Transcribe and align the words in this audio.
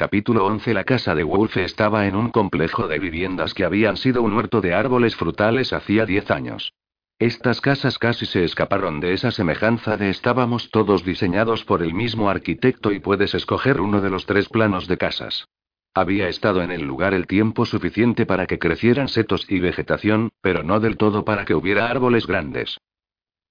Capítulo 0.00 0.46
11 0.46 0.72
La 0.72 0.84
casa 0.84 1.14
de 1.14 1.24
Wolfe 1.24 1.62
estaba 1.62 2.06
en 2.06 2.16
un 2.16 2.30
complejo 2.30 2.88
de 2.88 2.98
viviendas 2.98 3.52
que 3.52 3.66
habían 3.66 3.98
sido 3.98 4.22
un 4.22 4.32
huerto 4.32 4.62
de 4.62 4.72
árboles 4.72 5.14
frutales 5.14 5.74
hacía 5.74 6.06
10 6.06 6.30
años. 6.30 6.72
Estas 7.18 7.60
casas 7.60 7.98
casi 7.98 8.24
se 8.24 8.42
escaparon 8.44 9.00
de 9.00 9.12
esa 9.12 9.30
semejanza 9.30 9.98
de 9.98 10.08
estábamos 10.08 10.70
todos 10.70 11.04
diseñados 11.04 11.66
por 11.66 11.82
el 11.82 11.92
mismo 11.92 12.30
arquitecto 12.30 12.92
y 12.92 13.00
puedes 13.00 13.34
escoger 13.34 13.78
uno 13.78 14.00
de 14.00 14.08
los 14.08 14.24
tres 14.24 14.48
planos 14.48 14.88
de 14.88 14.96
casas. 14.96 15.44
Había 15.92 16.30
estado 16.30 16.62
en 16.62 16.70
el 16.70 16.80
lugar 16.80 17.12
el 17.12 17.26
tiempo 17.26 17.66
suficiente 17.66 18.24
para 18.24 18.46
que 18.46 18.58
crecieran 18.58 19.08
setos 19.08 19.44
y 19.50 19.60
vegetación, 19.60 20.30
pero 20.40 20.62
no 20.62 20.80
del 20.80 20.96
todo 20.96 21.26
para 21.26 21.44
que 21.44 21.54
hubiera 21.54 21.90
árboles 21.90 22.26
grandes. 22.26 22.78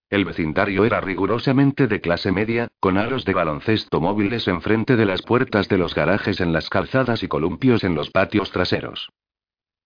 El 0.10 0.26
vecindario 0.26 0.86
era 0.86 1.02
rigurosamente 1.02 1.88
de 1.88 2.02
clase 2.02 2.32
media, 2.32 2.68
con 2.80 2.98
aros 2.98 3.26
de 3.26 3.34
baloncesto 3.36 4.02
móviles 4.02 4.48
enfrente 4.48 4.96
de 4.96 5.06
las 5.06 5.22
puertas 5.22 5.70
de 5.70 5.78
los 5.78 5.94
garajes 5.94 6.42
en 6.42 6.52
las 6.52 6.68
calzadas 6.68 7.22
y 7.22 7.28
columpios 7.28 7.84
en 7.84 7.94
los 7.94 8.10
patios 8.10 8.50
traseros. 8.50 9.10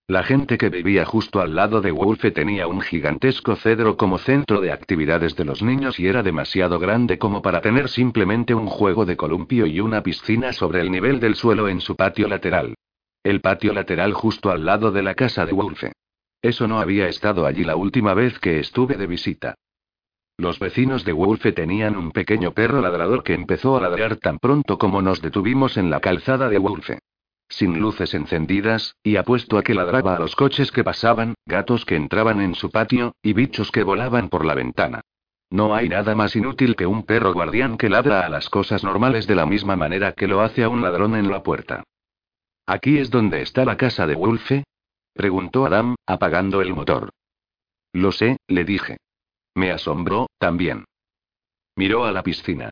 La 0.06 0.22
gente 0.22 0.56
que 0.56 0.70
vivía 0.70 1.04
justo 1.04 1.40
al 1.40 1.54
lado 1.54 1.82
de 1.82 1.90
Wolfe 1.90 2.30
tenía 2.30 2.66
un 2.66 2.80
gigantesco 2.80 3.56
cedro 3.56 3.98
como 3.98 4.16
centro 4.16 4.62
de 4.62 4.72
actividades 4.72 5.36
de 5.36 5.44
los 5.44 5.62
niños 5.62 6.00
y 6.00 6.06
era 6.06 6.22
demasiado 6.22 6.78
grande 6.78 7.18
como 7.18 7.42
para 7.42 7.60
tener 7.60 7.88
simplemente 7.90 8.54
un 8.54 8.66
juego 8.66 9.04
de 9.04 9.16
columpio 9.16 9.66
y 9.66 9.80
una 9.80 10.02
piscina 10.02 10.52
sobre 10.52 10.80
el 10.80 10.90
nivel 10.90 11.20
del 11.20 11.34
suelo 11.34 11.68
en 11.68 11.80
su 11.80 11.96
patio 11.96 12.28
lateral. 12.28 12.74
El 13.22 13.42
patio 13.42 13.74
lateral 13.74 14.14
justo 14.14 14.50
al 14.50 14.64
lado 14.64 14.90
de 14.90 15.02
la 15.02 15.14
casa 15.14 15.44
de 15.44 15.52
Wolfe. 15.52 15.92
Eso 16.40 16.66
no 16.66 16.80
había 16.80 17.08
estado 17.08 17.46
allí 17.46 17.64
la 17.64 17.76
última 17.76 18.12
vez 18.12 18.38
que 18.38 18.60
estuve 18.60 18.96
de 18.96 19.06
visita. 19.06 19.54
Los 20.36 20.58
vecinos 20.58 21.04
de 21.04 21.12
Wolfe 21.12 21.52
tenían 21.52 21.96
un 21.96 22.10
pequeño 22.10 22.52
perro 22.52 22.80
ladrador 22.80 23.22
que 23.22 23.34
empezó 23.34 23.76
a 23.76 23.80
ladrar 23.80 24.16
tan 24.16 24.38
pronto 24.38 24.78
como 24.78 25.00
nos 25.00 25.22
detuvimos 25.22 25.76
en 25.76 25.90
la 25.90 26.00
calzada 26.00 26.48
de 26.48 26.58
Wolfe. 26.58 26.98
Sin 27.48 27.78
luces 27.78 28.14
encendidas, 28.14 28.96
y 29.04 29.16
apuesto 29.16 29.58
a 29.58 29.62
que 29.62 29.74
ladraba 29.74 30.16
a 30.16 30.18
los 30.18 30.34
coches 30.34 30.72
que 30.72 30.82
pasaban, 30.82 31.34
gatos 31.46 31.84
que 31.84 31.94
entraban 31.94 32.40
en 32.40 32.56
su 32.56 32.70
patio, 32.70 33.14
y 33.22 33.32
bichos 33.32 33.70
que 33.70 33.84
volaban 33.84 34.28
por 34.28 34.44
la 34.44 34.54
ventana. 34.54 35.02
No 35.50 35.72
hay 35.72 35.88
nada 35.88 36.16
más 36.16 36.34
inútil 36.34 36.74
que 36.74 36.86
un 36.86 37.04
perro 37.04 37.32
guardián 37.32 37.76
que 37.76 37.88
ladra 37.88 38.26
a 38.26 38.28
las 38.28 38.48
cosas 38.48 38.82
normales 38.82 39.28
de 39.28 39.36
la 39.36 39.46
misma 39.46 39.76
manera 39.76 40.12
que 40.12 40.26
lo 40.26 40.40
hace 40.40 40.64
a 40.64 40.68
un 40.68 40.82
ladrón 40.82 41.14
en 41.14 41.30
la 41.30 41.44
puerta. 41.44 41.84
¿Aquí 42.66 42.98
es 42.98 43.10
donde 43.10 43.42
está 43.42 43.64
la 43.64 43.76
casa 43.76 44.06
de 44.06 44.16
Wolfe? 44.16 44.64
preguntó 45.12 45.66
Adam, 45.66 45.94
apagando 46.06 46.60
el 46.60 46.74
motor. 46.74 47.10
Lo 47.92 48.10
sé, 48.10 48.38
le 48.48 48.64
dije. 48.64 48.96
Me 49.54 49.70
asombró, 49.70 50.28
también. 50.38 50.84
Miró 51.76 52.04
a 52.04 52.12
la 52.12 52.22
piscina. 52.22 52.70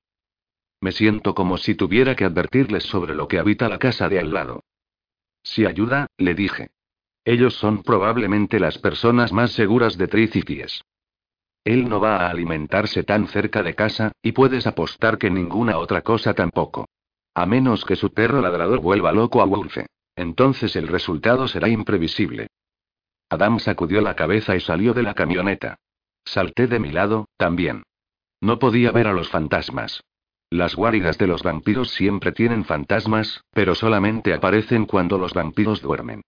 Me 0.81 0.93
siento 0.93 1.35
como 1.35 1.59
si 1.59 1.75
tuviera 1.75 2.17
que 2.17 2.25
advertirles 2.25 2.85
sobre 2.85 3.15
lo 3.15 3.29
que 3.29 3.39
habita 3.39 3.69
la 3.69 3.79
casa 3.79 4.09
de 4.09 4.19
al 4.19 4.33
lado. 4.33 4.65
Si 5.43 5.65
ayuda, 5.65 6.09
le 6.19 6.35
dije. 6.35 6.71
Ellos 7.25 7.55
son 7.55 7.83
probablemente 7.83 8.59
las 8.59 8.79
personas 8.79 9.33
más 9.33 9.53
seguras 9.53 9.97
de 9.97 10.09
Tricities. 10.09 10.83
Él 11.65 11.89
no 11.89 12.01
va 12.01 12.17
a 12.17 12.31
alimentarse 12.31 13.05
tan 13.05 13.29
cerca 13.29 13.63
de 13.63 13.75
casa, 13.75 14.11
y 14.23 14.33
puedes 14.33 14.67
apostar 14.67 15.19
que 15.19 15.31
ninguna 15.31 15.79
otra 15.79 16.03
cosa 16.03 16.35
tampoco. 16.35 16.89
A 17.35 17.47
menos 17.47 17.85
que 17.85 17.95
su 17.95 18.13
perro 18.13 18.41
ladrador 18.41 18.81
vuelva 18.81 19.13
loco 19.13 19.41
a 19.41 19.45
Wolfe. 19.45 19.87
Entonces 20.17 20.77
el 20.77 20.89
resultado 20.89 21.49
será 21.49 21.69
imprevisible. 21.69 22.49
Adam 23.31 23.61
sacudió 23.61 24.01
la 24.01 24.15
cabeza 24.15 24.55
y 24.57 24.61
salió 24.61 24.93
de 24.93 25.05
la 25.05 25.15
camioneta. 25.15 25.79
Salté 26.25 26.67
de 26.67 26.79
mi 26.79 26.91
lado, 26.91 27.27
también. 27.37 27.83
No 28.41 28.59
podía 28.59 28.91
ver 28.91 29.07
a 29.07 29.13
los 29.13 29.29
fantasmas. 29.29 30.03
Las 30.51 30.75
guaridas 30.75 31.17
de 31.17 31.27
los 31.27 31.43
vampiros 31.43 31.91
siempre 31.91 32.33
tienen 32.33 32.65
fantasmas, 32.65 33.43
pero 33.53 33.75
solamente 33.75 34.35
aparecen 34.35 34.85
cuando 34.87 35.17
los 35.17 35.33
vampiros 35.33 35.81
duermen. 35.81 36.23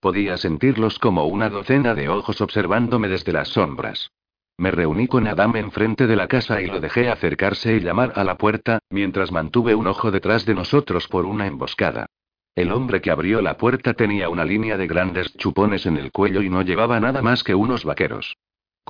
Podía 0.00 0.36
sentirlos 0.36 0.98
como 0.98 1.26
una 1.26 1.48
docena 1.48 1.94
de 1.94 2.08
ojos 2.08 2.40
observándome 2.40 3.08
desde 3.08 3.32
las 3.32 3.48
sombras. 3.48 4.10
Me 4.58 4.70
reuní 4.70 5.06
con 5.06 5.26
Adam 5.26 5.56
enfrente 5.56 6.06
de 6.06 6.16
la 6.16 6.28
casa 6.28 6.60
y 6.60 6.66
lo 6.66 6.80
dejé 6.80 7.08
acercarse 7.08 7.76
y 7.76 7.80
llamar 7.80 8.12
a 8.16 8.24
la 8.24 8.36
puerta, 8.36 8.80
mientras 8.90 9.32
mantuve 9.32 9.74
un 9.74 9.86
ojo 9.86 10.10
detrás 10.10 10.44
de 10.44 10.54
nosotros 10.54 11.08
por 11.08 11.24
una 11.24 11.46
emboscada. 11.46 12.06
El 12.54 12.72
hombre 12.72 13.00
que 13.00 13.10
abrió 13.10 13.40
la 13.40 13.56
puerta 13.56 13.94
tenía 13.94 14.28
una 14.28 14.44
línea 14.44 14.76
de 14.76 14.86
grandes 14.86 15.34
chupones 15.38 15.86
en 15.86 15.96
el 15.96 16.12
cuello 16.12 16.42
y 16.42 16.50
no 16.50 16.60
llevaba 16.60 17.00
nada 17.00 17.22
más 17.22 17.42
que 17.42 17.54
unos 17.54 17.84
vaqueros. 17.84 18.36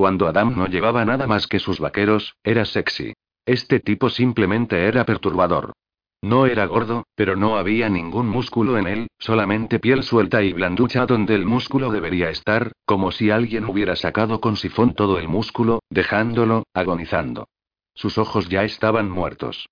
Cuando 0.00 0.28
Adam 0.28 0.56
no 0.56 0.66
llevaba 0.66 1.04
nada 1.04 1.26
más 1.26 1.46
que 1.46 1.58
sus 1.58 1.78
vaqueros, 1.78 2.34
era 2.42 2.64
sexy. 2.64 3.12
Este 3.44 3.80
tipo 3.80 4.08
simplemente 4.08 4.86
era 4.86 5.04
perturbador. 5.04 5.74
No 6.22 6.46
era 6.46 6.64
gordo, 6.64 7.04
pero 7.14 7.36
no 7.36 7.58
había 7.58 7.90
ningún 7.90 8.26
músculo 8.26 8.78
en 8.78 8.86
él, 8.86 9.08
solamente 9.18 9.78
piel 9.78 10.02
suelta 10.02 10.42
y 10.42 10.54
blanducha 10.54 11.04
donde 11.04 11.34
el 11.34 11.44
músculo 11.44 11.90
debería 11.90 12.30
estar, 12.30 12.72
como 12.86 13.12
si 13.12 13.30
alguien 13.30 13.66
hubiera 13.66 13.94
sacado 13.94 14.40
con 14.40 14.56
sifón 14.56 14.94
todo 14.94 15.18
el 15.18 15.28
músculo, 15.28 15.80
dejándolo, 15.90 16.62
agonizando. 16.72 17.48
Sus 17.92 18.16
ojos 18.16 18.48
ya 18.48 18.64
estaban 18.64 19.10
muertos. 19.10 19.68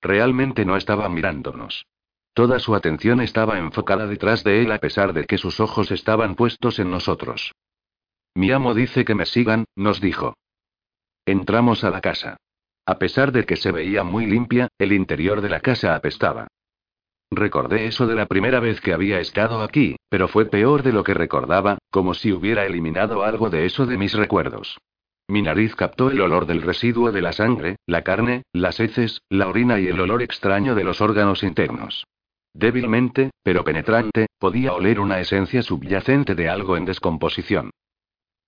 Realmente 0.00 0.64
no 0.64 0.78
estaba 0.78 1.10
mirándonos. 1.10 1.84
Toda 2.32 2.58
su 2.58 2.74
atención 2.74 3.20
estaba 3.20 3.58
enfocada 3.58 4.06
detrás 4.06 4.44
de 4.44 4.62
él 4.62 4.72
a 4.72 4.78
pesar 4.78 5.12
de 5.12 5.26
que 5.26 5.36
sus 5.36 5.60
ojos 5.60 5.90
estaban 5.90 6.36
puestos 6.36 6.78
en 6.78 6.90
nosotros. 6.90 7.52
Mi 8.34 8.50
amo 8.50 8.74
dice 8.74 9.04
que 9.04 9.14
me 9.14 9.26
sigan, 9.26 9.64
nos 9.76 10.00
dijo. 10.00 10.34
Entramos 11.26 11.84
a 11.84 11.90
la 11.90 12.00
casa. 12.00 12.36
A 12.86 12.98
pesar 12.98 13.30
de 13.30 13.44
que 13.44 13.56
se 13.56 13.70
veía 13.70 14.02
muy 14.02 14.26
limpia, 14.26 14.68
el 14.78 14.92
interior 14.92 15.40
de 15.40 15.50
la 15.50 15.60
casa 15.60 15.94
apestaba. 15.94 16.48
Recordé 17.30 17.86
eso 17.86 18.06
de 18.06 18.14
la 18.14 18.26
primera 18.26 18.60
vez 18.60 18.80
que 18.80 18.92
había 18.92 19.20
estado 19.20 19.62
aquí, 19.62 19.96
pero 20.08 20.28
fue 20.28 20.46
peor 20.46 20.82
de 20.82 20.92
lo 20.92 21.04
que 21.04 21.14
recordaba, 21.14 21.78
como 21.90 22.14
si 22.14 22.32
hubiera 22.32 22.66
eliminado 22.66 23.22
algo 23.22 23.50
de 23.50 23.64
eso 23.66 23.86
de 23.86 23.96
mis 23.96 24.12
recuerdos. 24.14 24.78
Mi 25.28 25.40
nariz 25.40 25.74
captó 25.74 26.10
el 26.10 26.20
olor 26.20 26.46
del 26.46 26.62
residuo 26.62 27.12
de 27.12 27.22
la 27.22 27.32
sangre, 27.32 27.76
la 27.86 28.02
carne, 28.02 28.42
las 28.52 28.80
heces, 28.80 29.22
la 29.30 29.48
orina 29.48 29.78
y 29.78 29.86
el 29.86 30.00
olor 30.00 30.22
extraño 30.22 30.74
de 30.74 30.84
los 30.84 31.00
órganos 31.00 31.42
internos. 31.42 32.04
Débilmente, 32.52 33.30
pero 33.42 33.64
penetrante, 33.64 34.26
podía 34.38 34.74
oler 34.74 35.00
una 35.00 35.20
esencia 35.20 35.62
subyacente 35.62 36.34
de 36.34 36.48
algo 36.50 36.76
en 36.76 36.84
descomposición. 36.84 37.70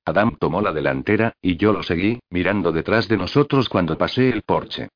Adam 0.07 0.37
tomó 0.39 0.61
la 0.61 0.73
delantera, 0.73 1.35
y 1.41 1.57
yo 1.57 1.73
lo 1.73 1.83
seguí, 1.83 2.21
mirando 2.29 2.73
detrás 2.73 3.09
de 3.09 3.17
nosotros 3.17 3.69
cuando 3.69 3.97
pasé 3.97 4.29
el 4.29 4.43
porche. 4.43 4.89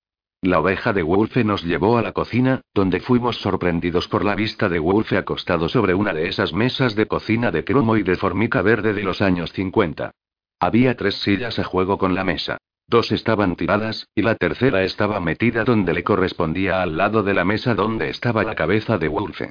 La 0.42 0.60
oveja 0.60 0.92
de 0.92 1.02
Wolfe 1.02 1.42
nos 1.42 1.64
llevó 1.64 1.98
a 1.98 2.02
la 2.02 2.12
cocina, 2.12 2.60
donde 2.74 3.00
fuimos 3.00 3.38
sorprendidos 3.38 4.06
por 4.06 4.24
la 4.24 4.36
vista 4.36 4.68
de 4.68 4.78
Wolfe 4.78 5.16
acostado 5.16 5.68
sobre 5.68 5.94
una 5.94 6.12
de 6.12 6.28
esas 6.28 6.52
mesas 6.52 6.94
de 6.94 7.06
cocina 7.06 7.50
de 7.50 7.64
cromo 7.64 7.96
y 7.96 8.02
de 8.02 8.16
formica 8.16 8.62
verde 8.62 8.92
de 8.92 9.02
los 9.02 9.20
años 9.22 9.52
50. 9.52 10.12
Había 10.60 10.96
tres 10.96 11.16
sillas 11.16 11.58
a 11.58 11.64
juego 11.64 11.98
con 11.98 12.14
la 12.14 12.22
mesa. 12.22 12.58
Dos 12.86 13.10
estaban 13.10 13.56
tiradas, 13.56 14.08
y 14.14 14.22
la 14.22 14.34
tercera 14.34 14.82
estaba 14.84 15.20
metida 15.20 15.64
donde 15.64 15.92
le 15.92 16.04
correspondía 16.04 16.82
al 16.82 16.96
lado 16.96 17.22
de 17.22 17.34
la 17.34 17.44
mesa 17.44 17.74
donde 17.74 18.10
estaba 18.10 18.44
la 18.44 18.54
cabeza 18.54 18.98
de 18.98 19.08
Wolfe. 19.08 19.50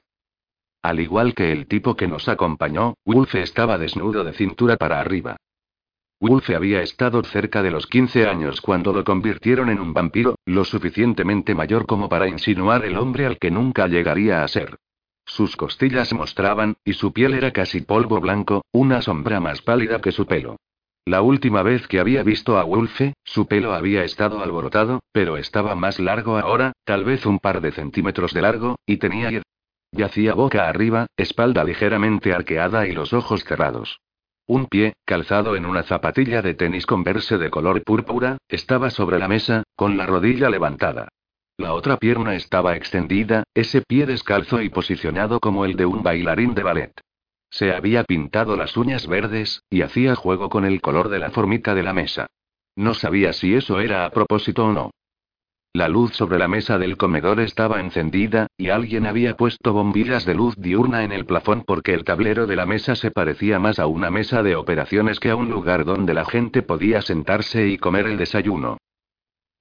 Al 0.81 0.99
igual 0.99 1.33
que 1.33 1.51
el 1.51 1.67
tipo 1.67 1.95
que 1.95 2.07
nos 2.07 2.29
acompañó, 2.29 2.93
Wolfe 3.03 3.41
estaba 3.41 3.77
desnudo 3.77 4.23
de 4.23 4.33
cintura 4.33 4.77
para 4.77 4.99
arriba. 4.99 5.35
Wolfe 6.19 6.55
había 6.55 6.81
estado 6.81 7.23
cerca 7.23 7.61
de 7.61 7.69
los 7.69 7.85
15 7.85 8.25
años 8.27 8.59
cuando 8.59 8.91
lo 8.91 9.03
convirtieron 9.03 9.69
en 9.69 9.79
un 9.79 9.93
vampiro, 9.93 10.35
lo 10.45 10.65
suficientemente 10.65 11.53
mayor 11.53 11.85
como 11.85 12.09
para 12.09 12.27
insinuar 12.27 12.85
el 12.85 12.97
hombre 12.97 13.27
al 13.27 13.37
que 13.37 13.51
nunca 13.51 13.87
llegaría 13.87 14.43
a 14.43 14.47
ser. 14.47 14.77
Sus 15.25 15.55
costillas 15.55 16.13
mostraban, 16.13 16.77
y 16.83 16.93
su 16.93 17.13
piel 17.13 17.35
era 17.35 17.51
casi 17.51 17.81
polvo 17.81 18.19
blanco, 18.19 18.63
una 18.71 19.01
sombra 19.01 19.39
más 19.39 19.61
pálida 19.61 20.01
que 20.01 20.11
su 20.11 20.25
pelo. 20.25 20.55
La 21.05 21.21
última 21.21 21.61
vez 21.61 21.87
que 21.87 21.99
había 21.99 22.23
visto 22.23 22.57
a 22.57 22.63
Wolfe, 22.63 23.13
su 23.23 23.45
pelo 23.47 23.73
había 23.73 24.03
estado 24.03 24.41
alborotado, 24.41 25.01
pero 25.11 25.37
estaba 25.37 25.75
más 25.75 25.99
largo 25.99 26.37
ahora, 26.37 26.73
tal 26.83 27.05
vez 27.05 27.25
un 27.27 27.37
par 27.39 27.61
de 27.61 27.71
centímetros 27.71 28.33
de 28.33 28.41
largo, 28.41 28.75
y 28.87 28.97
tenía... 28.97 29.43
Yacía 29.91 30.33
boca 30.33 30.67
arriba, 30.67 31.07
espalda 31.15 31.63
ligeramente 31.63 32.33
arqueada 32.33 32.87
y 32.87 32.93
los 32.93 33.13
ojos 33.13 33.43
cerrados. 33.43 33.99
Un 34.47 34.67
pie, 34.67 34.93
calzado 35.03 35.57
en 35.57 35.65
una 35.65 35.83
zapatilla 35.83 36.41
de 36.41 36.53
tenis 36.53 36.85
converse 36.85 37.37
de 37.37 37.49
color 37.49 37.83
púrpura, 37.83 38.37
estaba 38.47 38.89
sobre 38.89 39.19
la 39.19 39.27
mesa, 39.27 39.63
con 39.75 39.97
la 39.97 40.05
rodilla 40.05 40.49
levantada. 40.49 41.09
La 41.57 41.73
otra 41.73 41.97
pierna 41.97 42.33
estaba 42.35 42.77
extendida, 42.77 43.43
ese 43.53 43.81
pie 43.81 44.05
descalzo 44.05 44.61
y 44.61 44.69
posicionado 44.69 45.41
como 45.41 45.65
el 45.65 45.75
de 45.75 45.85
un 45.85 46.01
bailarín 46.01 46.55
de 46.55 46.63
ballet. 46.63 46.93
Se 47.49 47.73
había 47.73 48.05
pintado 48.05 48.55
las 48.55 48.77
uñas 48.77 49.05
verdes, 49.05 49.63
y 49.69 49.81
hacía 49.81 50.15
juego 50.15 50.49
con 50.49 50.63
el 50.63 50.79
color 50.79 51.09
de 51.09 51.19
la 51.19 51.31
formica 51.31 51.75
de 51.75 51.83
la 51.83 51.91
mesa. 51.91 52.27
No 52.75 52.93
sabía 52.93 53.33
si 53.33 53.53
eso 53.53 53.81
era 53.81 54.05
a 54.05 54.11
propósito 54.11 54.65
o 54.65 54.71
no. 54.71 54.91
La 55.77 55.89
luz 55.89 56.15
sobre 56.15 56.39
la 56.39 56.47
mesa 56.47 56.79
del 56.79 56.97
comedor 56.97 57.39
estaba 57.39 57.79
encendida, 57.79 58.47
y 58.57 58.69
alguien 58.69 59.05
había 59.05 59.37
puesto 59.37 59.73
bombillas 59.73 60.25
de 60.25 60.33
luz 60.33 60.55
diurna 60.57 61.03
en 61.03 61.11
el 61.11 61.27
plafón 61.27 61.65
porque 61.67 61.93
el 61.93 62.03
tablero 62.03 62.47
de 62.47 62.55
la 62.55 62.65
mesa 62.65 62.95
se 62.95 63.11
parecía 63.11 63.59
más 63.59 63.77
a 63.77 63.85
una 63.85 64.09
mesa 64.09 64.41
de 64.41 64.55
operaciones 64.55 65.19
que 65.19 65.29
a 65.29 65.35
un 65.35 65.51
lugar 65.51 65.85
donde 65.85 66.15
la 66.15 66.25
gente 66.25 66.63
podía 66.63 67.03
sentarse 67.03 67.67
y 67.67 67.77
comer 67.77 68.07
el 68.07 68.17
desayuno. 68.17 68.79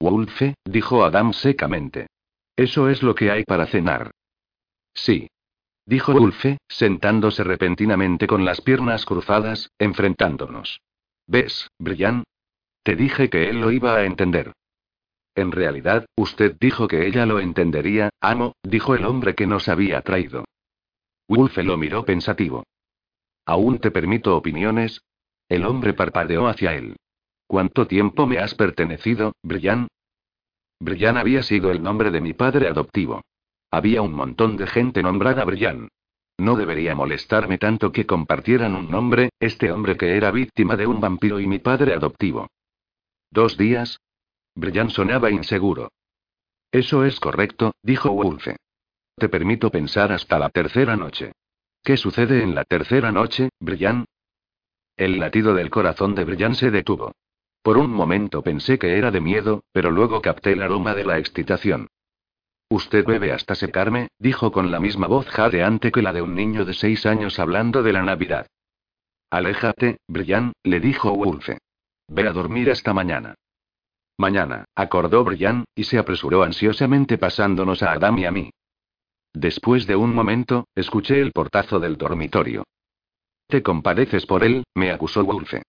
Wolfe, 0.00 0.54
dijo 0.64 1.04
Adam 1.04 1.34
secamente. 1.34 2.06
Eso 2.56 2.88
es 2.88 3.02
lo 3.02 3.14
que 3.14 3.30
hay 3.30 3.44
para 3.44 3.66
cenar. 3.66 4.10
Sí. 4.94 5.28
Dijo 5.84 6.12
Ulfe, 6.12 6.56
sentándose 6.66 7.44
repentinamente 7.44 8.26
con 8.26 8.46
las 8.46 8.62
piernas 8.62 9.04
cruzadas, 9.04 9.68
enfrentándonos. 9.78 10.80
¿Ves, 11.26 11.68
Brillan? 11.78 12.24
Te 12.82 12.96
dije 12.96 13.28
que 13.28 13.50
él 13.50 13.60
lo 13.60 13.70
iba 13.70 13.96
a 13.96 14.04
entender. 14.06 14.54
En 15.36 15.52
realidad, 15.52 16.06
usted 16.16 16.56
dijo 16.58 16.88
que 16.88 17.06
ella 17.06 17.26
lo 17.26 17.40
entendería, 17.40 18.08
amo, 18.22 18.54
dijo 18.62 18.94
el 18.94 19.04
hombre 19.04 19.34
que 19.34 19.46
nos 19.46 19.68
había 19.68 20.00
traído. 20.00 20.46
Wolfe 21.28 21.62
lo 21.62 21.76
miró 21.76 22.06
pensativo. 22.06 22.64
¿Aún 23.44 23.78
te 23.78 23.90
permito 23.90 24.34
opiniones? 24.34 25.02
El 25.48 25.66
hombre 25.66 25.92
parpadeó 25.92 26.48
hacia 26.48 26.74
él. 26.74 26.96
¿Cuánto 27.46 27.86
tiempo 27.86 28.26
me 28.26 28.38
has 28.38 28.54
pertenecido, 28.54 29.32
Brillan? 29.42 29.88
Brillan 30.80 31.18
había 31.18 31.42
sido 31.42 31.70
el 31.70 31.82
nombre 31.82 32.10
de 32.10 32.22
mi 32.22 32.32
padre 32.32 32.68
adoptivo. 32.68 33.20
Había 33.70 34.00
un 34.00 34.14
montón 34.14 34.56
de 34.56 34.66
gente 34.66 35.02
nombrada 35.02 35.44
Brillan. 35.44 35.88
No 36.38 36.56
debería 36.56 36.94
molestarme 36.94 37.58
tanto 37.58 37.92
que 37.92 38.06
compartieran 38.06 38.74
un 38.74 38.90
nombre, 38.90 39.30
este 39.38 39.70
hombre 39.70 39.98
que 39.98 40.16
era 40.16 40.30
víctima 40.30 40.76
de 40.76 40.86
un 40.86 40.98
vampiro 41.00 41.40
y 41.40 41.46
mi 41.46 41.58
padre 41.58 41.92
adoptivo. 41.92 42.48
¿Dos 43.30 43.58
días? 43.58 43.98
Brillan 44.56 44.88
sonaba 44.88 45.30
inseguro. 45.30 45.92
Eso 46.72 47.04
es 47.04 47.20
correcto, 47.20 47.74
dijo 47.82 48.10
Wolfe. 48.10 48.56
Te 49.16 49.28
permito 49.28 49.70
pensar 49.70 50.12
hasta 50.12 50.38
la 50.38 50.48
tercera 50.48 50.96
noche. 50.96 51.32
¿Qué 51.84 51.96
sucede 51.98 52.42
en 52.42 52.54
la 52.54 52.64
tercera 52.64 53.12
noche, 53.12 53.50
Brillan? 53.60 54.06
El 54.96 55.18
latido 55.18 55.54
del 55.54 55.70
corazón 55.70 56.14
de 56.14 56.24
Brillan 56.24 56.54
se 56.54 56.70
detuvo. 56.70 57.12
Por 57.62 57.76
un 57.76 57.90
momento 57.90 58.42
pensé 58.42 58.78
que 58.78 58.96
era 58.96 59.10
de 59.10 59.20
miedo, 59.20 59.62
pero 59.72 59.90
luego 59.90 60.22
capté 60.22 60.52
el 60.52 60.62
aroma 60.62 60.94
de 60.94 61.04
la 61.04 61.18
excitación. 61.18 61.88
Usted 62.70 63.04
bebe 63.04 63.32
hasta 63.32 63.54
secarme, 63.54 64.08
dijo 64.18 64.52
con 64.52 64.70
la 64.70 64.80
misma 64.80 65.06
voz 65.06 65.28
jadeante 65.28 65.92
que 65.92 66.02
la 66.02 66.12
de 66.12 66.22
un 66.22 66.34
niño 66.34 66.64
de 66.64 66.72
seis 66.72 67.04
años 67.04 67.38
hablando 67.38 67.82
de 67.82 67.92
la 67.92 68.02
Navidad. 68.02 68.46
Aléjate, 69.30 69.98
Brillan, 70.08 70.52
le 70.62 70.80
dijo 70.80 71.12
Wolfe. 71.12 71.58
Ve 72.08 72.26
a 72.26 72.32
dormir 72.32 72.70
esta 72.70 72.94
mañana. 72.94 73.34
Mañana, 74.18 74.64
acordó 74.74 75.24
Brillan, 75.24 75.64
y 75.74 75.84
se 75.84 75.98
apresuró 75.98 76.42
ansiosamente 76.42 77.18
pasándonos 77.18 77.82
a 77.82 77.92
Adam 77.92 78.18
y 78.18 78.24
a 78.24 78.30
mí. 78.30 78.50
Después 79.34 79.86
de 79.86 79.96
un 79.96 80.14
momento, 80.14 80.66
escuché 80.74 81.20
el 81.20 81.32
portazo 81.32 81.78
del 81.78 81.98
dormitorio. 81.98 82.64
Te 83.46 83.62
compadeces 83.62 84.24
por 84.24 84.42
él, 84.42 84.64
me 84.74 84.90
acusó 84.90 85.24
Wolfe. 85.24 85.62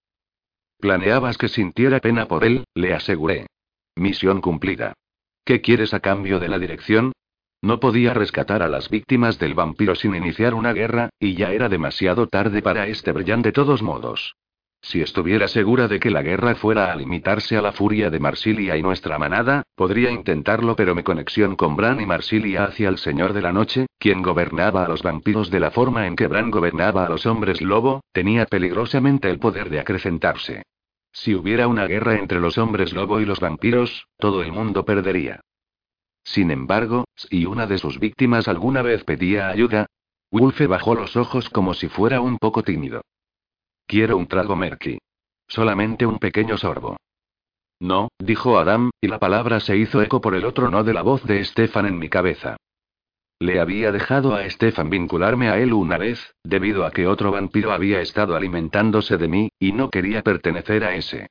Planeabas 0.79 1.37
que 1.37 1.49
sintiera 1.49 1.99
pena 1.99 2.27
por 2.27 2.45
él, 2.45 2.63
le 2.73 2.93
aseguré. 2.93 3.47
Misión 3.95 4.41
cumplida. 4.41 4.93
¿Qué 5.43 5.61
quieres 5.61 5.93
a 5.93 5.99
cambio 5.99 6.39
de 6.39 6.47
la 6.47 6.59
dirección? 6.59 7.11
No 7.61 7.79
podía 7.79 8.13
rescatar 8.13 8.61
a 8.61 8.69
las 8.69 8.89
víctimas 8.89 9.39
del 9.39 9.55
vampiro 9.55 9.95
sin 9.95 10.15
iniciar 10.15 10.53
una 10.53 10.73
guerra, 10.73 11.09
y 11.19 11.35
ya 11.35 11.51
era 11.51 11.67
demasiado 11.67 12.27
tarde 12.27 12.61
para 12.61 12.87
este 12.87 13.11
brillante 13.11 13.49
de 13.49 13.53
todos 13.53 13.81
modos. 13.81 14.35
Si 14.87 15.01
estuviera 15.01 15.49
segura 15.49 15.89
de 15.89 15.99
que 15.99 16.09
la 16.09 16.21
guerra 16.21 16.55
fuera 16.55 16.93
a 16.93 16.95
limitarse 16.95 17.57
a 17.57 17.61
la 17.61 17.73
furia 17.73 18.09
de 18.09 18.21
Marsilia 18.21 18.77
y 18.77 18.81
nuestra 18.81 19.19
manada, 19.19 19.63
podría 19.75 20.11
intentarlo, 20.11 20.77
pero 20.77 20.95
mi 20.95 21.03
conexión 21.03 21.57
con 21.57 21.75
Bran 21.75 21.99
y 21.99 22.05
Marsilia 22.05 22.63
hacia 22.63 22.87
el 22.87 22.97
Señor 22.97 23.33
de 23.33 23.41
la 23.41 23.51
Noche, 23.51 23.87
quien 23.99 24.21
gobernaba 24.21 24.85
a 24.85 24.87
los 24.87 25.03
vampiros 25.03 25.51
de 25.51 25.59
la 25.59 25.71
forma 25.71 26.07
en 26.07 26.15
que 26.15 26.27
Bran 26.27 26.51
gobernaba 26.51 27.05
a 27.05 27.09
los 27.09 27.25
hombres 27.25 27.61
lobo, 27.61 27.99
tenía 28.13 28.45
peligrosamente 28.45 29.29
el 29.29 29.39
poder 29.39 29.69
de 29.69 29.81
acrecentarse. 29.81 30.63
Si 31.11 31.35
hubiera 31.35 31.67
una 31.67 31.85
guerra 31.85 32.15
entre 32.15 32.39
los 32.39 32.57
hombres 32.57 32.93
lobo 32.93 33.19
y 33.19 33.25
los 33.25 33.41
vampiros, 33.41 34.07
todo 34.17 34.41
el 34.41 34.53
mundo 34.53 34.85
perdería. 34.85 35.41
Sin 36.23 36.49
embargo, 36.49 37.03
si 37.13 37.45
una 37.45 37.67
de 37.67 37.77
sus 37.77 37.99
víctimas 37.99 38.47
alguna 38.47 38.83
vez 38.83 39.03
pedía 39.03 39.49
ayuda, 39.49 39.87
Wolfe 40.31 40.65
bajó 40.65 40.95
los 40.95 41.17
ojos 41.17 41.49
como 41.49 41.73
si 41.73 41.89
fuera 41.89 42.21
un 42.21 42.37
poco 42.37 42.63
tímido. 42.63 43.01
Quiero 43.87 44.17
un 44.17 44.27
trago 44.27 44.57
Merky. 44.57 44.99
Solamente 45.47 46.05
un 46.05 46.19
pequeño 46.19 46.57
sorbo. 46.57 46.97
No, 47.79 48.09
dijo 48.19 48.59
Adam, 48.59 48.89
y 48.99 49.07
la 49.07 49.17
palabra 49.17 49.61
se 49.61 49.77
hizo 49.77 50.01
eco 50.01 50.19
por 50.19 50.35
el 50.35 50.43
otro 50.43 50.69
no 50.69 50.83
de 50.83 50.93
la 50.93 51.03
voz 51.03 51.23
de 51.23 51.43
Stefan 51.45 51.85
en 51.85 51.97
mi 51.97 52.09
cabeza. 52.09 52.57
Le 53.39 53.61
había 53.61 53.93
dejado 53.93 54.35
a 54.35 54.49
Stefan 54.49 54.89
vincularme 54.89 55.47
a 55.47 55.57
él 55.59 55.71
una 55.71 55.97
vez, 55.97 56.33
debido 56.43 56.85
a 56.85 56.91
que 56.91 57.07
otro 57.07 57.31
vampiro 57.31 57.71
había 57.71 58.01
estado 58.01 58.35
alimentándose 58.35 59.15
de 59.15 59.29
mí, 59.29 59.49
y 59.57 59.71
no 59.71 59.89
quería 59.89 60.21
pertenecer 60.21 60.83
a 60.83 60.95
ese. 60.95 61.27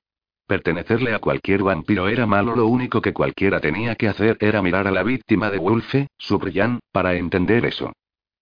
Pertenecerle 0.46 1.12
a 1.12 1.18
cualquier 1.18 1.62
vampiro 1.62 2.08
era 2.08 2.24
malo, 2.24 2.56
lo 2.56 2.68
único 2.68 3.02
que 3.02 3.12
cualquiera 3.12 3.60
tenía 3.60 3.96
que 3.96 4.08
hacer 4.08 4.38
era 4.40 4.62
mirar 4.62 4.86
a 4.86 4.92
la 4.92 5.02
víctima 5.02 5.50
de 5.50 5.58
Wolfe, 5.58 6.06
su 6.16 6.38
brillan, 6.38 6.78
para 6.90 7.16
entender 7.16 7.66
eso. 7.66 7.92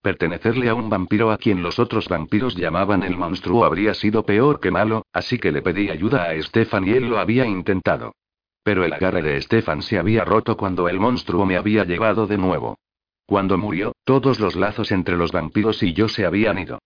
Pertenecerle 0.05 0.69
a 0.69 0.75
un 0.75 0.91
vampiro 0.91 1.31
a 1.31 1.39
quien 1.39 1.63
los 1.63 1.79
otros 1.79 2.11
vampiros 2.11 2.57
llamaban 2.57 3.03
el 3.05 3.17
monstruo 3.17 3.65
habría 3.65 3.95
sido 3.95 4.27
peor 4.27 4.61
que 4.61 4.71
malo, 4.71 5.07
así 5.15 5.39
que 5.39 5.51
le 5.51 5.63
pedí 5.63 5.89
ayuda 5.89 6.25
a 6.25 6.43
Stefan 6.43 6.87
y 6.87 6.91
él 6.91 7.09
lo 7.09 7.19
había 7.19 7.47
intentado. 7.47 8.15
Pero 8.63 8.85
el 8.85 8.93
agarre 8.93 9.23
de 9.23 9.41
Stefan 9.41 9.81
se 9.81 9.99
había 9.99 10.27
roto 10.27 10.59
cuando 10.59 10.91
el 10.91 11.01
monstruo 11.01 11.47
me 11.47 11.57
había 11.57 11.85
llevado 11.85 12.27
de 12.27 12.37
nuevo. 12.37 12.77
Cuando 13.25 13.57
murió, 13.57 13.95
todos 14.05 14.41
los 14.41 14.57
lazos 14.57 14.93
entre 14.93 15.17
los 15.17 15.33
vampiros 15.33 15.83
y 15.83 15.95
yo 15.95 16.07
se 16.09 16.27
habían 16.27 16.59
ido. 16.59 16.81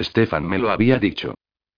Stefan 0.00 0.44
me 0.44 0.58
lo 0.58 0.72
había 0.72 0.98
dicho. 0.98 1.34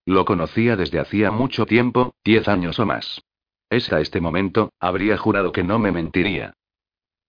Lo 0.06 0.24
conocía 0.24 0.76
desde 0.76 0.98
hacía 0.98 1.30
mucho 1.30 1.66
tiempo, 1.66 2.14
diez 2.24 2.48
años 2.48 2.78
o 2.78 2.86
más. 2.86 3.20
Hasta 3.68 4.00
este 4.00 4.22
momento, 4.22 4.72
habría 4.80 5.18
jurado 5.18 5.52
que 5.52 5.62
no 5.62 5.78
me 5.78 5.92
mentiría. 5.92 6.54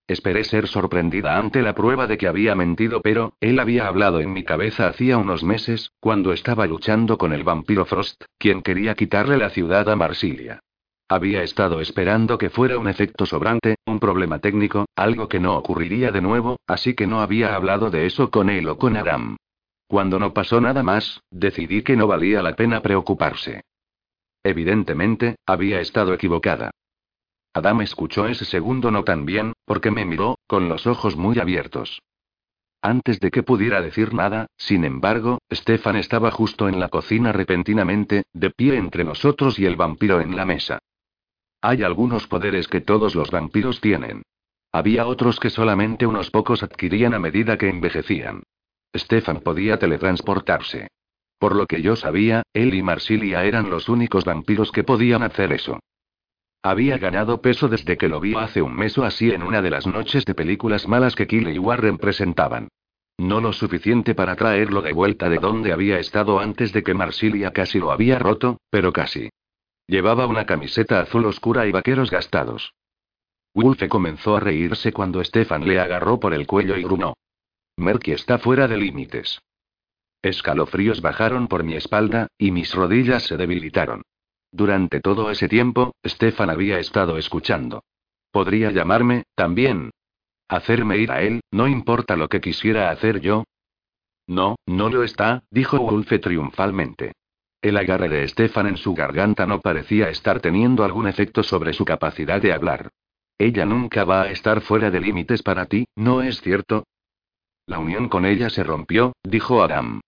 Esperé 0.08 0.46
ser 0.46 0.68
sorprendida 0.68 1.38
ante 1.38 1.62
la 1.62 1.76
prueba 1.76 2.08
de 2.08 2.18
que 2.18 2.30
había 2.30 2.56
mentido, 2.56 3.02
pero, 3.02 3.34
él 3.42 3.60
había 3.60 3.88
hablado 3.88 4.22
en 4.22 4.32
mi 4.32 4.44
cabeza 4.44 4.88
hacía 4.88 5.18
unos 5.18 5.44
meses, 5.44 5.92
cuando 6.00 6.32
estaba 6.32 6.66
luchando 6.66 7.18
con 7.18 7.34
el 7.34 7.44
vampiro 7.44 7.86
Frost, 7.86 8.24
quien 8.38 8.62
quería 8.62 8.96
quitarle 8.96 9.38
la 9.38 9.50
ciudad 9.50 9.90
a 9.90 9.98
Marsilia. 9.98 10.62
Había 11.10 11.44
estado 11.44 11.82
esperando 11.82 12.38
que 12.38 12.50
fuera 12.50 12.78
un 12.78 12.88
efecto 12.88 13.26
sobrante, 13.26 13.76
un 13.86 14.00
problema 14.00 14.40
técnico, 14.40 14.86
algo 14.96 15.28
que 15.28 15.42
no 15.42 15.58
ocurriría 15.58 16.12
de 16.12 16.22
nuevo, 16.22 16.58
así 16.68 16.94
que 16.94 17.08
no 17.08 17.20
había 17.22 17.56
hablado 17.56 17.90
de 17.90 18.06
eso 18.06 18.30
con 18.30 18.50
él 18.50 18.68
o 18.70 18.78
con 18.78 18.96
Aram. 18.96 19.36
Cuando 19.88 20.20
no 20.20 20.34
pasó 20.34 20.60
nada 20.62 20.84
más, 20.84 21.22
decidí 21.32 21.82
que 21.82 21.96
no 21.98 22.08
valía 22.08 22.42
la 22.42 22.56
pena 22.56 22.82
preocuparse. 22.82 23.62
Evidentemente, 24.44 25.36
había 25.46 25.80
estado 25.82 26.14
equivocada. 26.14 26.72
Adam 27.58 27.82
escuchó 27.82 28.28
ese 28.28 28.46
segundo 28.46 28.92
no 28.92 29.04
tan 29.04 29.26
bien, 29.26 29.54
porque 29.66 29.90
me 29.90 30.06
miró, 30.06 30.38
con 30.46 30.70
los 30.70 30.86
ojos 30.86 31.18
muy 31.18 31.40
abiertos. 31.40 32.04
Antes 32.84 33.20
de 33.20 33.32
que 33.32 33.42
pudiera 33.42 33.82
decir 33.82 34.14
nada, 34.14 34.46
sin 34.58 34.86
embargo, 34.86 35.40
Stefan 35.52 35.96
estaba 35.96 36.30
justo 36.30 36.70
en 36.70 36.80
la 36.80 36.90
cocina 36.90 37.32
repentinamente, 37.32 38.26
de 38.32 38.52
pie 38.52 38.78
entre 38.78 39.04
nosotros 39.04 39.58
y 39.58 39.66
el 39.66 39.76
vampiro 39.76 40.22
en 40.22 40.36
la 40.36 40.46
mesa. 40.46 40.78
Hay 41.60 41.82
algunos 41.82 42.28
poderes 42.28 42.68
que 42.68 42.82
todos 42.82 43.16
los 43.16 43.32
vampiros 43.32 43.82
tienen. 43.82 44.22
Había 44.72 45.08
otros 45.08 45.40
que 45.40 45.50
solamente 45.50 46.06
unos 46.06 46.30
pocos 46.30 46.62
adquirían 46.62 47.16
a 47.16 47.20
medida 47.20 47.58
que 47.58 47.70
envejecían. 47.70 48.44
Stefan 48.96 49.40
podía 49.40 49.80
teletransportarse. 49.80 50.90
Por 51.40 51.56
lo 51.56 51.66
que 51.66 51.82
yo 51.82 51.96
sabía, 51.96 52.44
él 52.54 52.76
y 52.76 52.84
Marsilia 52.84 53.46
eran 53.46 53.72
los 53.72 53.90
únicos 53.90 54.26
vampiros 54.26 54.72
que 54.72 54.84
podían 54.84 55.24
hacer 55.24 55.52
eso. 55.54 55.80
Había 56.64 56.98
ganado 56.98 57.42
peso 57.42 57.68
desde 57.68 57.98
que 57.98 58.10
lo 58.10 58.20
vi 58.20 58.36
hace 58.36 58.62
un 58.62 58.76
mes 58.76 58.98
o 58.98 59.06
así 59.06 59.32
en 59.32 59.44
una 59.44 59.62
de 59.62 59.70
las 59.70 59.88
noches 59.88 60.26
de 60.26 60.36
películas 60.36 60.88
malas 60.88 61.16
que 61.16 61.28
Kill 61.28 61.48
y 61.50 61.60
Warren 61.60 61.98
presentaban. 61.98 62.68
No 63.18 63.42
lo 63.42 63.54
suficiente 63.54 64.14
para 64.14 64.36
traerlo 64.36 64.82
de 64.82 64.94
vuelta 64.94 65.30
de 65.30 65.38
donde 65.38 65.72
había 65.74 66.00
estado 66.00 66.40
antes 66.40 66.72
de 66.74 66.84
que 66.84 66.94
Marsilia 66.94 67.52
casi 67.52 67.80
lo 67.80 67.92
había 67.92 68.20
roto, 68.20 68.60
pero 68.70 68.94
casi. 68.94 69.30
Llevaba 69.88 70.28
una 70.28 70.46
camiseta 70.46 71.00
azul 71.00 71.26
oscura 71.26 71.66
y 71.66 71.72
vaqueros 71.72 72.12
gastados. 72.12 72.74
Wolfe 73.54 73.90
comenzó 73.90 74.36
a 74.36 74.40
reírse 74.40 74.92
cuando 74.92 75.24
Stefan 75.24 75.68
le 75.68 75.80
agarró 75.80 76.20
por 76.20 76.34
el 76.34 76.46
cuello 76.46 76.78
y 76.78 76.84
grunó. 76.84 77.16
Merky 77.78 78.12
está 78.12 78.38
fuera 78.38 78.68
de 78.68 78.78
límites. 78.78 79.40
Escalofríos 80.22 81.02
bajaron 81.02 81.48
por 81.48 81.64
mi 81.64 81.76
espalda, 81.76 82.28
y 82.38 82.52
mis 82.52 82.74
rodillas 82.74 83.24
se 83.24 83.38
debilitaron. 83.38 84.04
Durante 84.52 85.02
todo 85.02 85.30
ese 85.32 85.48
tiempo, 85.48 85.94
Stefan 86.06 86.50
había 86.50 86.80
estado 86.80 87.18
escuchando. 87.18 87.84
Podría 88.32 88.72
llamarme, 88.72 89.24
también. 89.36 89.92
Hacerme 90.48 90.98
ir 90.98 91.12
a 91.12 91.22
él, 91.22 91.42
no 91.52 91.68
importa 91.68 92.16
lo 92.16 92.30
que 92.30 92.42
quisiera 92.42 92.90
hacer 92.90 93.20
yo. 93.20 93.44
No, 94.28 94.56
no 94.66 94.90
lo 94.90 95.04
está, 95.04 95.44
dijo 95.52 95.78
Wolfe 95.80 96.20
triunfalmente. 96.20 97.14
El 97.62 97.78
agarre 97.78 98.08
de 98.08 98.28
Stefan 98.28 98.68
en 98.68 98.78
su 98.78 98.94
garganta 98.94 99.46
no 99.46 99.62
parecía 99.62 100.10
estar 100.10 100.40
teniendo 100.40 100.84
algún 100.84 101.08
efecto 101.08 101.44
sobre 101.44 101.74
su 101.74 101.86
capacidad 101.86 102.42
de 102.42 102.54
hablar. 102.54 102.92
Ella 103.38 103.66
nunca 103.66 104.04
va 104.04 104.24
a 104.24 104.32
estar 104.32 104.62
fuera 104.62 104.90
de 104.90 105.00
límites 105.00 105.44
para 105.44 105.66
ti, 105.66 105.86
¿no 105.96 106.22
es 106.22 106.42
cierto? 106.42 106.86
La 107.66 107.80
unión 107.80 108.10
con 108.10 108.26
ella 108.26 108.50
se 108.50 108.64
rompió, 108.64 109.14
dijo 109.24 109.62
Adam. 109.62 110.02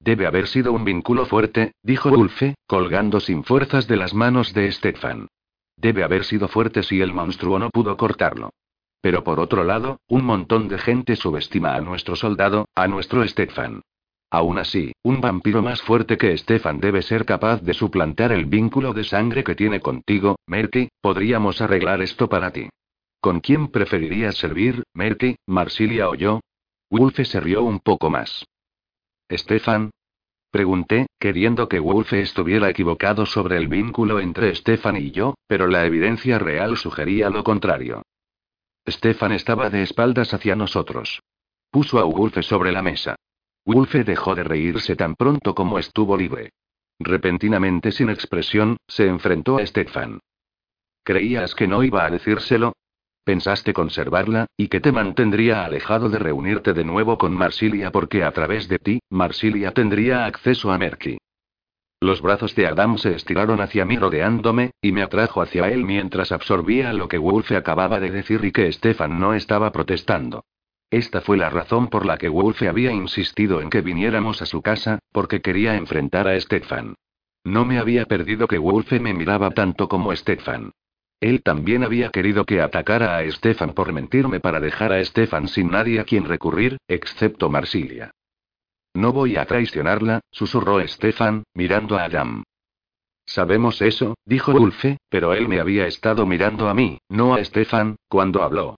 Debe 0.00 0.26
haber 0.26 0.46
sido 0.46 0.72
un 0.72 0.84
vínculo 0.84 1.26
fuerte, 1.26 1.72
dijo 1.82 2.10
Ulfe, 2.10 2.54
colgando 2.66 3.20
sin 3.20 3.44
fuerzas 3.44 3.86
de 3.88 3.96
las 3.96 4.14
manos 4.14 4.54
de 4.54 4.70
Stefan. 4.70 5.28
Debe 5.76 6.02
haber 6.02 6.24
sido 6.24 6.48
fuerte 6.48 6.82
si 6.82 7.00
el 7.00 7.12
monstruo 7.12 7.58
no 7.58 7.70
pudo 7.70 7.96
cortarlo. 7.96 8.50
Pero 9.00 9.22
por 9.22 9.38
otro 9.38 9.64
lado, 9.64 10.00
un 10.08 10.24
montón 10.24 10.68
de 10.68 10.78
gente 10.78 11.14
subestima 11.16 11.74
a 11.74 11.80
nuestro 11.80 12.16
soldado, 12.16 12.66
a 12.74 12.88
nuestro 12.88 13.26
Stefan. 13.26 13.82
Aún 14.30 14.58
así, 14.58 14.92
un 15.02 15.20
vampiro 15.20 15.62
más 15.62 15.80
fuerte 15.80 16.18
que 16.18 16.36
Stefan 16.36 16.80
debe 16.80 17.02
ser 17.02 17.24
capaz 17.24 17.62
de 17.62 17.74
suplantar 17.74 18.32
el 18.32 18.44
vínculo 18.44 18.92
de 18.92 19.04
sangre 19.04 19.42
que 19.42 19.54
tiene 19.54 19.80
contigo, 19.80 20.36
Merky, 20.46 20.88
podríamos 21.00 21.60
arreglar 21.60 22.02
esto 22.02 22.28
para 22.28 22.50
ti. 22.50 22.68
¿Con 23.20 23.40
quién 23.40 23.68
preferirías 23.68 24.36
servir, 24.36 24.84
Merky, 24.94 25.36
Marsilia 25.46 26.08
o 26.08 26.14
yo? 26.14 26.40
Wolfe 26.90 27.24
se 27.24 27.40
rió 27.40 27.62
un 27.62 27.80
poco 27.80 28.10
más. 28.10 28.44
Stefan, 29.30 29.90
Pregunté, 30.50 31.08
queriendo 31.18 31.68
que 31.68 31.78
Wolfe 31.78 32.22
estuviera 32.22 32.70
equivocado 32.70 33.26
sobre 33.26 33.58
el 33.58 33.68
vínculo 33.68 34.18
entre 34.18 34.54
Stefan 34.54 34.96
y 34.96 35.10
yo, 35.10 35.34
pero 35.46 35.66
la 35.66 35.84
evidencia 35.84 36.38
real 36.38 36.78
sugería 36.78 37.28
lo 37.28 37.44
contrario. 37.44 38.02
Stefan 38.88 39.32
estaba 39.32 39.68
de 39.68 39.82
espaldas 39.82 40.32
hacia 40.32 40.56
nosotros. 40.56 41.20
Puso 41.70 41.98
a 41.98 42.04
Wolfe 42.04 42.42
sobre 42.42 42.72
la 42.72 42.82
mesa. 42.82 43.16
Wolfe 43.66 44.04
dejó 44.04 44.34
de 44.34 44.44
reírse 44.44 44.96
tan 44.96 45.14
pronto 45.14 45.54
como 45.54 45.78
estuvo 45.78 46.16
libre. 46.16 46.52
Repentinamente 46.98 47.92
sin 47.92 48.08
expresión, 48.08 48.78
se 48.88 49.06
enfrentó 49.06 49.58
a 49.58 49.66
Stefan. 49.66 50.20
¿Creías 51.04 51.54
que 51.54 51.68
no 51.68 51.84
iba 51.84 52.06
a 52.06 52.10
decírselo? 52.10 52.72
Pensaste 53.28 53.74
conservarla, 53.74 54.46
y 54.56 54.68
que 54.68 54.80
te 54.80 54.90
mantendría 54.90 55.66
alejado 55.66 56.08
de 56.08 56.18
reunirte 56.18 56.72
de 56.72 56.82
nuevo 56.82 57.18
con 57.18 57.34
Marsilia 57.34 57.90
porque 57.90 58.24
a 58.24 58.32
través 58.32 58.68
de 58.68 58.78
ti, 58.78 59.00
Marsilia 59.10 59.72
tendría 59.72 60.24
acceso 60.24 60.72
a 60.72 60.78
Merky. 60.78 61.18
Los 62.00 62.22
brazos 62.22 62.54
de 62.54 62.66
Adam 62.66 62.96
se 62.96 63.14
estiraron 63.14 63.60
hacia 63.60 63.84
mí 63.84 63.98
rodeándome, 63.98 64.70
y 64.80 64.92
me 64.92 65.02
atrajo 65.02 65.42
hacia 65.42 65.68
él 65.68 65.84
mientras 65.84 66.32
absorbía 66.32 66.94
lo 66.94 67.06
que 67.08 67.18
Wolfe 67.18 67.54
acababa 67.54 68.00
de 68.00 68.10
decir 68.10 68.42
y 68.46 68.50
que 68.50 68.72
Stefan 68.72 69.20
no 69.20 69.34
estaba 69.34 69.72
protestando. 69.72 70.46
Esta 70.88 71.20
fue 71.20 71.36
la 71.36 71.50
razón 71.50 71.88
por 71.88 72.06
la 72.06 72.16
que 72.16 72.30
Wolfe 72.30 72.66
había 72.66 72.92
insistido 72.92 73.60
en 73.60 73.68
que 73.68 73.82
viniéramos 73.82 74.40
a 74.40 74.46
su 74.46 74.62
casa, 74.62 75.00
porque 75.12 75.42
quería 75.42 75.76
enfrentar 75.76 76.28
a 76.28 76.40
Stefan. 76.40 76.94
No 77.44 77.66
me 77.66 77.78
había 77.78 78.06
perdido 78.06 78.48
que 78.48 78.56
Wolfe 78.56 79.00
me 79.00 79.12
miraba 79.12 79.50
tanto 79.50 79.86
como 79.86 80.16
Stefan. 80.16 80.72
Él 81.20 81.42
también 81.42 81.82
había 81.82 82.10
querido 82.10 82.44
que 82.44 82.60
atacara 82.60 83.18
a 83.18 83.30
Stefan 83.30 83.74
por 83.74 83.92
mentirme 83.92 84.38
para 84.38 84.60
dejar 84.60 84.92
a 84.92 85.04
Stefan 85.04 85.48
sin 85.48 85.70
nadie 85.70 85.98
a 85.98 86.04
quien 86.04 86.24
recurrir, 86.24 86.78
excepto 86.86 87.50
Marsilia. 87.50 88.12
No 88.94 89.12
voy 89.12 89.36
a 89.36 89.44
traicionarla, 89.44 90.20
susurró 90.30 90.86
Stefan, 90.86 91.44
mirando 91.54 91.98
a 91.98 92.04
Adam. 92.04 92.44
Sabemos 93.26 93.82
eso, 93.82 94.16
dijo 94.24 94.52
Ulfe, 94.52 94.98
pero 95.10 95.34
él 95.34 95.48
me 95.48 95.60
había 95.60 95.86
estado 95.86 96.24
mirando 96.24 96.68
a 96.68 96.74
mí, 96.74 96.98
no 97.08 97.34
a 97.34 97.44
Stefan, 97.44 97.96
cuando 98.08 98.42
habló. 98.42 98.76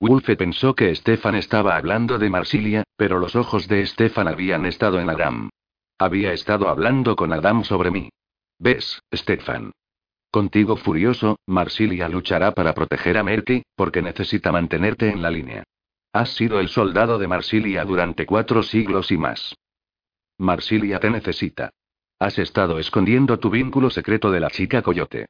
Ulfe 0.00 0.36
pensó 0.36 0.74
que 0.74 0.94
Stefan 0.94 1.36
estaba 1.36 1.76
hablando 1.76 2.18
de 2.18 2.28
Marsilia, 2.28 2.82
pero 2.96 3.18
los 3.18 3.36
ojos 3.36 3.68
de 3.68 3.86
Stefan 3.86 4.26
habían 4.26 4.66
estado 4.66 5.00
en 5.00 5.10
Adam. 5.10 5.50
Había 5.98 6.32
estado 6.32 6.68
hablando 6.68 7.14
con 7.14 7.32
Adam 7.32 7.62
sobre 7.62 7.90
mí. 7.90 8.10
¿Ves, 8.58 9.00
Stefan? 9.14 9.72
Contigo 10.34 10.76
furioso, 10.76 11.38
Marsilia 11.46 12.08
luchará 12.08 12.50
para 12.50 12.74
proteger 12.74 13.18
a 13.18 13.22
Merky, 13.22 13.62
porque 13.76 14.02
necesita 14.02 14.50
mantenerte 14.50 15.08
en 15.08 15.22
la 15.22 15.30
línea. 15.30 15.62
Has 16.12 16.30
sido 16.34 16.58
el 16.58 16.66
soldado 16.70 17.20
de 17.20 17.28
Marsilia 17.28 17.84
durante 17.84 18.26
cuatro 18.26 18.64
siglos 18.64 19.12
y 19.12 19.16
más. 19.16 19.54
Marsilia 20.36 20.98
te 20.98 21.08
necesita. 21.08 21.70
Has 22.18 22.36
estado 22.40 22.80
escondiendo 22.80 23.38
tu 23.38 23.48
vínculo 23.48 23.90
secreto 23.90 24.32
de 24.32 24.40
la 24.40 24.50
chica 24.50 24.82
coyote. 24.82 25.26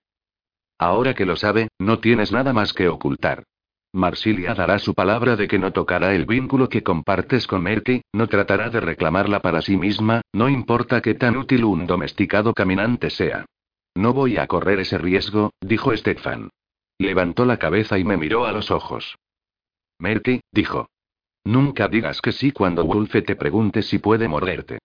Ahora 0.79 1.13
que 1.13 1.27
lo 1.27 1.37
sabe, 1.37 1.69
no 1.79 1.99
tienes 1.99 2.33
nada 2.33 2.55
más 2.55 2.73
que 2.73 2.89
ocultar. 2.89 3.45
Marsilia 3.93 4.55
dará 4.55 4.79
su 4.79 4.95
palabra 4.95 5.37
de 5.37 5.49
que 5.49 5.59
no 5.59 5.71
tocará 5.75 6.15
el 6.15 6.25
vínculo 6.25 6.71
que 6.71 6.83
compartes 6.83 7.47
con 7.47 7.63
Merky, 7.63 8.01
no 8.15 8.27
tratará 8.27 8.71
de 8.71 8.81
reclamarla 8.81 9.41
para 9.41 9.61
sí 9.61 9.77
misma, 9.77 10.23
no 10.33 10.49
importa 10.49 11.03
qué 11.03 11.13
tan 11.13 11.37
útil 11.37 11.67
un 11.67 11.87
domesticado 11.87 12.55
caminante 12.55 13.11
sea. 13.11 13.45
No 13.95 14.13
voy 14.13 14.37
a 14.37 14.47
correr 14.47 14.81
ese 14.81 14.99
riesgo, 14.99 15.53
dijo 15.61 15.97
Stefan. 15.97 16.51
Levantó 16.99 17.45
la 17.45 17.59
cabeza 17.59 17.99
y 17.99 18.05
me 18.05 18.17
miró 18.17 18.47
a 18.47 18.53
los 18.53 18.71
ojos. 18.71 19.17
Merky, 19.99 20.41
dijo. 20.51 20.89
Nunca 21.45 21.89
digas 21.89 22.21
que 22.21 22.33
sí 22.33 22.53
cuando 22.53 22.85
Wolfe 22.85 23.23
te 23.23 23.37
pregunte 23.37 23.83
si 23.83 23.99
puede 23.99 24.29
morderte. 24.29 24.79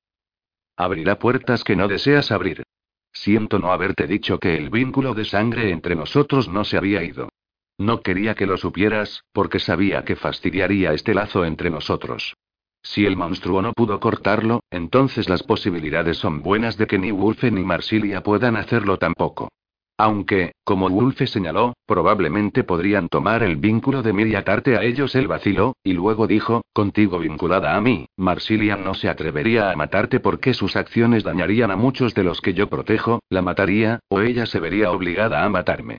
Abrirá 0.76 1.18
puertas 1.18 1.64
que 1.64 1.76
no 1.76 1.88
deseas 1.88 2.32
abrir. 2.32 2.64
Siento 3.12 3.60
no 3.60 3.72
haberte 3.72 4.08
dicho 4.08 4.40
que 4.40 4.56
el 4.56 4.70
vínculo 4.70 5.14
de 5.14 5.26
sangre 5.26 5.72
entre 5.72 5.96
nosotros 5.96 6.48
no 6.48 6.64
se 6.64 6.78
había 6.78 7.04
ido. 7.04 7.30
No 7.78 8.02
quería 8.02 8.36
que 8.36 8.46
lo 8.46 8.58
supieras, 8.58 9.24
porque 9.32 9.60
sabía 9.60 10.04
que 10.04 10.16
fastidiaría 10.16 10.94
este 10.94 11.14
lazo 11.14 11.46
entre 11.46 11.70
nosotros. 11.70 12.36
Si 12.82 13.06
el 13.06 13.18
monstruo 13.18 13.62
no 13.62 13.74
pudo 13.74 14.00
cortarlo, 14.00 14.62
entonces 14.70 15.30
las 15.30 15.44
posibilidades 15.44 16.18
son 16.18 16.42
buenas 16.42 16.78
de 16.78 16.88
que 16.88 16.98
ni 16.98 17.12
Wolfe 17.12 17.52
ni 17.52 17.64
Marsilia 17.64 18.24
puedan 18.24 18.56
hacerlo 18.56 18.98
tampoco. 18.98 19.50
Aunque, 19.98 20.54
como 20.64 20.88
Wolfe 20.88 21.28
señaló, 21.28 21.74
probablemente 21.86 22.64
podrían 22.64 23.10
tomar 23.10 23.44
el 23.44 23.58
vínculo 23.58 24.02
de 24.02 24.14
Mir 24.14 24.28
y 24.28 24.36
atarte 24.36 24.78
a 24.78 24.84
ellos. 24.84 25.14
el 25.14 25.28
vaciló, 25.28 25.76
y 25.84 25.92
luego 25.92 26.26
dijo, 26.26 26.62
contigo 26.72 27.20
vinculada 27.20 27.76
a 27.76 27.82
mí, 27.82 28.08
Marsilia 28.16 28.78
no 28.78 28.94
se 28.94 29.10
atrevería 29.10 29.72
a 29.72 29.76
matarte 29.76 30.22
porque 30.22 30.54
sus 30.54 30.78
acciones 30.78 31.26
dañarían 31.26 31.70
a 31.70 31.76
muchos 31.76 32.14
de 32.14 32.24
los 32.24 32.40
que 32.40 32.54
yo 32.54 32.70
protejo, 32.70 33.20
la 33.30 33.42
mataría, 33.42 34.00
o 34.08 34.22
ella 34.22 34.46
se 34.46 34.62
vería 34.62 34.90
obligada 34.92 35.44
a 35.44 35.50
matarme. 35.50 35.98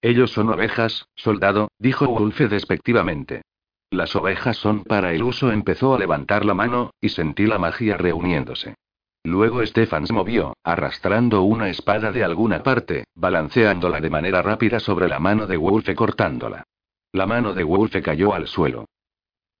Ellos 0.00 0.30
son 0.30 0.48
ovejas, 0.48 1.04
soldado, 1.14 1.68
dijo 1.78 2.06
Wolfe 2.06 2.48
despectivamente. 2.48 3.42
Las 3.90 4.14
ovejas 4.14 4.56
son 4.56 4.84
para 4.84 5.12
el 5.12 5.22
uso. 5.22 5.50
Empezó 5.50 5.94
a 5.94 5.98
levantar 5.98 6.44
la 6.44 6.54
mano, 6.54 6.92
y 7.00 7.08
sentí 7.08 7.46
la 7.46 7.58
magia 7.58 7.96
reuniéndose. 7.96 8.76
Luego 9.24 9.64
Stefan 9.66 10.06
se 10.06 10.12
movió, 10.12 10.54
arrastrando 10.64 11.42
una 11.42 11.68
espada 11.68 12.10
de 12.10 12.24
alguna 12.24 12.62
parte, 12.62 13.04
balanceándola 13.14 14.00
de 14.00 14.08
manera 14.08 14.40
rápida 14.40 14.80
sobre 14.80 15.08
la 15.08 15.18
mano 15.18 15.46
de 15.46 15.56
Wolfe 15.56 15.94
cortándola. 15.94 16.64
La 17.12 17.26
mano 17.26 17.52
de 17.52 17.64
Wolfe 17.64 18.00
cayó 18.00 18.32
al 18.32 18.46
suelo. 18.46 18.86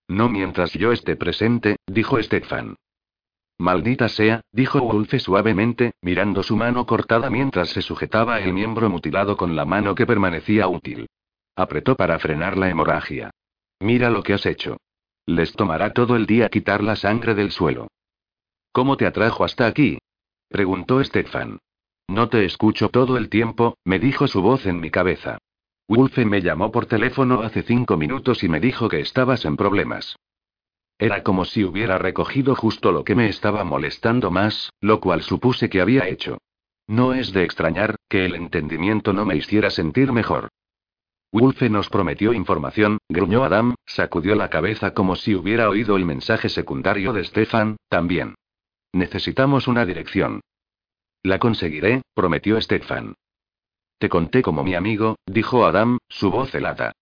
No 0.08 0.28
mientras 0.28 0.72
yo 0.72 0.92
esté 0.92 1.16
presente, 1.16 1.76
dijo 1.86 2.22
Stefan. 2.22 2.76
Maldita 3.58 4.08
sea, 4.08 4.40
dijo 4.52 4.80
Wolfe 4.80 5.18
suavemente, 5.18 5.92
mirando 6.00 6.42
su 6.42 6.56
mano 6.56 6.86
cortada 6.86 7.28
mientras 7.28 7.68
se 7.68 7.82
sujetaba 7.82 8.40
el 8.40 8.54
miembro 8.54 8.88
mutilado 8.88 9.36
con 9.36 9.54
la 9.54 9.66
mano 9.66 9.94
que 9.94 10.06
permanecía 10.06 10.66
útil. 10.68 11.06
Apretó 11.54 11.96
para 11.96 12.18
frenar 12.18 12.56
la 12.56 12.70
hemorragia. 12.70 13.30
Mira 13.80 14.10
lo 14.10 14.22
que 14.22 14.34
has 14.34 14.46
hecho. 14.46 14.76
Les 15.26 15.52
tomará 15.52 15.92
todo 15.92 16.16
el 16.16 16.26
día 16.26 16.48
quitar 16.48 16.82
la 16.82 16.96
sangre 16.96 17.34
del 17.34 17.50
suelo. 17.50 17.88
¿Cómo 18.72 18.96
te 18.96 19.06
atrajo 19.06 19.44
hasta 19.44 19.66
aquí? 19.66 19.98
preguntó 20.48 21.02
Stefan. 21.02 21.58
No 22.08 22.28
te 22.28 22.44
escucho 22.44 22.88
todo 22.88 23.16
el 23.16 23.28
tiempo, 23.28 23.76
me 23.84 23.98
dijo 23.98 24.26
su 24.28 24.42
voz 24.42 24.66
en 24.66 24.80
mi 24.80 24.90
cabeza. 24.90 25.38
Wolfe 25.88 26.24
me 26.24 26.40
llamó 26.40 26.70
por 26.70 26.86
teléfono 26.86 27.42
hace 27.42 27.62
cinco 27.62 27.96
minutos 27.96 28.44
y 28.44 28.48
me 28.48 28.60
dijo 28.60 28.88
que 28.88 29.00
estabas 29.00 29.44
en 29.44 29.56
problemas. 29.56 30.16
Era 30.98 31.22
como 31.22 31.44
si 31.44 31.64
hubiera 31.64 31.98
recogido 31.98 32.54
justo 32.54 32.92
lo 32.92 33.04
que 33.04 33.14
me 33.14 33.28
estaba 33.28 33.64
molestando 33.64 34.30
más, 34.30 34.70
lo 34.80 35.00
cual 35.00 35.22
supuse 35.22 35.70
que 35.70 35.80
había 35.80 36.06
hecho. 36.06 36.38
No 36.86 37.14
es 37.14 37.32
de 37.32 37.44
extrañar, 37.44 37.96
que 38.08 38.24
el 38.24 38.34
entendimiento 38.34 39.12
no 39.12 39.24
me 39.24 39.36
hiciera 39.36 39.70
sentir 39.70 40.12
mejor. 40.12 40.48
Wolfe 41.32 41.70
nos 41.70 41.88
prometió 41.88 42.32
información, 42.32 42.98
gruñó 43.08 43.44
Adam, 43.44 43.74
sacudió 43.86 44.34
la 44.34 44.50
cabeza 44.50 44.94
como 44.94 45.14
si 45.14 45.34
hubiera 45.34 45.68
oído 45.68 45.96
el 45.96 46.04
mensaje 46.04 46.48
secundario 46.48 47.12
de 47.12 47.24
Stefan, 47.24 47.76
también. 47.88 48.34
Necesitamos 48.92 49.68
una 49.68 49.86
dirección. 49.86 50.40
La 51.22 51.38
conseguiré, 51.38 52.02
prometió 52.14 52.60
Stefan. 52.60 53.14
Te 53.98 54.08
conté 54.08 54.42
como 54.42 54.64
mi 54.64 54.74
amigo, 54.74 55.16
dijo 55.26 55.66
Adam, 55.66 55.98
su 56.08 56.30
voz 56.30 56.54
helada. 56.54 56.92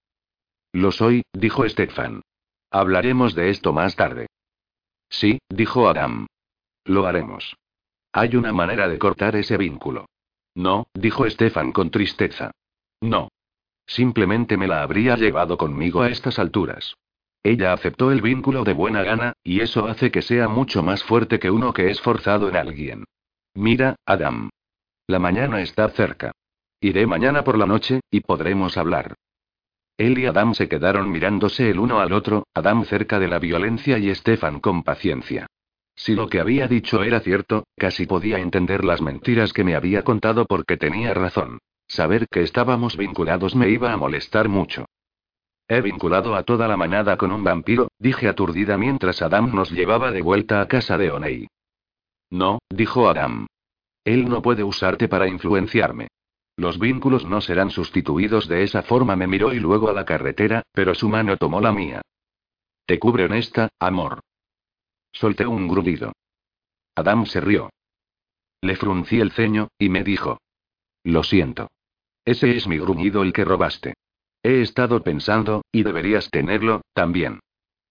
Lo 0.72 0.92
soy, 0.92 1.22
dijo 1.32 1.66
Stefan. 1.68 2.22
Hablaremos 2.70 3.34
de 3.34 3.50
esto 3.50 3.72
más 3.72 3.96
tarde. 3.96 4.26
Sí, 5.08 5.38
dijo 5.48 5.88
Adam. 5.88 6.26
Lo 6.84 7.06
haremos. 7.06 7.56
Hay 8.12 8.36
una 8.36 8.52
manera 8.52 8.88
de 8.88 8.98
cortar 8.98 9.36
ese 9.36 9.56
vínculo. 9.56 10.06
No, 10.54 10.88
dijo 10.92 11.28
Stefan 11.30 11.72
con 11.72 11.90
tristeza. 11.90 12.50
No. 13.00 13.28
Simplemente 13.88 14.58
me 14.58 14.68
la 14.68 14.82
habría 14.82 15.16
llevado 15.16 15.56
conmigo 15.56 16.02
a 16.02 16.10
estas 16.10 16.38
alturas. 16.38 16.94
Ella 17.42 17.72
aceptó 17.72 18.12
el 18.12 18.20
vínculo 18.20 18.62
de 18.62 18.74
buena 18.74 19.02
gana, 19.02 19.32
y 19.42 19.60
eso 19.60 19.86
hace 19.86 20.10
que 20.10 20.20
sea 20.20 20.46
mucho 20.46 20.82
más 20.82 21.02
fuerte 21.02 21.38
que 21.38 21.50
uno 21.50 21.72
que 21.72 21.90
es 21.90 22.00
forzado 22.00 22.50
en 22.50 22.56
alguien. 22.56 23.04
Mira, 23.54 23.96
Adam. 24.04 24.50
La 25.06 25.18
mañana 25.18 25.62
está 25.62 25.88
cerca. 25.88 26.32
Iré 26.80 27.06
mañana 27.06 27.42
por 27.44 27.56
la 27.56 27.64
noche, 27.64 28.00
y 28.10 28.20
podremos 28.20 28.76
hablar. 28.76 29.14
Él 29.96 30.18
y 30.18 30.26
Adam 30.26 30.54
se 30.54 30.68
quedaron 30.68 31.10
mirándose 31.10 31.70
el 31.70 31.78
uno 31.80 31.98
al 32.00 32.12
otro, 32.12 32.46
Adam 32.52 32.84
cerca 32.84 33.18
de 33.18 33.28
la 33.28 33.38
violencia 33.38 33.98
y 33.98 34.14
Stefan 34.14 34.60
con 34.60 34.82
paciencia. 34.82 35.46
Si 35.96 36.14
lo 36.14 36.28
que 36.28 36.40
había 36.40 36.68
dicho 36.68 37.02
era 37.02 37.20
cierto, 37.20 37.64
casi 37.76 38.06
podía 38.06 38.38
entender 38.38 38.84
las 38.84 39.00
mentiras 39.00 39.52
que 39.52 39.64
me 39.64 39.74
había 39.74 40.04
contado 40.04 40.44
porque 40.44 40.76
tenía 40.76 41.14
razón. 41.14 41.58
Saber 41.88 42.28
que 42.28 42.42
estábamos 42.42 42.96
vinculados 42.96 43.56
me 43.56 43.70
iba 43.70 43.92
a 43.92 43.96
molestar 43.96 44.48
mucho. 44.48 44.84
He 45.66 45.80
vinculado 45.80 46.34
a 46.34 46.44
toda 46.44 46.68
la 46.68 46.76
manada 46.76 47.16
con 47.16 47.32
un 47.32 47.42
vampiro, 47.42 47.90
dije 47.98 48.28
aturdida 48.28 48.78
mientras 48.78 49.20
Adam 49.20 49.54
nos 49.54 49.70
llevaba 49.70 50.10
de 50.12 50.22
vuelta 50.22 50.60
a 50.60 50.68
casa 50.68 50.96
de 50.96 51.10
Onei. 51.10 51.48
No, 52.30 52.58
dijo 52.70 53.08
Adam. 53.08 53.46
Él 54.04 54.28
no 54.28 54.40
puede 54.40 54.64
usarte 54.64 55.08
para 55.08 55.28
influenciarme. 55.28 56.08
Los 56.56 56.78
vínculos 56.78 57.24
no 57.24 57.40
serán 57.40 57.70
sustituidos 57.70 58.48
de 58.48 58.64
esa 58.64 58.82
forma. 58.82 59.16
Me 59.16 59.26
miró 59.26 59.52
y 59.52 59.60
luego 59.60 59.88
a 59.88 59.92
la 59.92 60.04
carretera, 60.04 60.62
pero 60.72 60.94
su 60.94 61.08
mano 61.08 61.36
tomó 61.36 61.60
la 61.60 61.72
mía. 61.72 62.02
Te 62.86 62.98
cubre 62.98 63.26
honesta, 63.26 63.68
amor. 63.78 64.20
Solté 65.12 65.46
un 65.46 65.68
grudido. 65.68 66.12
Adam 66.94 67.26
se 67.26 67.40
rió. 67.40 67.70
Le 68.60 68.76
fruncí 68.76 69.20
el 69.20 69.32
ceño, 69.32 69.68
y 69.78 69.88
me 69.88 70.02
dijo. 70.02 70.38
Lo 71.04 71.22
siento. 71.22 71.68
Ese 72.28 72.54
es 72.54 72.68
mi 72.68 72.78
gruñido 72.78 73.22
el 73.22 73.32
que 73.32 73.42
robaste. 73.42 73.94
He 74.42 74.60
estado 74.60 75.02
pensando, 75.02 75.62
y 75.72 75.82
deberías 75.82 76.28
tenerlo, 76.28 76.82
también. 76.92 77.40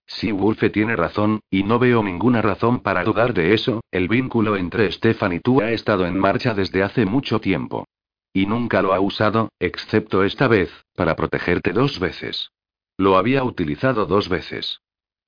Si 0.06 0.32
Wolfe 0.32 0.70
tiene 0.70 0.96
razón, 0.96 1.40
y 1.50 1.64
no 1.64 1.80
veo 1.80 2.04
ninguna 2.04 2.44
razón 2.44 2.82
para 2.82 3.04
dudar 3.04 3.34
de 3.34 3.56
eso, 3.56 3.82
el 3.90 4.08
vínculo 4.08 4.56
entre 4.56 4.92
Stefan 4.92 5.34
y 5.34 5.40
tú 5.40 5.62
ha 5.62 5.72
estado 5.72 6.06
en 6.06 6.20
marcha 6.20 6.54
desde 6.54 6.84
hace 6.84 7.08
mucho 7.08 7.42
tiempo. 7.42 7.88
Y 8.32 8.46
nunca 8.46 8.84
lo 8.84 8.94
ha 8.94 9.00
usado, 9.00 9.50
excepto 9.58 10.24
esta 10.24 10.48
vez, 10.48 10.70
para 10.96 11.16
protegerte 11.16 11.74
dos 11.74 12.00
veces. 12.00 12.52
Lo 12.96 13.18
había 13.18 13.44
utilizado 13.44 14.06
dos 14.06 14.30
veces. 14.30 14.82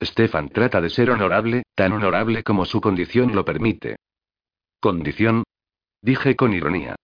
Stefan 0.04 0.50
trata 0.50 0.82
de 0.82 0.92
ser 0.92 1.10
honorable, 1.10 1.64
tan 1.74 1.94
honorable 1.94 2.44
como 2.44 2.64
su 2.64 2.80
condición 2.80 3.34
lo 3.34 3.44
permite. 3.44 3.96
¿Condición? 4.80 5.46
Dije 6.00 6.36
con 6.36 6.54
ironía. 6.54 6.96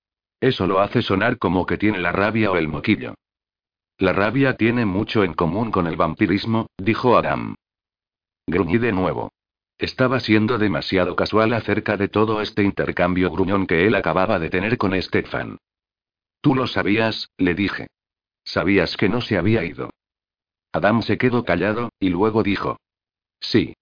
Eso 0.46 0.68
lo 0.68 0.80
hace 0.80 1.02
sonar 1.02 1.40
como 1.40 1.66
que 1.66 1.76
tiene 1.76 1.98
la 1.98 2.12
rabia 2.12 2.52
o 2.52 2.56
el 2.56 2.68
moquillo. 2.68 3.16
La 3.98 4.14
rabia 4.14 4.56
tiene 4.56 4.86
mucho 4.86 5.24
en 5.24 5.34
común 5.34 5.72
con 5.72 5.88
el 5.88 5.96
vampirismo, 5.96 6.68
dijo 6.78 7.18
Adam. 7.18 7.56
Gruñí 8.46 8.78
de 8.78 8.92
nuevo. 8.92 9.32
Estaba 9.80 10.20
siendo 10.20 10.60
demasiado 10.60 11.16
casual 11.16 11.52
acerca 11.54 11.98
de 11.98 12.10
todo 12.10 12.42
este 12.42 12.62
intercambio 12.62 13.32
gruñón 13.32 13.66
que 13.66 13.88
él 13.88 13.96
acababa 13.96 14.38
de 14.38 14.52
tener 14.52 14.78
con 14.78 15.02
Stefan. 15.02 15.58
Tú 16.42 16.54
lo 16.54 16.68
sabías, 16.68 17.32
le 17.40 17.56
dije. 17.56 17.88
Sabías 18.44 18.98
que 18.98 19.10
no 19.10 19.22
se 19.22 19.40
había 19.40 19.66
ido. 19.66 19.90
Adam 20.72 21.02
se 21.02 21.18
quedó 21.18 21.44
callado, 21.44 21.90
y 22.00 22.10
luego 22.10 22.44
dijo. 22.44 22.78
Sí. 23.40 23.74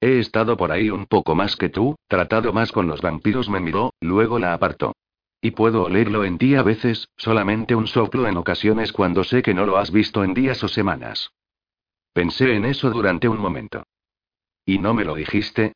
He 0.00 0.20
estado 0.20 0.56
por 0.56 0.70
ahí 0.70 0.90
un 0.90 1.06
poco 1.06 1.34
más 1.34 1.56
que 1.56 1.70
tú, 1.70 1.96
tratado 2.06 2.52
más 2.52 2.70
con 2.70 2.86
los 2.86 3.00
vampiros, 3.00 3.48
me 3.48 3.58
miró, 3.58 3.92
luego 4.00 4.38
la 4.38 4.54
apartó. 4.54 4.92
Y 5.44 5.50
puedo 5.50 5.82
olerlo 5.82 6.24
en 6.24 6.38
ti 6.38 6.54
a 6.54 6.62
veces, 6.62 7.10
solamente 7.18 7.74
un 7.74 7.86
soplo 7.86 8.26
en 8.26 8.38
ocasiones 8.38 8.94
cuando 8.94 9.24
sé 9.24 9.42
que 9.42 9.52
no 9.52 9.66
lo 9.66 9.76
has 9.76 9.90
visto 9.90 10.24
en 10.24 10.32
días 10.32 10.64
o 10.64 10.68
semanas. 10.68 11.32
Pensé 12.14 12.54
en 12.54 12.64
eso 12.64 12.88
durante 12.88 13.28
un 13.28 13.36
momento. 13.36 13.82
¿Y 14.64 14.78
no 14.78 14.94
me 14.94 15.04
lo 15.04 15.14
dijiste? 15.14 15.74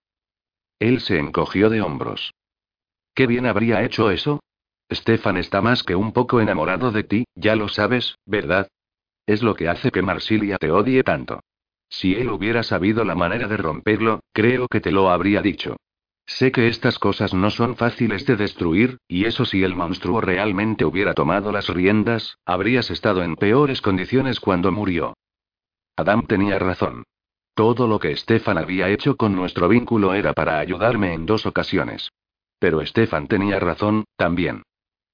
Él 0.79 1.01
se 1.01 1.19
encogió 1.19 1.69
de 1.69 1.83
hombros. 1.83 2.33
¿Qué 3.15 3.27
bien 3.27 3.45
habría 3.45 3.85
hecho 3.85 4.11
eso? 4.11 4.41
Stefan 4.91 5.37
está 5.37 5.61
más 5.61 5.83
que 5.83 5.95
un 5.95 6.13
poco 6.13 6.41
enamorado 6.41 6.91
de 6.91 7.05
ti, 7.05 7.25
ya 7.35 7.55
lo 7.55 7.69
sabes, 7.69 8.17
¿verdad? 8.25 8.69
Es 9.27 9.43
lo 9.43 9.55
que 9.55 9.69
hace 9.69 9.91
que 9.91 10.01
Marsilia 10.01 10.57
te 10.57 10.71
odie 10.71 11.03
tanto. 11.03 11.41
Si 11.91 12.15
él 12.15 12.31
hubiera 12.31 12.63
sabido 12.63 13.05
la 13.05 13.15
manera 13.15 13.49
de 13.49 13.59
romperlo, 13.59 14.21
creo 14.33 14.67
que 14.67 14.81
te 14.81 14.93
lo 14.93 15.11
habría 15.11 15.43
dicho. 15.43 15.77
Sé 16.29 16.53
que 16.53 16.69
estas 16.69 16.99
cosas 16.99 17.33
no 17.33 17.51
son 17.51 17.75
fáciles 17.75 18.27
de 18.27 18.37
destruir, 18.37 18.99
y 19.09 19.25
eso 19.25 19.47
si 19.47 19.65
el 19.65 19.75
monstruo 19.75 20.21
realmente 20.21 20.85
hubiera 20.85 21.15
tomado 21.15 21.51
las 21.53 21.69
riendas, 21.69 22.37
habrías 22.45 22.91
estado 22.91 23.23
en 23.23 23.35
peores 23.35 23.81
condiciones 23.81 24.39
cuando 24.39 24.71
murió. 24.71 25.15
Adam 25.97 26.27
tenía 26.27 26.59
razón. 26.59 27.05
Todo 27.55 27.89
lo 27.89 27.99
que 27.99 28.15
Stefan 28.15 28.59
había 28.59 28.91
hecho 28.91 29.17
con 29.17 29.35
nuestro 29.35 29.69
vínculo 29.69 30.13
era 30.13 30.35
para 30.35 30.59
ayudarme 30.59 31.15
en 31.15 31.25
dos 31.25 31.47
ocasiones. 31.47 32.11
Pero 32.59 32.85
Stefan 32.85 33.27
tenía 33.27 33.59
razón, 33.59 34.05
también. 34.17 34.63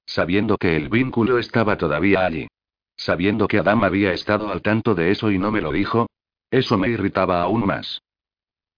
Sabiendo 0.05 0.59
que 0.59 0.77
el 0.77 0.89
vínculo 0.89 1.39
estaba 1.39 1.79
todavía 1.79 2.27
allí. 2.27 2.49
Sabiendo 2.97 3.47
que 3.47 3.61
Adam 3.61 3.85
había 3.85 4.13
estado 4.13 4.51
al 4.51 4.63
tanto 4.63 4.97
de 4.97 5.13
eso 5.13 5.31
y 5.31 5.39
no 5.39 5.53
me 5.53 5.61
lo 5.61 5.71
dijo. 5.71 6.09
Eso 6.51 6.77
me 6.77 6.89
irritaba 6.89 7.41
aún 7.41 7.65
más. 7.65 8.03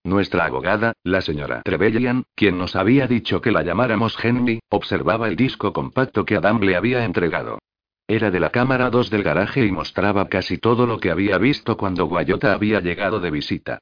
Nuestra 0.07 0.45
abogada, 0.45 0.93
la 1.03 1.21
señora 1.21 1.63
Trevelyan, 1.65 2.27
quien 2.37 2.59
nos 2.59 2.77
había 2.77 3.09
dicho 3.09 3.41
que 3.41 3.51
la 3.51 3.65
llamáramos 3.65 4.17
Henry, 4.23 4.61
observaba 4.69 5.27
el 5.27 5.35
disco 5.35 5.73
compacto 5.73 6.25
que 6.25 6.37
Adam 6.37 6.61
le 6.61 6.77
había 6.77 7.05
entregado. 7.05 7.59
Era 8.07 8.31
de 8.31 8.39
la 8.39 8.51
cámara 8.51 8.89
2 8.89 9.11
del 9.11 9.25
garaje 9.25 9.67
y 9.67 9.73
mostraba 9.73 10.29
casi 10.29 10.59
todo 10.59 10.87
lo 10.87 11.01
que 11.01 11.11
había 11.11 11.39
visto 11.39 11.77
cuando 11.77 12.07
Guayota 12.07 12.53
había 12.53 12.79
llegado 12.79 13.19
de 13.19 13.33
visita. 13.33 13.81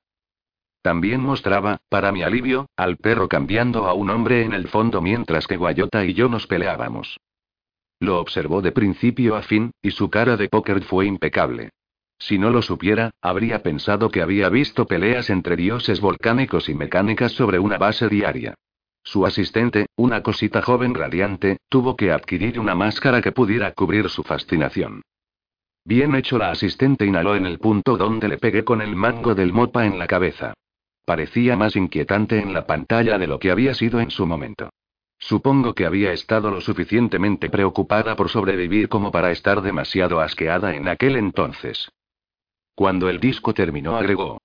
También 0.81 1.21
mostraba, 1.21 1.77
para 1.91 2.11
mi 2.11 2.23
alivio, 2.23 2.71
al 2.75 2.97
perro 2.97 3.29
cambiando 3.29 3.85
a 3.85 3.93
un 3.93 4.09
hombre 4.09 4.45
en 4.45 4.55
el 4.55 4.69
fondo 4.69 5.03
mientras 5.03 5.47
que 5.47 5.59
Guayota 5.59 6.07
y 6.07 6.15
yo 6.15 6.31
nos 6.31 6.47
peleábamos. 6.47 7.19
Lo 8.01 8.19
observó 8.19 8.63
de 8.63 8.73
principio 8.73 9.37
a 9.37 9.43
fin, 9.43 9.73
y 9.83 9.91
su 9.91 10.09
cara 10.09 10.39
de 10.39 10.49
póker 10.49 10.85
fue 10.85 11.05
impecable. 11.05 11.69
Si 12.27 12.39
no 12.39 12.49
lo 12.49 12.63
supiera, 12.63 13.11
habría 13.21 13.63
pensado 13.63 14.09
que 14.09 14.23
había 14.23 14.49
visto 14.49 14.87
peleas 14.87 15.29
entre 15.29 15.57
dioses 15.57 16.01
volcánicos 16.01 16.71
y 16.71 16.75
mecánicas 16.75 17.33
sobre 17.33 17.59
una 17.59 17.77
base 17.77 18.09
diaria. 18.09 18.55
Su 19.03 19.27
asistente, 19.27 19.89
una 19.97 20.23
cosita 20.23 20.63
joven 20.63 20.95
radiante, 20.95 21.59
tuvo 21.69 21.97
que 21.97 22.13
adquirir 22.13 22.59
una 22.59 22.75
máscara 22.75 23.21
que 23.21 23.33
pudiera 23.33 23.73
cubrir 23.73 24.09
su 24.09 24.23
fascinación. 24.23 25.03
Bien 25.85 26.15
hecho, 26.15 26.39
la 26.39 26.51
asistente 26.51 27.05
inhaló 27.05 27.37
en 27.37 27.45
el 27.45 27.59
punto 27.59 27.99
donde 27.99 28.27
le 28.29 28.39
pegué 28.39 28.65
con 28.65 28.81
el 28.81 28.97
mango 28.97 29.35
del 29.35 29.53
mopa 29.53 29.85
en 29.85 29.99
la 29.99 30.07
cabeza. 30.07 30.55
Parecía 31.05 31.59
más 31.59 31.77
inquietante 31.77 32.39
en 32.39 32.55
la 32.55 32.67
pantalla 32.67 33.19
de 33.19 33.27
lo 33.27 33.39
que 33.39 33.51
había 33.51 33.75
sido 33.75 34.01
en 34.01 34.11
su 34.11 34.25
momento. 34.25 34.71
Supongo 35.19 35.75
que 35.75 35.85
había 35.85 36.15
estado 36.15 36.51
lo 36.51 36.63
suficientemente 36.63 37.51
preocupada 37.51 38.17
por 38.17 38.31
sobrevivir 38.31 38.89
como 38.89 39.13
para 39.13 39.31
estar 39.31 39.61
demasiado 39.61 40.23
asqueada 40.23 40.75
en 40.75 40.89
aquel 40.89 41.17
entonces. 41.17 41.91
Cuando 42.75 43.09
el 43.09 43.21
disco 43.21 43.55
terminó 43.55 43.97
agregó. 43.97 44.41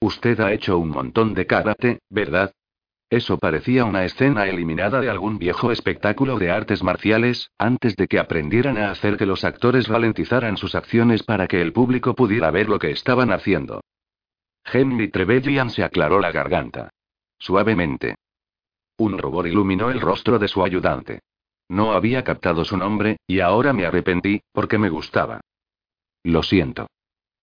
Usted 0.00 0.38
ha 0.40 0.52
hecho 0.52 0.78
un 0.78 0.90
montón 0.90 1.34
de 1.34 1.46
karate, 1.46 2.00
¿verdad? 2.10 2.52
Eso 3.10 3.38
parecía 3.38 3.84
una 3.84 4.04
escena 4.04 4.46
eliminada 4.46 5.00
de 5.00 5.08
algún 5.08 5.38
viejo 5.38 5.70
espectáculo 5.70 6.38
de 6.38 6.50
artes 6.50 6.82
marciales, 6.82 7.50
antes 7.58 7.96
de 7.96 8.08
que 8.08 8.18
aprendieran 8.18 8.76
a 8.78 8.90
hacer 8.90 9.16
que 9.16 9.26
los 9.26 9.44
actores 9.44 9.88
ralentizaran 9.88 10.56
sus 10.56 10.74
acciones 10.74 11.22
para 11.22 11.46
que 11.46 11.60
el 11.60 11.72
público 11.72 12.14
pudiera 12.14 12.50
ver 12.50 12.68
lo 12.68 12.78
que 12.78 12.90
estaban 12.90 13.30
haciendo. 13.30 13.82
Henry 14.64 15.08
Trevelyan 15.08 15.70
se 15.70 15.84
aclaró 15.84 16.20
la 16.20 16.32
garganta. 16.32 16.90
Suavemente. 17.38 18.16
Un 18.96 19.18
rubor 19.18 19.46
iluminó 19.46 19.90
el 19.90 20.00
rostro 20.00 20.38
de 20.38 20.48
su 20.48 20.64
ayudante. 20.64 21.20
No 21.68 21.92
había 21.92 22.24
captado 22.24 22.64
su 22.64 22.76
nombre, 22.76 23.18
y 23.26 23.40
ahora 23.40 23.72
me 23.72 23.86
arrepentí, 23.86 24.40
porque 24.52 24.78
me 24.78 24.88
gustaba. 24.88 25.40
Lo 26.22 26.42
siento. 26.42 26.88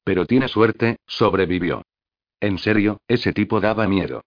Pero 0.04 0.26
tiene 0.26 0.48
suerte, 0.48 0.98
sobrevivió. 1.06 1.84
En 2.40 2.58
serio, 2.58 3.00
ese 3.08 3.34
tipo 3.34 3.60
daba 3.60 3.88
miedo. 3.88 4.24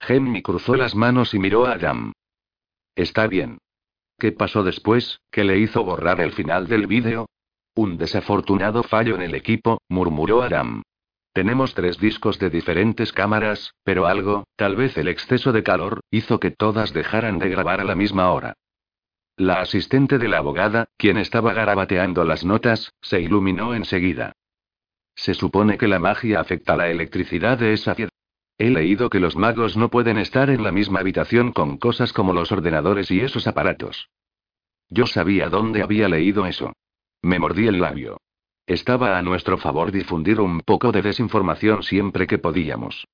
Gemmy 0.00 0.42
cruzó 0.42 0.74
las 0.74 0.94
manos 0.94 1.34
y 1.34 1.38
miró 1.38 1.66
a 1.66 1.72
Adam. 1.72 2.12
Está 2.94 3.26
bien. 3.26 3.58
¿Qué 4.18 4.32
pasó 4.32 4.62
después, 4.62 5.20
que 5.30 5.44
le 5.44 5.58
hizo 5.58 5.84
borrar 5.84 6.20
el 6.20 6.32
final 6.32 6.66
del 6.68 6.86
vídeo? 6.86 7.26
Un 7.74 7.98
desafortunado 7.98 8.82
fallo 8.82 9.14
en 9.16 9.22
el 9.22 9.34
equipo, 9.34 9.82
murmuró 9.88 10.42
Adam. 10.42 10.82
Tenemos 11.34 11.74
tres 11.74 11.98
discos 11.98 12.38
de 12.38 12.48
diferentes 12.48 13.12
cámaras, 13.12 13.74
pero 13.84 14.06
algo, 14.06 14.44
tal 14.56 14.74
vez 14.74 14.96
el 14.96 15.08
exceso 15.08 15.52
de 15.52 15.62
calor, 15.62 16.00
hizo 16.10 16.40
que 16.40 16.50
todas 16.50 16.94
dejaran 16.94 17.38
de 17.38 17.50
grabar 17.50 17.82
a 17.82 17.84
la 17.84 17.94
misma 17.94 18.32
hora. 18.32 18.54
La 19.36 19.60
asistente 19.60 20.16
de 20.16 20.28
la 20.28 20.38
abogada, 20.38 20.86
quien 20.96 21.18
estaba 21.18 21.52
garabateando 21.52 22.24
las 22.24 22.46
notas, 22.46 22.94
se 23.02 23.20
iluminó 23.20 23.74
enseguida. 23.74 24.32
Se 25.16 25.34
supone 25.34 25.78
que 25.78 25.88
la 25.88 25.98
magia 25.98 26.40
afecta 26.40 26.76
la 26.76 26.88
electricidad 26.88 27.58
de 27.58 27.72
esa 27.72 27.94
piedra. 27.94 28.12
He 28.58 28.70
leído 28.70 29.10
que 29.10 29.18
los 29.18 29.34
magos 29.34 29.76
no 29.76 29.90
pueden 29.90 30.18
estar 30.18 30.50
en 30.50 30.62
la 30.62 30.72
misma 30.72 31.00
habitación 31.00 31.52
con 31.52 31.78
cosas 31.78 32.12
como 32.12 32.32
los 32.32 32.52
ordenadores 32.52 33.10
y 33.10 33.20
esos 33.20 33.46
aparatos. 33.46 34.08
Yo 34.88 35.06
sabía 35.06 35.48
dónde 35.48 35.82
había 35.82 36.08
leído 36.08 36.46
eso. 36.46 36.72
Me 37.22 37.38
mordí 37.38 37.66
el 37.66 37.80
labio. 37.80 38.18
Estaba 38.66 39.18
a 39.18 39.22
nuestro 39.22 39.58
favor 39.58 39.90
difundir 39.90 40.40
un 40.40 40.60
poco 40.60 40.92
de 40.92 41.02
desinformación 41.02 41.82
siempre 41.82 42.26
que 42.26 42.38
podíamos. 42.38 43.06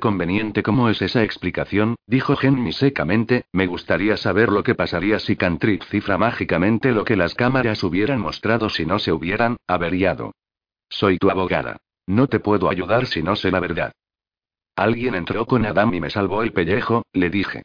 Conveniente 0.00 0.62
como 0.62 0.88
es 0.88 1.00
esa 1.02 1.22
explicación, 1.22 1.96
dijo 2.06 2.36
Henry 2.40 2.72
secamente, 2.72 3.44
me 3.52 3.66
gustaría 3.66 4.16
saber 4.16 4.50
lo 4.50 4.62
que 4.62 4.74
pasaría 4.74 5.18
si 5.20 5.36
Cantrip 5.36 5.82
cifra 5.84 6.18
mágicamente 6.18 6.92
lo 6.92 7.04
que 7.04 7.16
las 7.16 7.34
cámaras 7.34 7.82
hubieran 7.84 8.20
mostrado 8.20 8.68
si 8.68 8.84
no 8.84 8.98
se 8.98 9.12
hubieran 9.12 9.56
averiado. 9.66 10.32
Soy 10.88 11.18
tu 11.18 11.30
abogada. 11.30 11.76
No 12.06 12.26
te 12.26 12.40
puedo 12.40 12.68
ayudar 12.68 13.06
si 13.06 13.22
no 13.22 13.36
sé 13.36 13.50
la 13.50 13.60
verdad. 13.60 13.92
Alguien 14.76 15.14
entró 15.14 15.46
con 15.46 15.64
Adam 15.64 15.94
y 15.94 16.00
me 16.00 16.10
salvó 16.10 16.42
el 16.42 16.52
pellejo, 16.52 17.04
le 17.12 17.30
dije. 17.30 17.62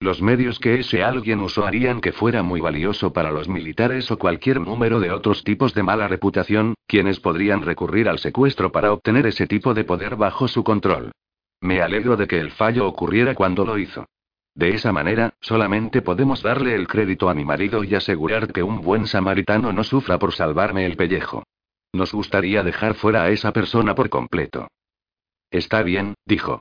Los 0.00 0.20
medios 0.20 0.58
que 0.58 0.80
ese 0.80 1.02
alguien 1.02 1.40
usó 1.40 1.66
harían 1.66 2.00
que 2.00 2.12
fuera 2.12 2.42
muy 2.42 2.60
valioso 2.60 3.12
para 3.12 3.30
los 3.30 3.48
militares 3.48 4.10
o 4.10 4.18
cualquier 4.18 4.60
número 4.60 5.00
de 5.00 5.10
otros 5.10 5.44
tipos 5.44 5.72
de 5.74 5.82
mala 5.82 6.08
reputación, 6.08 6.74
quienes 6.86 7.20
podrían 7.20 7.62
recurrir 7.62 8.08
al 8.08 8.18
secuestro 8.18 8.70
para 8.70 8.92
obtener 8.92 9.26
ese 9.26 9.46
tipo 9.46 9.72
de 9.72 9.84
poder 9.84 10.16
bajo 10.16 10.46
su 10.46 10.62
control. 10.62 11.12
Me 11.60 11.80
alegro 11.80 12.16
de 12.16 12.26
que 12.26 12.38
el 12.38 12.50
fallo 12.50 12.86
ocurriera 12.86 13.34
cuando 13.34 13.64
lo 13.64 13.78
hizo. 13.78 14.06
De 14.54 14.74
esa 14.74 14.92
manera, 14.92 15.34
solamente 15.40 16.02
podemos 16.02 16.42
darle 16.42 16.74
el 16.74 16.86
crédito 16.86 17.28
a 17.28 17.34
mi 17.34 17.44
marido 17.44 17.82
y 17.82 17.94
asegurar 17.94 18.52
que 18.52 18.62
un 18.62 18.82
buen 18.82 19.06
samaritano 19.06 19.72
no 19.72 19.82
sufra 19.82 20.18
por 20.18 20.32
salvarme 20.34 20.86
el 20.86 20.96
pellejo. 20.96 21.44
Nos 21.94 22.12
gustaría 22.12 22.64
dejar 22.64 22.94
fuera 22.94 23.22
a 23.22 23.30
esa 23.30 23.52
persona 23.52 23.94
por 23.94 24.10
completo. 24.10 24.66
Está 25.48 25.84
bien, 25.84 26.14
dijo. 26.26 26.58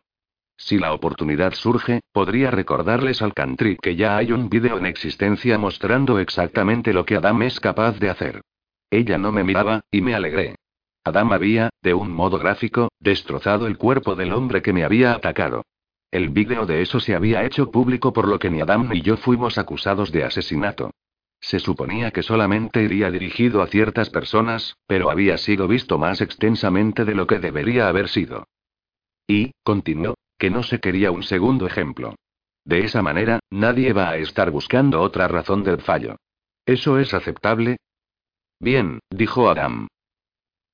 Si 0.56 0.78
la 0.78 0.94
oportunidad 0.94 1.56
surge, 1.56 2.02
podría 2.12 2.52
recordarles 2.52 3.24
al 3.24 3.34
country 3.34 3.78
que 3.82 3.96
ya 3.96 4.16
hay 4.16 4.32
un 4.32 4.48
vídeo 4.48 4.78
en 4.78 4.86
existencia 4.86 5.58
mostrando 5.58 6.20
exactamente 6.20 6.94
lo 6.94 7.04
que 7.04 7.16
Adam 7.16 7.42
es 7.42 7.60
capaz 7.60 7.98
de 7.98 8.12
hacer. 8.12 8.42
Ella 8.92 9.18
no 9.18 9.32
me 9.32 9.44
miraba, 9.44 9.82
y 9.90 10.02
me 10.02 10.14
alegré. 10.14 10.54
Adam 11.04 11.34
había, 11.34 11.72
de 11.82 11.96
un 11.96 12.12
modo 12.12 12.38
gráfico, 12.38 12.90
destrozado 13.00 13.66
el 13.66 13.80
cuerpo 13.80 14.16
del 14.16 14.34
hombre 14.34 14.62
que 14.62 14.72
me 14.72 14.84
había 14.84 15.14
atacado. 15.14 15.64
El 16.12 16.30
vídeo 16.30 16.68
de 16.68 16.84
eso 16.84 17.00
se 17.00 17.16
había 17.16 17.44
hecho 17.44 17.72
público 17.72 18.14
por 18.14 18.28
lo 18.28 18.38
que 18.38 18.52
ni 18.52 18.62
Adam 18.62 18.88
ni 18.88 19.02
yo 19.02 19.18
fuimos 19.18 19.58
acusados 19.58 20.12
de 20.12 20.26
asesinato. 20.26 20.92
Se 21.44 21.60
suponía 21.60 22.12
que 22.12 22.24
solamente 22.24 22.82
iría 22.82 23.12
dirigido 23.12 23.62
a 23.62 23.68
ciertas 23.68 24.10
personas, 24.10 24.78
pero 24.88 25.12
había 25.12 25.38
sido 25.38 25.68
visto 25.68 25.98
más 25.98 26.22
extensamente 26.22 27.04
de 27.04 27.16
lo 27.16 27.28
que 27.28 27.40
debería 27.40 27.90
haber 27.90 28.08
sido. 28.08 28.48
Y, 29.28 29.52
continuó, 29.62 30.16
que 30.38 30.50
no 30.50 30.64
se 30.64 30.80
quería 30.80 31.12
un 31.12 31.22
segundo 31.22 31.68
ejemplo. 31.68 32.16
De 32.64 32.86
esa 32.86 33.02
manera, 33.02 33.40
nadie 33.52 33.92
va 33.92 34.12
a 34.12 34.18
estar 34.18 34.52
buscando 34.52 35.02
otra 35.02 35.28
razón 35.28 35.66
del 35.66 35.82
fallo. 35.82 36.16
¿Eso 36.66 36.98
es 36.98 37.14
aceptable? 37.14 37.76
Bien, 38.62 39.00
dijo 39.10 39.50
Adam. 39.50 39.90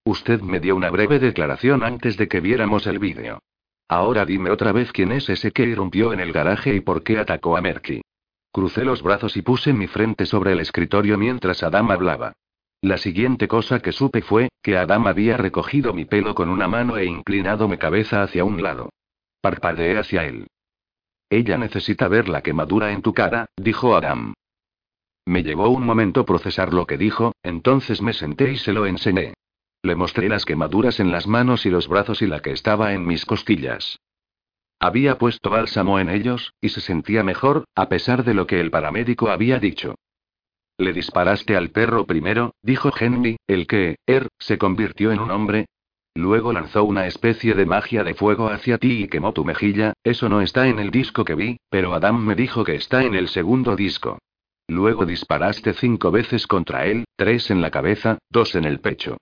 Usted 0.04 0.40
me 0.42 0.60
dio 0.60 0.76
una 0.76 0.92
breve 0.92 1.18
declaración 1.18 1.84
antes 1.84 2.16
de 2.16 2.28
que 2.28 2.42
viéramos 2.42 2.86
el 2.86 3.00
vídeo. 3.00 3.40
Ahora 3.88 4.24
dime 4.24 4.52
otra 4.52 4.72
vez 4.72 4.92
quién 4.92 5.12
es 5.14 5.30
ese 5.30 5.52
que 5.52 5.64
irrumpió 5.64 6.14
en 6.14 6.20
el 6.20 6.32
garaje 6.32 6.76
y 6.76 6.82
por 6.82 7.02
qué 7.02 7.18
atacó 7.18 7.58
a 7.58 7.62
Merky. 7.62 8.04
Crucé 8.52 8.84
los 8.84 9.04
brazos 9.04 9.38
y 9.38 9.42
puse 9.42 9.74
mi 9.74 9.88
frente 9.88 10.26
sobre 10.26 10.54
el 10.54 10.60
escritorio 10.60 11.18
mientras 11.18 11.64
Adam 11.64 11.92
hablaba. 11.92 12.34
La 12.82 12.98
siguiente 12.98 13.48
cosa 13.48 13.80
que 13.80 13.92
supe 13.92 14.22
fue, 14.22 14.50
que 14.64 14.78
Adam 14.78 15.08
había 15.08 15.38
recogido 15.38 15.94
mi 15.94 16.06
pelo 16.06 16.34
con 16.34 16.50
una 16.50 16.68
mano 16.68 16.98
e 16.98 17.06
inclinado 17.06 17.68
mi 17.68 17.78
cabeza 17.78 18.24
hacia 18.24 18.44
un 18.44 18.64
lado. 18.64 18.90
Parpadeé 19.42 19.98
hacia 19.98 20.26
él. 20.26 20.48
Ella 21.30 21.58
necesita 21.58 22.08
ver 22.08 22.28
la 22.28 22.42
quemadura 22.42 22.92
en 22.92 23.02
tu 23.02 23.14
cara, 23.14 23.48
dijo 23.56 23.96
Adam. 23.96 24.34
Me 25.26 25.44
llevó 25.44 25.70
un 25.70 25.86
momento 25.86 26.26
procesar 26.26 26.74
lo 26.74 26.88
que 26.88 26.98
dijo, 26.98 27.34
entonces 27.44 28.02
me 28.02 28.14
senté 28.14 28.54
y 28.54 28.58
se 28.58 28.74
lo 28.74 28.88
enseñé. 28.88 29.34
Le 29.84 29.96
mostré 29.96 30.28
las 30.28 30.44
quemaduras 30.44 31.00
en 31.00 31.12
las 31.12 31.28
manos 31.28 31.66
y 31.66 31.70
los 31.70 31.88
brazos 31.88 32.22
y 32.22 32.28
la 32.28 32.42
que 32.42 32.52
estaba 32.52 32.94
en 32.94 33.06
mis 33.06 33.26
costillas. 33.26 34.00
Había 34.80 35.18
puesto 35.18 35.50
bálsamo 35.50 36.00
en 36.00 36.10
ellos, 36.10 36.54
y 36.62 36.70
se 36.70 36.82
sentía 36.82 37.24
mejor, 37.24 37.65
a 37.76 37.89
pesar 37.89 38.24
de 38.24 38.34
lo 38.34 38.48
que 38.48 38.60
el 38.60 38.72
paramédico 38.72 39.30
había 39.30 39.60
dicho. 39.60 39.96
Le 40.78 40.94
disparaste 40.94 41.58
al 41.58 41.70
perro 41.70 42.06
primero, 42.06 42.54
dijo 42.62 42.92
Henry, 42.98 43.38
el 43.48 43.68
que, 43.68 43.98
er, 44.06 44.30
se 44.39 44.58
convirtió 44.58 45.12
en 45.12 45.20
un 45.20 45.32
hombre, 45.32 45.65
Luego 46.15 46.52
lanzó 46.52 46.84
una 46.84 47.08
especie 47.08 47.54
de 47.54 47.65
magia 47.65 48.04
de 48.04 48.13
fuego 48.13 48.50
hacia 48.50 48.78
ti 48.78 49.04
y 49.04 49.08
quemó 49.08 49.32
tu 49.32 49.46
mejilla, 49.46 49.94
eso 50.04 50.28
no 50.28 50.42
está 50.42 50.68
en 50.68 50.80
el 50.80 50.92
disco 50.92 51.24
que 51.24 51.36
vi, 51.36 51.58
pero 51.70 51.94
Adam 51.94 52.26
me 52.26 52.36
dijo 52.36 52.63
que 52.63 52.76
está 52.76 53.04
en 53.04 53.15
el 53.15 53.30
segundo 53.30 53.76
disco. 53.76 54.20
Luego 54.68 55.06
disparaste 55.06 55.74
cinco 55.74 56.12
veces 56.12 56.46
contra 56.46 56.86
él, 56.86 57.06
tres 57.15 57.50
en 57.52 57.62
la 57.62 57.72
cabeza, 57.72 58.18
dos 58.30 58.56
en 58.56 58.65
el 58.65 58.80
pecho. 58.80 59.18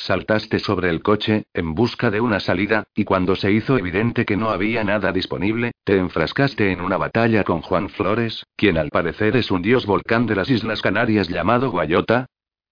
Saltaste 0.00 0.60
sobre 0.60 0.88
el 0.88 1.02
coche, 1.02 1.44
en 1.52 1.74
busca 1.74 2.10
de 2.10 2.22
una 2.22 2.40
salida, 2.40 2.84
y 2.94 3.04
cuando 3.04 3.36
se 3.36 3.52
hizo 3.52 3.76
evidente 3.76 4.24
que 4.24 4.34
no 4.34 4.48
había 4.48 4.82
nada 4.82 5.12
disponible, 5.12 5.72
te 5.84 5.98
enfrascaste 5.98 6.72
en 6.72 6.80
una 6.80 6.96
batalla 6.96 7.44
con 7.44 7.60
Juan 7.60 7.90
Flores, 7.90 8.46
quien 8.56 8.78
al 8.78 8.88
parecer 8.88 9.36
es 9.36 9.50
un 9.50 9.60
dios 9.60 9.84
volcán 9.84 10.24
de 10.24 10.36
las 10.36 10.48
Islas 10.48 10.80
Canarias 10.80 11.28
llamado 11.28 11.70
Guayota. 11.70 12.24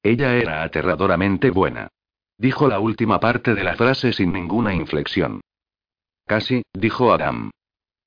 Ella 0.02 0.36
era 0.36 0.62
aterradoramente 0.62 1.50
buena. 1.50 1.88
Dijo 2.38 2.66
la 2.66 2.80
última 2.80 3.20
parte 3.20 3.54
de 3.54 3.62
la 3.62 3.76
frase 3.76 4.14
sin 4.14 4.32
ninguna 4.32 4.72
inflexión. 4.72 5.42
Casi, 6.26 6.62
dijo 6.72 7.12
Adam. 7.12 7.50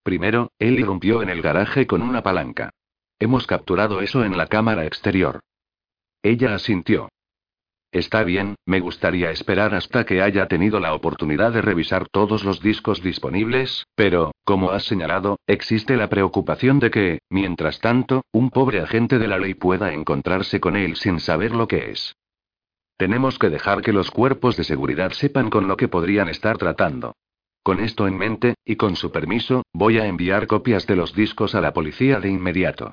Primero, 0.02 0.50
él 0.58 0.80
irrumpió 0.80 1.22
en 1.22 1.30
el 1.30 1.44
garaje 1.44 1.86
con 1.86 2.02
una 2.02 2.24
palanca. 2.24 2.72
Hemos 3.20 3.46
capturado 3.46 4.02
eso 4.02 4.26
en 4.26 4.36
la 4.36 4.48
cámara 4.48 4.88
exterior. 4.88 5.42
Ella 6.24 6.56
asintió. 6.56 7.10
Está 7.92 8.24
bien, 8.24 8.56
me 8.66 8.80
gustaría 8.80 9.32
esperar 9.32 9.76
hasta 9.76 10.06
que 10.06 10.22
haya 10.22 10.48
tenido 10.48 10.80
la 10.80 10.94
oportunidad 10.94 11.52
de 11.52 11.62
revisar 11.62 12.08
todos 12.08 12.46
los 12.46 12.62
discos 12.62 13.04
disponibles, 13.04 13.86
pero, 13.96 14.32
como 14.46 14.72
has 14.72 14.86
señalado, 14.86 15.40
existe 15.46 15.98
la 15.98 16.08
preocupación 16.08 16.80
de 16.80 16.90
que, 16.90 17.20
mientras 17.30 17.82
tanto, 17.82 18.24
un 18.32 18.50
pobre 18.50 18.80
agente 18.80 19.20
de 19.20 19.28
la 19.28 19.38
ley 19.38 19.56
pueda 19.56 19.94
encontrarse 19.94 20.62
con 20.62 20.78
él 20.78 20.96
sin 20.96 21.20
saber 21.20 21.52
lo 21.52 21.68
que 21.68 21.92
es. 21.92 22.16
Tenemos 22.96 23.38
que 23.38 23.50
dejar 23.50 23.82
que 23.82 23.92
los 23.92 24.10
cuerpos 24.10 24.56
de 24.56 24.64
seguridad 24.64 25.12
sepan 25.12 25.50
con 25.50 25.68
lo 25.68 25.76
que 25.76 25.90
podrían 25.90 26.30
estar 26.30 26.58
tratando. 26.58 27.16
Con 27.62 27.82
esto 27.82 28.08
en 28.08 28.18
mente, 28.18 28.56
y 28.64 28.78
con 28.78 28.96
su 28.96 29.12
permiso, 29.12 29.64
voy 29.74 29.98
a 29.98 30.06
enviar 30.06 30.48
copias 30.48 30.88
de 30.88 30.96
los 30.96 31.14
discos 31.14 31.56
a 31.56 31.62
la 31.62 31.74
policía 31.74 32.22
de 32.22 32.30
inmediato. 32.30 32.92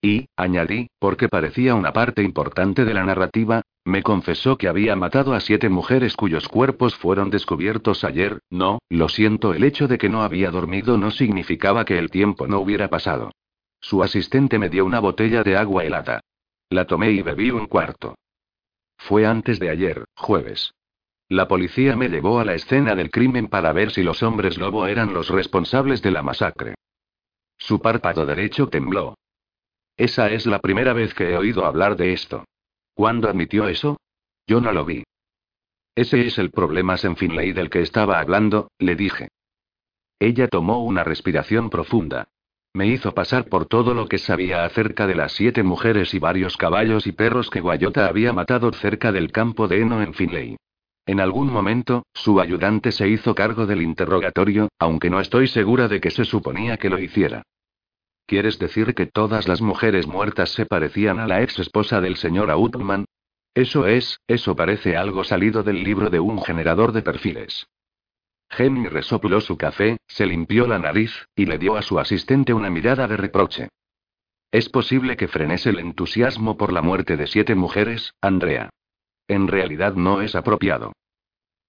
Y, 0.00 0.28
añadí, 0.36 0.88
porque 0.98 1.28
parecía 1.28 1.74
una 1.74 1.92
parte 1.92 2.22
importante 2.22 2.84
de 2.84 2.94
la 2.94 3.04
narrativa, 3.04 3.62
me 3.84 4.02
confesó 4.02 4.56
que 4.56 4.68
había 4.68 4.94
matado 4.94 5.34
a 5.34 5.40
siete 5.40 5.68
mujeres 5.68 6.14
cuyos 6.14 6.46
cuerpos 6.46 6.94
fueron 6.94 7.30
descubiertos 7.30 8.04
ayer, 8.04 8.40
no, 8.50 8.78
lo 8.88 9.08
siento, 9.08 9.54
el 9.54 9.64
hecho 9.64 9.88
de 9.88 9.98
que 9.98 10.08
no 10.08 10.22
había 10.22 10.50
dormido 10.50 10.98
no 10.98 11.10
significaba 11.10 11.84
que 11.84 11.98
el 11.98 12.10
tiempo 12.10 12.46
no 12.46 12.60
hubiera 12.60 12.88
pasado. 12.88 13.32
Su 13.80 14.02
asistente 14.02 14.58
me 14.58 14.68
dio 14.68 14.84
una 14.84 15.00
botella 15.00 15.42
de 15.42 15.56
agua 15.56 15.84
helada. 15.84 16.20
La 16.70 16.86
tomé 16.86 17.12
y 17.12 17.22
bebí 17.22 17.50
un 17.50 17.66
cuarto. 17.66 18.16
Fue 18.96 19.26
antes 19.26 19.58
de 19.58 19.70
ayer, 19.70 20.04
jueves. 20.14 20.74
La 21.28 21.48
policía 21.48 21.96
me 21.96 22.08
llevó 22.08 22.40
a 22.40 22.44
la 22.44 22.54
escena 22.54 22.94
del 22.94 23.10
crimen 23.10 23.48
para 23.48 23.72
ver 23.72 23.90
si 23.90 24.02
los 24.02 24.22
hombres 24.22 24.58
lobo 24.58 24.86
eran 24.86 25.12
los 25.12 25.28
responsables 25.28 26.02
de 26.02 26.10
la 26.10 26.22
masacre. 26.22 26.74
Su 27.56 27.80
párpado 27.80 28.26
derecho 28.26 28.68
tembló. 28.68 29.14
Esa 29.98 30.30
es 30.30 30.46
la 30.46 30.60
primera 30.60 30.92
vez 30.92 31.12
que 31.12 31.32
he 31.32 31.36
oído 31.36 31.66
hablar 31.66 31.96
de 31.96 32.12
esto. 32.12 32.44
¿Cuándo 32.94 33.28
admitió 33.28 33.66
eso? 33.66 34.00
Yo 34.46 34.60
no 34.60 34.72
lo 34.72 34.84
vi. 34.84 35.02
Ese 35.96 36.24
es 36.24 36.38
el 36.38 36.52
problema 36.52 36.94
en 37.02 37.16
Finlay 37.16 37.52
del 37.52 37.68
que 37.68 37.82
estaba 37.82 38.20
hablando, 38.20 38.70
le 38.78 38.94
dije. 38.94 39.28
Ella 40.20 40.46
tomó 40.46 40.84
una 40.84 41.02
respiración 41.02 41.68
profunda. 41.68 42.28
Me 42.72 42.86
hizo 42.86 43.12
pasar 43.12 43.48
por 43.48 43.66
todo 43.66 43.92
lo 43.92 44.06
que 44.06 44.18
sabía 44.18 44.64
acerca 44.64 45.08
de 45.08 45.16
las 45.16 45.32
siete 45.32 45.64
mujeres 45.64 46.14
y 46.14 46.20
varios 46.20 46.56
caballos 46.56 47.08
y 47.08 47.12
perros 47.12 47.50
que 47.50 47.60
Guayota 47.60 48.06
había 48.06 48.32
matado 48.32 48.72
cerca 48.72 49.10
del 49.10 49.32
campo 49.32 49.66
de 49.66 49.80
heno 49.80 50.00
en 50.00 50.14
Finley. 50.14 50.56
En 51.06 51.18
algún 51.18 51.52
momento, 51.52 52.06
su 52.14 52.40
ayudante 52.40 52.92
se 52.92 53.08
hizo 53.08 53.34
cargo 53.34 53.66
del 53.66 53.82
interrogatorio, 53.82 54.68
aunque 54.78 55.10
no 55.10 55.18
estoy 55.18 55.48
segura 55.48 55.88
de 55.88 56.00
que 56.00 56.12
se 56.12 56.24
suponía 56.24 56.76
que 56.76 56.88
lo 56.88 57.00
hiciera. 57.00 57.42
¿Quieres 58.28 58.58
decir 58.58 58.94
que 58.94 59.06
todas 59.06 59.48
las 59.48 59.62
mujeres 59.62 60.06
muertas 60.06 60.50
se 60.50 60.66
parecían 60.66 61.18
a 61.18 61.26
la 61.26 61.40
ex 61.40 61.58
esposa 61.60 62.02
del 62.02 62.16
señor 62.16 62.50
Outman? 62.50 63.06
Eso 63.54 63.86
es, 63.86 64.20
eso 64.28 64.54
parece 64.54 64.98
algo 64.98 65.24
salido 65.24 65.62
del 65.62 65.82
libro 65.82 66.10
de 66.10 66.20
un 66.20 66.42
generador 66.42 66.92
de 66.92 67.00
perfiles. 67.00 67.68
Henry 68.50 68.90
resopló 68.90 69.40
su 69.40 69.56
café, 69.56 69.96
se 70.06 70.26
limpió 70.26 70.66
la 70.66 70.78
nariz, 70.78 71.26
y 71.34 71.46
le 71.46 71.56
dio 71.56 71.76
a 71.76 71.80
su 71.80 71.98
asistente 71.98 72.52
una 72.52 72.68
mirada 72.68 73.08
de 73.08 73.16
reproche. 73.16 73.70
Es 74.52 74.68
posible 74.68 75.16
que 75.16 75.28
frenes 75.28 75.64
el 75.64 75.78
entusiasmo 75.78 76.58
por 76.58 76.70
la 76.70 76.82
muerte 76.82 77.16
de 77.16 77.28
siete 77.28 77.54
mujeres, 77.54 78.12
Andrea. 78.20 78.68
En 79.26 79.48
realidad 79.48 79.94
no 79.94 80.20
es 80.20 80.34
apropiado. 80.34 80.92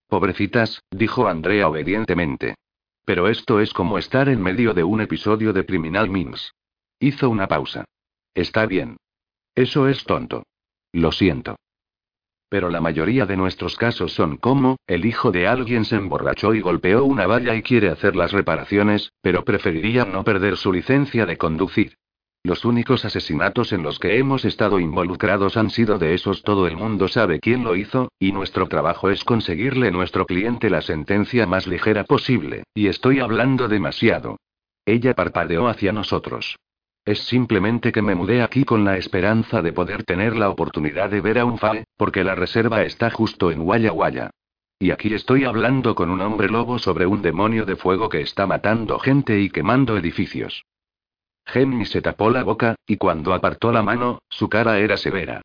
Pobrecitas, 0.09 0.81
dijo 0.91 1.29
Andrea 1.29 1.69
obedientemente. 1.69 2.55
Pero 3.05 3.27
esto 3.27 3.59
es 3.59 3.73
como 3.73 3.97
estar 3.97 4.29
en 4.29 4.41
medio 4.41 4.73
de 4.73 4.83
un 4.83 5.01
episodio 5.01 5.53
de 5.53 5.65
Criminal 5.65 6.09
Minds. 6.09 6.53
Hizo 6.99 7.29
una 7.29 7.47
pausa. 7.47 7.85
Está 8.33 8.65
bien. 8.65 8.97
Eso 9.55 9.87
es 9.87 10.03
tonto. 10.03 10.43
Lo 10.91 11.11
siento. 11.11 11.55
Pero 12.49 12.69
la 12.69 12.81
mayoría 12.81 13.27
de 13.27 13.37
nuestros 13.37 13.75
casos 13.75 14.13
son 14.13 14.37
como, 14.37 14.77
el 14.87 15.05
hijo 15.05 15.31
de 15.31 15.47
alguien 15.47 15.85
se 15.85 15.95
emborrachó 15.95 16.55
y 16.55 16.61
golpeó 16.61 17.03
una 17.03 17.27
valla 17.27 17.55
y 17.55 17.61
quiere 17.61 17.89
hacer 17.89 18.15
las 18.15 18.31
reparaciones, 18.31 19.11
pero 19.21 19.43
preferiría 19.45 20.05
no 20.05 20.23
perder 20.23 20.57
su 20.57 20.73
licencia 20.73 21.27
de 21.27 21.37
conducir. 21.37 21.95
Los 22.41 22.63
únicos 22.63 23.03
asesinatos 23.03 23.73
en 23.73 23.83
los 23.83 23.99
que 23.99 24.17
hemos 24.17 24.45
estado 24.45 24.79
involucrados 24.79 25.57
han 25.57 25.69
sido 25.69 25.99
de 25.99 26.13
esos 26.13 26.41
todo 26.41 26.67
el 26.67 26.77
mundo 26.77 27.09
sabe 27.09 27.41
quién 27.41 27.65
lo 27.65 27.75
hizo, 27.75 28.13
y 28.17 28.31
nuestro 28.31 28.67
trabajo 28.67 29.09
es 29.09 29.25
conseguirle 29.25 29.89
a 29.89 29.91
nuestro 29.91 30.25
cliente 30.25 30.69
la 30.69 30.81
sentencia 30.81 31.45
más 31.45 31.67
ligera 31.67 32.05
posible, 32.05 32.63
y 32.73 32.87
estoy 32.87 33.19
hablando 33.19 33.67
demasiado. 33.67 34.37
Ella 34.85 35.13
parpadeó 35.15 35.67
hacia 35.67 35.91
nosotros. 35.91 36.55
Es 37.03 37.19
simplemente 37.25 37.91
que 37.91 38.01
me 38.01 38.15
mudé 38.15 38.41
aquí 38.41 38.63
con 38.63 38.85
la 38.85 38.97
esperanza 38.97 39.61
de 39.61 39.73
poder 39.73 40.05
tener 40.05 40.37
la 40.37 40.49
oportunidad 40.49 41.09
de 41.09 41.19
ver 41.19 41.39
a 41.39 41.45
un 41.45 41.57
FAE, 41.57 41.83
porque 41.97 42.23
la 42.23 42.35
reserva 42.35 42.83
está 42.83 43.09
justo 43.09 43.51
en 43.51 43.61
Walla 43.61 43.91
Walla. 43.91 44.29
Y 44.79 44.91
aquí 44.91 45.13
estoy 45.13 45.43
hablando 45.43 45.93
con 45.93 46.09
un 46.09 46.21
hombre 46.21 46.47
lobo 46.47 46.79
sobre 46.79 47.05
un 47.05 47.21
demonio 47.21 47.65
de 47.65 47.75
fuego 47.75 48.07
que 48.07 48.21
está 48.21 48.47
matando 48.47 48.97
gente 48.97 49.41
y 49.41 49.49
quemando 49.49 49.97
edificios. 49.97 50.63
Henry 51.53 51.85
se 51.85 52.01
tapó 52.01 52.29
la 52.29 52.43
boca, 52.43 52.75
y 52.85 52.97
cuando 52.97 53.33
apartó 53.33 53.71
la 53.71 53.83
mano, 53.83 54.19
su 54.29 54.49
cara 54.49 54.79
era 54.79 54.97
severa. 54.97 55.41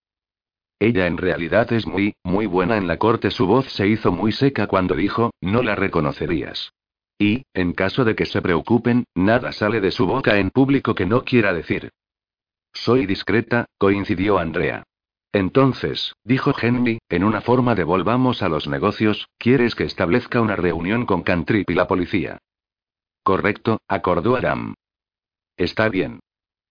Ella 0.79 1.07
en 1.07 1.17
realidad 1.17 1.73
es 1.73 1.87
muy, 1.87 2.15
muy 2.25 2.47
buena 2.47 2.77
en 2.77 2.87
la 2.87 2.99
corte. 2.99 3.31
Su 3.31 3.47
voz 3.47 3.67
se 3.73 3.87
hizo 3.87 4.13
muy 4.13 4.33
seca 4.33 4.67
cuando 4.67 4.95
dijo, 4.95 5.31
no 5.41 5.63
la 5.63 5.75
reconocerías. 5.75 6.73
Y, 7.19 7.45
en 7.55 7.73
caso 7.73 8.05
de 8.05 8.15
que 8.15 8.27
se 8.27 8.43
preocupen, 8.43 9.05
nada 9.15 9.53
sale 9.53 9.81
de 9.81 9.93
su 9.93 10.07
boca 10.07 10.37
en 10.39 10.51
público 10.51 10.95
que 10.95 11.07
no 11.07 11.25
quiera 11.25 11.53
decir. 11.53 11.91
Soy 12.73 13.07
discreta, 13.07 13.67
coincidió 13.79 14.39
Andrea. 14.39 14.83
Entonces, 15.33 16.15
dijo 16.25 16.53
Henry, 16.61 16.99
en 17.09 17.25
una 17.25 17.41
forma 17.41 17.75
de 17.75 17.85
volvamos 17.85 18.43
a 18.43 18.49
los 18.49 18.69
negocios, 18.69 19.29
¿quieres 19.39 19.75
que 19.75 19.85
establezca 19.85 20.41
una 20.41 20.57
reunión 20.57 21.07
con 21.07 21.23
Cantrip 21.23 21.71
y 21.71 21.75
la 21.75 21.89
policía? 21.89 22.39
Correcto, 23.23 23.81
acordó 23.89 24.37
Adam. 24.37 24.75
Está 25.57 25.89
bien. 25.89 26.21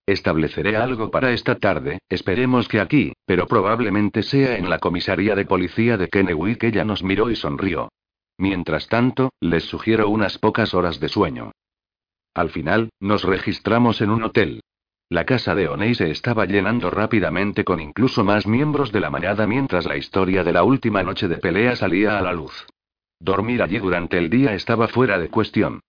Estableceré 0.06 0.76
algo 0.76 1.12
para 1.12 1.32
esta 1.32 1.56
tarde, 1.56 2.00
esperemos 2.10 2.68
que 2.68 2.82
aquí, 2.82 3.14
pero 3.26 3.48
probablemente 3.48 4.22
sea 4.22 4.58
en 4.58 4.70
la 4.70 4.80
comisaría 4.80 5.36
de 5.36 5.46
policía 5.46 5.98
de 5.98 6.10
Kennewick. 6.10 6.64
Ella 6.64 6.84
nos 6.84 7.04
miró 7.04 7.30
y 7.30 7.36
sonrió. 7.38 7.90
Mientras 8.38 8.88
tanto, 8.88 9.32
les 9.40 9.64
sugiero 9.64 10.10
unas 10.10 10.38
pocas 10.38 10.74
horas 10.74 11.00
de 11.00 11.08
sueño. 11.08 11.52
Al 12.34 12.50
final, 12.50 12.90
nos 13.00 13.24
registramos 13.24 14.02
en 14.02 14.10
un 14.10 14.24
hotel. 14.24 14.62
La 15.08 15.26
casa 15.26 15.54
de 15.54 15.68
Oney 15.68 15.94
se 15.96 16.10
estaba 16.10 16.46
llenando 16.46 16.90
rápidamente 16.90 17.64
con 17.64 17.80
incluso 17.80 18.24
más 18.24 18.48
miembros 18.48 18.92
de 18.92 19.00
la 19.00 19.10
manada 19.10 19.46
mientras 19.46 19.86
la 19.86 19.96
historia 19.96 20.44
de 20.44 20.52
la 20.52 20.64
última 20.64 21.04
noche 21.04 21.28
de 21.28 21.38
pelea 21.38 21.76
salía 21.76 22.18
a 22.18 22.22
la 22.22 22.34
luz. 22.34 22.66
Dormir 23.20 23.62
allí 23.62 23.78
durante 23.78 24.18
el 24.18 24.30
día 24.30 24.54
estaba 24.54 24.88
fuera 24.88 25.20
de 25.20 25.30
cuestión. 25.30 25.82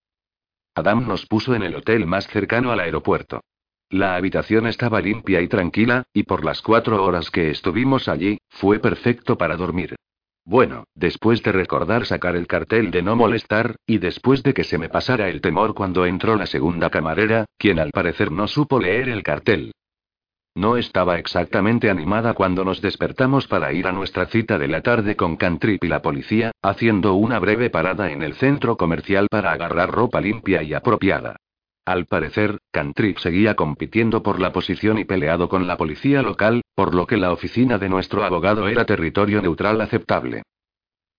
Adam 0.75 1.07
nos 1.07 1.25
puso 1.25 1.55
en 1.55 1.63
el 1.63 1.73
hotel 1.73 2.05
más 2.05 2.27
cercano 2.27 2.71
al 2.71 2.81
aeropuerto. 2.81 3.41
La 3.89 4.17
habitación 4.17 4.67
estaba 4.67 4.99
limpia 4.99 5.39
y 5.39 5.47
tranquila, 5.47 6.03
y 6.13 6.23
por 6.23 6.43
las 6.43 6.61
cuatro 6.61 7.01
horas 7.01 7.31
que 7.31 7.49
estuvimos 7.49 8.09
allí, 8.09 8.39
fue 8.49 8.79
perfecto 8.79 9.37
para 9.37 9.55
dormir. 9.55 9.95
Bueno, 10.43 10.83
después 10.93 11.41
de 11.43 11.53
recordar 11.53 12.05
sacar 12.05 12.35
el 12.35 12.45
cartel 12.45 12.91
de 12.91 13.01
no 13.01 13.15
molestar, 13.15 13.77
y 13.87 13.99
después 13.99 14.43
de 14.43 14.53
que 14.53 14.65
se 14.65 14.77
me 14.77 14.89
pasara 14.89 15.29
el 15.29 15.39
temor 15.39 15.73
cuando 15.73 16.05
entró 16.05 16.35
la 16.35 16.45
segunda 16.45 16.89
camarera, 16.89 17.45
quien 17.57 17.79
al 17.79 17.91
parecer 17.91 18.31
no 18.31 18.47
supo 18.47 18.79
leer 18.79 19.07
el 19.07 19.23
cartel. 19.23 19.71
No 20.55 20.77
estaba 20.77 21.19
exactamente 21.19 21.89
animada 21.89 22.33
cuando 22.33 22.63
nos 22.63 22.79
despertamos 22.79 23.45
para 23.45 23.73
ir 23.73 23.87
a 23.87 23.91
nuestra 23.91 24.27
cita 24.27 24.57
de 24.57 24.69
la 24.69 24.81
tarde 24.81 25.17
con 25.17 25.35
Cantrip 25.35 25.83
y 25.83 25.89
la 25.89 26.01
policía, 26.01 26.51
haciendo 26.61 27.15
una 27.15 27.39
breve 27.39 27.69
parada 27.69 28.09
en 28.09 28.23
el 28.23 28.35
centro 28.35 28.77
comercial 28.77 29.27
para 29.29 29.51
agarrar 29.51 29.91
ropa 29.91 30.21
limpia 30.21 30.63
y 30.63 30.73
apropiada. 30.73 31.35
Al 31.85 32.05
parecer, 32.05 32.57
Cantrip 32.71 33.17
seguía 33.17 33.55
compitiendo 33.55 34.23
por 34.23 34.39
la 34.39 34.53
posición 34.53 34.97
y 34.97 35.03
peleado 35.03 35.49
con 35.49 35.67
la 35.67 35.75
policía 35.75 36.21
local, 36.21 36.61
por 36.73 36.95
lo 36.95 37.05
que 37.05 37.17
la 37.17 37.33
oficina 37.33 37.77
de 37.77 37.89
nuestro 37.89 38.23
abogado 38.23 38.69
era 38.69 38.85
territorio 38.85 39.41
neutral 39.41 39.81
aceptable. 39.81 40.43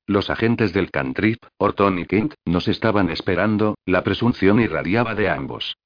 Los 0.07 0.31
agentes 0.31 0.73
del 0.73 0.91
Cantrip, 0.91 1.45
Orton 1.59 1.99
y 1.99 2.07
Kent, 2.07 2.35
nos 2.47 2.69
estaban 2.69 3.11
esperando, 3.11 3.77
la 3.85 4.03
presunción 4.03 4.61
irradiaba 4.61 5.15
de 5.15 5.29
ambos. 5.29 5.77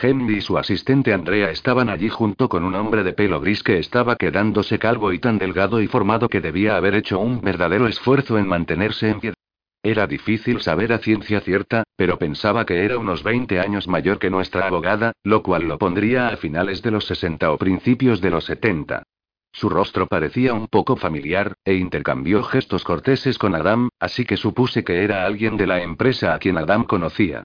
Henry 0.00 0.36
y 0.36 0.40
su 0.42 0.58
asistente 0.58 1.14
Andrea 1.14 1.50
estaban 1.50 1.88
allí 1.88 2.08
junto 2.08 2.48
con 2.48 2.64
un 2.64 2.74
hombre 2.74 3.02
de 3.02 3.14
pelo 3.14 3.40
gris 3.40 3.62
que 3.62 3.78
estaba 3.78 4.16
quedándose 4.16 4.78
calvo 4.78 5.12
y 5.12 5.18
tan 5.18 5.38
delgado 5.38 5.80
y 5.80 5.86
formado 5.86 6.28
que 6.28 6.40
debía 6.40 6.76
haber 6.76 6.94
hecho 6.94 7.18
un 7.18 7.40
verdadero 7.40 7.86
esfuerzo 7.86 8.38
en 8.38 8.46
mantenerse 8.46 9.08
en 9.08 9.20
pie. 9.20 9.34
Era 9.82 10.06
difícil 10.06 10.60
saber 10.60 10.92
a 10.92 10.98
ciencia 10.98 11.40
cierta, 11.40 11.84
pero 11.96 12.18
pensaba 12.18 12.66
que 12.66 12.84
era 12.84 12.98
unos 12.98 13.22
20 13.22 13.60
años 13.60 13.88
mayor 13.88 14.18
que 14.18 14.30
nuestra 14.30 14.66
abogada, 14.66 15.12
lo 15.22 15.42
cual 15.42 15.68
lo 15.68 15.78
pondría 15.78 16.28
a 16.28 16.36
finales 16.36 16.82
de 16.82 16.90
los 16.90 17.06
60 17.06 17.50
o 17.52 17.56
principios 17.56 18.20
de 18.20 18.30
los 18.30 18.44
70. 18.44 19.04
Su 19.52 19.70
rostro 19.70 20.06
parecía 20.06 20.52
un 20.52 20.66
poco 20.66 20.96
familiar, 20.96 21.54
e 21.64 21.74
intercambió 21.74 22.42
gestos 22.42 22.84
corteses 22.84 23.38
con 23.38 23.54
Adam, 23.54 23.88
así 23.98 24.24
que 24.24 24.36
supuse 24.36 24.84
que 24.84 25.02
era 25.02 25.24
alguien 25.24 25.56
de 25.56 25.66
la 25.66 25.80
empresa 25.80 26.34
a 26.34 26.38
quien 26.38 26.58
Adam 26.58 26.84
conocía. 26.84 27.44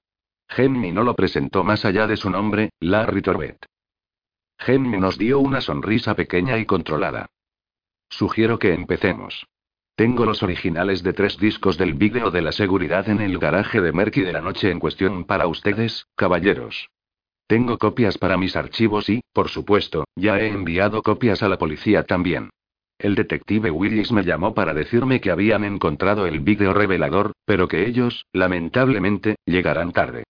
Henry 0.56 0.92
no 0.92 1.04
lo 1.04 1.16
presentó 1.16 1.64
más 1.64 1.86
allá 1.86 2.08
de 2.08 2.18
su 2.18 2.30
nombre, 2.30 2.72
Larry 2.82 3.22
Torbett. 3.22 3.66
Henry 4.60 5.00
nos 5.00 5.18
dio 5.18 5.40
una 5.40 5.62
sonrisa 5.62 6.14
pequeña 6.14 6.58
y 6.58 6.66
controlada. 6.66 7.28
Sugiero 8.10 8.60
que 8.60 8.74
empecemos. 8.74 9.48
Tengo 9.96 10.26
los 10.26 10.44
originales 10.44 11.04
de 11.04 11.14
tres 11.14 11.38
discos 11.38 11.78
del 11.78 11.94
vídeo 11.94 12.32
de 12.32 12.42
la 12.42 12.52
seguridad 12.52 13.08
en 13.08 13.22
el 13.22 13.38
garaje 13.40 13.82
de 13.82 13.94
Merky 13.94 14.22
de 14.22 14.34
la 14.34 14.42
noche 14.42 14.70
en 14.72 14.80
cuestión 14.80 15.24
para 15.26 15.48
ustedes, 15.48 16.08
caballeros. 16.16 16.90
Tengo 17.48 17.78
copias 17.78 18.18
para 18.18 18.38
mis 18.38 18.56
archivos 18.56 19.10
y, 19.10 19.22
por 19.34 19.50
supuesto, 19.50 20.06
ya 20.16 20.40
he 20.40 20.48
enviado 20.48 21.02
copias 21.02 21.44
a 21.44 21.50
la 21.50 21.58
policía 21.58 22.04
también. 22.04 22.50
El 22.98 23.16
detective 23.16 23.72
Willis 23.72 24.12
me 24.12 24.24
llamó 24.24 24.54
para 24.54 24.74
decirme 24.74 25.22
que 25.22 25.32
habían 25.32 25.64
encontrado 25.64 26.28
el 26.28 26.40
vídeo 26.40 26.74
revelador, 26.74 27.32
pero 27.46 27.68
que 27.68 27.88
ellos, 27.88 28.26
lamentablemente, 28.32 29.36
llegarán 29.46 29.92
tarde. 29.92 30.24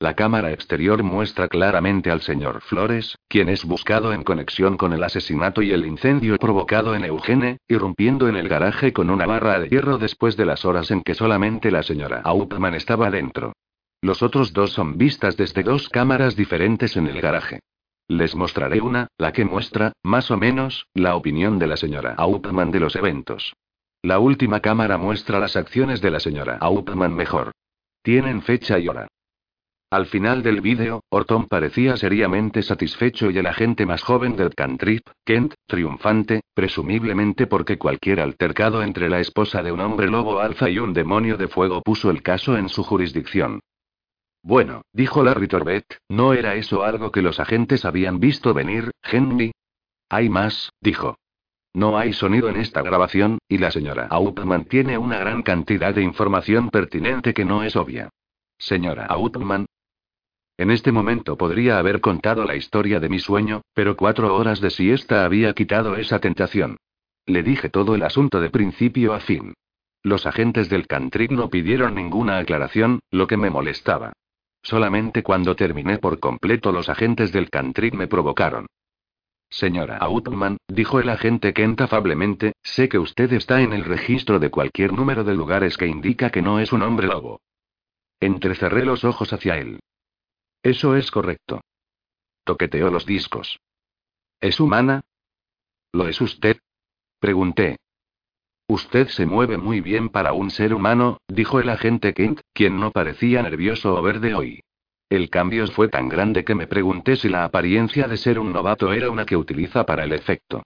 La 0.00 0.14
cámara 0.14 0.52
exterior 0.52 1.02
muestra 1.02 1.48
claramente 1.48 2.12
al 2.12 2.20
señor 2.20 2.60
Flores, 2.60 3.18
quien 3.26 3.48
es 3.48 3.64
buscado 3.64 4.12
en 4.12 4.22
conexión 4.22 4.76
con 4.76 4.92
el 4.92 5.02
asesinato 5.02 5.60
y 5.60 5.72
el 5.72 5.84
incendio 5.84 6.36
provocado 6.36 6.94
en 6.94 7.04
Eugene, 7.04 7.58
irrumpiendo 7.66 8.28
en 8.28 8.36
el 8.36 8.48
garaje 8.48 8.92
con 8.92 9.10
una 9.10 9.26
barra 9.26 9.58
de 9.58 9.68
hierro 9.68 9.98
después 9.98 10.36
de 10.36 10.46
las 10.46 10.64
horas 10.64 10.92
en 10.92 11.02
que 11.02 11.14
solamente 11.14 11.72
la 11.72 11.82
señora 11.82 12.20
Aupman 12.22 12.76
estaba 12.76 13.10
dentro. 13.10 13.54
Los 14.00 14.22
otros 14.22 14.52
dos 14.52 14.70
son 14.70 14.98
vistas 14.98 15.36
desde 15.36 15.64
dos 15.64 15.88
cámaras 15.88 16.36
diferentes 16.36 16.96
en 16.96 17.08
el 17.08 17.20
garaje. 17.20 17.58
Les 18.06 18.36
mostraré 18.36 18.80
una, 18.80 19.08
la 19.18 19.32
que 19.32 19.44
muestra, 19.44 19.94
más 20.04 20.30
o 20.30 20.36
menos, 20.36 20.86
la 20.94 21.16
opinión 21.16 21.58
de 21.58 21.66
la 21.66 21.76
señora 21.76 22.14
Aupman 22.16 22.70
de 22.70 22.78
los 22.78 22.94
eventos. 22.94 23.52
La 24.02 24.20
última 24.20 24.60
cámara 24.60 24.96
muestra 24.96 25.40
las 25.40 25.56
acciones 25.56 26.00
de 26.00 26.12
la 26.12 26.20
señora 26.20 26.56
Aupman 26.60 27.16
mejor. 27.16 27.50
Tienen 28.02 28.42
fecha 28.42 28.78
y 28.78 28.86
hora. 28.86 29.08
Al 29.90 30.04
final 30.04 30.42
del 30.42 30.60
vídeo, 30.60 31.02
Orton 31.08 31.46
parecía 31.46 31.96
seriamente 31.96 32.62
satisfecho 32.62 33.30
y 33.30 33.38
el 33.38 33.46
agente 33.46 33.86
más 33.86 34.02
joven 34.02 34.36
del 34.36 34.54
cantrip, 34.54 35.08
Kent, 35.24 35.54
triunfante, 35.66 36.42
presumiblemente 36.52 37.46
porque 37.46 37.78
cualquier 37.78 38.20
altercado 38.20 38.82
entre 38.82 39.08
la 39.08 39.20
esposa 39.20 39.62
de 39.62 39.72
un 39.72 39.80
hombre 39.80 40.08
lobo 40.08 40.40
alfa 40.40 40.68
y 40.68 40.78
un 40.78 40.92
demonio 40.92 41.38
de 41.38 41.48
fuego 41.48 41.80
puso 41.80 42.10
el 42.10 42.22
caso 42.22 42.58
en 42.58 42.68
su 42.68 42.84
jurisdicción. 42.84 43.60
Bueno, 44.42 44.82
dijo 44.92 45.22
Larry 45.22 45.48
Torbett, 45.48 45.86
¿no 46.10 46.34
era 46.34 46.54
eso 46.54 46.84
algo 46.84 47.10
que 47.10 47.22
los 47.22 47.40
agentes 47.40 47.86
habían 47.86 48.20
visto 48.20 48.52
venir, 48.52 48.90
Henry? 49.02 49.52
Hay 50.10 50.28
más, 50.28 50.70
dijo. 50.82 51.16
No 51.72 51.96
hay 51.96 52.12
sonido 52.12 52.50
en 52.50 52.56
esta 52.56 52.82
grabación, 52.82 53.38
y 53.48 53.56
la 53.56 53.70
señora 53.70 54.06
Aupman 54.10 54.66
tiene 54.66 54.98
una 54.98 55.18
gran 55.18 55.42
cantidad 55.42 55.94
de 55.94 56.02
información 56.02 56.68
pertinente 56.68 57.32
que 57.32 57.46
no 57.46 57.62
es 57.62 57.74
obvia. 57.74 58.10
Señora 58.58 59.06
Aupman, 59.06 59.66
en 60.58 60.72
este 60.72 60.90
momento 60.90 61.38
podría 61.38 61.78
haber 61.78 62.00
contado 62.00 62.44
la 62.44 62.56
historia 62.56 62.98
de 62.98 63.08
mi 63.08 63.20
sueño, 63.20 63.62
pero 63.74 63.96
cuatro 63.96 64.34
horas 64.34 64.60
de 64.60 64.70
siesta 64.70 65.24
había 65.24 65.54
quitado 65.54 65.94
esa 65.94 66.18
tentación. 66.18 66.76
Le 67.26 67.44
dije 67.44 67.68
todo 67.68 67.94
el 67.94 68.02
asunto 68.02 68.40
de 68.40 68.50
principio 68.50 69.14
a 69.14 69.20
fin. 69.20 69.54
Los 70.02 70.26
agentes 70.26 70.68
del 70.68 70.88
cantrip 70.88 71.30
no 71.30 71.48
pidieron 71.48 71.94
ninguna 71.94 72.38
aclaración, 72.38 73.00
lo 73.10 73.28
que 73.28 73.36
me 73.36 73.50
molestaba. 73.50 74.12
Solamente 74.62 75.22
cuando 75.22 75.54
terminé 75.54 75.98
por 75.98 76.18
completo 76.18 76.72
los 76.72 76.88
agentes 76.88 77.30
del 77.30 77.50
cantrip 77.50 77.94
me 77.94 78.08
provocaron. 78.08 78.66
Señora 79.50 79.98
Outman, 79.98 80.58
dijo 80.68 81.00
el 81.00 81.08
agente 81.08 81.54
Kent 81.54 81.82
afablemente, 81.82 82.52
sé 82.62 82.88
que 82.88 82.98
usted 82.98 83.32
está 83.32 83.62
en 83.62 83.72
el 83.72 83.84
registro 83.84 84.40
de 84.40 84.50
cualquier 84.50 84.92
número 84.92 85.22
de 85.22 85.34
lugares 85.34 85.78
que 85.78 85.86
indica 85.86 86.30
que 86.30 86.42
no 86.42 86.58
es 86.58 86.72
un 86.72 86.82
hombre 86.82 87.06
lobo. 87.06 87.40
Entrecerré 88.20 88.84
los 88.84 89.04
ojos 89.04 89.32
hacia 89.32 89.56
él. 89.56 89.78
Eso 90.62 90.96
es 90.96 91.10
correcto. 91.10 91.60
Toqueteó 92.44 92.90
los 92.90 93.06
discos. 93.06 93.58
¿Es 94.40 94.60
humana? 94.60 95.02
¿Lo 95.92 96.08
es 96.08 96.20
usted? 96.20 96.58
Pregunté. 97.18 97.76
Usted 98.68 99.08
se 99.08 99.24
mueve 99.24 99.56
muy 99.56 99.80
bien 99.80 100.10
para 100.10 100.32
un 100.34 100.50
ser 100.50 100.74
humano, 100.74 101.18
dijo 101.26 101.58
el 101.58 101.70
agente 101.70 102.12
Kent, 102.12 102.40
quien 102.52 102.78
no 102.78 102.90
parecía 102.90 103.42
nervioso 103.42 103.94
o 103.94 104.02
verde 104.02 104.34
hoy. 104.34 104.60
El 105.08 105.30
cambio 105.30 105.66
fue 105.68 105.88
tan 105.88 106.08
grande 106.08 106.44
que 106.44 106.54
me 106.54 106.66
pregunté 106.66 107.16
si 107.16 107.30
la 107.30 107.44
apariencia 107.44 108.06
de 108.06 108.18
ser 108.18 108.38
un 108.38 108.52
novato 108.52 108.92
era 108.92 109.10
una 109.10 109.24
que 109.24 109.36
utiliza 109.36 109.86
para 109.86 110.04
el 110.04 110.12
efecto. 110.12 110.64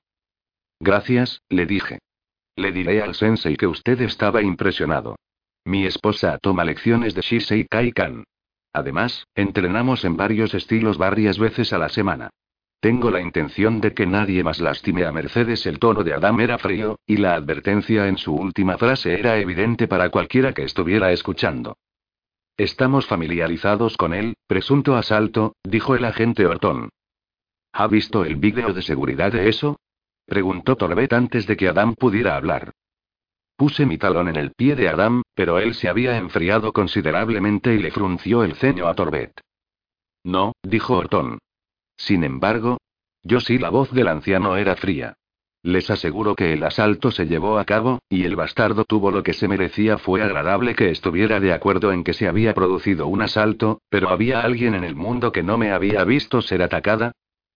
Gracias, 0.81 1.43
le 1.49 1.65
dije. 1.65 2.01
Le 2.57 2.73
diré 2.73 3.03
al 3.03 3.15
sensei 3.15 3.57
que 3.57 3.69
usted 3.69 4.01
estaba 4.01 4.43
impresionado. 4.43 5.17
Mi 5.65 5.87
esposa 5.87 6.39
toma 6.39 6.65
lecciones 6.65 7.15
de 7.15 7.23
Shisei 7.23 7.67
Kaikan. 7.69 8.25
Además, 8.73 9.27
entrenamos 9.35 10.05
en 10.05 10.17
varios 10.17 10.55
estilos 10.55 10.99
varias 10.99 11.39
veces 11.39 11.73
a 11.73 11.79
la 11.79 11.89
semana. 11.89 12.31
Tengo 12.81 13.11
la 13.11 13.21
intención 13.21 13.81
de 13.81 13.95
que 13.95 14.07
nadie 14.07 14.43
más 14.43 14.61
lastime 14.61 15.05
a 15.05 15.13
Mercedes. 15.13 15.67
El 15.67 15.79
tono 15.79 16.03
de 16.03 16.15
Adam 16.15 16.41
era 16.41 16.59
frío, 16.59 16.99
y 17.07 17.19
la 17.19 17.35
advertencia 17.35 18.09
en 18.09 18.19
su 18.19 18.35
última 18.35 18.77
frase 18.77 19.21
era 19.21 19.39
evidente 19.39 19.87
para 19.87 20.11
cualquiera 20.11 20.53
que 20.53 20.65
estuviera 20.65 21.13
escuchando. 21.13 21.77
Estamos 22.57 23.07
familiarizados 23.07 23.97
con 23.97 24.13
él, 24.13 24.35
presunto 24.47 24.97
asalto, 24.97 25.55
dijo 25.63 25.95
el 25.95 26.05
agente 26.05 26.45
Orton. 26.45 26.89
¿Ha 27.73 27.87
visto 27.87 28.25
el 28.25 28.37
vídeo 28.37 28.73
de 28.73 28.83
seguridad 28.83 29.33
de 29.33 29.49
eso? 29.49 29.79
preguntó 30.27 30.77
Torbet 30.77 31.13
antes 31.13 31.47
de 31.47 31.57
que 31.57 31.69
Adam 31.69 31.95
pudiera 31.95 32.37
hablar. 32.37 32.73
Puse 33.63 33.87
mi 33.87 33.97
talón 33.97 34.27
en 34.27 34.35
el 34.35 34.51
pie 34.51 34.75
de 34.75 34.89
Adam, 34.89 35.23
pero 35.37 35.61
él 35.61 35.75
se 35.75 35.89
había 35.89 36.17
enfriado 36.17 36.73
considerablemente 36.73 37.73
y 37.73 37.79
le 37.79 37.93
frunció 37.93 38.43
el 38.43 38.57
ceño 38.57 38.89
a 38.89 38.95
Torbet. 38.95 39.41
No, 40.25 40.51
dijo 40.65 40.97
Orton. 40.97 41.39
Sin 41.97 42.25
embargo, 42.25 42.79
yo 43.23 43.39
sí 43.39 43.59
la 43.59 43.71
voz 43.71 43.93
del 43.93 44.09
anciano 44.09 44.57
era 44.57 44.75
fría. 44.75 45.15
Les 45.63 45.89
aseguro 45.91 46.35
que 46.35 46.55
el 46.55 46.65
asalto 46.65 47.13
se 47.13 47.27
llevó 47.27 47.57
a 47.57 47.65
cabo, 47.65 48.01
y 48.09 48.25
el 48.25 48.35
bastardo 48.35 48.85
tuvo 48.85 49.13
lo 49.13 49.23
que 49.23 49.33
se 49.33 49.47
merecía. 49.47 49.97
Fue 49.97 50.23
agradable 50.23 50.75
que 50.75 50.91
estuviera 50.91 51.39
de 51.39 51.53
acuerdo 51.53 51.93
en 51.93 52.03
que 52.03 52.15
se 52.15 52.27
había 52.27 52.55
producido 52.55 53.07
un 53.07 53.23
asalto, 53.23 53.81
pero 53.89 54.09
había 54.09 54.41
alguien 54.41 54.75
en 54.75 54.83
el 54.83 54.97
mundo 54.97 55.31
que 55.31 55.45
no 55.45 55.57
me 55.57 55.71
había 55.71 56.03
visto 56.03 56.43
ser 56.43 56.65
atacada. 56.65 57.13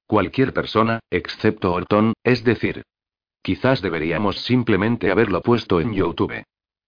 Cualquier 0.07 0.53
persona, 0.53 1.01
excepto 1.11 1.73
Orton, 1.73 2.13
es 2.23 2.45
decir. 2.45 2.85
Quizás 3.47 3.81
deberíamos 3.81 4.41
simplemente 4.41 5.13
haberlo 5.13 5.41
puesto 5.41 5.81
en 5.81 5.95
YouTube. 5.95 6.43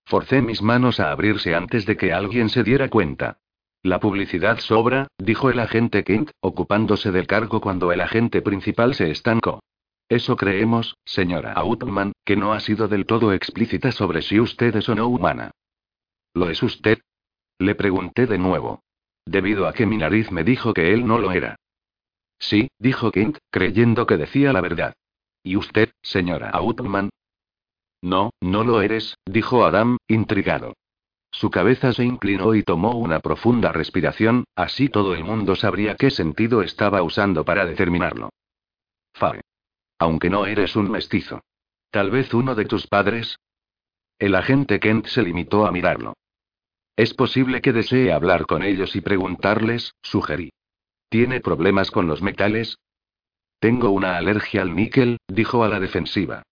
Forcé 0.04 0.42
mis 0.42 0.60
manos 0.60 0.98
a 0.98 1.12
abrirse 1.12 1.54
antes 1.54 1.86
de 1.86 1.96
que 1.96 2.12
alguien 2.12 2.48
se 2.48 2.64
diera 2.64 2.88
cuenta. 2.88 3.38
La 3.84 4.00
publicidad 4.00 4.58
sobra, 4.58 5.06
dijo 5.18 5.50
el 5.50 5.60
agente 5.60 6.02
Kent, 6.02 6.32
ocupándose 6.40 7.12
del 7.12 7.28
cargo 7.28 7.60
cuando 7.60 7.92
el 7.92 8.00
agente 8.00 8.42
principal 8.42 8.96
se 8.96 9.12
estancó. 9.12 9.60
Eso 10.08 10.34
creemos, 10.34 10.96
señora 11.04 11.52
Outman, 11.52 12.10
que 12.24 12.34
no 12.34 12.52
ha 12.52 12.58
sido 12.58 12.88
del 12.88 13.06
todo 13.06 13.32
explícita 13.32 13.92
sobre 13.92 14.20
si 14.20 14.40
usted 14.40 14.74
es 14.74 14.88
o 14.88 14.96
no 14.96 15.06
humana. 15.06 15.52
¿Lo 16.34 16.50
es 16.50 16.60
usted? 16.64 16.98
Le 17.60 17.76
pregunté 17.76 18.26
de 18.26 18.38
nuevo. 18.38 18.82
Debido 19.24 19.68
a 19.68 19.72
que 19.72 19.86
mi 19.86 19.96
nariz 19.96 20.32
me 20.32 20.42
dijo 20.42 20.74
que 20.74 20.92
él 20.92 21.06
no 21.06 21.20
lo 21.20 21.30
era. 21.30 21.54
Sí, 22.40 22.68
dijo 22.80 23.12
Kent, 23.12 23.38
creyendo 23.48 24.08
que 24.08 24.16
decía 24.16 24.52
la 24.52 24.60
verdad. 24.60 24.94
¿Y 25.42 25.56
usted, 25.56 25.90
señora 26.02 26.50
Outman? 26.50 27.10
No, 28.02 28.30
no 28.40 28.64
lo 28.64 28.80
eres, 28.82 29.16
dijo 29.26 29.64
Adam, 29.64 29.96
intrigado. 30.06 30.74
Su 31.30 31.50
cabeza 31.50 31.92
se 31.92 32.04
inclinó 32.04 32.54
y 32.54 32.62
tomó 32.62 32.92
una 32.96 33.20
profunda 33.20 33.72
respiración, 33.72 34.44
así 34.56 34.88
todo 34.88 35.14
el 35.14 35.24
mundo 35.24 35.56
sabría 35.56 35.94
qué 35.96 36.10
sentido 36.10 36.62
estaba 36.62 37.02
usando 37.02 37.44
para 37.44 37.66
determinarlo. 37.66 38.30
Fae. 39.12 39.40
Aunque 39.98 40.30
no 40.30 40.46
eres 40.46 40.76
un 40.76 40.90
mestizo. 40.90 41.42
Tal 41.90 42.10
vez 42.10 42.32
uno 42.34 42.54
de 42.54 42.64
tus 42.64 42.86
padres. 42.86 43.36
El 44.18 44.34
agente 44.34 44.80
Kent 44.80 45.06
se 45.06 45.22
limitó 45.22 45.66
a 45.66 45.72
mirarlo. 45.72 46.14
Es 46.96 47.14
posible 47.14 47.60
que 47.60 47.72
desee 47.72 48.12
hablar 48.12 48.46
con 48.46 48.62
ellos 48.62 48.96
y 48.96 49.00
preguntarles, 49.00 49.94
sugerí. 50.02 50.50
¿Tiene 51.08 51.40
problemas 51.40 51.90
con 51.90 52.06
los 52.06 52.22
metales? 52.22 52.76
Tengo 53.60 53.90
una 53.90 54.16
alergia 54.16 54.62
al 54.62 54.76
níquel, 54.76 55.18
dijo 55.26 55.64
a 55.64 55.68
la 55.68 55.80
defensiva. 55.80 56.44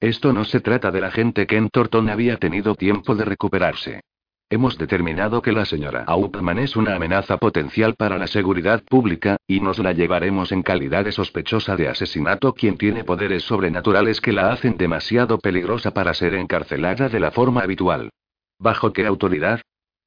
Esto 0.00 0.32
no 0.32 0.44
se 0.44 0.60
trata 0.60 0.90
del 0.90 1.04
agente 1.04 1.46
Kent 1.46 1.70
Thornton 1.72 2.08
había 2.08 2.38
tenido 2.38 2.74
tiempo 2.74 3.14
de 3.14 3.26
recuperarse. 3.26 4.00
Hemos 4.48 4.78
determinado 4.78 5.42
que 5.42 5.52
la 5.52 5.66
señora 5.66 6.04
Outman 6.06 6.58
es 6.58 6.74
una 6.74 6.96
amenaza 6.96 7.36
potencial 7.36 7.94
para 7.96 8.16
la 8.16 8.26
seguridad 8.26 8.82
pública, 8.82 9.36
y 9.46 9.60
nos 9.60 9.78
la 9.78 9.92
llevaremos 9.92 10.52
en 10.52 10.62
calidad 10.62 11.04
de 11.04 11.12
sospechosa 11.12 11.76
de 11.76 11.88
asesinato 11.88 12.54
quien 12.54 12.78
tiene 12.78 13.04
poderes 13.04 13.44
sobrenaturales 13.44 14.20
que 14.20 14.32
la 14.32 14.52
hacen 14.52 14.78
demasiado 14.78 15.38
peligrosa 15.38 15.92
para 15.92 16.14
ser 16.14 16.34
encarcelada 16.34 17.10
de 17.10 17.20
la 17.20 17.30
forma 17.30 17.60
habitual. 17.60 18.10
¿Bajo 18.58 18.92
qué 18.92 19.06
autoridad? 19.06 19.60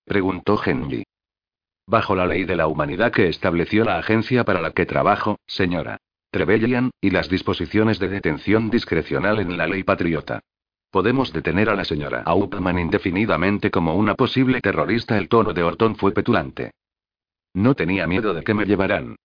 preguntó 0.06 0.60
Henry. 0.64 1.04
Bajo 1.88 2.16
la 2.16 2.26
ley 2.26 2.46
de 2.46 2.56
la 2.56 2.68
humanidad 2.68 3.12
que 3.12 3.28
estableció 3.28 3.84
la 3.84 4.00
agencia 4.00 4.44
para 4.44 4.60
la 4.60 4.72
que 4.72 4.88
trabajo, 4.88 5.38
señora 5.46 6.00
Trevelyan, 6.36 6.92
y 7.00 7.12
las 7.12 7.30
disposiciones 7.30 7.98
de 7.98 8.10
detención 8.10 8.70
discrecional 8.70 9.40
en 9.40 9.56
la 9.56 9.68
ley 9.68 9.84
patriota. 9.84 10.42
Podemos 10.92 11.32
detener 11.32 11.70
a 11.70 11.76
la 11.76 11.86
señora 11.86 12.24
Outman 12.26 12.78
indefinidamente 12.78 13.72
como 13.72 13.96
una 13.96 14.16
posible 14.16 14.60
terrorista. 14.60 15.18
El 15.18 15.30
tono 15.30 15.54
de 15.54 15.64
Orton 15.64 15.96
fue 15.96 16.12
petulante. 16.12 16.72
No 17.54 17.74
tenía 17.74 18.06
miedo 18.06 18.34
de 18.34 18.44
que 18.44 18.54
me 18.54 18.66
llevaran. 18.66 19.16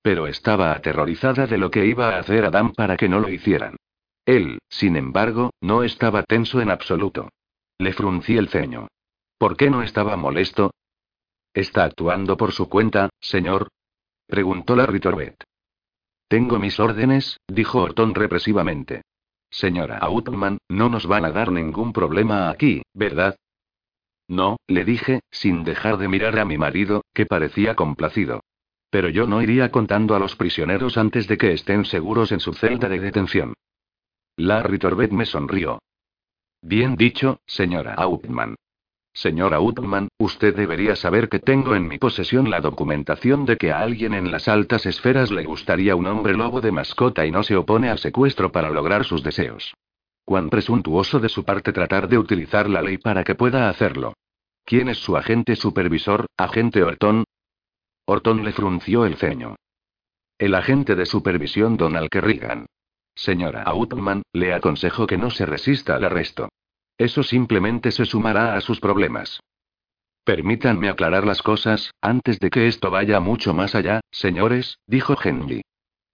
Pero 0.00 0.28
estaba 0.28 0.70
aterrorizada 0.70 1.48
de 1.48 1.58
lo 1.58 1.72
que 1.72 1.86
iba 1.86 2.10
a 2.10 2.20
hacer 2.20 2.44
Adam 2.44 2.72
para 2.72 2.96
que 2.96 3.08
no 3.08 3.18
lo 3.18 3.30
hicieran. 3.30 3.74
Él, 4.24 4.60
sin 4.68 4.94
embargo, 4.94 5.50
no 5.60 5.82
estaba 5.82 6.22
tenso 6.22 6.60
en 6.60 6.70
absoluto. 6.70 7.30
Le 7.78 7.92
fruncí 7.92 8.36
el 8.36 8.48
ceño. 8.48 8.86
¿Por 9.38 9.56
qué 9.56 9.70
no 9.70 9.82
estaba 9.82 10.16
molesto? 10.16 10.70
¿Está 11.52 11.82
actuando 11.82 12.36
por 12.36 12.52
su 12.52 12.68
cuenta, 12.68 13.10
señor? 13.18 13.70
preguntó 14.28 14.76
Larry 14.76 15.00
Torbett. 15.00 15.49
Tengo 16.30 16.60
mis 16.60 16.78
órdenes, 16.78 17.40
dijo 17.48 17.82
Orton 17.82 18.14
represivamente. 18.14 19.02
Señora 19.50 19.98
Outman, 19.98 20.58
no 20.68 20.88
nos 20.88 21.08
van 21.08 21.24
a 21.24 21.32
dar 21.32 21.50
ningún 21.50 21.92
problema 21.92 22.50
aquí, 22.50 22.82
¿verdad? 22.94 23.34
No, 24.28 24.58
le 24.68 24.84
dije, 24.84 25.22
sin 25.32 25.64
dejar 25.64 25.96
de 25.98 26.06
mirar 26.06 26.38
a 26.38 26.44
mi 26.44 26.56
marido, 26.56 27.02
que 27.12 27.26
parecía 27.26 27.74
complacido. 27.74 28.44
Pero 28.90 29.08
yo 29.08 29.26
no 29.26 29.42
iría 29.42 29.72
contando 29.72 30.14
a 30.14 30.20
los 30.20 30.36
prisioneros 30.36 30.98
antes 30.98 31.26
de 31.26 31.36
que 31.36 31.52
estén 31.52 31.84
seguros 31.84 32.30
en 32.30 32.38
su 32.38 32.54
celda 32.54 32.88
de 32.88 33.00
detención. 33.00 33.54
Larry 34.36 34.78
Torbett 34.78 35.10
me 35.10 35.26
sonrió. 35.26 35.80
Bien 36.62 36.94
dicho, 36.94 37.40
señora 37.44 37.94
Outman. 37.94 38.54
Señora 39.12 39.60
Utman, 39.60 40.08
usted 40.18 40.54
debería 40.54 40.94
saber 40.94 41.28
que 41.28 41.40
tengo 41.40 41.74
en 41.74 41.88
mi 41.88 41.98
posesión 41.98 42.48
la 42.48 42.60
documentación 42.60 43.44
de 43.44 43.56
que 43.56 43.72
a 43.72 43.80
alguien 43.80 44.14
en 44.14 44.30
las 44.30 44.46
altas 44.46 44.86
esferas 44.86 45.30
le 45.30 45.44
gustaría 45.44 45.96
un 45.96 46.06
hombre 46.06 46.34
lobo 46.34 46.60
de 46.60 46.72
mascota 46.72 47.26
y 47.26 47.30
no 47.30 47.42
se 47.42 47.56
opone 47.56 47.90
al 47.90 47.98
secuestro 47.98 48.52
para 48.52 48.70
lograr 48.70 49.04
sus 49.04 49.22
deseos. 49.22 49.74
Cuán 50.24 50.48
presuntuoso 50.48 51.18
de 51.18 51.28
su 51.28 51.44
parte 51.44 51.72
tratar 51.72 52.08
de 52.08 52.18
utilizar 52.18 52.70
la 52.70 52.82
ley 52.82 52.98
para 52.98 53.24
que 53.24 53.34
pueda 53.34 53.68
hacerlo. 53.68 54.14
¿Quién 54.64 54.88
es 54.88 54.98
su 54.98 55.16
agente 55.16 55.56
supervisor, 55.56 56.26
agente 56.36 56.82
Orton? 56.84 57.24
Orton 58.06 58.44
le 58.44 58.52
frunció 58.52 59.04
el 59.04 59.16
ceño. 59.16 59.56
El 60.38 60.54
agente 60.54 60.94
de 60.94 61.04
supervisión 61.04 61.76
Donald 61.76 62.08
Kerrigan. 62.08 62.66
Señora 63.14 63.64
Outman, 63.64 64.22
le 64.32 64.54
aconsejo 64.54 65.06
que 65.06 65.18
no 65.18 65.30
se 65.30 65.44
resista 65.46 65.96
al 65.96 66.04
arresto. 66.04 66.48
Eso 67.00 67.22
simplemente 67.22 67.92
se 67.92 68.04
sumará 68.04 68.56
a 68.56 68.60
sus 68.60 68.78
problemas. 68.78 69.40
Permítanme 70.22 70.90
aclarar 70.90 71.26
las 71.26 71.40
cosas, 71.40 71.92
antes 72.02 72.38
de 72.40 72.50
que 72.50 72.66
esto 72.66 72.90
vaya 72.90 73.20
mucho 73.20 73.54
más 73.54 73.74
allá, 73.74 74.02
señores, 74.10 74.76
dijo 74.86 75.16
Henry. 75.24 75.62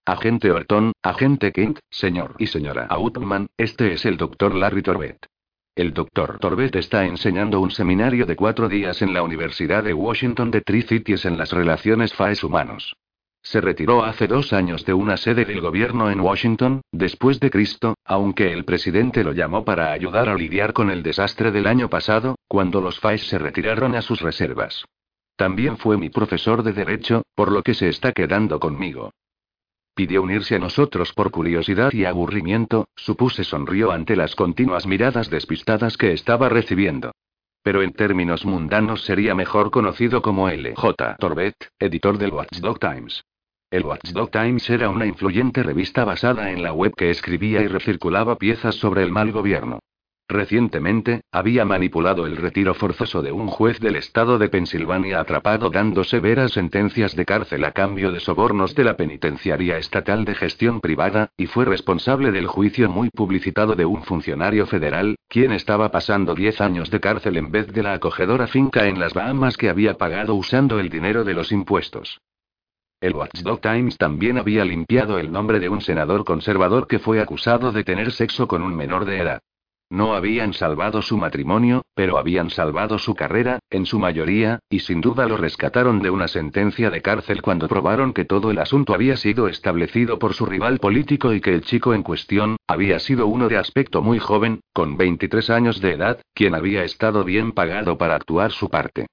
Agente 0.04 0.52
Orton, 0.52 0.92
agente 1.02 1.50
King, 1.50 1.74
señor 1.90 2.36
y 2.38 2.46
señora 2.46 2.86
Outman, 2.88 3.48
este 3.56 3.94
es 3.94 4.04
el 4.06 4.16
doctor 4.16 4.54
Larry 4.54 4.82
Torbett. 4.82 5.26
El 5.74 5.92
doctor 5.92 6.38
Torbett 6.38 6.76
está 6.76 7.04
enseñando 7.04 7.58
un 7.58 7.72
seminario 7.72 8.24
de 8.24 8.36
cuatro 8.36 8.68
días 8.68 9.02
en 9.02 9.12
la 9.12 9.24
Universidad 9.24 9.82
de 9.82 9.92
Washington 9.92 10.52
de 10.52 10.60
Tri-Cities 10.60 11.24
en 11.24 11.36
las 11.36 11.50
relaciones 11.50 12.14
FAES 12.14 12.44
humanos. 12.44 12.94
Se 13.50 13.60
retiró 13.60 14.02
hace 14.02 14.26
dos 14.26 14.52
años 14.52 14.84
de 14.84 14.92
una 14.92 15.16
sede 15.16 15.44
del 15.44 15.60
gobierno 15.60 16.10
en 16.10 16.18
Washington, 16.18 16.80
después 16.90 17.38
de 17.38 17.48
Cristo, 17.48 17.94
aunque 18.04 18.52
el 18.52 18.64
presidente 18.64 19.22
lo 19.22 19.32
llamó 19.32 19.64
para 19.64 19.92
ayudar 19.92 20.28
a 20.28 20.34
lidiar 20.34 20.72
con 20.72 20.90
el 20.90 21.04
desastre 21.04 21.52
del 21.52 21.68
año 21.68 21.88
pasado, 21.88 22.34
cuando 22.48 22.80
los 22.80 22.98
FAES 22.98 23.28
se 23.28 23.38
retiraron 23.38 23.94
a 23.94 24.02
sus 24.02 24.20
reservas. 24.20 24.84
También 25.36 25.76
fue 25.76 25.96
mi 25.96 26.10
profesor 26.10 26.64
de 26.64 26.72
Derecho, 26.72 27.22
por 27.36 27.52
lo 27.52 27.62
que 27.62 27.74
se 27.74 27.88
está 27.88 28.10
quedando 28.10 28.58
conmigo. 28.58 29.12
Pidió 29.94 30.22
unirse 30.22 30.56
a 30.56 30.58
nosotros 30.58 31.12
por 31.12 31.30
curiosidad 31.30 31.92
y 31.92 32.04
aburrimiento, 32.04 32.88
supuse 32.96 33.44
sonrió 33.44 33.92
ante 33.92 34.16
las 34.16 34.34
continuas 34.34 34.88
miradas 34.88 35.30
despistadas 35.30 35.96
que 35.96 36.12
estaba 36.12 36.48
recibiendo. 36.48 37.12
Pero 37.62 37.82
en 37.82 37.92
términos 37.92 38.44
mundanos 38.44 39.04
sería 39.04 39.36
mejor 39.36 39.70
conocido 39.70 40.20
como 40.20 40.48
L.J. 40.48 41.16
Torbett, 41.20 41.70
editor 41.78 42.18
del 42.18 42.32
Watchdog 42.32 42.80
Times. 42.80 43.22
El 43.68 43.84
Watchdog 43.84 44.30
Times 44.30 44.70
era 44.70 44.88
una 44.90 45.06
influyente 45.06 45.64
revista 45.64 46.04
basada 46.04 46.52
en 46.52 46.62
la 46.62 46.72
web 46.72 46.94
que 46.96 47.10
escribía 47.10 47.62
y 47.62 47.66
recirculaba 47.66 48.38
piezas 48.38 48.76
sobre 48.76 49.02
el 49.02 49.10
mal 49.10 49.32
gobierno. 49.32 49.80
Recientemente, 50.28 51.22
había 51.32 51.64
manipulado 51.64 52.26
el 52.26 52.36
retiro 52.36 52.74
forzoso 52.74 53.22
de 53.22 53.32
un 53.32 53.48
juez 53.48 53.80
del 53.80 53.96
estado 53.96 54.38
de 54.38 54.48
Pensilvania 54.48 55.18
atrapado 55.18 55.70
dando 55.70 56.04
severas 56.04 56.52
sentencias 56.52 57.16
de 57.16 57.24
cárcel 57.24 57.64
a 57.64 57.72
cambio 57.72 58.12
de 58.12 58.20
sobornos 58.20 58.76
de 58.76 58.84
la 58.84 58.96
Penitenciaría 58.96 59.78
Estatal 59.78 60.24
de 60.24 60.36
Gestión 60.36 60.80
Privada, 60.80 61.30
y 61.36 61.46
fue 61.46 61.64
responsable 61.64 62.30
del 62.30 62.46
juicio 62.46 62.88
muy 62.88 63.10
publicitado 63.10 63.74
de 63.74 63.84
un 63.84 64.04
funcionario 64.04 64.66
federal, 64.66 65.16
quien 65.28 65.50
estaba 65.50 65.90
pasando 65.90 66.36
10 66.36 66.60
años 66.60 66.90
de 66.92 67.00
cárcel 67.00 67.36
en 67.36 67.50
vez 67.50 67.66
de 67.72 67.82
la 67.82 67.94
acogedora 67.94 68.46
finca 68.46 68.86
en 68.86 69.00
las 69.00 69.12
Bahamas 69.12 69.56
que 69.56 69.68
había 69.68 69.94
pagado 69.94 70.36
usando 70.36 70.78
el 70.78 70.88
dinero 70.88 71.24
de 71.24 71.34
los 71.34 71.50
impuestos. 71.50 72.20
El 73.06 73.14
Watchdog 73.14 73.60
Times 73.60 73.96
también 73.98 74.36
había 74.36 74.64
limpiado 74.64 75.20
el 75.20 75.30
nombre 75.30 75.60
de 75.60 75.68
un 75.68 75.80
senador 75.80 76.24
conservador 76.24 76.88
que 76.88 76.98
fue 76.98 77.20
acusado 77.20 77.70
de 77.70 77.84
tener 77.84 78.10
sexo 78.10 78.48
con 78.48 78.62
un 78.62 78.74
menor 78.74 79.04
de 79.04 79.20
edad. 79.20 79.42
No 79.88 80.16
habían 80.16 80.52
salvado 80.52 81.00
su 81.02 81.16
matrimonio, 81.16 81.82
pero 81.94 82.18
habían 82.18 82.50
salvado 82.50 82.98
su 82.98 83.14
carrera, 83.14 83.60
en 83.70 83.86
su 83.86 84.00
mayoría, 84.00 84.58
y 84.68 84.80
sin 84.80 85.00
duda 85.00 85.28
lo 85.28 85.36
rescataron 85.36 86.02
de 86.02 86.10
una 86.10 86.26
sentencia 86.26 86.90
de 86.90 87.00
cárcel 87.00 87.42
cuando 87.42 87.68
probaron 87.68 88.12
que 88.12 88.24
todo 88.24 88.50
el 88.50 88.58
asunto 88.58 88.92
había 88.92 89.16
sido 89.16 89.46
establecido 89.46 90.18
por 90.18 90.34
su 90.34 90.44
rival 90.44 90.80
político 90.80 91.32
y 91.32 91.40
que 91.40 91.54
el 91.54 91.62
chico 91.62 91.94
en 91.94 92.02
cuestión, 92.02 92.56
había 92.66 92.98
sido 92.98 93.28
uno 93.28 93.48
de 93.48 93.58
aspecto 93.58 94.02
muy 94.02 94.18
joven, 94.18 94.62
con 94.72 94.96
23 94.96 95.48
años 95.50 95.80
de 95.80 95.92
edad, 95.92 96.20
quien 96.34 96.56
había 96.56 96.82
estado 96.82 97.22
bien 97.22 97.52
pagado 97.52 97.98
para 97.98 98.16
actuar 98.16 98.50
su 98.50 98.68
parte. 98.68 99.06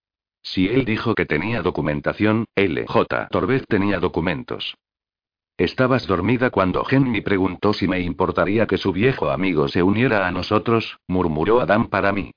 Si 0.44 0.68
él 0.68 0.84
dijo 0.86 1.16
que 1.16 1.26
tenía 1.26 1.62
documentación, 1.62 2.46
LJ 2.56 3.30
Torbez 3.32 3.66
tenía 3.68 4.00
documentos. 4.00 4.76
Estabas 5.58 6.06
dormida 6.06 6.50
cuando 6.50 6.86
Henry 6.90 7.22
preguntó 7.22 7.74
si 7.74 7.88
me 7.88 8.02
importaría 8.02 8.68
que 8.68 8.78
su 8.78 8.92
viejo 8.92 9.30
amigo 9.30 9.68
se 9.68 9.82
uniera 9.82 10.28
a 10.28 10.32
nosotros, 10.32 11.00
murmuró 11.08 11.62
Adam 11.62 11.88
para 11.88 12.12
mí. 12.12 12.32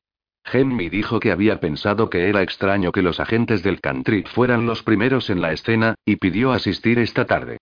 Henry 0.45 0.89
dijo 0.89 1.19
que 1.19 1.33
había 1.33 1.59
pensado 1.59 2.09
que 2.09 2.29
era 2.29 2.43
extraño 2.43 2.93
que 2.93 3.03
los 3.03 3.19
agentes 3.19 3.63
del 3.63 3.81
country 3.81 4.23
fueran 4.23 4.67
los 4.67 4.83
primeros 4.83 5.29
en 5.29 5.41
la 5.41 5.53
escena, 5.53 5.97
y 6.05 6.17
pidió 6.17 6.53
asistir 6.53 7.01
esta 7.01 7.25
tarde. 7.25 7.59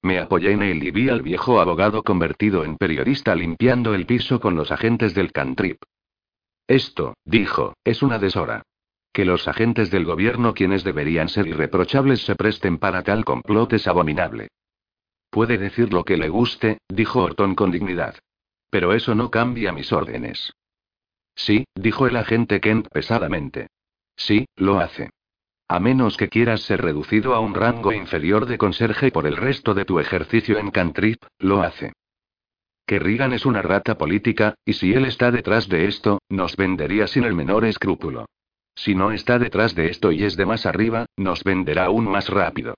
Me 0.00 0.18
apoyé 0.18 0.52
en 0.52 0.62
él 0.62 0.82
y 0.82 0.90
vi 0.90 1.08
al 1.08 1.22
viejo 1.22 1.60
abogado 1.60 2.02
convertido 2.02 2.64
en 2.64 2.76
periodista 2.76 3.34
limpiando 3.34 3.94
el 3.94 4.06
piso 4.06 4.40
con 4.40 4.54
los 4.54 4.70
agentes 4.70 5.12
del 5.14 5.32
cantrip. 5.32 5.82
Esto, 6.66 7.14
dijo, 7.24 7.74
es 7.84 8.02
una 8.02 8.18
deshora. 8.18 8.62
Que 9.18 9.24
los 9.24 9.48
agentes 9.48 9.90
del 9.90 10.04
gobierno 10.04 10.54
quienes 10.54 10.84
deberían 10.84 11.28
ser 11.28 11.48
irreprochables 11.48 12.24
se 12.24 12.36
presten 12.36 12.78
para 12.78 13.02
tal 13.02 13.24
complot 13.24 13.72
es 13.72 13.88
abominable. 13.88 14.46
Puede 15.28 15.58
decir 15.58 15.92
lo 15.92 16.04
que 16.04 16.16
le 16.16 16.28
guste, 16.28 16.78
dijo 16.88 17.24
Orton 17.24 17.56
con 17.56 17.72
dignidad. 17.72 18.14
Pero 18.70 18.92
eso 18.92 19.16
no 19.16 19.28
cambia 19.28 19.72
mis 19.72 19.92
órdenes. 19.92 20.52
Sí, 21.34 21.64
dijo 21.74 22.06
el 22.06 22.14
agente 22.14 22.60
Kent 22.60 22.86
pesadamente. 22.92 23.66
Sí, 24.14 24.46
lo 24.54 24.78
hace. 24.78 25.10
A 25.66 25.80
menos 25.80 26.16
que 26.16 26.28
quieras 26.28 26.60
ser 26.60 26.80
reducido 26.80 27.34
a 27.34 27.40
un 27.40 27.56
rango 27.56 27.92
inferior 27.92 28.46
de 28.46 28.56
conserje 28.56 29.10
por 29.10 29.26
el 29.26 29.36
resto 29.36 29.74
de 29.74 29.84
tu 29.84 29.98
ejercicio 29.98 30.58
en 30.60 30.70
Cantrip, 30.70 31.24
lo 31.40 31.62
hace. 31.62 31.92
Que 32.86 33.00
Reagan 33.00 33.32
es 33.32 33.46
una 33.46 33.62
rata 33.62 33.98
política, 33.98 34.54
y 34.64 34.74
si 34.74 34.94
él 34.94 35.06
está 35.06 35.32
detrás 35.32 35.68
de 35.68 35.86
esto, 35.86 36.20
nos 36.28 36.54
vendería 36.54 37.08
sin 37.08 37.24
el 37.24 37.34
menor 37.34 37.64
escrúpulo. 37.64 38.26
Si 38.78 38.94
no 38.94 39.10
está 39.10 39.40
detrás 39.40 39.74
de 39.74 39.88
esto 39.90 40.12
y 40.12 40.22
es 40.22 40.36
de 40.36 40.46
más 40.46 40.64
arriba, 40.64 41.06
nos 41.16 41.42
venderá 41.42 41.86
aún 41.86 42.08
más 42.08 42.28
rápido. 42.28 42.74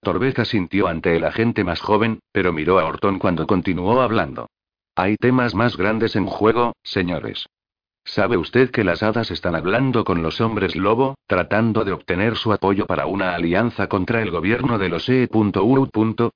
Torbeza 0.00 0.46
sintió 0.46 0.88
ante 0.88 1.14
el 1.14 1.24
agente 1.24 1.62
más 1.62 1.82
joven, 1.82 2.20
pero 2.32 2.54
miró 2.54 2.78
a 2.78 2.86
Orton 2.86 3.18
cuando 3.18 3.46
continuó 3.46 4.00
hablando. 4.00 4.48
Hay 4.96 5.16
temas 5.16 5.54
más 5.54 5.76
grandes 5.76 6.16
en 6.16 6.24
juego, 6.24 6.72
señores. 6.82 7.46
¿Sabe 8.02 8.38
usted 8.38 8.70
que 8.70 8.82
las 8.82 9.02
hadas 9.02 9.30
están 9.30 9.54
hablando 9.54 10.04
con 10.04 10.22
los 10.22 10.40
hombres 10.40 10.74
lobo, 10.74 11.16
tratando 11.26 11.84
de 11.84 11.92
obtener 11.92 12.36
su 12.36 12.54
apoyo 12.54 12.86
para 12.86 13.04
una 13.04 13.34
alianza 13.34 13.88
contra 13.88 14.22
el 14.22 14.30
gobierno 14.30 14.78
de 14.78 14.88
los 14.88 15.06
E.U. 15.06 16.30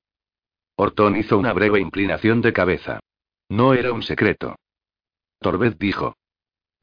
Orton 0.76 1.16
hizo 1.16 1.38
una 1.38 1.54
breve 1.54 1.80
inclinación 1.80 2.42
de 2.42 2.52
cabeza. 2.52 3.00
No 3.48 3.72
era 3.72 3.94
un 3.94 4.02
secreto. 4.02 4.56
Torbez 5.40 5.78
dijo. 5.78 6.14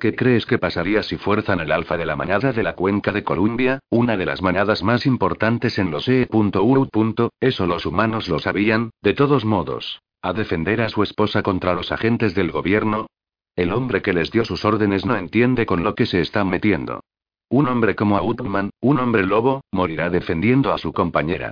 ¿Qué 0.02 0.16
crees 0.16 0.48
que 0.48 0.58
pasaría 0.58 1.04
si 1.04 1.18
fuerzan 1.18 1.60
el 1.60 1.72
alfa 1.72 1.96
de 1.96 2.08
la 2.08 2.16
manada 2.16 2.54
de 2.54 2.64
la 2.64 2.74
cuenca 2.74 3.12
de 3.12 3.24
Columbia, 3.24 3.82
una 3.92 4.18
de 4.18 4.26
las 4.26 4.42
manadas 4.42 4.82
más 4.82 5.06
importantes 5.06 5.78
en 5.78 5.92
los 5.92 6.08
E.U. 6.08 7.30
Eso 7.40 7.68
los 7.68 7.86
humanos 7.86 8.28
lo 8.28 8.40
sabían, 8.40 8.90
de 9.04 9.14
todos 9.14 9.46
modos. 9.46 10.02
¿A 10.24 10.34
defender 10.34 10.82
a 10.82 10.90
su 10.90 11.04
esposa 11.04 11.44
contra 11.44 11.76
los 11.76 11.92
agentes 11.92 12.34
del 12.34 12.50
gobierno? 12.50 13.12
El 13.56 13.72
hombre 13.72 14.02
que 14.02 14.14
les 14.14 14.32
dio 14.32 14.44
sus 14.44 14.66
órdenes 14.66 15.06
no 15.06 15.16
entiende 15.16 15.68
con 15.68 15.84
lo 15.84 15.94
que 15.94 16.08
se 16.08 16.20
están 16.20 16.50
metiendo. 16.50 17.02
Un 17.48 17.68
hombre 17.68 17.94
como 17.94 18.18
Outman, 18.18 18.72
un 18.80 18.98
hombre 18.98 19.24
lobo, 19.24 19.62
morirá 19.72 20.10
defendiendo 20.10 20.74
a 20.74 20.80
su 20.80 20.94
compañera. 20.94 21.52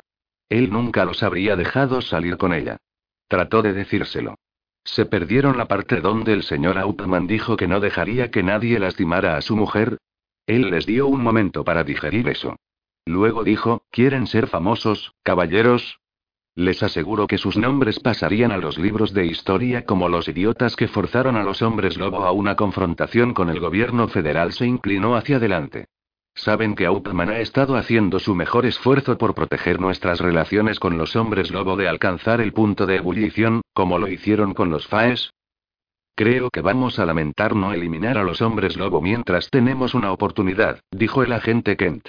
Él 0.50 0.72
nunca 0.72 1.06
los 1.06 1.22
habría 1.22 1.56
dejado 1.56 2.02
salir 2.02 2.38
con 2.38 2.56
ella. 2.56 2.78
Trató 3.28 3.62
de 3.62 3.74
decírselo. 3.74 4.38
Se 4.92 5.06
perdieron 5.06 5.56
la 5.56 5.68
parte 5.68 6.02
donde 6.02 6.34
el 6.34 6.42
señor 6.42 6.80
Outman 6.80 7.28
dijo 7.28 7.56
que 7.58 7.68
no 7.68 7.80
dejaría 7.80 8.32
que 8.32 8.42
nadie 8.42 8.80
lastimara 8.80 9.38
a 9.38 9.42
su 9.42 9.56
mujer. 9.56 10.00
Él 10.48 10.72
les 10.72 10.88
dio 10.88 11.06
un 11.06 11.22
momento 11.22 11.64
para 11.64 11.84
digerir 11.84 12.28
eso. 12.28 12.56
Luego 13.06 13.44
dijo, 13.44 13.84
¿quieren 13.92 14.26
ser 14.26 14.48
famosos, 14.48 15.14
caballeros? 15.22 16.00
Les 16.56 16.82
aseguro 16.82 17.28
que 17.28 17.38
sus 17.38 17.56
nombres 17.56 18.00
pasarían 18.00 18.52
a 18.52 18.58
los 18.58 18.80
libros 18.80 19.14
de 19.14 19.28
historia 19.28 19.86
como 19.86 20.10
los 20.10 20.28
idiotas 20.28 20.76
que 20.76 20.88
forzaron 20.88 21.36
a 21.36 21.44
los 21.44 21.62
hombres 21.62 21.96
lobo 21.96 22.26
a 22.26 22.32
una 22.32 22.56
confrontación 22.56 23.36
con 23.36 23.50
el 23.50 23.60
gobierno 23.60 24.08
federal. 24.08 24.54
Se 24.54 24.66
inclinó 24.66 25.16
hacia 25.16 25.36
adelante. 25.36 25.86
Saben 26.40 26.74
que 26.74 26.86
Outman 26.86 27.30
ha 27.32 27.40
estado 27.42 27.76
haciendo 27.76 28.18
su 28.18 28.34
mejor 28.34 28.66
esfuerzo 28.66 29.18
por 29.18 29.36
proteger 29.36 29.82
nuestras 29.82 30.22
relaciones 30.22 30.80
con 30.80 30.98
los 30.98 31.18
hombres 31.18 31.52
lobo 31.52 31.76
de 31.76 31.90
alcanzar 31.90 32.40
el 32.40 32.54
punto 32.54 32.86
de 32.86 32.96
ebullición, 32.96 33.62
como 33.74 34.00
lo 34.00 34.08
hicieron 34.08 34.54
con 34.54 34.70
los 34.70 34.88
FAES. 34.88 35.32
Creo 36.16 36.50
que 36.50 36.62
vamos 36.62 36.98
a 36.98 37.06
lamentar 37.06 37.58
no 37.58 37.74
eliminar 37.74 38.18
a 38.18 38.24
los 38.24 38.42
hombres 38.42 38.78
lobo 38.78 39.02
mientras 39.02 39.50
tenemos 39.50 39.94
una 39.94 40.14
oportunidad, 40.14 40.80
dijo 40.92 41.24
el 41.24 41.34
agente 41.34 41.76
Kent. 41.76 42.08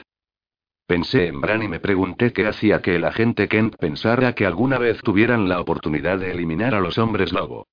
Pensé 0.87 1.27
en 1.27 1.41
Bran 1.41 1.65
y 1.65 1.69
me 1.69 1.81
pregunté 1.81 2.33
qué 2.33 2.47
hacía 2.47 2.81
que 2.83 2.95
el 2.95 3.07
agente 3.07 3.49
Kent 3.49 3.75
pensara 3.81 4.37
que 4.37 4.47
alguna 4.47 4.79
vez 4.79 5.01
tuvieran 5.03 5.49
la 5.49 5.61
oportunidad 5.61 6.21
de 6.21 6.31
eliminar 6.31 6.77
a 6.77 6.81
los 6.81 6.99
hombres 6.99 7.33
lobo. 7.33 7.67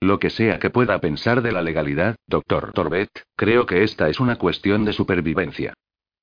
Lo 0.00 0.18
que 0.18 0.30
sea 0.30 0.58
que 0.58 0.70
pueda 0.70 1.00
pensar 1.00 1.42
de 1.42 1.52
la 1.52 1.62
legalidad, 1.62 2.16
doctor 2.26 2.72
Torbett, 2.72 3.10
creo 3.36 3.66
que 3.66 3.82
esta 3.82 4.08
es 4.08 4.20
una 4.20 4.36
cuestión 4.36 4.84
de 4.84 4.92
supervivencia. 4.92 5.74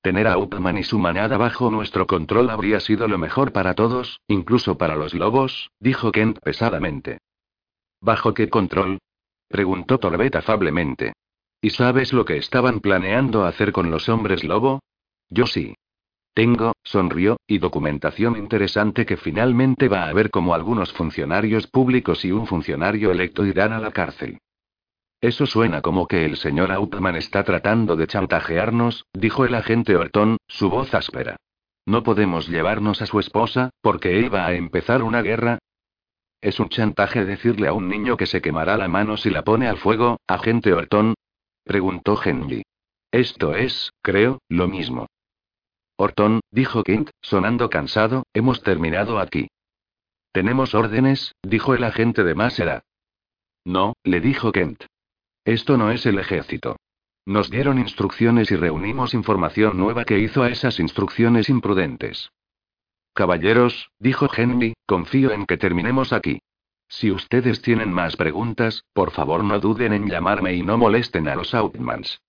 Tener 0.02 0.26
a 0.26 0.36
Upman 0.36 0.78
y 0.78 0.82
su 0.82 0.98
manada 0.98 1.36
bajo 1.36 1.70
nuestro 1.70 2.06
control 2.06 2.50
habría 2.50 2.80
sido 2.80 3.06
lo 3.06 3.18
mejor 3.18 3.52
para 3.52 3.74
todos, 3.74 4.20
incluso 4.26 4.76
para 4.76 4.96
los 4.96 5.14
lobos, 5.14 5.70
dijo 5.78 6.10
Kent 6.10 6.40
pesadamente. 6.40 7.18
¿Bajo 8.00 8.34
qué 8.34 8.48
control? 8.48 8.98
preguntó 9.48 9.98
Torbett 9.98 10.34
afablemente. 10.34 11.12
¿Y 11.60 11.70
sabes 11.70 12.12
lo 12.12 12.24
que 12.24 12.36
estaban 12.36 12.80
planeando 12.80 13.44
hacer 13.44 13.70
con 13.70 13.92
los 13.92 14.08
hombres 14.08 14.42
lobo? 14.42 14.80
Yo 15.30 15.46
sí. 15.46 15.74
Tengo, 16.34 16.72
sonrió, 16.82 17.36
y 17.46 17.58
documentación 17.58 18.38
interesante 18.38 19.04
que 19.04 19.18
finalmente 19.18 19.88
va 19.88 20.04
a 20.04 20.12
ver 20.14 20.30
cómo 20.30 20.54
algunos 20.54 20.92
funcionarios 20.92 21.66
públicos 21.66 22.24
y 22.24 22.32
un 22.32 22.46
funcionario 22.46 23.10
electo 23.10 23.44
irán 23.44 23.72
a 23.72 23.80
la 23.80 23.90
cárcel. 23.90 24.38
Eso 25.20 25.46
suena 25.46 25.82
como 25.82 26.08
que 26.08 26.24
el 26.24 26.36
señor 26.36 26.72
Outman 26.72 27.16
está 27.16 27.44
tratando 27.44 27.96
de 27.96 28.06
chantajearnos, 28.06 29.04
dijo 29.12 29.44
el 29.44 29.54
agente 29.54 29.94
Orton, 29.94 30.38
su 30.48 30.70
voz 30.70 30.94
áspera. 30.94 31.36
No 31.84 32.02
podemos 32.02 32.48
llevarnos 32.48 33.02
a 33.02 33.06
su 33.06 33.20
esposa, 33.20 33.70
porque 33.82 34.18
él 34.18 34.34
va 34.34 34.46
a 34.46 34.54
empezar 34.54 35.02
una 35.02 35.20
guerra. 35.20 35.58
¿Es 36.40 36.58
un 36.58 36.70
chantaje 36.70 37.24
decirle 37.24 37.68
a 37.68 37.72
un 37.72 37.88
niño 37.88 38.16
que 38.16 38.26
se 38.26 38.40
quemará 38.40 38.76
la 38.76 38.88
mano 38.88 39.16
si 39.16 39.30
la 39.30 39.44
pone 39.44 39.68
al 39.68 39.76
fuego, 39.76 40.18
agente 40.26 40.72
Orton? 40.72 41.14
preguntó 41.62 42.20
Henry. 42.20 42.62
Esto 43.12 43.54
es, 43.54 43.92
creo, 44.02 44.38
lo 44.48 44.66
mismo. 44.66 45.06
Orton, 45.96 46.40
dijo 46.50 46.82
Kent, 46.82 47.10
sonando 47.20 47.70
cansado, 47.70 48.24
hemos 48.32 48.62
terminado 48.62 49.18
aquí. 49.18 49.48
Tenemos 50.32 50.74
órdenes, 50.74 51.34
dijo 51.42 51.74
el 51.74 51.84
agente 51.84 52.24
de 52.24 52.34
más 52.34 52.58
edad. 52.58 52.82
No, 53.64 53.94
le 54.02 54.20
dijo 54.20 54.50
Kent. 54.52 54.84
Esto 55.44 55.76
no 55.76 55.90
es 55.90 56.06
el 56.06 56.18
ejército. 56.18 56.76
Nos 57.24 57.50
dieron 57.50 57.78
instrucciones 57.78 58.50
y 58.50 58.56
reunimos 58.56 59.14
información 59.14 59.76
nueva 59.76 60.04
que 60.04 60.18
hizo 60.18 60.42
a 60.42 60.48
esas 60.48 60.80
instrucciones 60.80 61.48
imprudentes. 61.48 62.32
Caballeros, 63.14 63.90
dijo 63.98 64.28
Henry, 64.34 64.74
confío 64.86 65.32
en 65.32 65.46
que 65.46 65.56
terminemos 65.56 66.12
aquí. 66.12 66.40
Si 66.88 67.10
ustedes 67.10 67.62
tienen 67.62 67.92
más 67.92 68.16
preguntas, 68.16 68.84
por 68.92 69.12
favor 69.12 69.44
no 69.44 69.60
duden 69.60 69.92
en 69.92 70.08
llamarme 70.08 70.54
y 70.54 70.62
no 70.62 70.78
molesten 70.78 71.28
a 71.28 71.36
los 71.36 71.54
Outmans. 71.54 72.20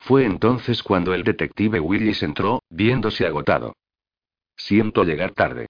Fue 0.00 0.24
entonces 0.24 0.82
cuando 0.82 1.14
el 1.14 1.22
detective 1.22 1.78
Willis 1.78 2.22
entró, 2.22 2.62
viéndose 2.70 3.26
agotado. 3.26 3.74
Siento 4.56 5.04
llegar 5.04 5.32
tarde. 5.32 5.66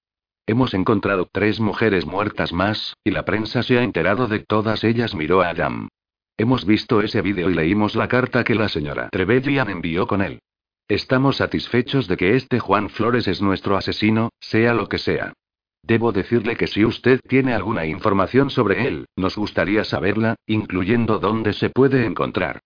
Hemos 0.47 0.73
encontrado 0.73 1.29
tres 1.31 1.59
mujeres 1.59 2.05
muertas 2.05 2.51
más, 2.51 2.95
y 3.03 3.11
la 3.11 3.23
prensa 3.25 3.61
se 3.61 3.77
ha 3.77 3.83
enterado 3.83 4.27
de 4.27 4.39
todas 4.39 4.83
ellas, 4.83 5.13
miró 5.13 5.41
a 5.41 5.49
Adam. 5.49 5.89
Hemos 6.37 6.65
visto 6.65 7.01
ese 7.01 7.21
vídeo 7.21 7.49
y 7.49 7.53
leímos 7.53 7.95
la 7.95 8.07
carta 8.07 8.43
que 8.43 8.55
la 8.55 8.69
señora 8.69 9.09
Trevelyan 9.09 9.69
envió 9.69 10.07
con 10.07 10.21
él. 10.21 10.39
Estamos 10.87 11.37
satisfechos 11.37 12.07
de 12.07 12.17
que 12.17 12.35
este 12.35 12.59
Juan 12.59 12.89
Flores 12.89 13.27
es 13.27 13.41
nuestro 13.41 13.77
asesino, 13.77 14.31
sea 14.39 14.73
lo 14.73 14.89
que 14.89 14.97
sea. 14.97 15.33
Debo 15.83 16.11
decirle 16.11 16.55
que 16.55 16.67
si 16.67 16.83
usted 16.85 17.19
tiene 17.27 17.53
alguna 17.53 17.85
información 17.85 18.49
sobre 18.49 18.87
él, 18.87 19.05
nos 19.15 19.35
gustaría 19.35 19.83
saberla, 19.83 20.35
incluyendo 20.47 21.19
dónde 21.19 21.53
se 21.53 21.69
puede 21.69 22.05
encontrar. 22.05 22.61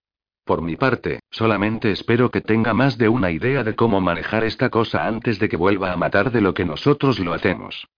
Por 0.46 0.62
mi 0.62 0.76
parte, 0.76 1.18
solamente 1.28 1.90
espero 1.90 2.30
que 2.30 2.40
tenga 2.40 2.72
más 2.72 2.96
de 2.98 3.08
una 3.08 3.32
idea 3.32 3.64
de 3.64 3.74
cómo 3.74 4.00
manejar 4.00 4.44
esta 4.44 4.70
cosa 4.70 5.04
antes 5.04 5.40
de 5.40 5.48
que 5.48 5.56
vuelva 5.56 5.90
a 5.90 5.96
matar 5.96 6.30
de 6.30 6.40
lo 6.40 6.54
que 6.54 6.64
nosotros 6.64 7.18
lo 7.18 7.34
hacemos. 7.34 7.88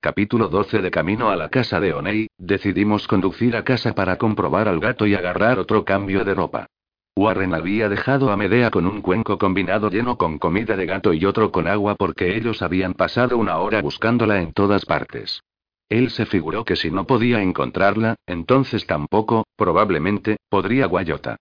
Capítulo 0.00 0.48
12 0.48 0.80
De 0.80 0.90
camino 0.90 1.28
a 1.28 1.36
la 1.36 1.50
casa 1.50 1.78
de 1.78 1.92
Onei, 1.92 2.28
decidimos 2.38 3.06
conducir 3.06 3.56
a 3.56 3.62
casa 3.62 3.94
para 3.94 4.16
comprobar 4.16 4.68
al 4.68 4.80
gato 4.80 5.06
y 5.06 5.14
agarrar 5.14 5.58
otro 5.58 5.84
cambio 5.84 6.24
de 6.24 6.32
ropa. 6.32 6.66
Warren 7.14 7.52
había 7.52 7.90
dejado 7.90 8.30
a 8.30 8.38
Medea 8.38 8.70
con 8.70 8.86
un 8.86 9.02
cuenco 9.02 9.36
combinado 9.36 9.90
lleno 9.90 10.16
con 10.16 10.38
comida 10.38 10.76
de 10.76 10.86
gato 10.86 11.12
y 11.12 11.26
otro 11.26 11.52
con 11.52 11.68
agua 11.68 11.94
porque 11.94 12.38
ellos 12.38 12.62
habían 12.62 12.94
pasado 12.94 13.36
una 13.36 13.58
hora 13.58 13.82
buscándola 13.82 14.40
en 14.40 14.54
todas 14.54 14.86
partes. 14.86 15.42
Él 15.90 16.08
se 16.08 16.24
figuró 16.24 16.64
que 16.64 16.76
si 16.76 16.90
no 16.90 17.06
podía 17.06 17.42
encontrarla, 17.42 18.16
entonces 18.26 18.86
tampoco, 18.86 19.44
probablemente, 19.56 20.38
podría 20.48 20.86
Guayota. 20.86 21.36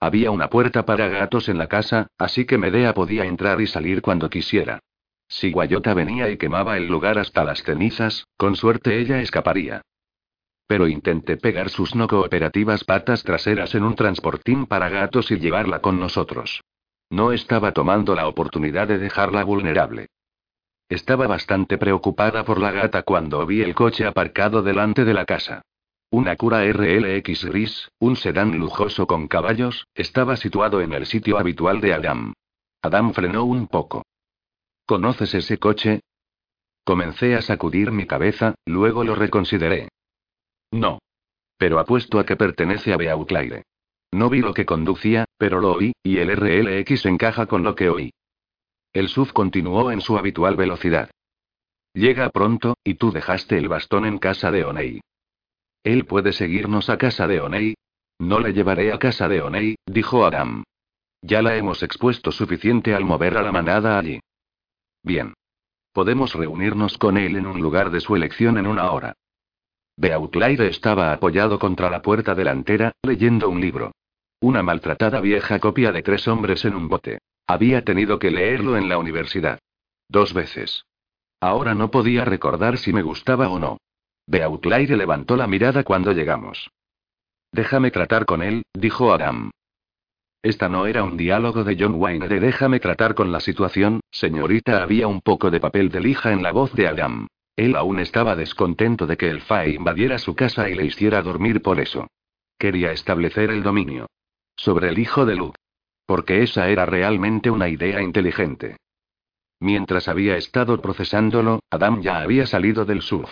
Había 0.00 0.30
una 0.30 0.48
puerta 0.48 0.86
para 0.86 1.08
gatos 1.08 1.50
en 1.50 1.58
la 1.58 1.66
casa, 1.66 2.08
así 2.16 2.46
que 2.46 2.56
Medea 2.56 2.94
podía 2.94 3.26
entrar 3.26 3.60
y 3.60 3.66
salir 3.66 4.00
cuando 4.00 4.30
quisiera. 4.30 4.80
Si 5.28 5.52
Guayota 5.52 5.92
venía 5.92 6.30
y 6.30 6.38
quemaba 6.38 6.78
el 6.78 6.88
lugar 6.88 7.18
hasta 7.18 7.44
las 7.44 7.62
cenizas, 7.62 8.26
con 8.38 8.56
suerte 8.56 8.98
ella 8.98 9.20
escaparía. 9.20 9.82
Pero 10.66 10.88
intenté 10.88 11.36
pegar 11.36 11.68
sus 11.68 11.94
no 11.94 12.08
cooperativas 12.08 12.84
patas 12.84 13.22
traseras 13.24 13.74
en 13.74 13.84
un 13.84 13.94
transportín 13.94 14.66
para 14.66 14.88
gatos 14.88 15.30
y 15.30 15.38
llevarla 15.38 15.80
con 15.80 16.00
nosotros. 16.00 16.62
No 17.10 17.32
estaba 17.32 17.72
tomando 17.72 18.14
la 18.14 18.26
oportunidad 18.26 18.88
de 18.88 18.98
dejarla 18.98 19.44
vulnerable. 19.44 20.06
Estaba 20.88 21.26
bastante 21.26 21.76
preocupada 21.76 22.44
por 22.44 22.58
la 22.58 22.72
gata 22.72 23.02
cuando 23.02 23.44
vi 23.46 23.62
el 23.62 23.74
coche 23.74 24.06
aparcado 24.06 24.62
delante 24.62 25.04
de 25.04 25.14
la 25.14 25.26
casa. 25.26 25.62
Una 26.12 26.34
cura 26.34 26.64
RLX 26.64 27.44
gris, 27.44 27.88
un 28.00 28.16
sedán 28.16 28.58
lujoso 28.58 29.06
con 29.06 29.28
caballos, 29.28 29.86
estaba 29.94 30.36
situado 30.36 30.80
en 30.80 30.92
el 30.92 31.06
sitio 31.06 31.38
habitual 31.38 31.80
de 31.80 31.94
Adam. 31.94 32.32
Adam 32.82 33.12
frenó 33.12 33.44
un 33.44 33.68
poco. 33.68 34.04
¿Conoces 34.86 35.34
ese 35.34 35.58
coche? 35.58 36.00
Comencé 36.82 37.36
a 37.36 37.42
sacudir 37.42 37.92
mi 37.92 38.06
cabeza, 38.06 38.56
luego 38.66 39.04
lo 39.04 39.14
reconsideré. 39.14 39.88
No. 40.72 40.98
Pero 41.56 41.78
apuesto 41.78 42.18
a 42.18 42.26
que 42.26 42.34
pertenece 42.34 42.92
a 42.92 42.96
Beauclaire. 42.96 43.62
No 44.10 44.28
vi 44.28 44.40
lo 44.40 44.52
que 44.52 44.66
conducía, 44.66 45.26
pero 45.38 45.60
lo 45.60 45.74
oí, 45.74 45.92
y 46.02 46.18
el 46.18 46.34
RLX 46.34 47.06
encaja 47.06 47.46
con 47.46 47.62
lo 47.62 47.76
que 47.76 47.88
oí. 47.88 48.10
El 48.92 49.08
SUV 49.08 49.32
continuó 49.32 49.92
en 49.92 50.00
su 50.00 50.18
habitual 50.18 50.56
velocidad. 50.56 51.08
Llega 51.94 52.30
pronto, 52.30 52.74
y 52.82 52.94
tú 52.94 53.12
dejaste 53.12 53.58
el 53.58 53.68
bastón 53.68 54.06
en 54.06 54.18
casa 54.18 54.50
de 54.50 54.64
Onei. 54.64 55.00
Él 55.82 56.04
puede 56.06 56.32
seguirnos 56.32 56.90
a 56.90 56.98
casa 56.98 57.26
de 57.26 57.40
Onei. 57.40 57.74
No 58.18 58.38
le 58.38 58.52
llevaré 58.52 58.92
a 58.92 58.98
casa 58.98 59.28
de 59.28 59.40
Onei, 59.40 59.76
dijo 59.86 60.26
Adam. 60.26 60.62
Ya 61.22 61.42
la 61.42 61.56
hemos 61.56 61.82
expuesto 61.82 62.32
suficiente 62.32 62.94
al 62.94 63.04
mover 63.04 63.36
a 63.36 63.42
la 63.42 63.52
manada 63.52 63.98
allí. 63.98 64.20
Bien. 65.02 65.34
Podemos 65.92 66.34
reunirnos 66.34 66.98
con 66.98 67.16
él 67.16 67.36
en 67.36 67.46
un 67.46 67.60
lugar 67.60 67.90
de 67.90 68.00
su 68.00 68.14
elección 68.14 68.58
en 68.58 68.66
una 68.66 68.90
hora. 68.92 69.14
Beauclaire 69.96 70.68
estaba 70.68 71.12
apoyado 71.12 71.58
contra 71.58 71.90
la 71.90 72.00
puerta 72.00 72.34
delantera, 72.34 72.92
leyendo 73.02 73.48
un 73.48 73.60
libro. 73.60 73.92
Una 74.40 74.62
maltratada 74.62 75.20
vieja 75.20 75.58
copia 75.58 75.92
de 75.92 76.02
tres 76.02 76.28
hombres 76.28 76.64
en 76.64 76.74
un 76.74 76.88
bote. 76.88 77.18
Había 77.46 77.84
tenido 77.84 78.18
que 78.18 78.30
leerlo 78.30 78.76
en 78.76 78.88
la 78.88 78.96
universidad. 78.96 79.58
Dos 80.08 80.32
veces. 80.32 80.84
Ahora 81.40 81.74
no 81.74 81.90
podía 81.90 82.24
recordar 82.24 82.78
si 82.78 82.92
me 82.92 83.02
gustaba 83.02 83.48
o 83.48 83.58
no. 83.58 83.78
Beauclaire 84.26 84.96
levantó 84.96 85.36
la 85.36 85.46
mirada 85.46 85.82
cuando 85.84 86.12
llegamos. 86.12 86.70
Déjame 87.52 87.90
tratar 87.90 88.26
con 88.26 88.42
él, 88.42 88.62
dijo 88.74 89.12
Adam. 89.12 89.50
Esta 90.42 90.68
no 90.68 90.86
era 90.86 91.04
un 91.04 91.16
diálogo 91.16 91.64
de 91.64 91.76
John 91.78 91.96
Wayne 91.96 92.28
de 92.28 92.40
déjame 92.40 92.80
tratar 92.80 93.14
con 93.14 93.30
la 93.30 93.40
situación, 93.40 94.00
señorita. 94.10 94.82
Había 94.82 95.06
un 95.06 95.20
poco 95.20 95.50
de 95.50 95.60
papel 95.60 95.90
de 95.90 96.00
lija 96.00 96.32
en 96.32 96.42
la 96.42 96.52
voz 96.52 96.72
de 96.72 96.86
Adam. 96.86 97.26
Él 97.56 97.76
aún 97.76 97.98
estaba 97.98 98.36
descontento 98.36 99.06
de 99.06 99.18
que 99.18 99.28
el 99.28 99.42
FAE 99.42 99.74
invadiera 99.74 100.18
su 100.18 100.34
casa 100.34 100.70
y 100.70 100.74
le 100.74 100.86
hiciera 100.86 101.20
dormir 101.20 101.60
por 101.60 101.78
eso. 101.78 102.06
Quería 102.58 102.92
establecer 102.92 103.50
el 103.50 103.62
dominio. 103.62 104.06
Sobre 104.56 104.88
el 104.88 104.98
hijo 104.98 105.26
de 105.26 105.34
Luke. 105.34 105.58
Porque 106.06 106.42
esa 106.42 106.68
era 106.68 106.86
realmente 106.86 107.50
una 107.50 107.68
idea 107.68 108.00
inteligente. 108.00 108.76
Mientras 109.60 110.08
había 110.08 110.36
estado 110.36 110.80
procesándolo, 110.80 111.60
Adam 111.70 112.00
ya 112.00 112.20
había 112.20 112.46
salido 112.46 112.86
del 112.86 113.02
surf. 113.02 113.30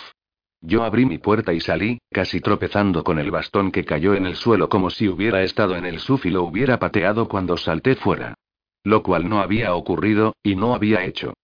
Yo 0.61 0.83
abrí 0.83 1.07
mi 1.07 1.19
puerta 1.19 1.53
y 1.53 1.61
salí, 1.61 1.99
casi 2.11 2.41
tropezando 2.41 3.05
con 3.05 3.19
el 3.19 3.31
bastón 3.31 3.71
que 3.71 3.85
cayó 3.85 4.15
en 4.15 4.27
el 4.27 4.37
suelo 4.37 4.69
como 4.69 4.91
si 4.91 5.09
hubiera 5.09 5.43
estado 5.43 5.77
en 5.77 5.87
el 5.87 6.01
suf 6.01 6.27
y 6.27 6.31
lo 6.31 6.43
hubiera 6.43 6.79
pateado 6.79 7.29
cuando 7.29 7.57
salté 7.57 7.95
fuera. 7.95 8.35
Lo 8.83 9.03
cual 9.03 9.29
no 9.29 9.41
había 9.41 9.75
ocurrido, 9.75 10.35
y 10.43 10.57
no 10.57 10.75
había 10.75 11.05
hecho. 11.05 11.35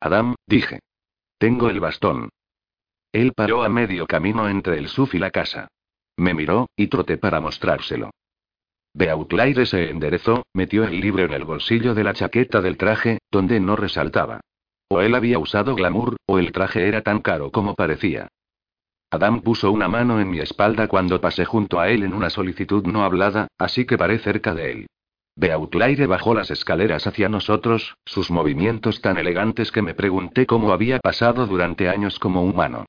Adam, 0.00 0.34
dije. 0.46 0.80
Tengo 1.38 1.70
el 1.70 1.80
bastón. 1.80 2.30
Él 3.12 3.32
paró 3.34 3.62
a 3.62 3.68
medio 3.68 4.06
camino 4.06 4.48
entre 4.48 4.78
el 4.78 4.88
suf 4.88 5.14
y 5.14 5.18
la 5.18 5.30
casa. 5.30 5.68
Me 6.16 6.34
miró, 6.34 6.68
y 6.76 6.88
troté 6.88 7.18
para 7.18 7.40
mostrárselo. 7.40 8.10
Beauclaire 8.94 9.66
se 9.66 9.90
enderezó, 9.90 10.44
metió 10.52 10.84
el 10.84 11.00
libro 11.00 11.24
en 11.24 11.32
el 11.32 11.44
bolsillo 11.44 11.94
de 11.94 12.04
la 12.04 12.12
chaqueta 12.12 12.60
del 12.60 12.76
traje, 12.76 13.18
donde 13.30 13.60
no 13.60 13.76
resaltaba. 13.76 14.40
O 14.94 15.00
él 15.00 15.14
había 15.14 15.38
usado 15.38 15.74
glamour, 15.74 16.18
o 16.26 16.38
el 16.38 16.52
traje 16.52 16.86
era 16.86 17.00
tan 17.00 17.22
caro 17.22 17.50
como 17.50 17.74
parecía. 17.74 18.28
Adam 19.10 19.40
puso 19.40 19.72
una 19.72 19.88
mano 19.88 20.20
en 20.20 20.28
mi 20.28 20.38
espalda 20.38 20.86
cuando 20.86 21.18
pasé 21.18 21.46
junto 21.46 21.80
a 21.80 21.88
él 21.88 22.02
en 22.02 22.12
una 22.12 22.28
solicitud 22.28 22.84
no 22.84 23.02
hablada, 23.02 23.48
así 23.56 23.86
que 23.86 23.96
paré 23.96 24.18
cerca 24.18 24.54
de 24.54 24.70
él. 24.70 24.86
Beauclaire 25.34 26.06
bajó 26.06 26.34
las 26.34 26.50
escaleras 26.50 27.06
hacia 27.06 27.30
nosotros, 27.30 27.96
sus 28.04 28.30
movimientos 28.30 29.00
tan 29.00 29.16
elegantes 29.16 29.72
que 29.72 29.80
me 29.80 29.94
pregunté 29.94 30.44
cómo 30.44 30.72
había 30.74 30.98
pasado 30.98 31.46
durante 31.46 31.88
años 31.88 32.18
como 32.18 32.42
humano. 32.42 32.84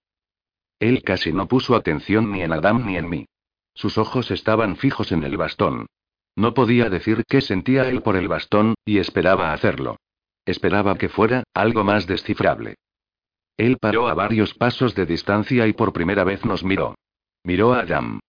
Él 0.79 1.03
casi 1.03 1.31
no 1.31 1.47
puso 1.47 1.73
atención 1.73 2.33
ni 2.33 2.41
en 2.41 2.51
Adam 2.51 2.85
ni 2.85 2.97
en 2.97 3.09
mí. 3.09 3.27
Sus 3.75 3.97
ojos 3.97 4.29
estaban 4.29 4.75
fijos 4.75 5.13
en 5.13 5.23
el 5.23 5.37
bastón. 5.37 5.85
No 6.35 6.53
podía 6.53 6.89
decir 6.89 7.23
qué 7.29 7.39
sentía 7.39 7.87
él 7.87 8.01
por 8.01 8.17
el 8.17 8.27
bastón, 8.27 8.75
y 8.83 8.97
esperaba 8.97 9.53
hacerlo. 9.53 9.95
Esperaba 10.45 10.97
que 10.97 11.09
fuera, 11.09 11.43
algo 11.53 11.83
más 11.83 12.07
descifrable. 12.07 12.75
Él 13.57 13.77
paró 13.79 14.07
a 14.07 14.13
varios 14.13 14.53
pasos 14.53 14.95
de 14.95 15.05
distancia 15.05 15.67
y 15.67 15.73
por 15.73 15.93
primera 15.93 16.23
vez 16.23 16.43
nos 16.43 16.63
miró. 16.63 16.95
Miró 17.43 17.73
a 17.73 17.81
Adam. 17.81 18.19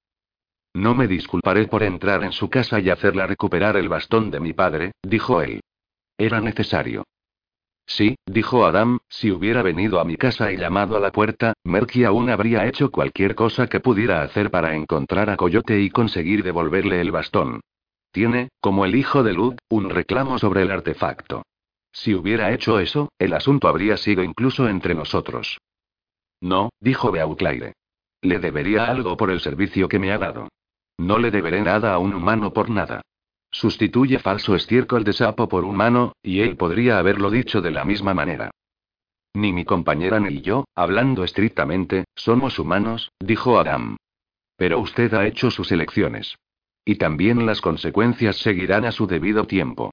No 0.75 0.95
me 0.95 1.07
disculparé 1.07 1.67
por 1.67 1.83
entrar 1.83 2.25
en 2.25 2.33
su 2.33 2.51
casa 2.51 2.81
y 2.81 2.91
hacerla 2.91 3.27
recuperar 3.27 3.77
el 3.77 3.89
bastón 3.89 4.31
de 4.31 4.41
mi 4.41 4.53
padre, 4.53 4.93
dijo 5.03 5.41
él. 5.41 5.61
Era 6.19 6.41
necesario. 6.41 7.05
Sí, 7.87 8.17
dijo 8.27 8.65
Adam, 8.65 8.99
si 9.09 9.31
hubiera 9.31 9.63
venido 9.63 10.01
a 10.01 10.05
mi 10.05 10.17
casa 10.17 10.51
y 10.53 10.57
llamado 10.57 10.97
a 10.97 11.01
la 11.01 11.13
puerta, 11.13 11.53
Merky 11.65 12.05
aún 12.05 12.31
habría 12.31 12.67
hecho 12.67 12.91
cualquier 12.91 13.35
cosa 13.35 13.67
que 13.67 13.81
pudiera 13.81 14.23
hacer 14.23 14.51
para 14.51 14.75
encontrar 14.75 15.31
a 15.31 15.37
Coyote 15.37 15.81
y 15.81 15.91
conseguir 15.91 16.43
devolverle 16.43 17.01
el 17.01 17.13
bastón. 17.13 17.61
Tiene, 18.11 18.49
como 18.61 18.85
el 18.85 18.95
hijo 18.95 19.23
de 19.23 19.33
Lud, 19.33 19.57
un 19.69 19.91
reclamo 19.91 20.39
sobre 20.39 20.63
el 20.63 20.71
artefacto. 20.71 21.43
Si 21.95 22.13
hubiera 22.13 22.53
hecho 22.53 22.81
eso, 22.81 23.13
el 23.19 23.33
asunto 23.33 23.69
habría 23.69 23.97
sido 23.97 24.25
incluso 24.25 24.69
entre 24.69 24.95
nosotros. 24.95 25.59
No, 26.41 26.71
dijo 26.81 27.13
Beauclaire. 27.13 27.75
Le 28.21 28.41
debería 28.41 28.87
algo 28.87 29.17
por 29.17 29.31
el 29.31 29.41
servicio 29.41 29.89
que 29.89 30.01
me 30.01 30.11
ha 30.11 30.19
dado. 30.19 30.49
No 30.99 31.19
le 31.19 31.31
deberé 31.31 31.61
nada 31.63 31.95
a 31.95 31.99
un 31.99 32.13
humano 32.13 32.53
por 32.53 32.69
nada. 32.69 33.03
Sustituye 33.51 34.19
falso 34.19 34.57
estiércol 34.57 35.05
de 35.05 35.13
sapo 35.13 35.49
por 35.49 35.65
humano, 35.65 36.13
y 36.21 36.41
él 36.41 36.57
podría 36.57 36.99
haberlo 36.99 37.31
dicho 37.31 37.63
de 37.63 37.71
la 37.71 37.85
misma 37.85 38.13
manera. 38.13 38.51
Ni 39.33 39.53
mi 39.53 39.65
compañera 39.65 40.19
ni 40.19 40.41
yo, 40.41 40.65
hablando 40.75 41.23
estrictamente, 41.23 42.05
somos 42.17 42.59
humanos, 42.59 43.13
dijo 43.21 43.59
Adam. 43.59 43.97
Pero 44.57 44.81
usted 44.81 45.15
ha 45.15 45.27
hecho 45.27 45.51
sus 45.53 45.71
elecciones. 45.71 46.37
Y 46.85 46.97
también 46.97 47.47
las 47.47 47.61
consecuencias 47.61 48.37
seguirán 48.39 48.85
a 48.85 48.93
su 48.93 49.07
debido 49.07 49.47
tiempo. 49.47 49.93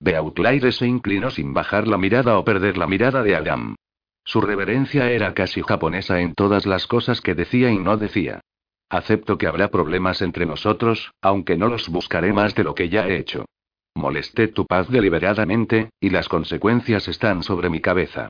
Beauclaire 0.00 0.72
se 0.72 0.86
inclinó 0.86 1.30
sin 1.30 1.52
bajar 1.52 1.86
la 1.86 1.98
mirada 1.98 2.38
o 2.38 2.44
perder 2.44 2.78
la 2.78 2.86
mirada 2.86 3.22
de 3.22 3.36
Adam. 3.36 3.76
Su 4.24 4.40
reverencia 4.40 5.10
era 5.10 5.34
casi 5.34 5.62
japonesa 5.62 6.20
en 6.20 6.34
todas 6.34 6.64
las 6.64 6.86
cosas 6.86 7.20
que 7.20 7.34
decía 7.34 7.70
y 7.70 7.78
no 7.78 7.96
decía. 7.96 8.40
Acepto 8.88 9.38
que 9.38 9.46
habrá 9.46 9.68
problemas 9.68 10.22
entre 10.22 10.46
nosotros, 10.46 11.12
aunque 11.20 11.56
no 11.56 11.68
los 11.68 11.88
buscaré 11.88 12.32
más 12.32 12.54
de 12.54 12.64
lo 12.64 12.74
que 12.74 12.88
ya 12.88 13.06
he 13.06 13.16
hecho. 13.16 13.44
Molesté 13.94 14.48
tu 14.48 14.66
paz 14.66 14.88
deliberadamente, 14.88 15.90
y 16.00 16.10
las 16.10 16.28
consecuencias 16.28 17.06
están 17.06 17.42
sobre 17.42 17.70
mi 17.70 17.80
cabeza. 17.80 18.28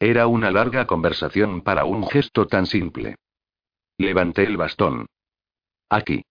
Era 0.00 0.26
una 0.26 0.50
larga 0.50 0.86
conversación 0.86 1.62
para 1.62 1.84
un 1.84 2.06
gesto 2.08 2.46
tan 2.46 2.66
simple. 2.66 3.14
Levanté 3.98 4.42
el 4.44 4.56
bastón. 4.56 5.06
Aquí. 5.88 6.24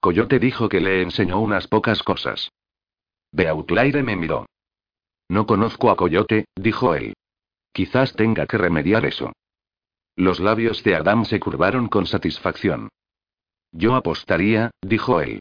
Coyote 0.00 0.38
dijo 0.38 0.68
que 0.68 0.80
le 0.80 1.02
enseñó 1.02 1.40
unas 1.40 1.68
pocas 1.68 2.02
cosas. 2.02 2.50
Beauclaire 3.32 4.02
me 4.02 4.16
miró. 4.16 4.46
No 5.28 5.46
conozco 5.46 5.90
a 5.90 5.96
Coyote, 5.96 6.46
dijo 6.56 6.94
él. 6.94 7.14
Quizás 7.72 8.14
tenga 8.14 8.46
que 8.46 8.58
remediar 8.58 9.06
eso. 9.06 9.32
Los 10.16 10.40
labios 10.40 10.82
de 10.82 10.96
Adam 10.96 11.24
se 11.24 11.38
curvaron 11.38 11.88
con 11.88 12.06
satisfacción. 12.06 12.88
Yo 13.72 13.94
apostaría, 13.94 14.72
dijo 14.82 15.20
él. 15.20 15.40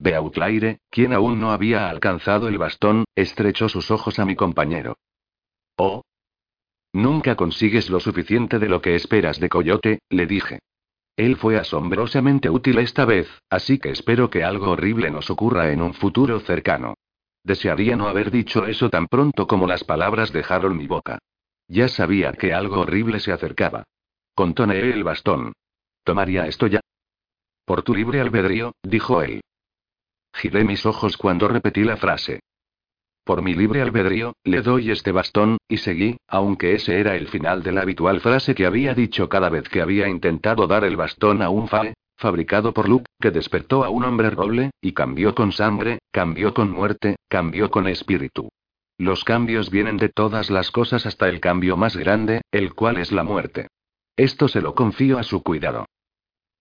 Beauclaire, 0.00 0.78
quien 0.90 1.12
aún 1.12 1.40
no 1.40 1.50
había 1.50 1.88
alcanzado 1.88 2.48
el 2.48 2.58
bastón, 2.58 3.04
estrechó 3.14 3.68
sus 3.68 3.90
ojos 3.90 4.18
a 4.18 4.24
mi 4.24 4.36
compañero. 4.36 4.96
Oh. 5.76 6.02
Nunca 6.92 7.36
consigues 7.36 7.90
lo 7.90 8.00
suficiente 8.00 8.58
de 8.58 8.68
lo 8.68 8.80
que 8.80 8.94
esperas 8.94 9.38
de 9.38 9.48
Coyote, 9.48 10.00
le 10.08 10.26
dije. 10.26 10.60
Él 11.18 11.36
fue 11.36 11.58
asombrosamente 11.58 12.48
útil 12.48 12.78
esta 12.78 13.04
vez, 13.04 13.28
así 13.50 13.80
que 13.80 13.90
espero 13.90 14.30
que 14.30 14.44
algo 14.44 14.70
horrible 14.70 15.10
nos 15.10 15.30
ocurra 15.30 15.72
en 15.72 15.82
un 15.82 15.92
futuro 15.92 16.38
cercano. 16.38 16.94
Desearía 17.42 17.96
no 17.96 18.06
haber 18.06 18.30
dicho 18.30 18.66
eso 18.66 18.88
tan 18.88 19.08
pronto 19.08 19.48
como 19.48 19.66
las 19.66 19.82
palabras 19.82 20.32
dejaron 20.32 20.76
mi 20.76 20.86
boca. 20.86 21.18
Ya 21.66 21.88
sabía 21.88 22.32
que 22.34 22.54
algo 22.54 22.82
horrible 22.82 23.18
se 23.18 23.32
acercaba. 23.32 23.82
Contoneé 24.32 24.92
el 24.92 25.02
bastón. 25.02 25.54
¿Tomaría 26.04 26.46
esto 26.46 26.68
ya? 26.68 26.80
Por 27.64 27.82
tu 27.82 27.96
libre 27.96 28.20
albedrío, 28.20 28.76
dijo 28.84 29.20
él. 29.20 29.40
Giré 30.32 30.62
mis 30.62 30.86
ojos 30.86 31.16
cuando 31.16 31.48
repetí 31.48 31.82
la 31.82 31.96
frase. 31.96 32.38
Por 33.28 33.42
mi 33.42 33.52
libre 33.52 33.82
albedrío, 33.82 34.32
le 34.42 34.62
doy 34.62 34.90
este 34.90 35.12
bastón, 35.12 35.58
y 35.68 35.76
seguí, 35.76 36.16
aunque 36.28 36.72
ese 36.72 36.98
era 36.98 37.14
el 37.14 37.28
final 37.28 37.62
de 37.62 37.72
la 37.72 37.82
habitual 37.82 38.20
frase 38.20 38.54
que 38.54 38.64
había 38.64 38.94
dicho 38.94 39.28
cada 39.28 39.50
vez 39.50 39.68
que 39.68 39.82
había 39.82 40.08
intentado 40.08 40.66
dar 40.66 40.82
el 40.82 40.96
bastón 40.96 41.42
a 41.42 41.50
un 41.50 41.68
Fae, 41.68 41.92
fabricado 42.16 42.72
por 42.72 42.88
Luke, 42.88 43.04
que 43.20 43.30
despertó 43.30 43.84
a 43.84 43.90
un 43.90 44.04
hombre 44.04 44.30
roble, 44.30 44.70
y 44.80 44.92
cambió 44.92 45.34
con 45.34 45.52
sangre, 45.52 45.98
cambió 46.10 46.54
con 46.54 46.70
muerte, 46.70 47.16
cambió 47.28 47.70
con 47.70 47.86
espíritu. 47.86 48.48
Los 48.96 49.24
cambios 49.24 49.70
vienen 49.70 49.98
de 49.98 50.08
todas 50.08 50.48
las 50.48 50.70
cosas 50.70 51.04
hasta 51.04 51.28
el 51.28 51.38
cambio 51.38 51.76
más 51.76 51.98
grande, 51.98 52.40
el 52.50 52.72
cual 52.72 52.96
es 52.96 53.12
la 53.12 53.24
muerte. 53.24 53.66
Esto 54.16 54.48
se 54.48 54.62
lo 54.62 54.74
confío 54.74 55.18
a 55.18 55.22
su 55.22 55.42
cuidado. 55.42 55.84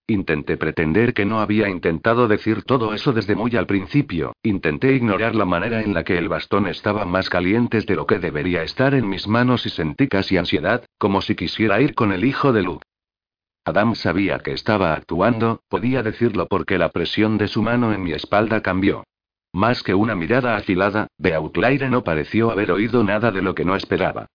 Intenté 0.10 0.56
pretender 0.56 1.14
que 1.14 1.26
no 1.26 1.42
había 1.42 1.68
intentado 1.68 2.30
decir 2.30 2.64
todo 2.64 2.94
eso 2.94 3.12
desde 3.12 3.36
muy 3.36 3.58
al 3.58 3.68
principio, 3.68 4.34
intenté 4.42 4.94
ignorar 4.94 5.36
la 5.36 5.44
manera 5.44 5.82
en 5.82 5.94
la 5.94 6.06
que 6.06 6.18
el 6.18 6.30
bastón 6.30 6.66
estaba 6.68 7.04
más 7.04 7.30
caliente 7.30 7.82
de 7.82 7.96
lo 7.96 8.08
que 8.08 8.18
debería 8.18 8.64
estar 8.64 8.94
en 8.94 9.10
mis 9.10 9.28
manos 9.28 9.66
y 9.66 9.70
sentí 9.70 10.08
casi 10.08 10.38
ansiedad, 10.38 10.86
como 10.98 11.22
si 11.22 11.36
quisiera 11.36 11.82
ir 11.82 11.94
con 11.94 12.14
el 12.14 12.24
hijo 12.24 12.54
de 12.54 12.62
Luke. 12.62 12.86
Adam 13.66 13.96
sabía 13.96 14.40
que 14.40 14.54
estaba 14.54 14.94
actuando, 14.94 15.60
podía 15.68 16.04
decirlo 16.04 16.48
porque 16.48 16.78
la 16.78 16.88
presión 16.88 17.38
de 17.38 17.50
su 17.50 17.62
mano 17.62 17.92
en 17.92 18.02
mi 18.02 18.14
espalda 18.14 18.62
cambió. 18.62 19.04
Más 19.52 19.84
que 19.84 19.94
una 19.94 20.16
mirada 20.16 20.56
afilada, 20.56 21.08
Beauclaire 21.18 21.90
no 21.90 22.06
pareció 22.06 22.50
haber 22.50 22.72
oído 22.72 23.04
nada 23.04 23.30
de 23.32 23.42
lo 23.42 23.54
que 23.54 23.66
no 23.66 23.76
esperaba. 23.76 24.28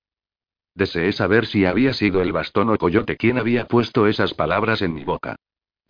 Deseé 0.75 1.13
saber 1.13 1.47
si 1.47 1.65
había 1.65 1.95
sido 1.95 2.21
el 2.21 2.33
bastón 2.33 2.69
o 2.69 2.77
Coyote 2.77 3.17
quien 3.17 3.39
había 3.39 3.67
puesto 3.67 4.07
esas 4.07 4.35
palabras 4.35 4.83
en 4.83 4.93
mi 4.93 5.05
boca. 5.05 5.37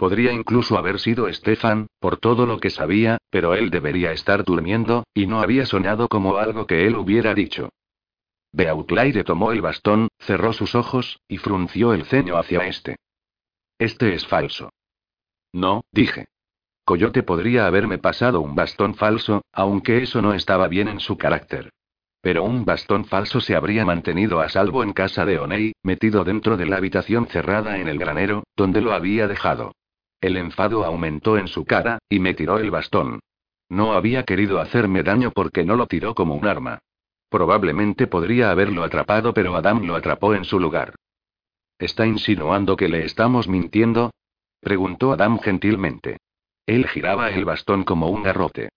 Podría 0.02 0.32
incluso 0.32 0.76
haber 0.76 0.98
sido 0.98 1.32
Stefan, 1.32 1.86
por 2.00 2.16
todo 2.16 2.44
lo 2.44 2.58
que 2.58 2.70
sabía, 2.70 3.18
pero 3.30 3.54
él 3.54 3.70
debería 3.70 4.10
estar 4.10 4.42
durmiendo, 4.42 5.04
y 5.14 5.28
no 5.28 5.40
había 5.40 5.64
soñado 5.64 6.08
como 6.08 6.38
algo 6.38 6.66
que 6.66 6.88
él 6.88 6.96
hubiera 6.96 7.34
dicho. 7.34 7.68
Beauclaire 8.50 9.22
tomó 9.22 9.52
el 9.52 9.60
bastón, 9.60 10.08
cerró 10.18 10.52
sus 10.54 10.74
ojos, 10.74 11.20
y 11.28 11.38
frunció 11.38 11.94
el 11.94 12.04
ceño 12.04 12.36
hacia 12.36 12.66
este. 12.66 12.96
Este 13.78 14.12
es 14.14 14.26
falso. 14.26 14.70
No, 15.52 15.84
dije. 15.92 16.24
Coyote 16.84 17.22
podría 17.22 17.68
haberme 17.68 17.98
pasado 17.98 18.40
un 18.40 18.56
bastón 18.56 18.96
falso, 18.96 19.42
aunque 19.52 20.02
eso 20.02 20.20
no 20.20 20.34
estaba 20.34 20.66
bien 20.66 20.88
en 20.88 20.98
su 20.98 21.16
carácter. 21.16 21.70
Pero 22.20 22.42
un 22.42 22.64
bastón 22.64 23.04
falso 23.04 23.40
se 23.40 23.54
habría 23.54 23.84
mantenido 23.84 24.40
a 24.40 24.48
salvo 24.48 24.82
en 24.82 24.94
casa 24.94 25.24
de 25.24 25.38
Onei, 25.38 25.74
metido 25.84 26.24
dentro 26.24 26.56
de 26.56 26.66
la 26.66 26.78
habitación 26.78 27.28
cerrada 27.28 27.78
en 27.78 27.86
el 27.86 28.00
granero, 28.00 28.42
donde 28.56 28.80
lo 28.80 28.94
había 28.94 29.28
dejado. 29.28 29.70
El 30.22 30.36
enfado 30.36 30.84
aumentó 30.84 31.36
en 31.36 31.48
su 31.48 31.64
cara, 31.64 31.98
y 32.08 32.20
me 32.20 32.32
tiró 32.32 32.58
el 32.58 32.70
bastón. 32.70 33.20
No 33.68 33.92
había 33.92 34.22
querido 34.22 34.60
hacerme 34.60 35.02
daño 35.02 35.32
porque 35.32 35.64
no 35.64 35.74
lo 35.74 35.88
tiró 35.88 36.14
como 36.14 36.36
un 36.36 36.46
arma. 36.46 36.78
Probablemente 37.28 38.06
podría 38.06 38.52
haberlo 38.52 38.84
atrapado, 38.84 39.34
pero 39.34 39.56
Adam 39.56 39.84
lo 39.84 39.96
atrapó 39.96 40.34
en 40.34 40.44
su 40.44 40.60
lugar. 40.60 40.94
¿Está 41.78 42.06
insinuando 42.06 42.76
que 42.76 42.88
le 42.88 43.04
estamos 43.04 43.48
mintiendo? 43.48 44.12
preguntó 44.60 45.12
Adam 45.12 45.40
gentilmente. 45.40 46.18
Él 46.66 46.86
giraba 46.86 47.30
el 47.30 47.44
bastón 47.44 47.82
como 47.82 48.08
un 48.08 48.22
garrote. 48.22 48.68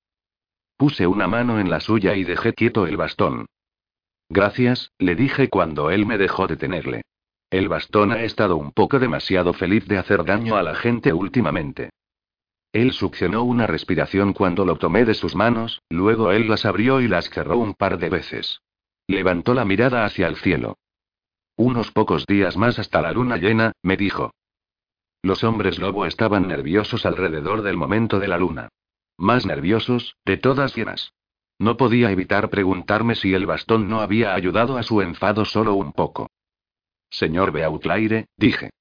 Puse 0.77 1.05
una 1.05 1.27
mano 1.27 1.59
en 1.59 1.69
la 1.69 1.79
suya 1.79 2.15
y 2.15 2.23
dejé 2.23 2.53
quieto 2.53 2.87
el 2.87 2.97
bastón. 2.97 3.45
Gracias, 4.29 4.91
le 4.97 5.15
dije 5.15 5.49
cuando 5.49 5.91
él 5.91 6.07
me 6.07 6.17
dejó 6.17 6.47
detenerle. 6.47 7.03
El 7.49 7.69
bastón 7.69 8.11
ha 8.11 8.23
estado 8.23 8.57
un 8.57 8.71
poco 8.71 8.99
demasiado 8.99 9.53
feliz 9.53 9.87
de 9.87 9.97
hacer 9.97 10.25
daño 10.25 10.55
a 10.55 10.63
la 10.63 10.75
gente 10.75 11.13
últimamente. 11.13 11.91
Él 12.73 12.91
succionó 12.91 13.43
una 13.43 13.67
respiración 13.67 14.33
cuando 14.33 14.65
lo 14.65 14.77
tomé 14.77 15.05
de 15.05 15.13
sus 15.13 15.35
manos, 15.35 15.81
luego 15.89 16.31
él 16.31 16.49
las 16.49 16.65
abrió 16.65 16.99
y 16.99 17.07
las 17.07 17.29
cerró 17.29 17.57
un 17.57 17.73
par 17.73 17.97
de 17.99 18.09
veces. 18.09 18.61
Levantó 19.07 19.53
la 19.53 19.63
mirada 19.63 20.03
hacia 20.03 20.27
el 20.27 20.35
cielo. 20.35 20.77
Unos 21.55 21.91
pocos 21.91 22.25
días 22.25 22.57
más 22.57 22.79
hasta 22.79 23.01
la 23.01 23.13
luna 23.13 23.37
llena, 23.37 23.71
me 23.81 23.95
dijo. 23.95 24.31
Los 25.21 25.43
hombres 25.43 25.79
lobo 25.79 26.05
estaban 26.05 26.47
nerviosos 26.47 27.05
alrededor 27.05 27.61
del 27.61 27.77
momento 27.77 28.19
de 28.19 28.27
la 28.27 28.37
luna. 28.37 28.69
Más 29.17 29.45
nerviosos, 29.45 30.17
de 30.25 30.35
todas 30.37 30.75
llenas. 30.75 31.13
No 31.57 31.77
podía 31.77 32.11
evitar 32.11 32.49
preguntarme 32.49 33.15
si 33.15 33.33
el 33.33 33.45
bastón 33.45 33.87
no 33.87 34.01
había 34.01 34.35
ayudado 34.35 34.77
a 34.77 34.83
su 34.83 35.01
enfado 35.01 35.45
solo 35.45 35.75
un 35.75 35.93
poco. 35.93 36.27
Señor 37.15 37.53
Beauclaire, 37.53 38.27
dije. 38.35 38.71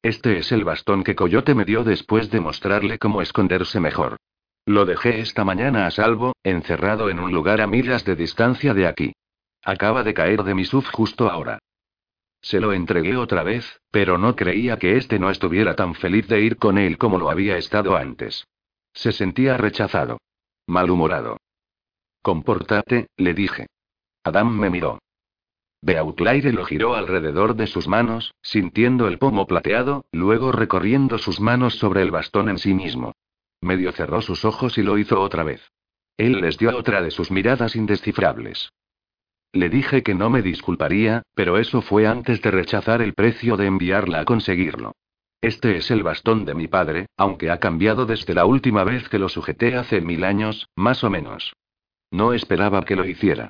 Este 0.00 0.38
es 0.38 0.52
el 0.52 0.62
bastón 0.62 1.02
que 1.02 1.16
Coyote 1.16 1.56
me 1.56 1.64
dio 1.64 1.82
después 1.82 2.30
de 2.30 2.38
mostrarle 2.38 2.98
cómo 2.98 3.20
esconderse 3.20 3.80
mejor. 3.80 4.16
Lo 4.64 4.86
dejé 4.86 5.18
esta 5.18 5.44
mañana 5.44 5.86
a 5.86 5.90
salvo, 5.90 6.34
encerrado 6.44 7.10
en 7.10 7.18
un 7.18 7.32
lugar 7.32 7.60
a 7.60 7.66
millas 7.66 8.04
de 8.04 8.14
distancia 8.14 8.74
de 8.74 8.86
aquí. 8.86 9.12
Acaba 9.64 10.04
de 10.04 10.14
caer 10.14 10.44
de 10.44 10.54
mi 10.54 10.64
sub 10.64 10.84
justo 10.92 11.28
ahora. 11.28 11.58
Se 12.40 12.60
lo 12.60 12.72
entregué 12.72 13.16
otra 13.16 13.42
vez, 13.42 13.80
pero 13.90 14.18
no 14.18 14.36
creía 14.36 14.78
que 14.78 14.96
este 14.96 15.18
no 15.18 15.28
estuviera 15.28 15.74
tan 15.74 15.94
feliz 15.96 16.28
de 16.28 16.40
ir 16.40 16.58
con 16.58 16.78
él 16.78 16.96
como 16.96 17.18
lo 17.18 17.28
había 17.28 17.56
estado 17.56 17.96
antes. 17.96 18.46
Se 18.92 19.10
sentía 19.10 19.56
rechazado. 19.56 20.18
Malhumorado. 20.68 21.38
Compórtate, 22.22 23.08
le 23.16 23.34
dije. 23.34 23.66
Adam 24.22 24.56
me 24.56 24.70
miró. 24.70 25.00
Beauclaire 25.82 26.52
lo 26.52 26.64
giró 26.64 26.94
alrededor 26.94 27.56
de 27.56 27.66
sus 27.66 27.88
manos, 27.88 28.34
sintiendo 28.42 29.08
el 29.08 29.18
pomo 29.18 29.46
plateado, 29.46 30.04
luego 30.12 30.52
recorriendo 30.52 31.18
sus 31.18 31.40
manos 31.40 31.76
sobre 31.76 32.02
el 32.02 32.10
bastón 32.10 32.48
en 32.48 32.58
sí 32.58 32.74
mismo. 32.74 33.14
Medio 33.62 33.92
cerró 33.92 34.20
sus 34.20 34.44
ojos 34.44 34.76
y 34.78 34.82
lo 34.82 34.98
hizo 34.98 35.20
otra 35.20 35.42
vez. 35.42 35.70
Él 36.16 36.40
les 36.40 36.58
dio 36.58 36.76
otra 36.76 37.00
de 37.00 37.10
sus 37.10 37.30
miradas 37.30 37.76
indescifrables. 37.76 38.70
Le 39.52 39.68
dije 39.68 40.02
que 40.02 40.14
no 40.14 40.30
me 40.30 40.42
disculparía, 40.42 41.22
pero 41.34 41.58
eso 41.58 41.80
fue 41.80 42.06
antes 42.06 42.42
de 42.42 42.50
rechazar 42.50 43.02
el 43.02 43.14
precio 43.14 43.56
de 43.56 43.66
enviarla 43.66 44.20
a 44.20 44.24
conseguirlo. 44.24 44.92
Este 45.40 45.76
es 45.76 45.90
el 45.90 46.02
bastón 46.02 46.44
de 46.44 46.54
mi 46.54 46.68
padre, 46.68 47.06
aunque 47.16 47.50
ha 47.50 47.58
cambiado 47.58 48.04
desde 48.04 48.34
la 48.34 48.44
última 48.44 48.84
vez 48.84 49.08
que 49.08 49.18
lo 49.18 49.30
sujeté 49.30 49.74
hace 49.74 50.02
mil 50.02 50.24
años, 50.24 50.68
más 50.76 51.02
o 51.02 51.10
menos. 51.10 51.54
No 52.10 52.34
esperaba 52.34 52.84
que 52.84 52.96
lo 52.96 53.06
hiciera. 53.06 53.48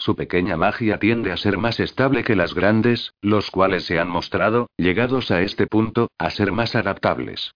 Su 0.00 0.16
pequeña 0.16 0.56
magia 0.56 0.98
tiende 0.98 1.30
a 1.30 1.36
ser 1.36 1.58
más 1.58 1.78
estable 1.78 2.24
que 2.24 2.34
las 2.34 2.54
grandes, 2.54 3.12
los 3.20 3.50
cuales 3.50 3.84
se 3.84 3.98
han 4.00 4.08
mostrado, 4.08 4.70
llegados 4.78 5.30
a 5.30 5.42
este 5.42 5.66
punto, 5.66 6.08
a 6.16 6.30
ser 6.30 6.52
más 6.52 6.74
adaptables. 6.74 7.52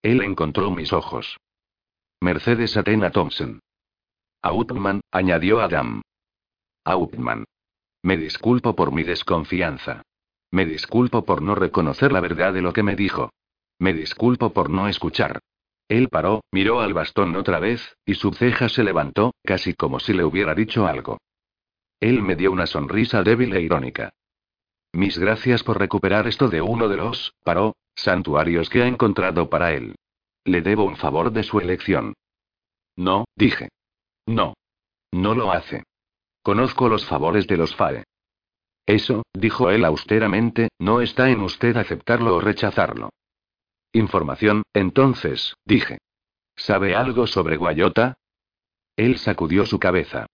Él 0.00 0.22
encontró 0.22 0.70
mis 0.70 0.94
ojos. 0.94 1.36
Mercedes 2.22 2.74
Atena 2.78 3.10
Thompson. 3.10 3.60
Outman, 4.40 5.02
añadió 5.12 5.60
Adam. 5.60 6.00
Hauptmann. 6.86 7.44
Me 8.02 8.16
disculpo 8.16 8.74
por 8.74 8.90
mi 8.90 9.02
desconfianza. 9.02 10.00
Me 10.50 10.64
disculpo 10.64 11.26
por 11.26 11.42
no 11.42 11.54
reconocer 11.54 12.12
la 12.12 12.20
verdad 12.20 12.54
de 12.54 12.62
lo 12.62 12.72
que 12.72 12.82
me 12.82 12.96
dijo. 12.96 13.30
Me 13.78 13.92
disculpo 13.92 14.54
por 14.54 14.70
no 14.70 14.88
escuchar. 14.88 15.40
Él 15.86 16.08
paró, 16.08 16.40
miró 16.50 16.80
al 16.80 16.94
bastón 16.94 17.36
otra 17.36 17.58
vez, 17.58 17.94
y 18.06 18.14
su 18.14 18.32
ceja 18.32 18.70
se 18.70 18.84
levantó, 18.84 19.34
casi 19.44 19.74
como 19.74 20.00
si 20.00 20.14
le 20.14 20.24
hubiera 20.24 20.54
dicho 20.54 20.86
algo. 20.86 21.18
Él 22.00 22.22
me 22.22 22.36
dio 22.36 22.52
una 22.52 22.66
sonrisa 22.66 23.22
débil 23.22 23.54
e 23.54 23.60
irónica. 23.60 24.12
Mis 24.92 25.18
gracias 25.18 25.62
por 25.62 25.78
recuperar 25.78 26.26
esto 26.26 26.48
de 26.48 26.62
uno 26.62 26.88
de 26.88 26.96
los, 26.96 27.34
paró, 27.44 27.76
santuarios 27.94 28.70
que 28.70 28.82
ha 28.82 28.86
encontrado 28.86 29.50
para 29.50 29.72
él. 29.72 29.96
Le 30.44 30.62
debo 30.62 30.84
un 30.84 30.96
favor 30.96 31.32
de 31.32 31.42
su 31.42 31.60
elección. 31.60 32.14
No, 32.96 33.26
dije. 33.36 33.68
No. 34.26 34.54
No 35.12 35.34
lo 35.34 35.52
hace. 35.52 35.84
Conozco 36.42 36.88
los 36.88 37.04
favores 37.06 37.46
de 37.46 37.56
los 37.56 37.74
FAE. 37.74 38.04
Eso, 38.86 39.22
dijo 39.34 39.70
él 39.70 39.84
austeramente, 39.84 40.68
no 40.78 41.02
está 41.02 41.28
en 41.28 41.40
usted 41.40 41.76
aceptarlo 41.76 42.36
o 42.36 42.40
rechazarlo. 42.40 43.10
Información, 43.92 44.62
entonces, 44.72 45.54
dije. 45.64 45.98
¿Sabe 46.56 46.94
algo 46.94 47.26
sobre 47.26 47.56
Guayota? 47.56 48.14
Él 48.96 49.18
sacudió 49.18 49.66
su 49.66 49.78
cabeza. 49.78 50.26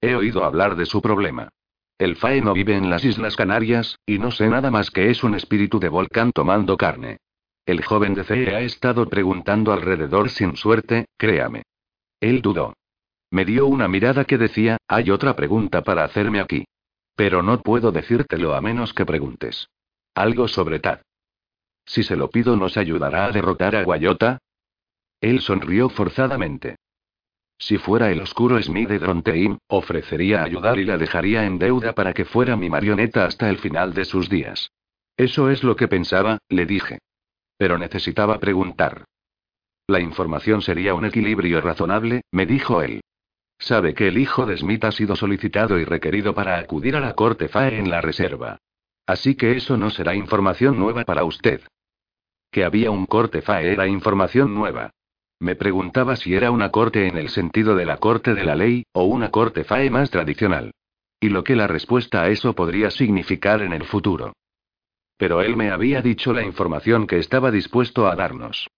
He 0.00 0.14
oído 0.14 0.44
hablar 0.44 0.76
de 0.76 0.86
su 0.86 1.02
problema. 1.02 1.50
El 1.98 2.16
Fae 2.16 2.40
no 2.40 2.54
vive 2.54 2.74
en 2.76 2.88
las 2.88 3.04
Islas 3.04 3.36
Canarias, 3.36 3.98
y 4.06 4.18
no 4.18 4.30
sé 4.30 4.48
nada 4.48 4.70
más 4.70 4.90
que 4.90 5.10
es 5.10 5.22
un 5.22 5.34
espíritu 5.34 5.78
de 5.78 5.90
volcán 5.90 6.32
tomando 6.32 6.76
carne. 6.76 7.18
El 7.66 7.84
joven 7.84 8.14
de 8.14 8.24
CE 8.24 8.54
ha 8.54 8.60
estado 8.60 9.06
preguntando 9.08 9.72
alrededor 9.72 10.30
sin 10.30 10.56
suerte, 10.56 11.06
créame. 11.18 11.62
Él 12.18 12.40
dudó. 12.40 12.74
Me 13.30 13.44
dio 13.44 13.66
una 13.66 13.86
mirada 13.86 14.24
que 14.24 14.38
decía, 14.38 14.78
hay 14.88 15.10
otra 15.10 15.36
pregunta 15.36 15.82
para 15.82 16.04
hacerme 16.04 16.40
aquí. 16.40 16.64
Pero 17.14 17.42
no 17.42 17.60
puedo 17.60 17.92
decírtelo 17.92 18.54
a 18.54 18.60
menos 18.60 18.94
que 18.94 19.04
preguntes. 19.04 19.68
Algo 20.14 20.48
sobre 20.48 20.80
Tad. 20.80 21.00
Si 21.84 22.02
se 22.02 22.16
lo 22.16 22.30
pido, 22.30 22.56
¿nos 22.56 22.76
ayudará 22.76 23.26
a 23.26 23.32
derrotar 23.32 23.76
a 23.76 23.84
Guayota? 23.84 24.38
Él 25.20 25.40
sonrió 25.40 25.90
forzadamente. 25.90 26.76
Si 27.60 27.76
fuera 27.76 28.10
el 28.10 28.22
oscuro 28.22 28.60
Smith 28.62 28.88
de 28.88 28.98
Dronteim, 28.98 29.58
ofrecería 29.68 30.42
ayudar 30.42 30.78
y 30.78 30.84
la 30.84 30.96
dejaría 30.96 31.44
en 31.44 31.58
deuda 31.58 31.92
para 31.92 32.14
que 32.14 32.24
fuera 32.24 32.56
mi 32.56 32.70
marioneta 32.70 33.26
hasta 33.26 33.50
el 33.50 33.58
final 33.58 33.92
de 33.92 34.06
sus 34.06 34.30
días. 34.30 34.70
Eso 35.14 35.50
es 35.50 35.62
lo 35.62 35.76
que 35.76 35.86
pensaba, 35.86 36.38
le 36.48 36.64
dije. 36.64 37.00
Pero 37.58 37.76
necesitaba 37.76 38.38
preguntar. 38.38 39.04
La 39.86 40.00
información 40.00 40.62
sería 40.62 40.94
un 40.94 41.04
equilibrio 41.04 41.60
razonable, 41.60 42.22
me 42.32 42.46
dijo 42.46 42.80
él. 42.80 43.02
Sabe 43.58 43.92
que 43.92 44.08
el 44.08 44.16
hijo 44.16 44.46
de 44.46 44.56
Smith 44.56 44.84
ha 44.84 44.92
sido 44.92 45.14
solicitado 45.14 45.78
y 45.78 45.84
requerido 45.84 46.34
para 46.34 46.58
acudir 46.58 46.96
a 46.96 47.00
la 47.00 47.12
corte 47.12 47.48
FAE 47.48 47.78
en 47.78 47.90
la 47.90 48.00
reserva. 48.00 48.56
Así 49.04 49.34
que 49.34 49.58
eso 49.58 49.76
no 49.76 49.90
será 49.90 50.14
información 50.14 50.78
nueva 50.78 51.04
para 51.04 51.24
usted. 51.24 51.60
Que 52.50 52.64
había 52.64 52.90
un 52.90 53.04
corte 53.04 53.42
FAE 53.42 53.72
era 53.72 53.86
información 53.86 54.54
nueva. 54.54 54.92
Me 55.40 55.56
preguntaba 55.56 56.16
si 56.16 56.34
era 56.34 56.50
una 56.50 56.70
corte 56.70 57.06
en 57.06 57.16
el 57.16 57.30
sentido 57.30 57.74
de 57.74 57.86
la 57.86 57.96
corte 57.96 58.34
de 58.34 58.44
la 58.44 58.54
ley, 58.54 58.84
o 58.92 59.04
una 59.04 59.30
corte 59.30 59.64
FAE 59.64 59.88
más 59.88 60.10
tradicional. 60.10 60.72
Y 61.18 61.30
lo 61.30 61.44
que 61.44 61.56
la 61.56 61.66
respuesta 61.66 62.22
a 62.22 62.28
eso 62.28 62.54
podría 62.54 62.90
significar 62.90 63.62
en 63.62 63.72
el 63.72 63.84
futuro. 63.84 64.34
Pero 65.16 65.40
él 65.40 65.56
me 65.56 65.70
había 65.70 66.02
dicho 66.02 66.34
la 66.34 66.42
información 66.42 67.06
que 67.06 67.18
estaba 67.18 67.50
dispuesto 67.50 68.06
a 68.06 68.16
darnos. 68.16 68.68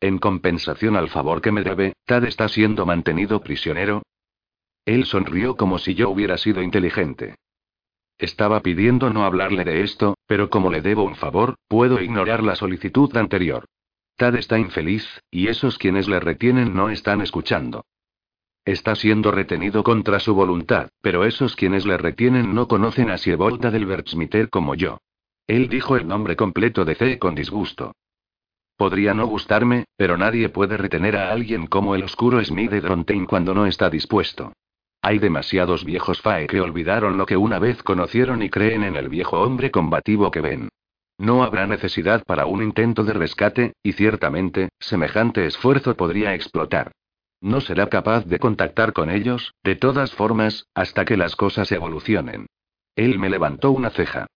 En 0.00 0.18
compensación 0.18 0.96
al 0.96 1.08
favor 1.08 1.42
que 1.42 1.52
me 1.52 1.62
debe, 1.62 1.94
Tad 2.06 2.24
está 2.24 2.48
siendo 2.48 2.86
mantenido 2.86 3.40
prisionero. 3.40 4.02
Él 4.84 5.04
sonrió 5.04 5.56
como 5.56 5.78
si 5.78 5.94
yo 5.94 6.08
hubiera 6.08 6.38
sido 6.38 6.62
inteligente. 6.62 7.34
Estaba 8.16 8.60
pidiendo 8.60 9.10
no 9.10 9.24
hablarle 9.24 9.64
de 9.64 9.82
esto, 9.82 10.16
pero 10.26 10.50
como 10.50 10.70
le 10.70 10.82
debo 10.82 11.02
un 11.02 11.16
favor, 11.16 11.56
puedo 11.68 12.00
ignorar 12.00 12.42
la 12.42 12.54
solicitud 12.54 13.14
anterior. 13.16 13.64
Está 14.20 14.58
infeliz, 14.58 15.22
y 15.30 15.48
esos 15.48 15.78
quienes 15.78 16.06
le 16.06 16.20
retienen 16.20 16.74
no 16.74 16.90
están 16.90 17.22
escuchando. 17.22 17.86
Está 18.66 18.94
siendo 18.94 19.30
retenido 19.30 19.82
contra 19.82 20.20
su 20.20 20.34
voluntad, 20.34 20.90
pero 21.00 21.24
esos 21.24 21.56
quienes 21.56 21.86
le 21.86 21.96
retienen 21.96 22.54
no 22.54 22.68
conocen 22.68 23.08
a 23.08 23.16
Siebolda 23.16 23.70
del 23.70 23.86
Bertsmiter 23.86 24.50
como 24.50 24.74
yo. 24.74 24.98
Él 25.46 25.70
dijo 25.70 25.96
el 25.96 26.06
nombre 26.06 26.36
completo 26.36 26.84
de 26.84 26.96
C 26.96 27.18
con 27.18 27.34
disgusto. 27.34 27.92
Podría 28.76 29.14
no 29.14 29.26
gustarme, 29.26 29.86
pero 29.96 30.18
nadie 30.18 30.50
puede 30.50 30.76
retener 30.76 31.16
a 31.16 31.32
alguien 31.32 31.66
como 31.66 31.94
el 31.94 32.02
oscuro 32.02 32.44
Smith 32.44 32.70
de 32.70 32.82
Drontein 32.82 33.24
cuando 33.24 33.54
no 33.54 33.64
está 33.64 33.88
dispuesto. 33.88 34.52
Hay 35.00 35.18
demasiados 35.18 35.86
viejos 35.86 36.20
Fae 36.20 36.46
que 36.46 36.60
olvidaron 36.60 37.16
lo 37.16 37.24
que 37.24 37.38
una 37.38 37.58
vez 37.58 37.82
conocieron 37.82 38.42
y 38.42 38.50
creen 38.50 38.84
en 38.84 38.96
el 38.96 39.08
viejo 39.08 39.40
hombre 39.40 39.70
combativo 39.70 40.30
que 40.30 40.42
ven. 40.42 40.68
No 41.20 41.42
habrá 41.42 41.66
necesidad 41.66 42.24
para 42.24 42.46
un 42.46 42.62
intento 42.62 43.04
de 43.04 43.12
rescate, 43.12 43.74
y 43.82 43.92
ciertamente, 43.92 44.70
semejante 44.78 45.44
esfuerzo 45.44 45.94
podría 45.94 46.34
explotar. 46.34 46.92
No 47.42 47.60
será 47.60 47.88
capaz 47.88 48.24
de 48.24 48.38
contactar 48.38 48.94
con 48.94 49.10
ellos, 49.10 49.52
de 49.62 49.76
todas 49.76 50.14
formas, 50.14 50.64
hasta 50.74 51.04
que 51.04 51.18
las 51.18 51.36
cosas 51.36 51.70
evolucionen. 51.72 52.46
Él 52.96 53.18
me 53.18 53.28
levantó 53.28 53.70
una 53.70 53.90
ceja. 53.90 54.28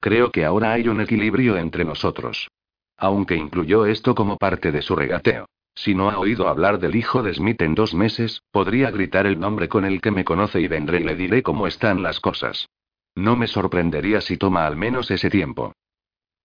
Creo 0.00 0.32
que 0.32 0.44
ahora 0.44 0.72
hay 0.72 0.88
un 0.88 1.00
equilibrio 1.00 1.56
entre 1.58 1.84
nosotros. 1.84 2.48
Aunque 2.96 3.36
incluyó 3.36 3.86
esto 3.86 4.16
como 4.16 4.36
parte 4.36 4.72
de 4.72 4.82
su 4.82 4.96
regateo. 4.96 5.46
Si 5.76 5.94
no 5.94 6.10
ha 6.10 6.18
oído 6.18 6.48
hablar 6.48 6.80
del 6.80 6.96
hijo 6.96 7.22
de 7.22 7.34
Smith 7.34 7.62
en 7.62 7.76
dos 7.76 7.94
meses, 7.94 8.42
podría 8.50 8.90
gritar 8.90 9.28
el 9.28 9.38
nombre 9.38 9.68
con 9.68 9.84
el 9.84 10.00
que 10.00 10.10
me 10.10 10.24
conoce 10.24 10.60
y 10.60 10.66
vendré 10.66 11.02
y 11.02 11.04
le 11.04 11.14
diré 11.14 11.44
cómo 11.44 11.68
están 11.68 12.02
las 12.02 12.18
cosas. 12.18 12.66
No 13.14 13.36
me 13.36 13.46
sorprendería 13.46 14.20
si 14.20 14.36
toma 14.36 14.66
al 14.66 14.74
menos 14.74 15.08
ese 15.12 15.30
tiempo. 15.30 15.72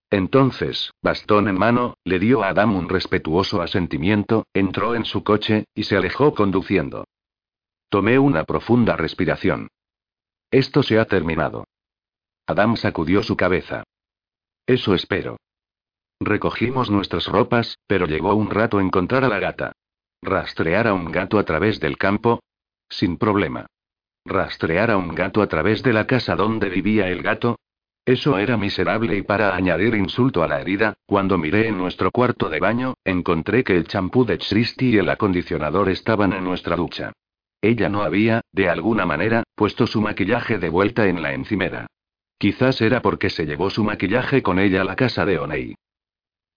Entonces, 0.09 0.93
bastón 1.01 1.47
en 1.47 1.57
mano, 1.57 1.97
le 2.05 2.19
dio 2.19 2.43
a 2.43 2.49
Adam 2.49 2.75
un 2.75 2.87
respetuoso 2.87 3.61
asentimiento, 3.61 4.45
entró 4.53 4.95
en 4.95 5.05
su 5.05 5.23
coche, 5.23 5.65
y 5.75 5.83
se 5.83 5.97
alejó 5.97 6.33
conduciendo. 6.33 7.05
Tomé 7.89 8.17
una 8.19 8.45
profunda 8.45 8.95
respiración. 8.95 9.69
Esto 10.49 10.81
se 10.83 10.97
ha 10.99 11.05
terminado. 11.05 11.65
Adam 12.45 12.77
sacudió 12.77 13.21
su 13.23 13.35
cabeza. 13.35 13.83
Eso 14.65 14.93
espero. 14.93 15.37
Recogimos 16.19 16.89
nuestras 16.89 17.27
ropas, 17.27 17.77
pero 17.85 18.07
llegó 18.07 18.33
un 18.33 18.49
rato 18.49 18.79
encontrar 18.79 19.25
a 19.25 19.27
la 19.27 19.39
gata. 19.39 19.73
¿Rastrear 20.21 20.87
a 20.87 20.93
un 20.93 21.11
gato 21.11 21.37
a 21.37 21.43
través 21.43 21.79
del 21.79 21.97
campo? 21.97 22.41
Sin 22.89 23.17
problema. 23.17 23.67
¿Rastrear 24.25 24.91
a 24.91 24.97
un 24.97 25.13
gato 25.13 25.41
a 25.41 25.47
través 25.47 25.83
de 25.83 25.93
la 25.93 26.07
casa 26.07 26.35
donde 26.35 26.69
vivía 26.69 27.09
el 27.09 27.21
gato? 27.21 27.57
Eso 28.07 28.37
era 28.37 28.55
miserable 28.55 29.17
y 29.17 29.21
para 29.21 29.53
añadir 29.53 29.93
insulto 29.93 30.41
a 30.41 30.47
la 30.47 30.61
herida, 30.61 30.93
cuando 31.05 31.37
miré 31.37 31.67
en 31.67 31.77
nuestro 31.77 32.09
cuarto 32.09 32.47
de 32.47 32.61
baño, 32.61 32.93
encontré 33.03 33.65
que 33.65 33.75
el 33.75 33.85
champú 33.85 34.23
de 34.23 34.37
Christy 34.37 34.91
y 34.91 34.97
el 34.97 35.09
acondicionador 35.09 35.89
estaban 35.89 36.31
en 36.31 36.45
nuestra 36.45 36.77
ducha. 36.77 37.11
Ella 37.61 37.89
no 37.89 38.03
había, 38.03 38.39
de 38.53 38.69
alguna 38.69 39.05
manera, 39.05 39.43
puesto 39.55 39.85
su 39.85 39.99
maquillaje 39.99 40.57
de 40.57 40.69
vuelta 40.69 41.05
en 41.07 41.21
la 41.21 41.33
encimera. 41.33 41.87
Quizás 42.37 42.79
era 42.79 43.01
porque 43.01 43.29
se 43.29 43.45
llevó 43.45 43.69
su 43.69 43.83
maquillaje 43.83 44.41
con 44.41 44.57
ella 44.57 44.83
a 44.83 44.85
la 44.85 44.95
casa 44.95 45.25
de 45.25 45.39
Onei. 45.39 45.75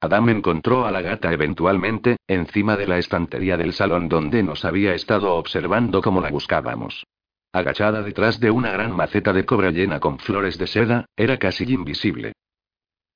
Adam 0.01 0.29
encontró 0.29 0.87
a 0.87 0.93
la 0.93 1.03
gata 1.03 1.33
eventualmente, 1.33 2.19
encima 2.29 2.77
de 2.77 2.87
la 2.87 2.99
estantería 2.99 3.57
del 3.57 3.73
salón 3.73 4.09
donde 4.09 4.45
nos 4.45 4.65
había 4.65 4.95
estado 4.95 5.35
observando 5.35 6.01
como 6.01 6.21
la 6.21 6.31
buscábamos. 6.31 7.05
Agachada 7.53 8.03
detrás 8.03 8.39
de 8.39 8.53
una 8.53 8.71
gran 8.71 8.95
maceta 8.95 9.33
de 9.33 9.45
cobre 9.45 9.73
llena 9.73 9.99
con 9.99 10.21
flores 10.21 10.57
de 10.57 10.69
seda, 10.69 11.07
era 11.17 11.37
casi 11.37 11.65
invisible. 11.65 12.33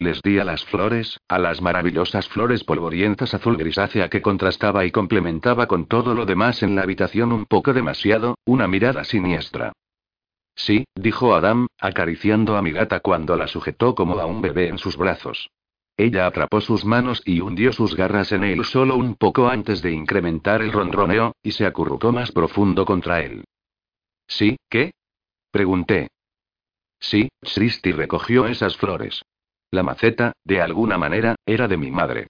Les 0.00 0.20
di 0.22 0.40
a 0.40 0.44
las 0.44 0.64
flores, 0.64 1.20
a 1.28 1.38
las 1.38 1.62
maravillosas 1.62 2.28
flores 2.28 2.64
polvorientas 2.64 3.32
azul 3.32 3.56
grisácea 3.56 4.08
que 4.08 4.22
contrastaba 4.22 4.84
y 4.84 4.90
complementaba 4.90 5.68
con 5.68 5.86
todo 5.86 6.14
lo 6.14 6.26
demás 6.26 6.64
en 6.64 6.74
la 6.74 6.82
habitación 6.82 7.30
un 7.30 7.46
poco 7.46 7.72
demasiado, 7.72 8.36
una 8.44 8.66
mirada 8.66 9.04
siniestra. 9.04 9.72
Sí, 10.56 10.84
dijo 10.96 11.36
Adam, 11.36 11.68
acariciando 11.78 12.56
a 12.56 12.62
mi 12.62 12.72
gata 12.72 12.98
cuando 12.98 13.36
la 13.36 13.46
sujetó 13.46 13.94
como 13.94 14.18
a 14.18 14.26
un 14.26 14.42
bebé 14.42 14.66
en 14.68 14.78
sus 14.78 14.96
brazos. 14.96 15.48
Ella 15.96 16.26
atrapó 16.26 16.60
sus 16.60 16.84
manos 16.84 17.22
y 17.24 17.40
hundió 17.40 17.72
sus 17.72 17.94
garras 17.94 18.32
en 18.32 18.42
él 18.42 18.64
solo 18.64 18.96
un 18.96 19.14
poco 19.14 19.48
antes 19.48 19.80
de 19.80 19.92
incrementar 19.92 20.60
el 20.60 20.72
ronroneo, 20.72 21.36
y 21.40 21.52
se 21.52 21.66
acurrucó 21.66 22.10
más 22.10 22.32
profundo 22.32 22.84
contra 22.84 23.20
él. 23.20 23.44
¿Sí, 24.26 24.56
qué? 24.68 24.92
Pregunté. 25.50 26.08
Sí, 27.00 27.28
Christy 27.40 27.92
recogió 27.92 28.46
esas 28.46 28.76
flores. 28.76 29.22
La 29.70 29.82
maceta, 29.82 30.32
de 30.44 30.60
alguna 30.60 30.98
manera, 30.98 31.36
era 31.46 31.68
de 31.68 31.76
mi 31.76 31.90
madre. 31.90 32.28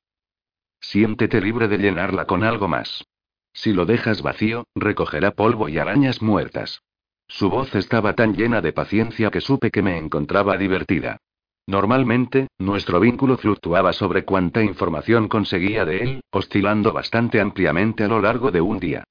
Siéntete 0.80 1.40
libre 1.40 1.68
de 1.68 1.78
llenarla 1.78 2.26
con 2.26 2.44
algo 2.44 2.68
más. 2.68 3.04
Si 3.52 3.72
lo 3.72 3.86
dejas 3.86 4.22
vacío, 4.22 4.64
recogerá 4.74 5.30
polvo 5.30 5.68
y 5.68 5.78
arañas 5.78 6.20
muertas. 6.20 6.82
Su 7.28 7.48
voz 7.48 7.74
estaba 7.74 8.14
tan 8.14 8.34
llena 8.34 8.60
de 8.60 8.72
paciencia 8.72 9.30
que 9.30 9.40
supe 9.40 9.70
que 9.70 9.82
me 9.82 9.96
encontraba 9.96 10.56
divertida. 10.58 11.18
Normalmente, 11.66 12.48
nuestro 12.58 13.00
vínculo 13.00 13.38
fluctuaba 13.38 13.92
sobre 13.92 14.24
cuánta 14.24 14.62
información 14.62 15.28
conseguía 15.28 15.84
de 15.86 16.02
él, 16.02 16.20
oscilando 16.30 16.92
bastante 16.92 17.40
ampliamente 17.40 18.04
a 18.04 18.08
lo 18.08 18.20
largo 18.20 18.50
de 18.50 18.60
un 18.60 18.78
día. 18.78 19.04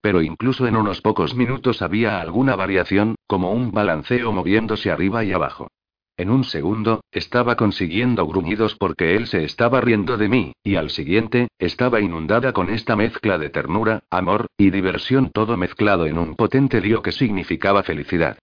Pero 0.00 0.22
incluso 0.22 0.66
en 0.66 0.76
unos 0.76 1.00
pocos 1.00 1.34
minutos 1.34 1.82
había 1.82 2.20
alguna 2.20 2.56
variación, 2.56 3.16
como 3.26 3.52
un 3.52 3.72
balanceo 3.72 4.32
moviéndose 4.32 4.90
arriba 4.90 5.24
y 5.24 5.32
abajo. 5.32 5.68
En 6.16 6.28
un 6.28 6.44
segundo, 6.44 7.02
estaba 7.12 7.56
consiguiendo 7.56 8.26
gruñidos 8.26 8.74
porque 8.74 9.16
él 9.16 9.26
se 9.26 9.42
estaba 9.42 9.80
riendo 9.80 10.18
de 10.18 10.28
mí, 10.28 10.52
y 10.62 10.76
al 10.76 10.90
siguiente, 10.90 11.48
estaba 11.58 12.00
inundada 12.00 12.52
con 12.52 12.68
esta 12.68 12.94
mezcla 12.94 13.38
de 13.38 13.48
ternura, 13.48 14.02
amor, 14.10 14.46
y 14.58 14.70
diversión 14.70 15.30
todo 15.30 15.56
mezclado 15.56 16.04
en 16.04 16.18
un 16.18 16.36
potente 16.36 16.80
lío 16.82 17.00
que 17.00 17.12
significaba 17.12 17.82
felicidad. 17.82 18.38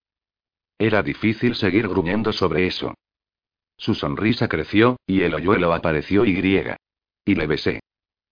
Era 0.80 1.04
difícil 1.04 1.56
seguir 1.56 1.88
gruñendo 1.88 2.34
sobre 2.34 2.66
eso. 2.66 2.96
Su 3.78 3.94
sonrisa 3.94 4.48
creció, 4.48 4.98
y 5.06 5.22
el 5.22 5.36
hoyuelo 5.36 5.72
apareció 5.72 6.26
y 6.26 6.34
griega. 6.34 6.78
Y 7.26 7.36
le 7.36 7.46
besé. 7.46 7.80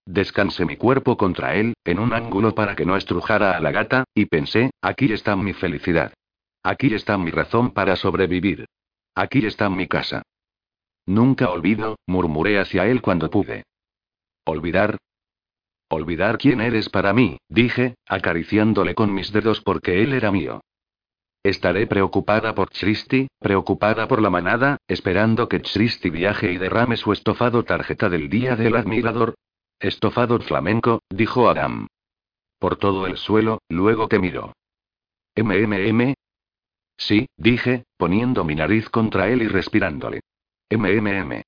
Descansé 0.06 0.66
mi 0.66 0.78
cuerpo 0.78 1.18
contra 1.18 1.56
él, 1.56 1.74
en 1.84 2.00
un 2.00 2.14
ángulo 2.14 2.54
para 2.54 2.76
que 2.76 2.86
no 2.86 2.96
estrujara 2.96 3.58
a 3.58 3.60
la 3.60 3.72
gata, 3.72 4.04
y 4.14 4.26
pensé, 4.26 4.72
aquí 4.82 5.12
está 5.12 5.36
mi 5.36 5.54
felicidad. 5.54 6.14
Aquí 6.64 6.94
está 6.94 7.18
mi 7.18 7.32
razón 7.32 7.72
para 7.72 7.96
sobrevivir. 7.96 8.66
Aquí 9.16 9.46
está 9.46 9.70
mi 9.70 9.88
casa. 9.88 10.24
Nunca 11.06 11.50
olvido, 11.50 11.98
murmuré 12.08 12.60
hacia 12.60 12.88
él 12.88 13.02
cuando 13.02 13.30
pude. 13.30 13.64
¿Olvidar? 14.46 14.98
Olvidar 15.90 16.38
quién 16.38 16.62
eres 16.62 16.90
para 16.90 17.14
mí, 17.14 17.38
dije, 17.48 17.96
acariciándole 18.08 18.96
con 18.96 19.14
mis 19.14 19.32
dedos 19.32 19.62
porque 19.62 20.02
él 20.02 20.14
era 20.14 20.32
mío. 20.32 20.62
Estaré 21.44 21.86
preocupada 21.86 22.56
por 22.56 22.70
Christy, 22.72 23.28
preocupada 23.40 24.08
por 24.08 24.20
la 24.20 24.32
manada, 24.32 24.78
esperando 24.88 25.48
que 25.48 25.62
Christy 25.62 26.10
viaje 26.10 26.52
y 26.52 26.58
derrame 26.58 26.98
su 26.98 27.14
estofado 27.14 27.64
tarjeta 27.64 28.10
del 28.10 28.30
día 28.30 28.56
del 28.56 28.76
admirador. 28.76 29.36
Estofado 29.80 30.40
flamenco, 30.40 31.02
dijo 31.10 31.50
Adam. 31.50 31.88
Por 32.60 32.78
todo 32.78 33.08
el 33.08 33.18
suelo, 33.18 33.60
luego 33.70 34.08
te 34.08 34.20
miró. 34.20 34.54
MMM. 35.36 36.14
Sí, 36.98 37.28
dije, 37.36 37.84
poniendo 37.98 38.46
mi 38.46 38.56
nariz 38.56 38.90
contra 38.90 39.30
él 39.30 39.42
y 39.42 39.48
respirándole. 39.48 40.22
MMM. 40.70 41.42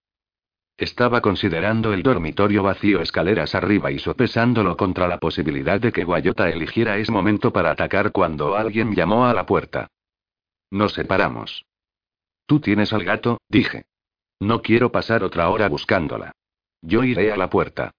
Estaba 0.78 1.22
considerando 1.22 1.94
el 1.94 2.04
dormitorio 2.04 2.62
vacío 2.62 3.02
escaleras 3.02 3.56
arriba 3.56 3.90
y 3.92 3.98
sopesándolo 3.98 4.78
contra 4.78 5.08
la 5.08 5.18
posibilidad 5.18 5.80
de 5.80 5.92
que 5.92 6.04
Guayota 6.04 6.50
eligiera 6.50 6.98
ese 6.98 7.12
momento 7.12 7.52
para 7.52 7.72
atacar 7.72 8.12
cuando 8.12 8.56
alguien 8.56 8.94
llamó 8.94 9.26
a 9.26 9.34
la 9.34 9.46
puerta. 9.46 9.88
Nos 10.70 10.94
separamos. 10.94 11.66
Tú 12.46 12.60
tienes 12.60 12.94
al 12.94 13.06
gato, 13.06 13.40
dije. 13.50 13.86
No 14.40 14.62
quiero 14.62 14.92
pasar 14.92 15.24
otra 15.24 15.50
hora 15.50 15.68
buscándola. 15.68 16.34
Yo 16.82 17.04
iré 17.04 17.32
a 17.32 17.38
la 17.38 17.50
puerta. 17.50 17.92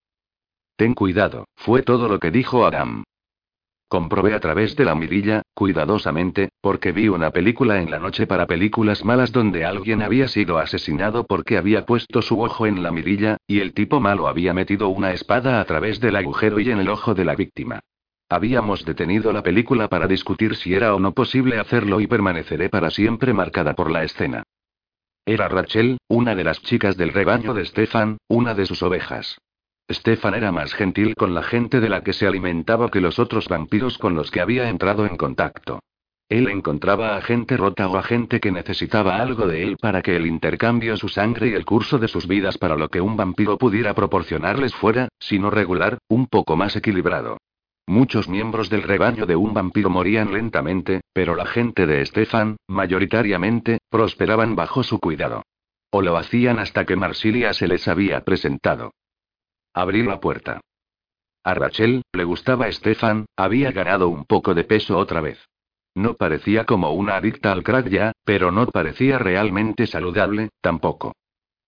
Ten 0.79 0.95
cuidado, 0.95 1.49
fue 1.57 1.83
todo 1.83 2.09
lo 2.09 2.21
que 2.21 2.31
dijo 2.31 2.65
Adam. 2.65 3.03
Comprobé 3.89 4.33
a 4.33 4.39
través 4.39 4.77
de 4.77 4.85
la 4.85 4.95
mirilla, 4.95 5.43
cuidadosamente, 5.53 6.51
porque 6.61 6.93
vi 6.93 7.09
una 7.09 7.31
película 7.31 7.83
en 7.83 7.91
la 7.91 7.99
noche 7.99 8.29
para 8.29 8.47
películas 8.47 9.05
malas 9.05 9.33
donde 9.33 9.65
alguien 9.65 10.03
había 10.03 10.29
sido 10.29 10.57
asesinado 10.59 11.25
porque 11.25 11.59
había 11.59 11.85
puesto 11.85 12.23
su 12.23 12.41
ojo 12.41 12.65
en 12.65 12.85
la 12.85 12.93
mirilla, 12.93 13.39
y 13.49 13.59
el 13.59 13.75
tipo 13.75 13.99
malo 13.99 14.29
había 14.29 14.55
metido 14.55 14.89
una 14.89 15.11
espada 15.11 15.61
a 15.61 15.65
través 15.65 15.99
del 15.99 16.15
agujero 16.15 16.61
y 16.61 16.71
en 16.71 16.79
el 16.79 16.91
ojo 16.91 17.13
de 17.13 17.25
la 17.25 17.35
víctima. 17.35 17.81
Habíamos 18.29 18.85
detenido 18.85 19.33
la 19.33 19.43
película 19.43 19.89
para 19.89 20.07
discutir 20.07 20.55
si 20.55 20.75
era 20.75 20.95
o 20.95 21.01
no 21.01 21.11
posible 21.11 21.59
hacerlo 21.59 22.01
y 22.01 22.07
permaneceré 22.07 22.69
para 22.69 22.91
siempre 22.91 23.33
marcada 23.33 23.75
por 23.75 23.91
la 23.91 24.05
escena. 24.05 24.45
Era 25.27 25.49
Rachel, 25.49 25.99
una 26.07 26.37
de 26.37 26.45
las 26.45 26.63
chicas 26.63 26.97
del 26.97 27.13
rebaño 27.13 27.53
de 27.53 27.65
Stefan, 27.65 28.19
una 28.29 28.55
de 28.55 28.65
sus 28.65 28.81
ovejas. 28.85 29.39
Stefan 29.91 30.35
era 30.35 30.53
más 30.53 30.75
gentil 30.75 31.15
con 31.15 31.35
la 31.35 31.43
gente 31.43 31.81
de 31.81 31.89
la 31.89 32.03
que 32.03 32.13
se 32.13 32.27
alimentaba 32.27 32.91
que 32.91 33.01
los 33.01 33.19
otros 33.19 33.49
vampiros 33.49 33.97
con 33.97 34.15
los 34.15 34.31
que 34.31 34.43
había 34.43 34.69
entrado 34.69 35.07
en 35.07 35.17
contacto. 35.17 35.81
Él 36.29 36.49
encontraba 36.51 37.17
a 37.17 37.23
gente 37.23 37.57
rota 37.57 37.89
o 37.89 37.97
a 37.97 38.03
gente 38.03 38.39
que 38.39 38.53
necesitaba 38.53 39.17
algo 39.17 39.47
de 39.47 39.63
él 39.63 39.79
para 39.81 40.03
que 40.03 40.15
el 40.15 40.27
intercambio 40.27 40.99
su 40.99 41.09
sangre 41.09 41.49
y 41.49 41.55
el 41.55 41.65
curso 41.65 41.99
de 41.99 42.07
sus 42.07 42.27
vidas 42.27 42.59
para 42.59 42.77
lo 42.77 42.91
que 42.91 43.01
un 43.01 43.17
vampiro 43.17 43.57
pudiera 43.57 43.95
proporcionarles 43.95 44.75
fuera, 44.75 45.09
si 45.19 45.39
no 45.39 45.49
regular, 45.49 45.97
un 46.09 46.27
poco 46.27 46.55
más 46.55 46.77
equilibrado. 46.77 47.39
Muchos 47.87 48.29
miembros 48.29 48.69
del 48.69 48.83
rebaño 48.83 49.25
de 49.25 49.37
un 49.37 49.55
vampiro 49.55 49.89
morían 49.89 50.35
lentamente, 50.35 51.01
pero 51.15 51.35
la 51.35 51.47
gente 51.47 51.87
de 51.87 52.05
Stefan, 52.05 52.59
mayoritariamente, 52.67 53.79
prosperaban 53.89 54.55
bajo 54.55 54.83
su 54.83 54.99
cuidado. 54.99 55.45
O 55.91 56.03
lo 56.03 56.19
hacían 56.19 56.59
hasta 56.59 56.85
que 56.85 56.97
Marsilia 56.97 57.55
se 57.55 57.67
les 57.67 57.89
había 57.89 58.21
presentado. 58.21 58.91
Abrí 59.79 60.03
la 60.03 60.19
puerta. 60.19 60.61
A 61.45 61.55
Rachel, 61.55 62.03
le 62.13 62.25
gustaba 62.25 62.69
Stefan, 62.73 63.27
había 63.37 63.71
ganado 63.71 64.09
un 64.09 64.25
poco 64.25 64.53
de 64.53 64.65
peso 64.65 64.99
otra 64.99 65.21
vez. 65.21 65.39
No 65.95 66.15
parecía 66.15 66.65
como 66.65 66.91
una 66.95 67.15
adicta 67.15 67.53
al 67.53 67.63
crack 67.63 67.89
ya, 67.89 68.11
pero 68.25 68.51
no 68.51 68.67
parecía 68.67 69.19
realmente 69.19 69.87
saludable, 69.87 70.49
tampoco. 70.61 71.15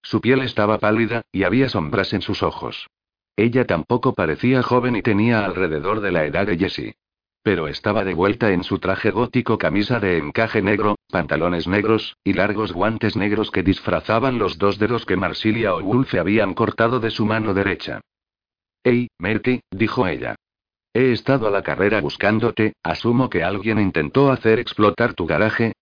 Su 0.03 0.21
piel 0.21 0.41
estaba 0.41 0.79
pálida, 0.79 1.23
y 1.31 1.45
había 1.45 1.69
sombras 1.69 2.13
en 2.13 2.23
sus 2.23 2.43
ojos. 2.43 2.89
Ella 3.37 3.65
tampoco 3.65 4.13
parecía 4.13 4.65
joven 4.65 4.97
y 4.97 5.03
tenía 5.03 5.45
alrededor 5.45 6.01
de 6.01 6.11
la 6.11 6.25
edad 6.25 6.49
de 6.49 6.59
Jessie. 6.59 6.95
Pero 7.43 7.69
estaba 7.69 8.05
de 8.05 8.13
vuelta 8.13 8.53
en 8.53 8.65
su 8.65 8.79
traje 8.79 9.11
gótico, 9.11 9.57
camisa 9.57 9.99
de 9.99 10.19
encaje 10.19 10.61
negro, 10.61 10.97
pantalones 11.09 11.67
negros, 11.67 12.17
y 12.23 12.35
largos 12.35 12.73
guantes 12.73 13.17
negros 13.17 13.51
que 13.51 13.63
disfrazaban 13.63 14.39
los 14.39 14.59
dos 14.59 14.79
dedos 14.79 15.07
que 15.07 15.17
Marsilia 15.17 15.75
o 15.75 15.81
Wolfe 15.81 16.19
habían 16.19 16.53
cortado 16.53 17.01
de 17.01 17.11
su 17.11 17.25
mano 17.25 17.55
derecha. 17.55 18.01
Hey, 18.85 19.09
Merky, 19.19 19.61
dijo 19.71 20.07
ella. 20.07 20.37
He 20.93 21.13
estado 21.13 21.47
a 21.47 21.51
la 21.51 21.63
carrera 21.63 22.01
buscándote, 22.01 22.75
asumo 22.83 23.31
que 23.31 23.43
alguien 23.43 23.79
intentó 23.79 24.31
hacer 24.31 24.59
explotar 24.59 25.15
tu 25.15 25.27
garaje. 25.27 25.73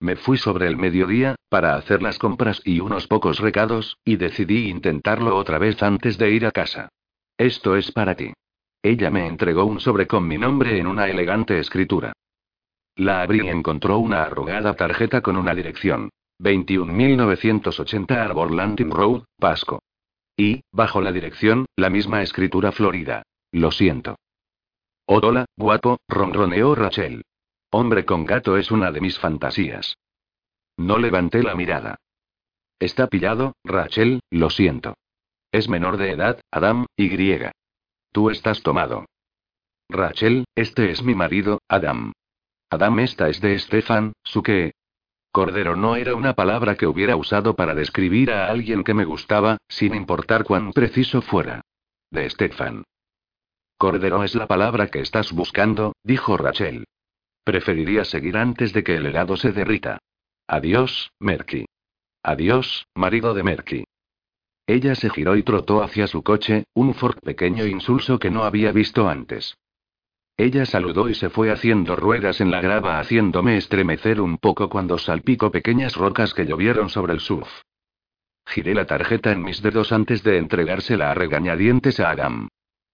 Me 0.00 0.14
fui 0.14 0.38
sobre 0.38 0.68
el 0.68 0.76
mediodía, 0.76 1.34
para 1.48 1.74
hacer 1.74 2.02
las 2.02 2.18
compras 2.18 2.62
y 2.64 2.78
unos 2.78 3.08
pocos 3.08 3.40
recados, 3.40 3.96
y 4.04 4.16
decidí 4.16 4.68
intentarlo 4.68 5.36
otra 5.36 5.58
vez 5.58 5.82
antes 5.82 6.18
de 6.18 6.30
ir 6.30 6.46
a 6.46 6.52
casa. 6.52 6.90
Esto 7.36 7.76
es 7.76 7.90
para 7.90 8.14
ti. 8.14 8.32
Ella 8.82 9.10
me 9.10 9.26
entregó 9.26 9.64
un 9.64 9.80
sobre 9.80 10.06
con 10.06 10.26
mi 10.26 10.38
nombre 10.38 10.78
en 10.78 10.86
una 10.86 11.08
elegante 11.08 11.58
escritura. 11.58 12.12
La 12.96 13.22
abrí 13.22 13.46
y 13.46 13.48
encontró 13.48 13.98
una 13.98 14.22
arrugada 14.22 14.74
tarjeta 14.74 15.20
con 15.20 15.36
una 15.36 15.54
dirección. 15.54 16.10
21.980 16.40 18.16
Arbor 18.16 18.52
Landing 18.52 18.90
Road, 18.90 19.24
Pasco. 19.38 19.80
Y, 20.36 20.62
bajo 20.72 21.00
la 21.00 21.10
dirección, 21.10 21.66
la 21.76 21.90
misma 21.90 22.22
escritura 22.22 22.70
florida. 22.70 23.22
Lo 23.50 23.72
siento. 23.72 24.16
Oh, 25.06 25.20
hola, 25.22 25.46
guapo, 25.56 25.98
ronroneó 26.06 26.74
Rachel. 26.74 27.22
Hombre 27.70 28.04
con 28.04 28.24
gato 28.24 28.56
es 28.56 28.70
una 28.70 28.92
de 28.92 29.00
mis 29.00 29.18
fantasías. 29.18 29.96
No 30.76 30.98
levanté 30.98 31.42
la 31.42 31.54
mirada. 31.54 31.96
Está 32.78 33.08
pillado, 33.08 33.54
Rachel, 33.64 34.20
lo 34.30 34.50
siento. 34.50 34.94
Es 35.50 35.68
menor 35.68 35.96
de 35.96 36.12
edad, 36.12 36.40
Adam, 36.52 36.86
y 36.96 37.08
griega. 37.08 37.52
Tú 38.18 38.30
estás 38.30 38.64
tomado. 38.64 39.04
Rachel, 39.88 40.44
este 40.56 40.90
es 40.90 41.04
mi 41.04 41.14
marido, 41.14 41.60
Adam. 41.68 42.10
Adam, 42.68 42.98
esta 42.98 43.28
es 43.28 43.40
de 43.40 43.56
Stefan, 43.56 44.12
su 44.24 44.42
que. 44.42 44.72
Cordero 45.30 45.76
no 45.76 45.94
era 45.94 46.16
una 46.16 46.34
palabra 46.34 46.74
que 46.74 46.88
hubiera 46.88 47.14
usado 47.14 47.54
para 47.54 47.76
describir 47.76 48.32
a 48.32 48.48
alguien 48.50 48.82
que 48.82 48.92
me 48.92 49.04
gustaba, 49.04 49.58
sin 49.68 49.94
importar 49.94 50.42
cuán 50.42 50.72
preciso 50.72 51.22
fuera. 51.22 51.60
De 52.10 52.28
Stefan. 52.28 52.82
Cordero 53.76 54.24
es 54.24 54.34
la 54.34 54.48
palabra 54.48 54.88
que 54.88 54.98
estás 54.98 55.30
buscando, 55.30 55.92
dijo 56.02 56.36
Rachel. 56.36 56.88
Preferiría 57.44 58.04
seguir 58.04 58.36
antes 58.36 58.72
de 58.72 58.82
que 58.82 58.96
el 58.96 59.06
helado 59.06 59.36
se 59.36 59.52
derrita. 59.52 59.98
Adiós, 60.48 61.12
Merky. 61.20 61.66
Adiós, 62.24 62.88
marido 62.96 63.32
de 63.32 63.44
Merky. 63.44 63.84
Ella 64.68 64.94
se 64.94 65.08
giró 65.08 65.34
y 65.34 65.42
trotó 65.42 65.82
hacia 65.82 66.06
su 66.06 66.22
coche, 66.22 66.64
un 66.74 66.92
Ford 66.92 67.18
pequeño 67.20 67.64
insulso 67.64 68.18
que 68.18 68.30
no 68.30 68.44
había 68.44 68.70
visto 68.70 69.08
antes. 69.08 69.56
Ella 70.36 70.66
saludó 70.66 71.08
y 71.08 71.14
se 71.14 71.30
fue 71.30 71.50
haciendo 71.50 71.96
ruedas 71.96 72.42
en 72.42 72.50
la 72.50 72.60
grava 72.60 73.00
haciéndome 73.00 73.56
estremecer 73.56 74.20
un 74.20 74.36
poco 74.36 74.68
cuando 74.68 74.98
salpicó 74.98 75.50
pequeñas 75.50 75.96
rocas 75.96 76.34
que 76.34 76.44
llovieron 76.44 76.90
sobre 76.90 77.14
el 77.14 77.20
surf. 77.20 77.48
Giré 78.46 78.74
la 78.74 78.84
tarjeta 78.84 79.32
en 79.32 79.42
mis 79.42 79.62
dedos 79.62 79.90
antes 79.90 80.22
de 80.22 80.36
entregársela 80.36 81.12
a 81.12 81.14
regañadientes 81.14 81.98
a 81.98 82.10
Adam. 82.10 82.48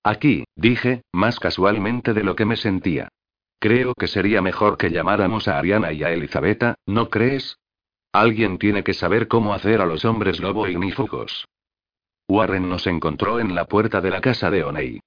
Aquí, 0.05 0.45
dije, 0.55 1.03
más 1.13 1.41
casualmente 1.41 2.15
de 2.15 2.23
lo 2.23 2.37
que 2.37 2.45
me 2.45 2.55
sentía. 2.55 3.09
Creo 3.59 3.95
que 3.95 4.07
sería 4.07 4.41
mejor 4.43 4.77
que 4.77 4.91
llamáramos 4.91 5.49
a 5.49 5.59
Ariana 5.59 5.93
y 5.93 6.05
a 6.05 6.13
Elizabeth, 6.13 6.77
¿no 6.87 7.11
crees? 7.11 7.57
Alguien 8.13 8.59
tiene 8.59 8.85
que 8.85 8.95
saber 8.95 9.27
cómo 9.27 9.55
hacer 9.55 9.81
a 9.81 9.87
los 9.87 10.05
hombres 10.05 10.39
lobo 10.39 10.69
ignífugos. 10.69 11.47
Warren 12.29 12.69
nos 12.69 12.87
encontró 12.87 13.39
en 13.39 13.55
la 13.55 13.67
puerta 13.67 14.01
de 14.01 14.11
la 14.11 14.21
casa 14.21 14.51
de 14.51 14.65
Oney. 14.65 15.01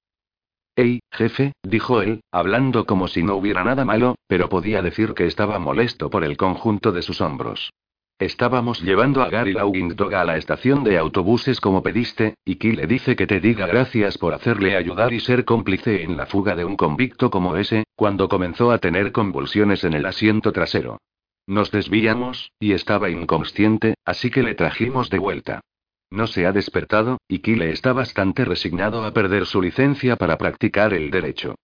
Hey, 0.75 0.99
jefe, 1.11 1.53
dijo 1.63 2.01
él, 2.03 2.21
hablando 2.31 2.85
como 2.85 3.07
si 3.07 3.23
no 3.23 3.35
hubiera 3.35 3.63
nada 3.63 3.83
malo, 3.83 4.15
pero 4.27 4.47
podía 4.47 4.83
decir 4.83 5.15
que 5.15 5.25
estaba 5.25 5.57
molesto 5.57 6.11
por 6.11 6.23
el 6.23 6.37
conjunto 6.37 6.91
de 6.91 7.01
sus 7.01 7.19
hombros. 7.19 7.71
Estábamos 8.19 8.81
llevando 8.81 9.21
a 9.23 9.29
Gary 9.29 9.53
Dog 9.53 10.13
a 10.13 10.25
la 10.25 10.37
estación 10.37 10.83
de 10.83 10.97
autobuses 10.99 11.59
como 11.59 11.81
pediste, 11.81 12.35
y 12.45 12.55
Key 12.55 12.73
le 12.73 12.85
dice 12.85 13.15
que 13.15 13.27
te 13.27 13.39
diga 13.39 13.65
gracias 13.65 14.17
por 14.19 14.33
hacerle 14.33 14.75
ayudar 14.75 15.13
y 15.13 15.19
ser 15.19 15.45
cómplice 15.45 16.03
en 16.03 16.17
la 16.17 16.27
fuga 16.27 16.55
de 16.55 16.65
un 16.65 16.77
convicto 16.77 17.31
como 17.31 17.55
ese, 17.55 17.83
cuando 17.95 18.29
comenzó 18.29 18.71
a 18.71 18.77
tener 18.77 19.11
convulsiones 19.11 19.83
en 19.83 19.93
el 19.93 20.05
asiento 20.05 20.51
trasero. 20.51 20.99
Nos 21.47 21.71
desviamos, 21.71 22.51
y 22.59 22.73
estaba 22.73 23.09
inconsciente, 23.09 23.95
así 24.03 24.29
que 24.29 24.43
le 24.43 24.53
trajimos 24.53 25.09
de 25.09 25.19
vuelta. 25.19 25.61
No 26.09 26.27
se 26.27 26.45
ha 26.45 26.51
despertado, 26.51 27.19
y 27.27 27.39
Kyle 27.39 27.69
está 27.69 27.93
bastante 27.93 28.45
resignado 28.45 29.03
a 29.03 29.11
perder 29.11 29.45
su 29.45 29.61
licencia 29.61 30.15
para 30.15 30.37
practicar 30.37 30.93
el 30.93 31.11
derecho. 31.11 31.55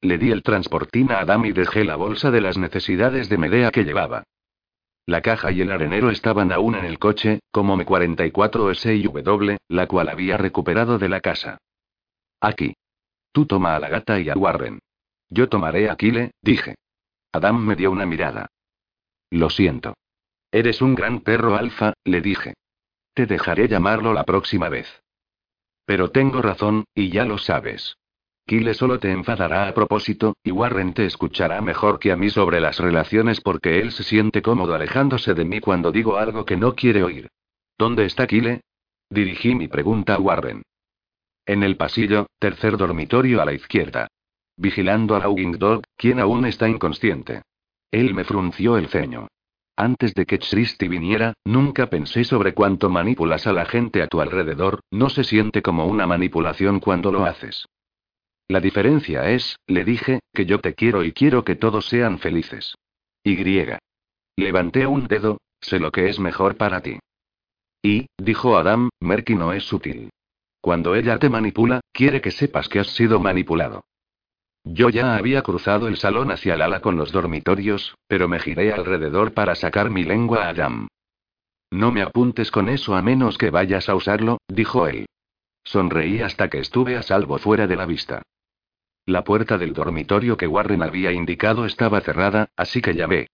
Le 0.00 0.18
di 0.18 0.30
el 0.30 0.42
transportín 0.42 1.12
a 1.12 1.20
Adam 1.20 1.44
y 1.44 1.52
dejé 1.52 1.84
la 1.84 1.96
bolsa 1.96 2.30
de 2.30 2.40
las 2.40 2.56
necesidades 2.56 3.28
de 3.28 3.38
Medea 3.38 3.70
que 3.70 3.84
llevaba. 3.84 4.24
La 5.06 5.22
caja 5.22 5.50
y 5.52 5.60
el 5.60 5.70
arenero 5.72 6.10
estaban 6.10 6.52
aún 6.52 6.74
en 6.74 6.84
el 6.84 6.98
coche, 6.98 7.40
como 7.50 7.76
M44 7.76 8.74
SIW, 8.74 9.56
la 9.68 9.86
cual 9.86 10.08
había 10.08 10.36
recuperado 10.36 10.98
de 10.98 11.08
la 11.08 11.20
casa. 11.20 11.58
Aquí. 12.40 12.74
Tú 13.32 13.46
toma 13.46 13.76
a 13.76 13.78
la 13.78 13.88
gata 13.88 14.18
y 14.18 14.28
a 14.28 14.34
Warren. 14.34 14.80
Yo 15.28 15.48
tomaré 15.48 15.88
a 15.88 15.96
Kyle, 15.96 16.32
dije. 16.42 16.74
Adam 17.32 17.64
me 17.64 17.76
dio 17.76 17.90
una 17.92 18.06
mirada. 18.06 18.48
Lo 19.30 19.50
siento. 19.50 19.94
Eres 20.50 20.82
un 20.82 20.96
gran 20.96 21.20
perro 21.20 21.56
alfa, 21.56 21.92
le 22.04 22.20
dije. 22.20 22.54
Te 23.14 23.26
dejaré 23.26 23.68
llamarlo 23.68 24.12
la 24.12 24.24
próxima 24.24 24.68
vez. 24.68 25.02
Pero 25.84 26.10
tengo 26.10 26.40
razón, 26.40 26.84
y 26.94 27.10
ya 27.10 27.24
lo 27.24 27.38
sabes. 27.38 27.96
Kyle 28.46 28.74
solo 28.74 28.98
te 28.98 29.10
enfadará 29.12 29.68
a 29.68 29.74
propósito, 29.74 30.34
y 30.42 30.50
Warren 30.50 30.94
te 30.94 31.06
escuchará 31.06 31.60
mejor 31.60 31.98
que 31.98 32.12
a 32.12 32.16
mí 32.16 32.30
sobre 32.30 32.60
las 32.60 32.78
relaciones 32.78 33.40
porque 33.40 33.80
él 33.80 33.92
se 33.92 34.02
siente 34.02 34.42
cómodo 34.42 34.74
alejándose 34.74 35.34
de 35.34 35.44
mí 35.44 35.60
cuando 35.60 35.92
digo 35.92 36.16
algo 36.16 36.44
que 36.44 36.56
no 36.56 36.74
quiere 36.74 37.02
oír. 37.02 37.28
¿Dónde 37.78 38.06
está 38.06 38.26
Kyle? 38.26 38.60
Dirigí 39.08 39.54
mi 39.54 39.68
pregunta 39.68 40.14
a 40.14 40.20
Warren. 40.20 40.62
En 41.46 41.62
el 41.62 41.76
pasillo, 41.76 42.26
tercer 42.38 42.76
dormitorio 42.76 43.40
a 43.40 43.44
la 43.44 43.52
izquierda. 43.52 44.08
Vigilando 44.56 45.16
a 45.16 45.20
Laughing 45.20 45.58
Dog, 45.58 45.82
quien 45.96 46.20
aún 46.20 46.44
está 46.44 46.68
inconsciente. 46.68 47.42
Él 47.90 48.14
me 48.14 48.24
frunció 48.24 48.76
el 48.76 48.88
ceño. 48.88 49.28
Antes 49.80 50.12
de 50.12 50.26
que 50.26 50.38
Christy 50.38 50.88
viniera, 50.88 51.32
nunca 51.42 51.88
pensé 51.88 52.24
sobre 52.24 52.52
cuánto 52.52 52.90
manipulas 52.90 53.46
a 53.46 53.54
la 53.54 53.64
gente 53.64 54.02
a 54.02 54.08
tu 54.08 54.20
alrededor, 54.20 54.80
no 54.90 55.08
se 55.08 55.24
siente 55.24 55.62
como 55.62 55.86
una 55.86 56.06
manipulación 56.06 56.80
cuando 56.80 57.10
lo 57.10 57.24
haces. 57.24 57.64
La 58.46 58.60
diferencia 58.60 59.30
es, 59.30 59.56
le 59.66 59.86
dije, 59.86 60.20
que 60.34 60.44
yo 60.44 60.58
te 60.58 60.74
quiero 60.74 61.02
y 61.02 61.12
quiero 61.12 61.44
que 61.44 61.56
todos 61.56 61.86
sean 61.86 62.18
felices. 62.18 62.74
Y. 63.24 63.38
Levanté 64.36 64.86
un 64.86 65.06
dedo, 65.06 65.38
sé 65.62 65.78
lo 65.80 65.90
que 65.92 66.10
es 66.10 66.20
mejor 66.20 66.58
para 66.58 66.82
ti. 66.82 66.98
Y, 67.82 68.04
dijo 68.18 68.58
Adam, 68.58 68.90
Merky 69.00 69.34
no 69.34 69.54
es 69.54 69.64
sutil. 69.64 70.10
Cuando 70.60 70.94
ella 70.94 71.18
te 71.18 71.30
manipula, 71.30 71.80
quiere 71.90 72.20
que 72.20 72.32
sepas 72.32 72.68
que 72.68 72.80
has 72.80 72.88
sido 72.88 73.18
manipulado. 73.18 73.80
Yo 74.64 74.90
ya 74.90 75.16
había 75.16 75.42
cruzado 75.42 75.88
el 75.88 75.96
salón 75.96 76.30
hacia 76.30 76.54
el 76.54 76.62
ala 76.62 76.80
con 76.80 76.96
los 76.96 77.12
dormitorios, 77.12 77.96
pero 78.06 78.28
me 78.28 78.38
giré 78.38 78.72
alrededor 78.72 79.32
para 79.32 79.54
sacar 79.54 79.90
mi 79.90 80.04
lengua 80.04 80.44
a 80.44 80.48
Adam. 80.50 80.88
No 81.70 81.92
me 81.92 82.02
apuntes 82.02 82.50
con 82.50 82.68
eso 82.68 82.94
a 82.94 83.02
menos 83.02 83.38
que 83.38 83.50
vayas 83.50 83.88
a 83.88 83.94
usarlo, 83.94 84.38
dijo 84.48 84.86
él. 84.86 85.06
Sonreí 85.64 86.20
hasta 86.20 86.48
que 86.48 86.58
estuve 86.58 86.96
a 86.96 87.02
salvo 87.02 87.38
fuera 87.38 87.66
de 87.66 87.76
la 87.76 87.86
vista. 87.86 88.22
La 89.06 89.24
puerta 89.24 89.56
del 89.56 89.72
dormitorio 89.72 90.36
que 90.36 90.46
Warren 90.46 90.82
había 90.82 91.12
indicado 91.12 91.64
estaba 91.64 92.00
cerrada, 92.00 92.50
así 92.56 92.82
que 92.82 92.94
llamé. 92.94 93.28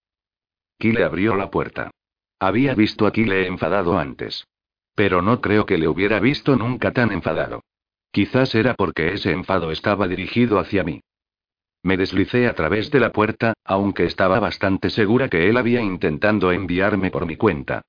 Kyle 0.79 1.03
abrió 1.03 1.35
la 1.35 1.51
puerta. 1.51 1.91
Había 2.39 2.74
visto 2.74 3.07
a 3.07 3.12
Kyle 3.12 3.47
enfadado 3.47 3.99
antes. 3.99 4.47
Pero 4.95 5.22
no 5.22 5.41
creo 5.41 5.66
que 5.66 5.79
le 5.79 5.89
hubiera 5.89 6.20
visto 6.20 6.57
nunca 6.57 6.93
tan 6.93 7.12
enfadado. 7.12 7.62
Quizás 8.11 8.55
era 8.55 8.74
porque 8.74 9.12
ese 9.14 9.33
enfado 9.33 9.70
estaba 9.70 10.09
dirigido 10.09 10.59
hacia 10.59 10.85
mí. 10.85 11.03
Me 11.87 11.97
deslicé 11.97 12.49
a 12.49 12.55
través 12.55 12.91
de 12.91 12.99
la 12.99 13.12
puerta, 13.12 13.55
aunque 13.64 14.07
estaba 14.07 14.41
bastante 14.41 14.91
segura 14.91 15.28
que 15.28 15.49
él 15.49 15.57
había 15.57 15.80
intentando 15.80 16.51
enviarme 16.51 17.12
por 17.12 17.26
mi 17.26 17.37
cuenta. 17.37 17.82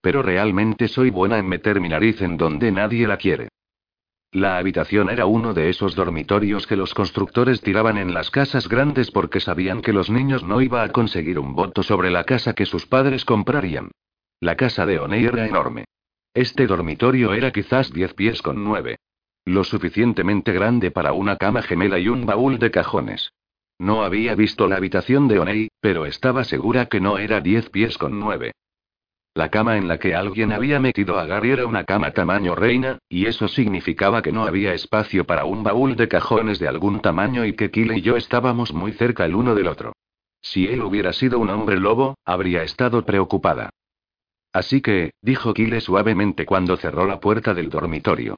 Pero 0.00 0.22
realmente 0.22 0.88
soy 0.88 1.10
buena 1.10 1.38
en 1.38 1.46
meter 1.46 1.80
mi 1.80 1.88
nariz 1.88 2.20
en 2.20 2.36
donde 2.36 2.72
nadie 2.72 3.06
la 3.06 3.16
quiere. 3.16 3.50
La 4.32 4.58
habitación 4.58 5.08
era 5.08 5.26
uno 5.26 5.54
de 5.54 5.70
esos 5.70 5.94
dormitorios 5.94 6.66
que 6.66 6.74
los 6.74 6.94
constructores 6.94 7.60
tiraban 7.60 7.96
en 7.96 8.12
las 8.12 8.32
casas 8.32 8.68
grandes 8.68 9.12
porque 9.12 9.38
sabían 9.38 9.82
que 9.82 9.92
los 9.92 10.10
niños 10.10 10.42
no 10.42 10.60
iba 10.60 10.82
a 10.82 10.88
conseguir 10.88 11.38
un 11.38 11.54
voto 11.54 11.84
sobre 11.84 12.10
la 12.10 12.24
casa 12.24 12.54
que 12.54 12.66
sus 12.66 12.86
padres 12.86 13.24
comprarían. 13.24 13.92
La 14.40 14.56
casa 14.56 14.84
de 14.84 14.98
Oney 14.98 15.26
era 15.26 15.46
enorme. 15.46 15.84
Este 16.34 16.66
dormitorio 16.66 17.32
era 17.34 17.52
quizás 17.52 17.92
diez 17.92 18.14
pies 18.14 18.42
con 18.42 18.64
nueve. 18.64 18.96
Lo 19.44 19.62
suficientemente 19.62 20.52
grande 20.52 20.90
para 20.90 21.12
una 21.12 21.36
cama 21.36 21.62
gemela 21.62 22.00
y 22.00 22.08
un 22.08 22.26
baúl 22.26 22.58
de 22.58 22.72
cajones. 22.72 23.30
No 23.78 24.04
había 24.04 24.34
visto 24.34 24.68
la 24.68 24.76
habitación 24.76 25.28
de 25.28 25.38
Oney, 25.40 25.68
pero 25.80 26.06
estaba 26.06 26.44
segura 26.44 26.86
que 26.86 27.00
no 27.00 27.18
era 27.18 27.40
diez 27.40 27.70
pies 27.70 27.98
con 27.98 28.18
nueve. 28.18 28.52
La 29.36 29.50
cama 29.50 29.76
en 29.76 29.88
la 29.88 29.98
que 29.98 30.14
alguien 30.14 30.52
había 30.52 30.78
metido 30.78 31.18
a 31.18 31.26
Gary 31.26 31.50
era 31.50 31.66
una 31.66 31.82
cama 31.82 32.12
tamaño 32.12 32.54
reina, 32.54 32.98
y 33.08 33.26
eso 33.26 33.48
significaba 33.48 34.22
que 34.22 34.30
no 34.30 34.44
había 34.44 34.74
espacio 34.74 35.24
para 35.24 35.44
un 35.44 35.64
baúl 35.64 35.96
de 35.96 36.06
cajones 36.06 36.60
de 36.60 36.68
algún 36.68 37.00
tamaño 37.00 37.44
y 37.44 37.54
que 37.54 37.72
Kyle 37.72 37.96
y 37.96 38.00
yo 38.00 38.16
estábamos 38.16 38.72
muy 38.72 38.92
cerca 38.92 39.24
el 39.24 39.34
uno 39.34 39.56
del 39.56 39.66
otro. 39.66 39.92
Si 40.40 40.68
él 40.68 40.82
hubiera 40.82 41.12
sido 41.12 41.40
un 41.40 41.50
hombre 41.50 41.80
lobo, 41.80 42.14
habría 42.24 42.62
estado 42.62 43.04
preocupada. 43.04 43.70
Así 44.52 44.80
que, 44.80 45.10
dijo 45.20 45.52
Kyle 45.52 45.80
suavemente 45.80 46.46
cuando 46.46 46.76
cerró 46.76 47.04
la 47.04 47.18
puerta 47.18 47.54
del 47.54 47.70
dormitorio. 47.70 48.36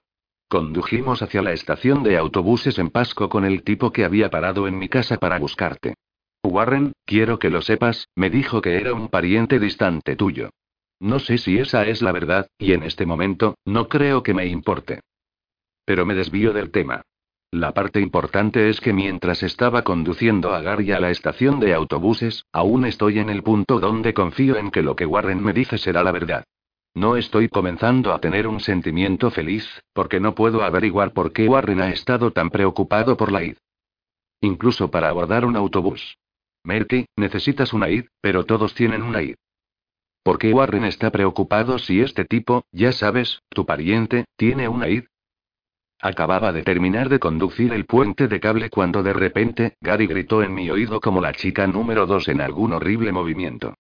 Condujimos 0.49 1.23
hacia 1.23 1.43
la 1.43 1.53
estación 1.53 2.05
de 2.05 2.17
autobuses 2.17 2.79
en 2.79 2.91
Pasco 2.91 3.29
con 3.29 3.45
el 3.45 3.65
tipo 3.65 3.91
que 3.91 4.05
había 4.05 4.31
parado 4.31 4.69
en 4.69 4.79
mi 4.79 4.89
casa 4.89 5.17
para 5.17 5.39
buscarte. 5.41 5.95
Warren, 6.45 6.93
quiero 7.05 7.41
que 7.41 7.51
lo 7.51 7.63
sepas, 7.63 8.09
me 8.15 8.31
dijo 8.31 8.63
que 8.63 8.77
era 8.77 8.95
un 8.95 9.09
pariente 9.09 9.59
distante 9.59 10.15
tuyo. 10.15 10.51
No 11.01 11.19
sé 11.19 11.39
si 11.39 11.59
esa 11.59 11.85
es 11.85 12.01
la 12.01 12.13
verdad, 12.13 12.47
y 12.59 12.73
en 12.73 12.85
este 12.85 13.07
momento, 13.07 13.57
no 13.65 13.89
creo 13.89 14.23
que 14.23 14.35
me 14.35 14.47
importe. 14.47 15.01
Pero 15.85 16.07
me 16.07 16.15
desvío 16.15 16.53
del 16.53 16.71
tema. 16.71 17.03
La 17.51 17.73
parte 17.73 18.01
importante 18.01 18.69
es 18.69 18.81
que 18.81 18.93
mientras 18.93 19.43
estaba 19.43 19.83
conduciendo 19.83 20.55
a 20.55 20.61
Gary 20.61 20.93
a 20.93 21.01
la 21.01 21.11
estación 21.11 21.59
de 21.59 21.75
autobuses, 21.75 22.45
aún 22.53 22.87
estoy 22.87 23.19
en 23.19 23.31
el 23.31 23.43
punto 23.43 23.81
donde 23.81 24.15
confío 24.15 24.57
en 24.57 24.71
que 24.71 24.83
lo 24.83 24.95
que 24.95 25.07
Warren 25.07 25.43
me 25.43 25.53
dice 25.53 25.79
será 25.79 26.03
la 26.03 26.13
verdad. 26.13 26.45
No 26.97 27.17
estoy 27.17 27.51
comenzando 27.51 28.15
a 28.15 28.23
tener 28.23 28.47
un 28.47 28.59
sentimiento 28.59 29.31
feliz, 29.31 29.69
porque 29.93 30.19
no 30.19 30.35
puedo 30.35 30.63
averiguar 30.63 31.13
por 31.13 31.31
qué 31.35 31.47
Warren 31.47 31.83
ha 31.83 31.91
estado 31.91 32.31
tan 32.31 32.49
preocupado 32.49 33.19
por 33.19 33.31
la 33.31 33.45
id. 33.45 33.59
Incluso 34.41 34.91
para 34.91 35.11
abordar 35.11 35.45
un 35.45 35.57
autobús. 35.57 36.17
Merky, 36.65 37.05
necesitas 37.15 37.75
una 37.75 37.91
id, 37.91 38.07
pero 38.23 38.47
todos 38.47 38.73
tienen 38.73 39.03
una 39.03 39.21
id. 39.21 39.35
¿Por 40.23 40.39
qué 40.39 40.55
Warren 40.55 40.85
está 40.85 41.11
preocupado 41.11 41.79
si 41.79 42.01
este 42.01 42.25
tipo, 42.25 42.65
ya 42.73 42.93
sabes, 42.93 43.43
tu 43.51 43.67
pariente, 43.67 44.25
tiene 44.35 44.67
una 44.67 44.89
id? 44.89 45.05
Acababa 46.01 46.51
de 46.55 46.63
terminar 46.63 47.11
de 47.11 47.19
conducir 47.19 47.75
el 47.75 47.85
puente 47.85 48.27
de 48.27 48.41
cable 48.41 48.71
cuando 48.71 49.03
de 49.03 49.13
repente, 49.13 49.77
Gary 49.83 50.07
gritó 50.07 50.43
en 50.43 50.55
mi 50.55 50.71
oído 50.71 51.03
como 51.03 51.21
la 51.21 51.35
chica 51.35 51.67
número 51.67 52.07
dos 52.07 52.27
en 52.29 52.41
algún 52.41 52.73
horrible 52.73 53.13
movimiento. 53.13 53.75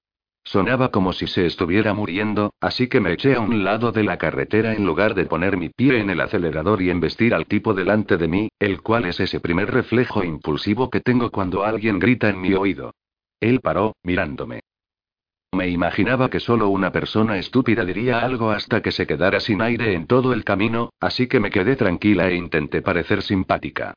Sonaba 0.46 0.92
como 0.92 1.12
si 1.12 1.26
se 1.26 1.44
estuviera 1.44 1.92
muriendo, 1.92 2.54
así 2.60 2.86
que 2.86 3.00
me 3.00 3.12
eché 3.12 3.34
a 3.34 3.40
un 3.40 3.64
lado 3.64 3.90
de 3.90 4.04
la 4.04 4.16
carretera 4.16 4.74
en 4.74 4.86
lugar 4.86 5.14
de 5.14 5.24
poner 5.24 5.56
mi 5.56 5.70
pie 5.70 5.98
en 5.98 6.08
el 6.08 6.20
acelerador 6.20 6.80
y 6.82 6.88
embestir 6.88 7.34
al 7.34 7.46
tipo 7.46 7.74
delante 7.74 8.16
de 8.16 8.28
mí, 8.28 8.48
el 8.60 8.80
cual 8.80 9.06
es 9.06 9.18
ese 9.18 9.40
primer 9.40 9.72
reflejo 9.72 10.22
impulsivo 10.22 10.88
que 10.88 11.00
tengo 11.00 11.32
cuando 11.32 11.64
alguien 11.64 11.98
grita 11.98 12.28
en 12.28 12.40
mi 12.40 12.54
oído. 12.54 12.94
Él 13.40 13.60
paró, 13.60 13.96
mirándome. 14.04 14.60
Me 15.52 15.68
imaginaba 15.68 16.30
que 16.30 16.38
solo 16.38 16.68
una 16.68 16.92
persona 16.92 17.38
estúpida 17.38 17.84
diría 17.84 18.20
algo 18.20 18.52
hasta 18.52 18.82
que 18.82 18.92
se 18.92 19.04
quedara 19.04 19.40
sin 19.40 19.60
aire 19.60 19.94
en 19.94 20.06
todo 20.06 20.32
el 20.32 20.44
camino, 20.44 20.90
así 21.00 21.26
que 21.26 21.40
me 21.40 21.50
quedé 21.50 21.74
tranquila 21.74 22.28
e 22.28 22.36
intenté 22.36 22.82
parecer 22.82 23.22
simpática. 23.22 23.94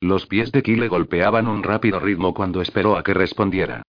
Los 0.00 0.26
pies 0.26 0.50
de 0.50 0.64
Kyle 0.64 0.88
golpeaban 0.88 1.46
un 1.46 1.62
rápido 1.62 2.00
ritmo 2.00 2.34
cuando 2.34 2.60
esperó 2.60 2.96
a 2.96 3.04
que 3.04 3.14
respondiera. 3.14 3.84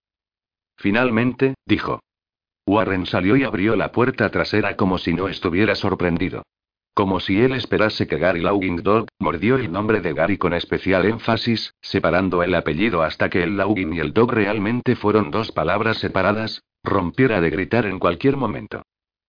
Finalmente, 0.82 1.53
dijo. 1.67 1.99
Warren 2.65 3.05
salió 3.05 3.36
y 3.36 3.43
abrió 3.43 3.75
la 3.75 3.91
puerta 3.91 4.29
trasera 4.32 4.75
como 4.75 4.97
si 4.97 5.13
no 5.13 5.27
estuviera 5.27 5.75
sorprendido. 5.75 6.41
Como 6.95 7.19
si 7.19 7.39
él 7.39 7.51
esperase 7.53 8.07
que 8.07 8.17
Gary 8.17 8.41
Laughing 8.41 8.77
Dog, 8.77 9.05
mordió 9.19 9.57
el 9.57 9.71
nombre 9.71 10.01
de 10.01 10.13
Gary 10.13 10.39
con 10.39 10.55
especial 10.55 11.05
énfasis, 11.05 11.75
separando 11.84 12.41
el 12.41 12.55
apellido 12.55 13.03
hasta 13.03 13.29
que 13.29 13.43
el 13.43 13.57
Laughing 13.57 13.93
y 13.93 13.99
el 13.99 14.11
Dog 14.11 14.32
realmente 14.32 14.95
fueron 14.95 15.29
dos 15.29 15.51
palabras 15.51 15.99
separadas, 15.99 16.63
rompiera 16.84 17.41
de 17.41 17.51
gritar 17.51 17.86
en 17.86 17.99
cualquier 17.99 18.36
momento. 18.36 18.82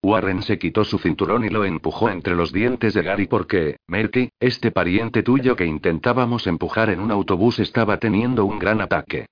Warren 0.03 0.41
se 0.43 0.59
quitó 0.59 0.85
su 0.85 0.99
cinturón 0.99 1.45
y 1.45 1.51
lo 1.51 1.67
empujó 1.67 2.09
entre 2.09 2.35
los 2.35 2.51
dientes 2.51 2.95
de 2.95 3.03
Gary 3.03 3.27
porque, 3.27 3.77
Merky, 3.87 4.31
este 4.41 4.71
pariente 4.71 5.23
tuyo 5.23 5.55
que 5.55 5.67
intentábamos 5.67 6.47
empujar 6.47 6.89
en 6.89 6.99
un 6.99 7.11
autobús 7.11 7.59
estaba 7.59 7.99
teniendo 7.99 8.47
un 8.47 8.59
gran 8.59 8.81
ataque. 8.81 9.27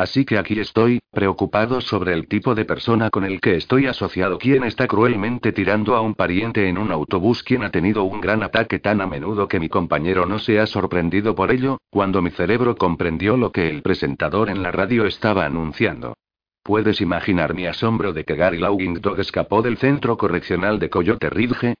Así 0.00 0.24
que 0.24 0.38
aquí 0.38 0.58
estoy, 0.58 1.00
preocupado 1.10 1.82
sobre 1.82 2.14
el 2.14 2.26
tipo 2.26 2.54
de 2.54 2.64
persona 2.64 3.10
con 3.10 3.22
el 3.22 3.38
que 3.38 3.56
estoy 3.56 3.86
asociado, 3.86 4.38
quien 4.38 4.64
está 4.64 4.86
cruelmente 4.86 5.52
tirando 5.52 5.94
a 5.94 6.00
un 6.00 6.14
pariente 6.14 6.70
en 6.70 6.78
un 6.78 6.90
autobús, 6.90 7.42
quien 7.42 7.64
ha 7.64 7.70
tenido 7.70 8.04
un 8.04 8.18
gran 8.18 8.42
ataque 8.42 8.78
tan 8.78 9.02
a 9.02 9.06
menudo 9.06 9.46
que 9.46 9.60
mi 9.60 9.68
compañero 9.68 10.24
no 10.24 10.38
se 10.38 10.58
ha 10.58 10.64
sorprendido 10.64 11.34
por 11.34 11.52
ello, 11.52 11.82
cuando 11.90 12.22
mi 12.22 12.30
cerebro 12.30 12.76
comprendió 12.76 13.36
lo 13.36 13.52
que 13.52 13.68
el 13.68 13.82
presentador 13.82 14.48
en 14.48 14.62
la 14.62 14.72
radio 14.72 15.04
estaba 15.04 15.44
anunciando. 15.44 16.14
¿Puedes 16.62 17.02
imaginar 17.02 17.52
mi 17.52 17.66
asombro 17.66 18.14
de 18.14 18.24
que 18.24 18.36
Gary 18.36 18.56
Laughing 18.56 19.02
Dog 19.02 19.20
escapó 19.20 19.60
del 19.60 19.76
centro 19.76 20.16
correccional 20.16 20.78
de 20.78 20.88
Coyote 20.88 21.28
Ridge? 21.28 21.74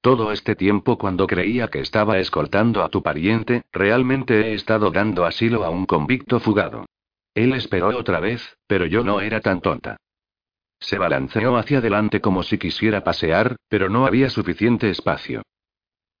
Todo 0.00 0.32
este 0.32 0.56
tiempo 0.56 0.96
cuando 0.96 1.26
creía 1.26 1.68
que 1.68 1.80
estaba 1.80 2.20
escoltando 2.20 2.82
a 2.82 2.88
tu 2.88 3.02
pariente, 3.02 3.64
realmente 3.70 4.48
he 4.48 4.54
estado 4.54 4.90
dando 4.90 5.26
asilo 5.26 5.62
a 5.62 5.68
un 5.68 5.84
convicto 5.84 6.40
fugado. 6.40 6.86
Él 7.36 7.52
esperó 7.52 7.88
otra 7.88 8.18
vez, 8.18 8.56
pero 8.66 8.86
yo 8.86 9.04
no 9.04 9.20
era 9.20 9.40
tan 9.40 9.60
tonta. 9.60 9.98
Se 10.80 10.96
balanceó 10.96 11.58
hacia 11.58 11.78
adelante 11.78 12.22
como 12.22 12.42
si 12.42 12.56
quisiera 12.56 13.04
pasear, 13.04 13.56
pero 13.68 13.90
no 13.90 14.06
había 14.06 14.30
suficiente 14.30 14.88
espacio. 14.88 15.42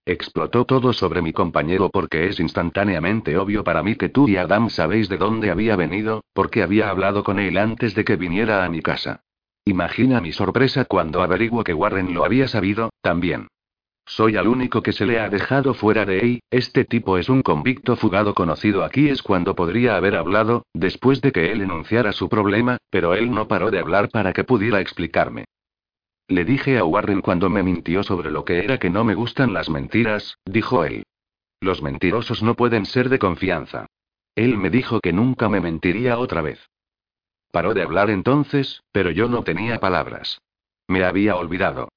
Explotó 0.04 0.66
todo 0.66 0.92
sobre 0.92 1.22
mi 1.22 1.32
compañero 1.32 1.88
porque 1.88 2.26
es 2.26 2.38
instantáneamente 2.38 3.38
obvio 3.38 3.64
para 3.64 3.82
mí 3.82 3.96
que 3.96 4.10
tú 4.10 4.28
y 4.28 4.36
Adam 4.36 4.68
sabéis 4.68 5.08
de 5.08 5.16
dónde 5.16 5.50
había 5.50 5.74
venido, 5.74 6.22
porque 6.34 6.62
había 6.62 6.90
hablado 6.90 7.24
con 7.24 7.38
él 7.38 7.56
antes 7.56 7.94
de 7.94 8.04
que 8.04 8.16
viniera 8.16 8.66
a 8.66 8.68
mi 8.68 8.82
casa. 8.82 9.22
Imagina 9.64 10.20
mi 10.20 10.32
sorpresa 10.32 10.84
cuando 10.84 11.22
averiguo 11.22 11.64
que 11.64 11.72
Warren 11.72 12.12
lo 12.12 12.26
había 12.26 12.46
sabido, 12.46 12.90
también. 13.00 13.48
Soy 14.08 14.36
el 14.36 14.46
único 14.46 14.82
que 14.82 14.92
se 14.92 15.04
le 15.04 15.18
ha 15.18 15.28
dejado 15.28 15.74
fuera 15.74 16.04
de 16.06 16.20
ahí, 16.20 16.40
este 16.48 16.84
tipo 16.84 17.18
es 17.18 17.28
un 17.28 17.42
convicto 17.42 17.96
fugado 17.96 18.34
conocido 18.34 18.84
aquí 18.84 19.08
es 19.08 19.20
cuando 19.20 19.56
podría 19.56 19.96
haber 19.96 20.14
hablado, 20.14 20.64
después 20.72 21.20
de 21.20 21.32
que 21.32 21.50
él 21.50 21.60
enunciara 21.60 22.12
su 22.12 22.28
problema, 22.28 22.78
pero 22.88 23.14
él 23.14 23.32
no 23.32 23.48
paró 23.48 23.72
de 23.72 23.80
hablar 23.80 24.08
para 24.10 24.32
que 24.32 24.44
pudiera 24.44 24.80
explicarme. 24.80 25.44
Le 26.28 26.44
dije 26.44 26.78
a 26.78 26.84
Warren 26.84 27.20
cuando 27.20 27.50
me 27.50 27.64
mintió 27.64 28.04
sobre 28.04 28.30
lo 28.30 28.44
que 28.44 28.60
era 28.60 28.78
que 28.78 28.90
no 28.90 29.02
me 29.02 29.16
gustan 29.16 29.52
las 29.52 29.68
mentiras, 29.68 30.38
dijo 30.44 30.84
él. 30.84 31.02
Los 31.60 31.82
mentirosos 31.82 32.44
no 32.44 32.54
pueden 32.54 32.86
ser 32.86 33.08
de 33.08 33.18
confianza. 33.18 33.86
Él 34.36 34.56
me 34.56 34.70
dijo 34.70 35.00
que 35.00 35.12
nunca 35.12 35.48
me 35.48 35.60
mentiría 35.60 36.18
otra 36.18 36.42
vez. 36.42 36.68
Paró 37.50 37.74
de 37.74 37.82
hablar 37.82 38.10
entonces, 38.10 38.82
pero 38.92 39.10
yo 39.10 39.28
no 39.28 39.42
tenía 39.42 39.80
palabras. 39.80 40.38
Me 40.86 41.04
había 41.04 41.34
olvidado. 41.36 41.88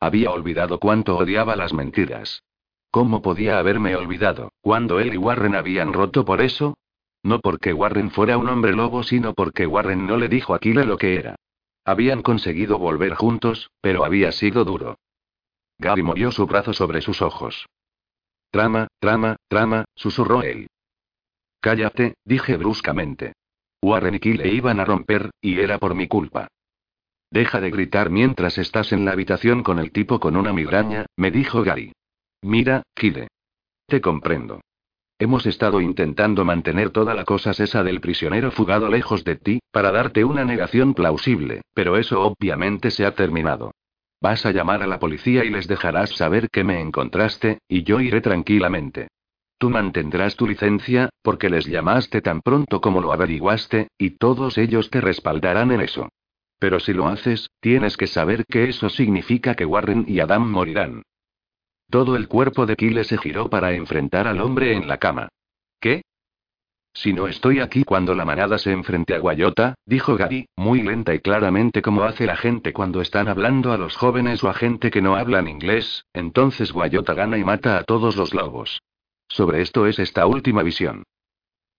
Había 0.00 0.30
olvidado 0.30 0.78
cuánto 0.78 1.16
odiaba 1.16 1.56
las 1.56 1.72
mentiras. 1.72 2.42
¿Cómo 2.90 3.20
podía 3.20 3.58
haberme 3.58 3.96
olvidado, 3.96 4.52
cuando 4.60 5.00
él 5.00 5.14
y 5.14 5.18
Warren 5.18 5.54
habían 5.54 5.92
roto 5.92 6.24
por 6.24 6.40
eso? 6.40 6.76
No 7.22 7.40
porque 7.40 7.72
Warren 7.72 8.10
fuera 8.10 8.38
un 8.38 8.48
hombre 8.48 8.72
lobo, 8.72 9.02
sino 9.02 9.34
porque 9.34 9.66
Warren 9.66 10.06
no 10.06 10.16
le 10.16 10.28
dijo 10.28 10.54
a 10.54 10.58
Kyle 10.58 10.86
lo 10.86 10.96
que 10.96 11.16
era. 11.16 11.36
Habían 11.84 12.22
conseguido 12.22 12.78
volver 12.78 13.14
juntos, 13.14 13.70
pero 13.80 14.04
había 14.04 14.32
sido 14.32 14.64
duro. 14.64 14.98
Gary 15.78 16.02
movió 16.02 16.30
su 16.30 16.46
brazo 16.46 16.72
sobre 16.72 17.00
sus 17.00 17.22
ojos. 17.22 17.66
Trama, 18.50 18.88
trama, 18.98 19.36
trama, 19.48 19.84
susurró 19.94 20.42
él. 20.42 20.68
Cállate, 21.60 22.14
dije 22.24 22.56
bruscamente. 22.56 23.34
Warren 23.82 24.14
y 24.14 24.20
Kyle 24.20 24.46
iban 24.46 24.80
a 24.80 24.84
romper, 24.84 25.30
y 25.40 25.60
era 25.60 25.78
por 25.78 25.94
mi 25.94 26.08
culpa. 26.08 26.48
Deja 27.30 27.60
de 27.60 27.70
gritar 27.70 28.10
mientras 28.10 28.56
estás 28.58 28.92
en 28.92 29.04
la 29.04 29.12
habitación 29.12 29.62
con 29.62 29.78
el 29.78 29.92
tipo 29.92 30.18
con 30.18 30.36
una 30.36 30.52
migraña, 30.52 31.06
me 31.16 31.30
dijo 31.30 31.62
Gary. 31.62 31.92
Mira, 32.42 32.82
Kide. 32.94 33.28
Te 33.86 34.00
comprendo. 34.00 34.60
Hemos 35.18 35.46
estado 35.46 35.80
intentando 35.80 36.44
mantener 36.44 36.90
toda 36.90 37.12
la 37.12 37.24
cosa 37.24 37.50
esa 37.50 37.82
del 37.82 38.00
prisionero 38.00 38.50
fugado 38.52 38.88
lejos 38.88 39.24
de 39.24 39.36
ti, 39.36 39.60
para 39.72 39.90
darte 39.90 40.24
una 40.24 40.44
negación 40.44 40.94
plausible, 40.94 41.62
pero 41.74 41.96
eso 41.96 42.22
obviamente 42.22 42.90
se 42.90 43.04
ha 43.04 43.14
terminado. 43.14 43.72
Vas 44.20 44.46
a 44.46 44.52
llamar 44.52 44.82
a 44.82 44.86
la 44.86 44.98
policía 44.98 45.44
y 45.44 45.50
les 45.50 45.66
dejarás 45.66 46.10
saber 46.10 46.48
que 46.50 46.64
me 46.64 46.80
encontraste, 46.80 47.58
y 47.68 47.82
yo 47.82 48.00
iré 48.00 48.20
tranquilamente. 48.20 49.08
Tú 49.58 49.70
mantendrás 49.70 50.36
tu 50.36 50.46
licencia, 50.46 51.10
porque 51.22 51.50
les 51.50 51.66
llamaste 51.66 52.22
tan 52.22 52.40
pronto 52.40 52.80
como 52.80 53.00
lo 53.00 53.12
averiguaste, 53.12 53.88
y 53.98 54.10
todos 54.10 54.56
ellos 54.56 54.88
te 54.88 55.00
respaldarán 55.00 55.72
en 55.72 55.80
eso. 55.80 56.08
Pero 56.58 56.80
si 56.80 56.92
lo 56.92 57.06
haces, 57.06 57.50
tienes 57.60 57.96
que 57.96 58.06
saber 58.06 58.44
que 58.46 58.68
eso 58.68 58.88
significa 58.88 59.54
que 59.54 59.64
Warren 59.64 60.04
y 60.08 60.20
Adam 60.20 60.50
morirán. 60.50 61.02
Todo 61.90 62.16
el 62.16 62.28
cuerpo 62.28 62.66
de 62.66 62.76
Kyle 62.76 63.04
se 63.04 63.16
giró 63.16 63.48
para 63.48 63.72
enfrentar 63.72 64.26
al 64.26 64.40
hombre 64.40 64.74
en 64.74 64.88
la 64.88 64.98
cama. 64.98 65.28
¿Qué? 65.80 66.02
Si 66.92 67.12
no 67.12 67.28
estoy 67.28 67.60
aquí 67.60 67.84
cuando 67.84 68.14
la 68.14 68.24
manada 68.24 68.58
se 68.58 68.72
enfrente 68.72 69.14
a 69.14 69.20
Guayota, 69.20 69.74
dijo 69.86 70.16
Gary, 70.16 70.48
muy 70.56 70.82
lenta 70.82 71.14
y 71.14 71.20
claramente 71.20 71.80
como 71.80 72.02
hace 72.02 72.26
la 72.26 72.36
gente 72.36 72.72
cuando 72.72 73.00
están 73.00 73.28
hablando 73.28 73.72
a 73.72 73.78
los 73.78 73.96
jóvenes 73.96 74.42
o 74.42 74.48
a 74.48 74.54
gente 74.54 74.90
que 74.90 75.00
no 75.00 75.14
hablan 75.14 75.46
inglés, 75.46 76.04
entonces 76.12 76.72
Guayota 76.72 77.14
gana 77.14 77.38
y 77.38 77.44
mata 77.44 77.78
a 77.78 77.84
todos 77.84 78.16
los 78.16 78.34
lobos. 78.34 78.82
Sobre 79.28 79.62
esto 79.62 79.86
es 79.86 79.98
esta 79.98 80.26
última 80.26 80.62
visión. 80.62 81.04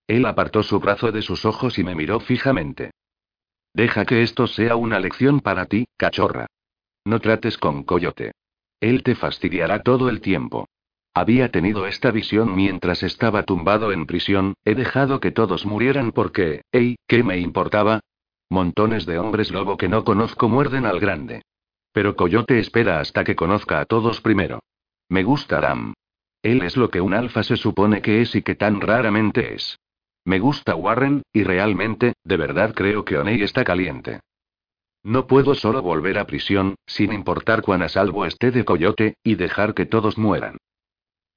Él 0.07 0.25
apartó 0.25 0.63
su 0.63 0.79
brazo 0.79 1.11
de 1.11 1.21
sus 1.21 1.45
ojos 1.45 1.77
y 1.77 1.83
me 1.83 1.95
miró 1.95 2.19
fijamente. 2.19 2.91
Deja 3.73 4.05
que 4.05 4.23
esto 4.23 4.47
sea 4.47 4.75
una 4.75 4.99
lección 4.99 5.39
para 5.41 5.65
ti, 5.65 5.87
cachorra. 5.97 6.47
No 7.05 7.19
trates 7.19 7.57
con 7.57 7.83
Coyote. 7.83 8.31
Él 8.79 9.03
te 9.03 9.15
fastidiará 9.15 9.83
todo 9.83 10.09
el 10.09 10.21
tiempo. 10.21 10.67
Había 11.13 11.49
tenido 11.49 11.85
esta 11.85 12.11
visión 12.11 12.55
mientras 12.55 13.03
estaba 13.03 13.43
tumbado 13.43 13.91
en 13.91 14.05
prisión, 14.05 14.53
he 14.63 14.75
dejado 14.75 15.19
que 15.19 15.31
todos 15.31 15.65
murieran 15.65 16.11
porque, 16.11 16.61
hey, 16.71 16.95
¿qué 17.07 17.23
me 17.23 17.39
importaba? 17.39 17.99
Montones 18.49 19.05
de 19.05 19.19
hombres 19.19 19.51
lobo 19.51 19.77
que 19.77 19.89
no 19.89 20.03
conozco 20.03 20.49
muerden 20.49 20.85
al 20.85 20.99
grande. 20.99 21.41
Pero 21.91 22.15
Coyote 22.15 22.59
espera 22.59 22.99
hasta 22.99 23.23
que 23.23 23.35
conozca 23.35 23.79
a 23.79 23.85
todos 23.85 24.21
primero. 24.21 24.59
Me 25.09 25.23
gusta 25.23 25.59
Ram. 25.59 25.93
Él 26.41 26.61
es 26.61 26.77
lo 26.77 26.89
que 26.89 27.01
un 27.01 27.13
alfa 27.13 27.43
se 27.43 27.57
supone 27.57 28.01
que 28.01 28.21
es 28.21 28.35
y 28.35 28.41
que 28.41 28.55
tan 28.55 28.79
raramente 28.79 29.55
es. 29.55 29.77
Me 30.25 30.39
gusta 30.39 30.75
Warren, 30.75 31.23
y 31.33 31.43
realmente, 31.43 32.13
de 32.23 32.37
verdad 32.37 32.73
creo 32.73 33.05
que 33.05 33.17
Oney 33.17 33.41
está 33.41 33.63
caliente. 33.63 34.19
No 35.03 35.27
puedo 35.27 35.55
solo 35.55 35.81
volver 35.81 36.19
a 36.19 36.27
prisión, 36.27 36.75
sin 36.85 37.13
importar 37.13 37.61
cuán 37.61 37.81
a 37.81 37.89
salvo 37.89 38.25
esté 38.25 38.51
de 38.51 38.65
Coyote, 38.65 39.15
y 39.23 39.35
dejar 39.35 39.73
que 39.73 39.85
todos 39.85 40.17
mueran. 40.17 40.57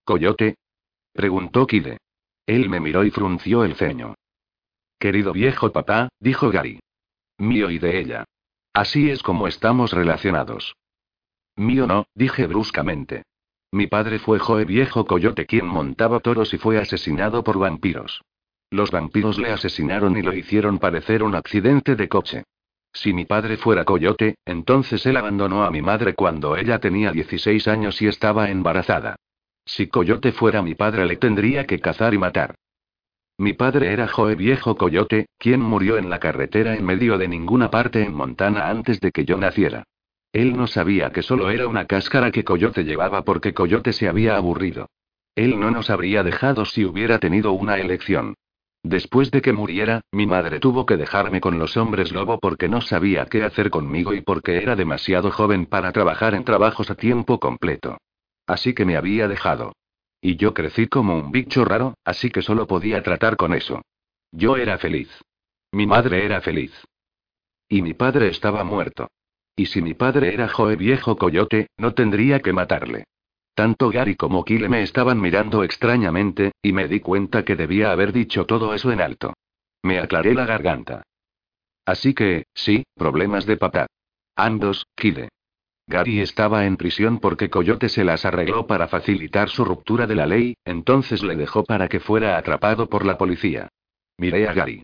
¿Coyote? 0.05 0.57
preguntó 1.12 1.66
Kide. 1.66 1.99
Él 2.47 2.68
me 2.68 2.80
miró 2.80 3.05
y 3.05 3.11
frunció 3.11 3.64
el 3.64 3.76
ceño. 3.76 4.14
Querido 4.99 5.33
viejo 5.33 5.70
papá, 5.72 6.09
dijo 6.18 6.51
Gary. 6.51 6.80
Mío 7.39 7.70
y 7.70 7.78
de 7.78 7.99
ella. 7.99 8.24
Así 8.72 9.11
es 9.11 9.22
como 9.22 9.47
estamos 9.47 9.93
relacionados. 9.93 10.74
Mío 11.57 11.87
no, 11.87 12.07
dije 12.14 12.47
bruscamente. 12.47 13.24
Mi 13.70 13.87
padre 13.87 14.18
fue 14.18 14.39
Joe 14.39 14.64
Viejo 14.64 15.07
Coyote 15.07 15.47
quien 15.47 15.66
montaba 15.66 16.20
toros 16.20 16.53
y 16.53 16.59
fue 16.59 16.78
asesinado 16.78 17.43
por 17.45 17.59
vampiros. 17.59 18.22
Los 18.73 18.91
vampiros 18.91 19.39
le 19.39 19.51
asesinaron 19.51 20.16
y 20.16 20.23
lo 20.23 20.33
hicieron 20.33 20.79
parecer 20.79 21.23
un 21.23 21.35
accidente 21.35 21.95
de 21.95 22.09
coche. 22.09 22.45
Si 22.91 23.12
mi 23.12 23.27
padre 23.27 23.59
fuera 23.59 23.85
coyote, 23.85 24.37
entonces 24.47 25.05
él 25.05 25.18
abandonó 25.18 25.64
a 25.64 25.70
mi 25.70 25.83
madre 25.83 26.14
cuando 26.14 26.57
ella 26.57 26.79
tenía 26.79 27.12
16 27.12 27.68
años 27.68 28.01
y 28.01 28.07
estaba 28.07 28.49
embarazada. 28.49 29.16
Si 29.66 29.89
coyote 29.89 30.33
fuera 30.33 30.62
mi 30.62 30.75
padre 30.75 31.05
le 31.05 31.16
tendría 31.16 31.66
que 31.66 31.81
cazar 31.81 32.14
y 32.14 32.18
matar. 32.18 32.55
Mi 33.37 33.53
padre 33.53 33.93
era 33.93 34.09
Joe 34.09 34.37
Viejo 34.37 34.75
Coyote, 34.75 35.27
quien 35.37 35.61
murió 35.61 35.99
en 35.99 36.09
la 36.09 36.18
carretera 36.18 36.75
en 36.75 36.87
medio 36.87 37.18
de 37.18 37.29
ninguna 37.29 37.70
parte 37.70 38.03
en 38.03 38.14
Montana 38.14 38.70
antes 38.70 39.01
de 39.01 39.12
que 39.12 39.27
yo 39.27 39.37
naciera. 39.37 39.85
Él 40.33 40.57
no 40.57 40.66
sabía 40.66 41.12
que 41.12 41.20
solo 41.20 41.51
era 41.51 41.68
una 41.68 41.85
cáscara 41.85 42.31
que 42.31 42.43
Coyote 42.43 42.85
llevaba 42.85 43.23
porque 43.23 43.53
Coyote 43.53 43.93
se 43.93 44.09
había 44.09 44.35
aburrido. 44.35 44.89
Él 45.35 45.61
no 45.61 45.70
nos 45.70 45.91
habría 45.91 46.23
dejado 46.23 46.64
si 46.64 46.87
hubiera 46.87 47.18
tenido 47.18 47.53
una 47.53 47.77
elección. 47.77 48.35
Después 48.83 49.30
de 49.30 49.43
que 49.43 49.53
muriera, 49.53 50.01
mi 50.11 50.26
madre 50.26 50.59
tuvo 50.59 50.87
que 50.87 50.97
dejarme 50.97 51.41
con 51.41 51.59
los 51.59 51.76
hombres 51.76 52.11
lobo 52.11 52.39
porque 52.41 52.68
no 52.68 52.80
sabía 52.80 53.26
qué 53.26 53.45
hacer 53.45 53.70
conmigo 53.70 54.12
y 54.12 54.22
porque 54.22 54.57
era 54.57 54.74
demasiado 54.74 55.30
joven 55.30 55.66
para 55.66 55.93
trabajar 55.93 56.35
en 56.35 56.45
trabajos 56.45 56.91
a 56.91 56.97
tiempo 56.97 57.39
completo. 57.39 57.99
Así 58.47 58.74
que 58.74 58.85
me 58.85 58.97
había 58.97 59.28
dejado. 59.28 59.72
Y 60.20 60.37
yo 60.37 60.53
crecí 60.53 60.89
como 60.89 61.16
un 61.16 61.30
bicho 61.30 61.64
raro, 61.64 61.95
así 62.05 62.30
que 62.30 62.43
solo 62.43 62.66
podía 62.66 63.03
tratar 63.03 63.37
con 63.37 63.55
eso. 63.55 63.83
Yo 64.33 64.57
era 64.57 64.78
feliz. 64.78 65.09
Mi 65.70 65.87
madre 65.87 66.24
era 66.24 66.41
feliz. 66.41 66.72
Y 67.68 67.83
mi 67.83 67.95
padre 67.95 68.28
estaba 68.28 68.64
muerto. 68.64 69.09
Y 69.55 69.66
si 69.66 69.80
mi 69.80 69.95
padre 69.95 70.35
era 70.35 70.49
Joe 70.49 70.76
viejo 70.76 71.16
coyote, 71.16 71.68
no 71.76 71.95
tendría 71.95 72.41
que 72.41 72.53
matarle. 72.53 73.05
Tanto 73.55 73.90
Gary 73.90 74.16
como 74.16 74.44
Kyle 74.44 74.68
me 74.68 74.82
estaban 74.82 75.20
mirando 75.20 75.62
extrañamente, 75.62 76.53
y 76.62 76.72
me 76.72 76.88
di 76.88 77.00
cuenta 77.00 77.44
que 77.44 77.57
debía 77.57 77.92
haber 77.92 78.12
dicho 78.12 78.46
todo 78.46 78.72
eso 78.74 78.90
en 78.92 79.00
alto. 79.00 79.34
Me 79.82 79.98
aclaré 79.98 80.34
la 80.34 80.46
garganta. 80.46 81.03
Así 81.84 82.14
que, 82.14 82.46
sí, 82.55 82.84
problemas 82.94 83.44
de 83.44 83.57
papá. 83.57 83.86
Andos, 84.36 84.86
Kyle. 84.94 85.28
Gary 85.87 86.20
estaba 86.20 86.64
en 86.64 86.76
prisión 86.76 87.18
porque 87.18 87.50
Coyote 87.50 87.88
se 87.88 88.04
las 88.04 88.24
arregló 88.24 88.66
para 88.66 88.88
facilitar 88.88 89.49
su 89.50 89.64
ruptura 89.64 90.07
de 90.07 90.14
la 90.14 90.26
ley, 90.26 90.54
entonces 90.64 91.22
le 91.22 91.37
dejó 91.37 91.64
para 91.64 91.88
que 91.88 92.00
fuera 92.00 92.38
atrapado 92.38 92.88
por 92.88 93.04
la 93.04 93.18
policía. 93.18 93.68
Miré 94.16 94.49
a 94.49 94.54
Gary. 94.54 94.83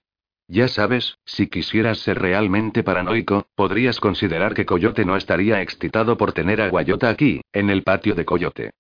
Ya 0.51 0.67
sabes, 0.67 1.19
si 1.27 1.49
quisieras 1.49 1.99
ser 1.99 2.19
realmente 2.19 2.83
paranoico, 2.83 3.47
podrías 3.55 4.01
considerar 4.01 4.55
que 4.55 4.65
Coyote 4.65 5.05
no 5.05 5.15
estaría 5.15 5.61
excitado 5.61 6.17
por 6.17 6.33
tener 6.33 6.63
a 6.63 6.71
Guayota 6.71 7.11
aquí, 7.11 7.43
en 7.53 7.69
el 7.69 7.83
patio 7.83 8.15
de 8.15 8.25
Coyote. 8.25 8.71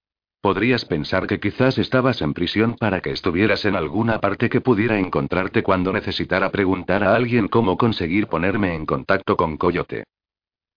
Podrías 0.40 0.86
pensar 0.86 1.26
que 1.26 1.40
quizás 1.40 1.76
estabas 1.76 2.22
en 2.22 2.32
prisión 2.32 2.76
para 2.76 3.00
que 3.00 3.10
estuvieras 3.10 3.66
en 3.66 3.76
alguna 3.76 4.18
parte 4.18 4.48
que 4.48 4.62
pudiera 4.62 4.98
encontrarte 4.98 5.62
cuando 5.62 5.92
necesitara 5.92 6.50
preguntar 6.50 7.04
a 7.04 7.14
alguien 7.14 7.48
cómo 7.48 7.76
conseguir 7.76 8.28
ponerme 8.28 8.74
en 8.74 8.86
contacto 8.86 9.36
con 9.36 9.58
Coyote. 9.58 10.04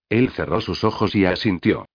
Él 0.10 0.32
cerró 0.32 0.60
sus 0.60 0.84
ojos 0.84 1.16
y 1.16 1.24
asintió. 1.24 1.86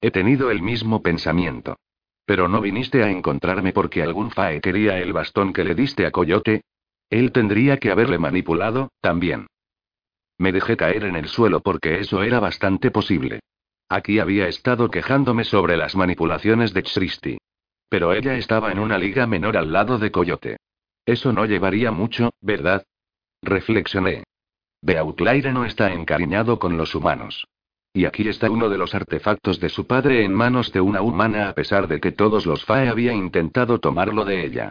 He 0.00 0.10
tenido 0.10 0.50
el 0.50 0.62
mismo 0.62 1.02
pensamiento. 1.02 1.76
Pero 2.24 2.48
no 2.48 2.62
viniste 2.62 3.02
a 3.02 3.10
encontrarme 3.10 3.74
porque 3.74 4.02
algún 4.02 4.30
fae 4.30 4.62
quería 4.62 4.98
el 4.98 5.12
bastón 5.12 5.52
que 5.52 5.64
le 5.64 5.74
diste 5.74 6.06
a 6.06 6.10
Coyote, 6.10 6.62
él 7.10 7.32
tendría 7.32 7.78
que 7.78 7.90
haberle 7.90 8.18
manipulado, 8.18 8.90
también. 9.00 9.46
Me 10.38 10.52
dejé 10.52 10.76
caer 10.76 11.04
en 11.04 11.16
el 11.16 11.28
suelo 11.28 11.60
porque 11.60 12.00
eso 12.00 12.22
era 12.22 12.40
bastante 12.40 12.90
posible. 12.90 13.40
Aquí 13.88 14.18
había 14.18 14.48
estado 14.48 14.90
quejándome 14.90 15.44
sobre 15.44 15.76
las 15.76 15.94
manipulaciones 15.94 16.72
de 16.72 16.82
Christi. 16.82 17.38
Pero 17.88 18.12
ella 18.12 18.36
estaba 18.36 18.72
en 18.72 18.78
una 18.78 18.98
liga 18.98 19.26
menor 19.26 19.56
al 19.56 19.72
lado 19.72 19.98
de 19.98 20.10
Coyote. 20.10 20.56
Eso 21.06 21.32
no 21.32 21.44
llevaría 21.44 21.92
mucho, 21.92 22.30
¿verdad? 22.40 22.84
Reflexioné. 23.42 24.24
Beauclaire 24.82 25.52
no 25.52 25.64
está 25.64 25.92
encariñado 25.92 26.58
con 26.58 26.76
los 26.76 26.94
humanos. 26.94 27.46
Y 27.92 28.06
aquí 28.06 28.28
está 28.28 28.50
uno 28.50 28.68
de 28.68 28.78
los 28.78 28.94
artefactos 28.94 29.60
de 29.60 29.68
su 29.68 29.86
padre 29.86 30.24
en 30.24 30.34
manos 30.34 30.72
de 30.72 30.80
una 30.80 31.00
humana 31.02 31.48
a 31.48 31.54
pesar 31.54 31.86
de 31.86 32.00
que 32.00 32.10
todos 32.10 32.44
los 32.44 32.64
Fae 32.64 32.88
habían 32.88 33.16
intentado 33.16 33.78
tomarlo 33.78 34.24
de 34.24 34.44
ella. 34.44 34.70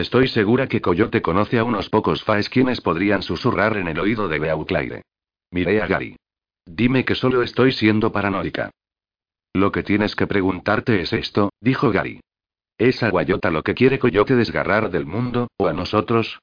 Estoy 0.00 0.28
segura 0.28 0.66
que 0.66 0.80
Coyote 0.80 1.20
conoce 1.20 1.58
a 1.58 1.64
unos 1.64 1.90
pocos 1.90 2.24
Faes 2.24 2.48
quienes 2.48 2.80
podrían 2.80 3.20
susurrar 3.22 3.76
en 3.76 3.86
el 3.86 4.00
oído 4.00 4.28
de 4.28 4.38
Beauclaire. 4.38 5.02
Miré 5.50 5.82
a 5.82 5.86
Gary. 5.86 6.16
Dime 6.64 7.04
que 7.04 7.14
solo 7.14 7.42
estoy 7.42 7.72
siendo 7.72 8.10
paranoica. 8.10 8.70
Lo 9.52 9.70
que 9.70 9.82
tienes 9.82 10.16
que 10.16 10.26
preguntarte 10.26 11.02
es 11.02 11.12
esto, 11.12 11.50
dijo 11.60 11.90
Gary. 11.90 12.18
¿Es 12.78 13.02
a 13.02 13.10
Guayota 13.10 13.50
lo 13.50 13.62
que 13.62 13.74
quiere 13.74 13.98
Coyote 13.98 14.36
desgarrar 14.36 14.90
del 14.90 15.04
mundo, 15.04 15.48
o 15.58 15.68
a 15.68 15.74
nosotros? 15.74 16.40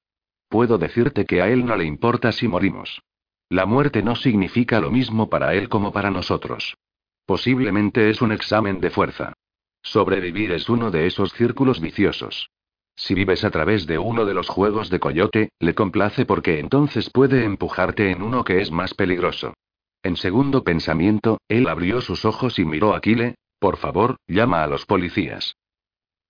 Puedo 0.49 0.77
decirte 0.77 1.25
que 1.25 1.41
a 1.41 1.49
él 1.49 1.65
no 1.65 1.75
le 1.75 1.85
importa 1.85 2.31
si 2.31 2.47
morimos. 2.47 3.01
La 3.49 3.65
muerte 3.65 4.03
no 4.03 4.15
significa 4.15 4.79
lo 4.79 4.91
mismo 4.91 5.31
para 5.31 5.55
él 5.55 5.67
como 5.67 5.91
para 5.91 6.11
nosotros. 6.11 6.77
Posiblemente 7.25 8.11
es 8.11 8.21
un 8.21 8.34
examen 8.34 8.79
de 8.81 8.91
fuerza. 8.91 9.34
Sobrevivir 9.81 10.51
es 10.51 10.69
uno 10.69 10.91
de 10.91 11.07
esos 11.07 11.34
círculos 11.34 11.81
viciosos. 11.81 12.51
Si 12.97 13.13
vives 13.13 13.43
a 13.43 13.51
través 13.51 13.85
de 13.85 13.99
uno 13.99 14.25
de 14.25 14.33
los 14.33 14.49
juegos 14.49 14.89
de 14.89 14.99
coyote, 14.99 15.51
le 15.59 15.75
complace 15.75 16.25
porque 16.25 16.59
entonces 16.59 17.11
puede 17.11 17.45
empujarte 17.45 18.09
en 18.09 18.23
uno 18.23 18.43
que 18.43 18.59
es 18.59 18.71
más 18.71 18.95
peligroso. 18.95 19.53
En 20.01 20.17
segundo 20.17 20.63
pensamiento, 20.63 21.39
él 21.47 21.67
abrió 21.67 22.01
sus 22.01 22.25
ojos 22.25 22.57
y 22.57 22.65
miró 22.65 22.95
a 22.95 23.01
Kile, 23.01 23.35
por 23.59 23.77
favor, 23.77 24.17
llama 24.27 24.63
a 24.63 24.67
los 24.67 24.87
policías. 24.87 25.55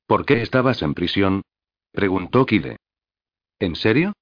¿Por 0.08 0.26
qué 0.26 0.42
estabas 0.42 0.82
en 0.82 0.94
prisión? 0.94 1.42
preguntó 1.94 2.46
Kile. 2.46 2.76
¿En 3.60 3.76
serio? 3.76 4.14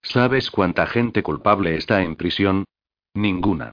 ¿Sabes 0.00 0.52
cuánta 0.52 0.86
gente 0.86 1.24
culpable 1.24 1.76
está 1.76 2.02
en 2.02 2.14
prisión? 2.14 2.64
Ninguna. 3.14 3.72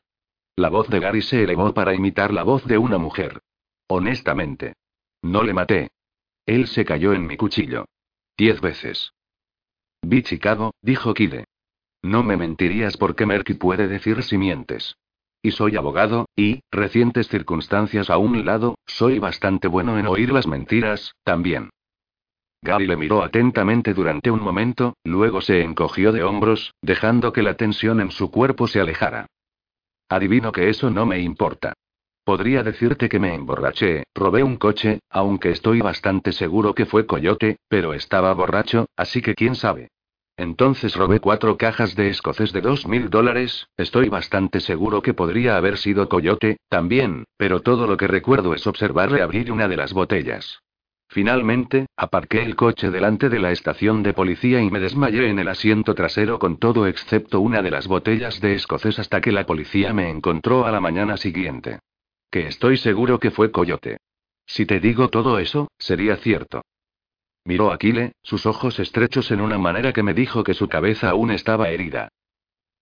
La 0.56 0.69
voz 0.69 0.89
de 0.89 0.99
Gary 0.99 1.22
se 1.22 1.43
elevó 1.43 1.73
para 1.76 1.93
imitar 1.93 2.34
la 2.34 2.43
voz 2.43 2.65
de 2.65 2.80
una 2.80 2.97
mujer. 2.97 3.39
Honestamente. 3.88 4.73
No 5.22 5.43
le 5.43 5.53
maté. 5.53 5.89
Él 6.47 6.68
se 6.68 6.85
cayó 6.85 7.14
en 7.14 7.27
mi 7.27 7.38
cuchillo. 7.38 7.85
Diez 8.38 8.60
veces. 8.60 9.14
Vi 10.02 10.22
Chicago, 10.22 10.74
dijo 10.82 11.14
Kide. 11.14 11.45
No 12.03 12.22
me 12.22 12.38
mentirías 12.38 12.98
porque 12.98 13.26
Merky 13.26 13.53
puede 13.53 13.88
decir 13.88 14.22
si 14.24 14.38
mientes. 14.38 14.98
Y 15.41 15.52
soy 15.52 15.76
abogado, 15.76 16.28
y, 16.36 16.62
recientes 16.72 17.28
circunstancias 17.28 18.10
a 18.10 18.18
un 18.18 18.45
lado, 18.45 18.78
soy 18.86 19.20
bastante 19.20 19.68
bueno 19.68 19.98
en 19.98 20.07
oír 20.07 20.32
las 20.32 20.48
mentiras, 20.48 21.14
también. 21.24 21.70
Gary 22.62 22.88
le 22.88 22.98
miró 22.98 23.24
atentamente 23.24 23.94
durante 23.94 24.32
un 24.32 24.41
momento, 24.41 24.95
luego 25.03 25.40
se 25.41 25.62
encogió 25.62 26.12
de 26.12 26.24
hombros, 26.24 26.74
dejando 26.82 27.32
que 27.32 27.44
la 27.44 27.56
tensión 27.56 28.02
en 28.02 28.12
su 28.12 28.32
cuerpo 28.32 28.68
se 28.68 28.82
alejara. 28.82 29.28
Adivino 30.10 30.52
que 30.52 30.70
eso 30.70 30.90
no 30.90 31.06
me 31.06 31.20
importa. 31.20 31.74
Podría 32.26 32.64
decirte 32.64 33.07
que 33.07 33.19
me 33.19 33.35
emborraché, 33.35 34.03
robé 34.15 34.41
un 34.41 34.57
coche, 34.57 34.99
aunque 35.11 35.52
estoy 35.52 35.81
bastante 35.81 36.31
seguro 36.31 36.73
que 36.73 36.88
fue 36.88 37.06
Coyote, 37.06 37.57
pero 37.69 37.93
estaba 37.93 38.34
borracho, 38.34 38.88
así 38.97 39.22
que 39.22 39.35
quién 39.35 39.53
sabe. 39.53 39.89
Entonces 40.35 40.95
robé 40.95 41.19
cuatro 41.19 41.56
cajas 41.56 41.95
de 41.95 42.10
escoces 42.10 42.52
de 42.52 42.61
dos 42.61 42.88
mil 42.88 43.11
dólares, 43.11 43.68
estoy 43.77 44.10
bastante 44.10 44.60
seguro 44.60 45.03
que 45.03 45.14
podría 45.14 45.56
haber 45.56 45.77
sido 45.77 46.10
Coyote, 46.10 46.57
también, 46.68 47.26
pero 47.38 47.61
todo 47.61 47.85
lo 47.85 47.95
que 47.95 48.07
recuerdo 48.07 48.56
es 48.56 48.65
observarle 48.65 49.22
abrir 49.22 49.52
una 49.52 49.68
de 49.68 49.77
las 49.77 49.93
botellas. 49.93 50.64
Finalmente, 51.07 51.85
aparqué 51.95 52.41
el 52.41 52.56
coche 52.56 52.89
delante 52.89 53.30
de 53.30 53.38
la 53.38 53.52
estación 53.52 54.02
de 54.02 54.14
policía 54.14 54.64
y 54.64 54.72
me 54.72 54.80
desmayé 54.80 55.30
en 55.30 55.38
el 55.38 55.47
asiento 55.47 55.93
trasero 55.93 56.39
con 56.39 56.57
todo 56.57 56.88
excepto 56.88 57.39
una 57.39 57.61
de 57.61 57.69
las 57.69 57.88
botellas 57.88 58.41
de 58.41 58.56
escocés 58.56 58.97
hasta 58.97 59.22
que 59.22 59.31
la 59.31 59.45
policía 59.45 59.93
me 59.93 60.10
encontró 60.10 60.65
a 60.65 60.72
la 60.72 60.81
mañana 60.81 61.18
siguiente. 61.18 61.81
Que 62.30 62.47
estoy 62.47 62.77
seguro 62.77 63.19
que 63.19 63.31
fue 63.31 63.52
Coyote. 63.52 63.97
Si 64.45 64.65
te 64.65 64.80
digo 64.80 65.10
todo 65.10 65.39
eso, 65.39 65.69
sería 65.77 66.18
cierto. 66.18 66.61
Miró 67.45 67.72
a 67.72 67.77
Kile, 67.77 68.14
sus 68.23 68.45
ojos 68.45 68.80
estrechos 68.80 69.31
en 69.31 69.41
una 69.41 69.57
manera 69.57 69.93
que 69.93 70.03
me 70.03 70.14
dijo 70.14 70.43
que 70.43 70.53
su 70.53 70.68
cabeza 70.68 71.10
aún 71.10 71.31
estaba 71.31 71.69
herida. 71.69 72.10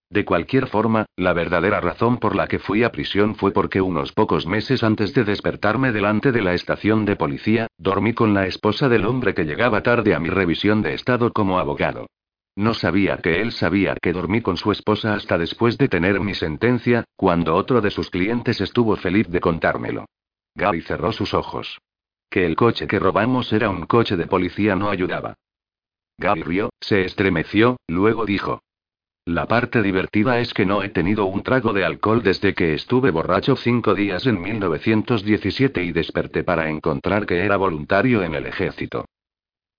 De 0.10 0.26
cualquier 0.26 0.68
forma, 0.68 1.08
la 1.16 1.34
verdadera 1.34 1.82
razón 1.82 2.18
por 2.18 2.36
la 2.36 2.48
que 2.48 2.60
fui 2.60 2.84
a 2.84 2.92
prisión 2.92 3.36
fue 3.36 3.52
porque 3.52 3.82
unos 3.82 4.12
pocos 4.12 4.46
meses 4.46 4.84
antes 4.84 5.14
de 5.14 5.24
despertarme 5.24 5.92
delante 5.92 6.32
de 6.32 6.42
la 6.42 6.54
estación 6.54 7.04
de 7.06 7.16
policía, 7.16 7.68
dormí 7.78 8.14
con 8.14 8.34
la 8.34 8.46
esposa 8.46 8.90
del 8.90 9.06
hombre 9.06 9.34
que 9.34 9.44
llegaba 9.44 9.82
tarde 9.82 10.14
a 10.14 10.20
mi 10.20 10.30
revisión 10.30 10.82
de 10.82 10.94
estado 10.94 11.34
como 11.34 11.58
abogado. 11.58 12.08
No 12.56 12.74
sabía 12.74 13.18
que 13.18 13.42
él 13.42 13.52
sabía 13.52 13.96
que 14.02 14.14
dormí 14.14 14.42
con 14.42 14.58
su 14.58 14.72
esposa 14.72 15.16
hasta 15.16 15.38
después 15.38 15.78
de 15.78 15.88
tener 15.88 16.20
mi 16.20 16.36
sentencia, 16.36 17.04
cuando 17.16 17.56
otro 17.56 17.82
de 17.82 17.90
sus 17.90 18.10
clientes 18.10 18.62
estuvo 18.62 18.96
feliz 18.96 19.28
de 19.30 19.40
contármelo. 19.40 20.06
Gary 20.56 20.82
cerró 20.82 21.12
sus 21.12 21.34
ojos. 21.34 21.80
Que 22.30 22.46
el 22.46 22.56
coche 22.56 22.88
que 22.88 23.00
robamos 23.00 23.52
era 23.54 23.70
un 23.70 23.86
coche 23.86 24.18
de 24.18 24.28
policía 24.28 24.76
no 24.76 24.90
ayudaba. 24.90 25.36
Gary 26.18 26.44
rió, 26.44 26.70
se 26.80 27.06
estremeció, 27.06 27.78
luego 27.88 28.26
dijo. 28.26 28.62
La 29.26 29.48
parte 29.48 29.82
divertida 29.82 30.40
es 30.40 30.54
que 30.54 30.66
no 30.66 30.84
he 30.84 30.90
tenido 30.90 31.26
un 31.26 31.44
trago 31.44 31.74
de 31.74 31.86
alcohol 31.86 32.22
desde 32.22 32.54
que 32.54 32.74
estuve 32.74 33.10
borracho 33.10 33.56
cinco 33.56 33.96
días 33.96 34.28
en 34.28 34.42
1917 34.42 35.84
y 35.84 35.92
desperté 35.92 36.44
para 36.44 36.70
encontrar 36.70 37.26
que 37.26 37.40
era 37.40 37.56
voluntario 37.58 38.22
en 38.22 38.36
el 38.36 38.46
ejército. 38.46 39.06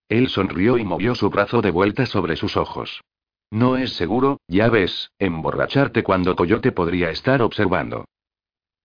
Él 0.09 0.28
sonrió 0.28 0.78
y 0.78 0.85
movió 0.85 1.14
su 1.14 1.31
brazo 1.31 1.62
de 1.62 1.70
vuelta 1.70 2.06
sobre 2.06 2.36
sus 2.36 2.56
ojos. 2.56 3.02
No 3.51 3.76
es 3.76 3.93
seguro, 3.93 4.40
ya 4.48 4.68
ves, 4.68 5.10
emborracharte 5.18 6.02
cuando 6.02 6.36
Coyote 6.36 6.72
podría 6.72 7.10
estar 7.10 7.40
observando. 7.43 8.05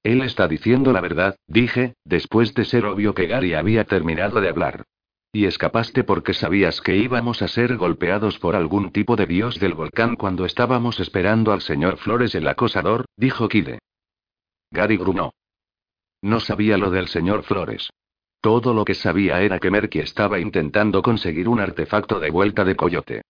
Él 0.03 0.21
está 0.21 0.47
diciendo 0.47 0.93
la 0.93 1.01
verdad, 1.01 1.35
dije, 1.47 1.95
después 2.05 2.53
de 2.53 2.65
ser 2.65 2.85
obvio 2.85 3.13
que 3.13 3.27
Gary 3.27 3.53
había 3.53 3.83
terminado 3.83 4.39
de 4.39 4.49
hablar. 4.49 4.83
Y 5.31 5.45
escapaste 5.45 6.03
porque 6.03 6.33
sabías 6.33 6.81
que 6.81 6.95
íbamos 6.95 7.41
a 7.41 7.47
ser 7.47 7.77
golpeados 7.77 8.39
por 8.39 8.55
algún 8.55 8.91
tipo 8.91 9.15
de 9.15 9.27
dios 9.27 9.59
del 9.59 9.73
volcán 9.73 10.15
cuando 10.15 10.45
estábamos 10.45 10.99
esperando 10.99 11.51
al 11.51 11.61
señor 11.61 11.97
Flores 11.97 12.33
el 12.33 12.47
acosador, 12.47 13.05
dijo 13.15 13.47
Kide. 13.47 13.79
Gary 14.71 14.97
grunó. 14.97 15.33
No 16.21 16.39
sabía 16.39 16.77
lo 16.77 16.89
del 16.89 17.07
señor 17.07 17.43
Flores. 17.43 17.89
Todo 18.41 18.73
lo 18.73 18.85
que 18.85 18.93
sabía 18.93 19.41
era 19.41 19.59
que 19.59 19.69
Merky 19.69 19.99
estaba 19.99 20.39
intentando 20.39 21.01
conseguir 21.01 21.49
un 21.49 21.59
artefacto 21.59 22.19
de 22.19 22.29
vuelta 22.29 22.63
de 22.63 22.75
Coyote. 22.75 23.21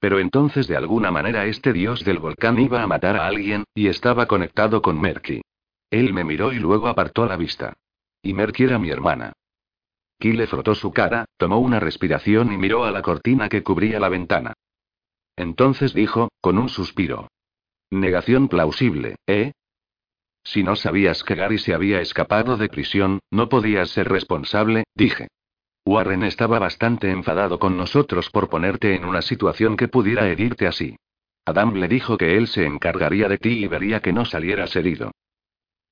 Pero 0.00 0.18
entonces 0.18 0.66
de 0.66 0.76
alguna 0.76 1.10
manera 1.10 1.46
este 1.46 1.72
dios 1.72 2.04
del 2.04 2.18
volcán 2.18 2.58
iba 2.58 2.82
a 2.82 2.86
matar 2.86 3.16
a 3.16 3.26
alguien, 3.26 3.64
y 3.74 3.86
estaba 3.86 4.26
conectado 4.26 4.82
con 4.82 5.00
Merky. 5.00 5.40
Él 5.90 6.12
me 6.12 6.24
miró 6.24 6.52
y 6.52 6.58
luego 6.58 6.88
apartó 6.88 7.26
la 7.26 7.36
vista. 7.36 7.74
Y 8.22 8.34
Merky 8.34 8.64
era 8.64 8.78
mi 8.78 8.90
hermana. 8.90 9.32
Kile 10.18 10.46
frotó 10.46 10.74
su 10.74 10.92
cara, 10.92 11.26
tomó 11.36 11.58
una 11.58 11.78
respiración 11.78 12.52
y 12.52 12.58
miró 12.58 12.84
a 12.84 12.90
la 12.90 13.02
cortina 13.02 13.48
que 13.48 13.62
cubría 13.62 14.00
la 14.00 14.08
ventana. 14.08 14.54
Entonces 15.36 15.92
dijo, 15.92 16.30
con 16.40 16.58
un 16.58 16.68
suspiro. 16.68 17.28
Negación 17.90 18.48
plausible, 18.48 19.16
¿eh? 19.26 19.52
Si 20.46 20.62
no 20.62 20.76
sabías 20.76 21.24
que 21.24 21.34
Gary 21.34 21.58
se 21.58 21.74
había 21.74 22.00
escapado 22.00 22.56
de 22.56 22.68
prisión, 22.68 23.18
no 23.32 23.48
podías 23.48 23.90
ser 23.90 24.08
responsable, 24.08 24.84
dije. 24.94 25.26
Warren 25.84 26.22
estaba 26.22 26.60
bastante 26.60 27.10
enfadado 27.10 27.58
con 27.58 27.76
nosotros 27.76 28.30
por 28.30 28.48
ponerte 28.48 28.94
en 28.94 29.04
una 29.04 29.22
situación 29.22 29.76
que 29.76 29.88
pudiera 29.88 30.28
herirte 30.28 30.68
así. 30.68 30.96
Adam 31.44 31.74
le 31.74 31.88
dijo 31.88 32.16
que 32.16 32.36
él 32.36 32.46
se 32.46 32.64
encargaría 32.64 33.28
de 33.28 33.38
ti 33.38 33.64
y 33.64 33.66
vería 33.66 33.98
que 34.00 34.12
no 34.12 34.24
salieras 34.24 34.76
herido. 34.76 35.10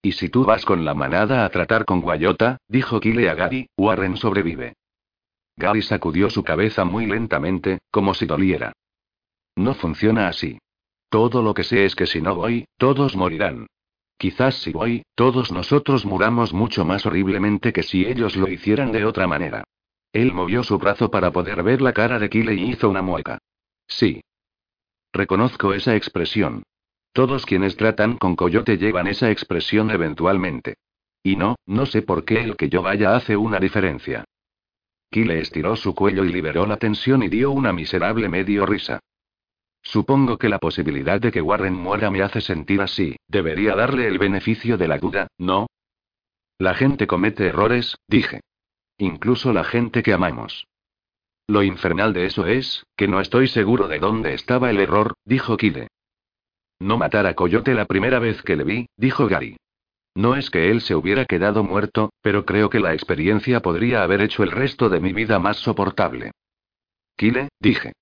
¿Y 0.03 0.13
si 0.13 0.29
tú 0.29 0.45
vas 0.45 0.65
con 0.65 0.85
la 0.85 0.95
manada 0.95 1.45
a 1.45 1.49
tratar 1.49 1.85
con 1.85 2.01
Guayota? 2.01 2.59
dijo 2.69 3.01
Kile 3.01 3.29
a 3.31 3.35
Gary, 3.35 3.69
Warren 3.77 4.17
sobrevive. 4.17 4.75
Gary 5.57 5.83
sacudió 5.83 6.31
su 6.31 6.45
cabeza 6.45 6.85
muy 6.85 7.07
lentamente, 7.07 7.81
como 7.91 8.15
si 8.15 8.25
doliera. 8.25 8.73
No 9.57 9.75
funciona 9.75 10.29
así. 10.29 10.59
Todo 11.09 11.43
lo 11.43 11.55
que 11.55 11.65
sé 11.65 11.85
es 11.85 11.97
que 11.97 12.07
si 12.07 12.21
no 12.23 12.37
voy, 12.37 12.67
todos 12.77 13.17
morirán. 13.17 13.67
Quizás 14.17 14.57
si 14.57 14.73
voy, 14.73 15.03
todos 15.15 15.53
nosotros 15.53 16.07
muramos 16.07 16.53
mucho 16.53 16.85
más 16.85 17.05
horriblemente 17.07 17.73
que 17.73 17.83
si 17.83 18.07
ellos 18.07 18.37
lo 18.37 18.49
hicieran 18.49 18.93
de 18.93 19.05
otra 19.05 19.27
manera. 19.27 19.65
Él 20.13 20.33
movió 20.33 20.63
su 20.63 20.79
brazo 20.79 21.11
para 21.11 21.33
poder 21.33 21.63
ver 21.63 21.83
la 21.83 21.93
cara 21.93 22.19
de 22.19 22.31
Kile 22.31 22.55
y 22.55 22.71
hizo 22.71 22.89
una 22.89 23.03
mueca. 23.03 23.39
Sí. 23.87 24.23
Reconozco 25.13 25.75
esa 25.75 25.97
expresión. 25.97 26.63
Todos 27.13 27.47
quienes 27.47 27.77
tratan 27.77 28.17
con 28.17 28.37
Coyote 28.37 28.77
llevan 28.77 29.07
esa 29.07 29.31
expresión 29.31 29.91
eventualmente. 29.91 30.75
Y 31.23 31.37
no, 31.37 31.57
no 31.67 31.87
sé 31.87 32.03
por 32.03 32.25
qué 32.25 32.43
el 32.43 32.57
que 32.57 32.69
yo 32.69 32.83
vaya 32.83 33.17
hace 33.17 33.37
una 33.37 33.59
diferencia. 33.59 34.25
Kile 35.11 35.39
estiró 35.41 35.77
su 35.77 35.95
cuello 35.95 36.25
y 36.25 36.33
liberó 36.33 36.67
la 36.67 36.77
tensión 36.77 37.23
y 37.23 37.29
dio 37.29 37.51
una 37.51 37.73
miserable 37.73 38.29
medio 38.29 38.67
risa. 38.67 39.01
Supongo 39.85 40.39
que 40.39 40.49
la 40.49 40.59
posibilidad 40.59 41.21
de 41.21 41.31
que 41.31 41.43
Warren 41.43 41.75
muera 41.75 42.11
me 42.11 42.23
hace 42.23 42.41
sentir 42.41 42.81
así, 42.81 43.17
debería 43.29 43.77
darle 43.77 44.09
el 44.09 44.19
beneficio 44.19 44.79
de 44.79 44.89
la 44.89 44.99
duda, 44.99 45.29
¿no? 45.39 45.67
La 46.59 46.75
gente 46.75 47.07
comete 47.07 47.47
errores, 47.47 47.97
dije. 48.09 48.41
Incluso 48.99 49.53
la 49.53 49.65
gente 49.65 50.03
que 50.03 50.15
amamos. 50.15 50.67
Lo 51.47 51.63
infernal 51.63 52.15
de 52.15 52.27
eso 52.27 52.47
es, 52.47 52.85
que 52.97 53.07
no 53.07 53.21
estoy 53.21 53.49
seguro 53.49 53.87
de 53.87 53.99
dónde 53.99 54.33
estaba 54.33 54.71
el 54.71 54.81
error, 54.81 55.15
dijo 55.25 55.57
Kile. 55.59 55.89
No 56.81 56.97
matar 56.97 57.27
a 57.27 57.35
Coyote 57.35 57.75
la 57.75 57.85
primera 57.85 58.19
vez 58.19 58.43
que 58.43 58.57
le 58.57 58.65
vi, 58.65 58.87
dijo 58.97 59.29
Gary. 59.29 59.57
No 60.15 60.37
es 60.37 60.49
que 60.49 60.71
él 60.71 60.81
se 60.81 60.95
hubiera 60.95 61.27
quedado 61.27 61.65
muerto, 61.65 62.13
pero 62.23 62.45
creo 62.47 62.71
que 62.71 62.81
la 62.81 62.95
experiencia 62.95 63.61
podría 63.61 64.03
haber 64.03 64.23
hecho 64.23 64.43
el 64.43 64.53
resto 64.53 64.89
de 64.89 65.01
mi 65.01 65.13
vida 65.13 65.39
más 65.39 65.59
soportable. 65.59 66.31
Kile, 67.17 67.49
dije. 67.61 67.93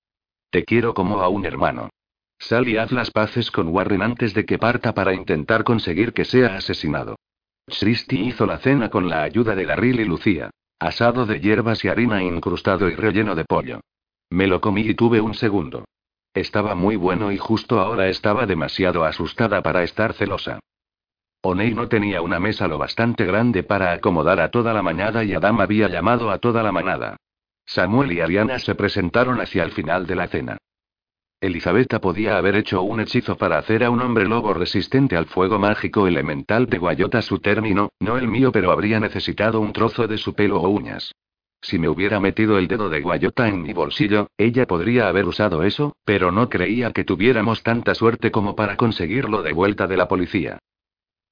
Te 0.53 0.65
quiero 0.65 0.93
como 0.93 1.19
a 1.23 1.29
un 1.29 1.47
hermano. 1.47 1.89
Sal 2.37 2.67
y 2.67 2.77
haz 2.77 2.91
las 2.91 3.09
paces 3.09 3.49
con 3.49 3.69
Warren 3.69 4.03
antes 4.03 4.35
de 4.35 4.45
que 4.45 4.59
parta 4.59 4.93
para 4.93 5.15
intentar 5.15 5.63
conseguir 5.63 6.13
que 6.13 6.25
sea 6.25 6.57
asesinado. 6.57 7.15
Christy 7.65 8.27
hizo 8.27 8.45
la 8.45 8.59
cena 8.59 8.91
con 8.91 9.09
la 9.09 9.23
ayuda 9.23 9.55
de 9.55 9.65
Darryl 9.65 9.99
y 9.99 10.05
Lucía. 10.05 10.51
Asado 10.77 11.25
de 11.25 11.39
hierbas 11.39 11.83
y 11.83 11.87
harina 11.87 12.21
incrustado 12.21 12.87
y 12.87 12.93
relleno 12.93 13.33
de 13.33 13.45
pollo. 13.45 13.79
Me 14.29 14.45
lo 14.45 14.61
comí 14.61 14.81
y 14.81 14.93
tuve 14.93 15.21
un 15.21 15.33
segundo. 15.33 15.85
Estaba 16.35 16.75
muy 16.75 16.97
bueno 16.97 17.31
y 17.31 17.39
justo 17.39 17.79
ahora 17.79 18.07
estaba 18.09 18.45
demasiado 18.45 19.05
asustada 19.05 19.63
para 19.63 19.81
estar 19.81 20.13
celosa. 20.13 20.59
Oney 21.41 21.73
no 21.73 21.87
tenía 21.87 22.21
una 22.21 22.39
mesa 22.39 22.67
lo 22.67 22.77
bastante 22.77 23.25
grande 23.25 23.63
para 23.63 23.91
acomodar 23.91 24.39
a 24.39 24.51
toda 24.51 24.71
la 24.71 24.83
mañana 24.83 25.23
y 25.23 25.33
Adam 25.33 25.61
había 25.61 25.87
llamado 25.87 26.29
a 26.29 26.37
toda 26.37 26.61
la 26.61 26.71
manada. 26.71 27.17
Samuel 27.65 28.11
y 28.11 28.21
Ariana 28.21 28.59
se 28.59 28.75
presentaron 28.75 29.39
hacia 29.41 29.63
el 29.63 29.71
final 29.71 30.05
de 30.05 30.15
la 30.15 30.27
cena. 30.27 30.57
Elizabeth 31.41 31.99
podía 31.99 32.37
haber 32.37 32.55
hecho 32.55 32.81
un 32.83 33.01
hechizo 33.01 33.35
para 33.37 33.57
hacer 33.57 33.83
a 33.83 33.89
un 33.89 33.99
hombre 33.99 34.25
lobo 34.25 34.53
resistente 34.53 35.17
al 35.17 35.25
fuego 35.25 35.59
mágico 35.59 36.07
elemental 36.07 36.67
de 36.67 36.77
Guayota 36.77 37.21
su 37.21 37.39
término, 37.39 37.89
no 37.99 38.17
el 38.17 38.29
mío, 38.29 38.53
pero 38.53 38.71
habría 38.71 38.99
necesitado 39.01 39.59
un 39.59 39.73
trozo 39.73 40.07
de 40.07 40.17
su 40.17 40.33
pelo 40.33 40.61
o 40.61 40.69
uñas. 40.69 41.11
Si 41.61 41.79
me 41.79 41.89
hubiera 41.89 42.19
metido 42.19 42.57
el 42.57 42.67
dedo 42.67 42.89
de 42.89 43.01
Guayota 43.01 43.47
en 43.47 43.61
mi 43.61 43.73
bolsillo, 43.73 44.27
ella 44.37 44.65
podría 44.67 45.07
haber 45.07 45.25
usado 45.25 45.63
eso, 45.63 45.95
pero 46.05 46.31
no 46.31 46.49
creía 46.49 46.91
que 46.91 47.03
tuviéramos 47.03 47.61
tanta 47.61 47.93
suerte 47.95 48.31
como 48.31 48.55
para 48.55 48.77
conseguirlo 48.77 49.41
de 49.41 49.53
vuelta 49.53 49.87
de 49.87 49.97
la 49.97 50.07
policía. 50.07 50.59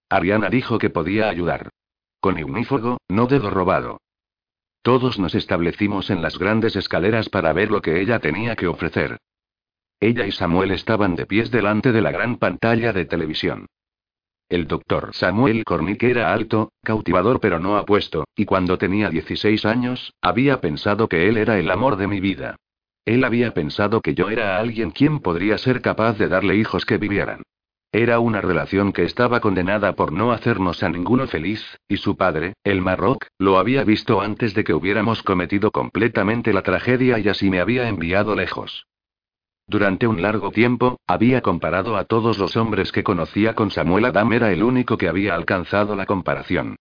Ariana 0.09 0.49
dijo 0.49 0.77
que 0.77 0.89
podía 0.89 1.29
ayudar. 1.29 1.69
Con 2.19 2.37
ignífugo, 2.37 2.97
no 3.07 3.27
dedo 3.27 3.49
robado. 3.49 3.99
Todos 4.81 5.19
nos 5.19 5.35
establecimos 5.35 6.09
en 6.09 6.21
las 6.21 6.39
grandes 6.39 6.75
escaleras 6.75 7.29
para 7.29 7.53
ver 7.53 7.69
lo 7.69 7.81
que 7.81 8.01
ella 8.01 8.19
tenía 8.19 8.55
que 8.55 8.67
ofrecer. 8.67 9.17
Ella 9.99 10.25
y 10.25 10.31
Samuel 10.31 10.71
estaban 10.71 11.15
de 11.15 11.27
pies 11.27 11.51
delante 11.51 11.91
de 11.91 12.01
la 12.01 12.11
gran 12.11 12.37
pantalla 12.37 12.91
de 12.91 13.05
televisión. 13.05 13.67
El 14.49 14.67
doctor 14.67 15.11
Samuel 15.13 15.63
Cornick 15.63 16.03
era 16.03 16.33
alto, 16.33 16.71
cautivador 16.83 17.39
pero 17.39 17.59
no 17.59 17.77
apuesto, 17.77 18.25
y 18.35 18.45
cuando 18.45 18.79
tenía 18.79 19.09
16 19.09 19.65
años, 19.65 20.13
había 20.19 20.59
pensado 20.59 21.07
que 21.07 21.29
él 21.29 21.37
era 21.37 21.59
el 21.59 21.69
amor 21.69 21.95
de 21.95 22.07
mi 22.07 22.19
vida. 22.19 22.55
Él 23.05 23.23
había 23.23 23.53
pensado 23.53 24.01
que 24.01 24.15
yo 24.15 24.29
era 24.29 24.57
alguien 24.57 24.91
quien 24.91 25.19
podría 25.19 25.57
ser 25.59 25.81
capaz 25.81 26.17
de 26.17 26.27
darle 26.27 26.55
hijos 26.55 26.85
que 26.85 26.97
vivieran. 26.97 27.43
Era 27.93 28.19
una 28.19 28.39
relación 28.39 28.93
que 28.93 29.03
estaba 29.03 29.41
condenada 29.41 29.95
por 29.95 30.13
no 30.13 30.31
hacernos 30.31 30.81
a 30.81 30.88
ninguno 30.88 31.27
feliz, 31.27 31.77
y 31.89 31.97
su 31.97 32.15
padre, 32.15 32.53
el 32.63 32.81
Marroc, 32.81 33.27
lo 33.38 33.57
había 33.57 33.84
visto 33.84 34.22
antes 34.22 34.53
de 34.53 34.63
que 34.63 34.73
hubiéramos 34.73 35.23
cometido 35.23 35.72
completamente 35.72 36.53
la 36.53 36.61
tragedia 36.61 37.19
y 37.19 37.27
así 37.27 37.49
me 37.49 37.59
había 37.59 37.89
enviado 37.89 38.34
lejos. 38.34 38.88
Durante 39.68 40.07
un 40.07 40.22
largo 40.22 40.51
tiempo, 40.51 41.01
había 41.05 41.41
comparado 41.41 41.97
a 41.97 42.05
todos 42.05 42.38
los 42.38 42.55
hombres 42.55 42.93
que 42.93 43.03
conocía 43.03 43.55
con 43.55 43.72
Samuel 43.72 44.05
Adam, 44.05 44.31
era 44.31 44.53
el 44.53 44.63
único 44.63 44.97
que 44.97 45.09
había 45.09 45.35
alcanzado 45.35 45.97
la 45.97 46.05
comparación. 46.05 46.77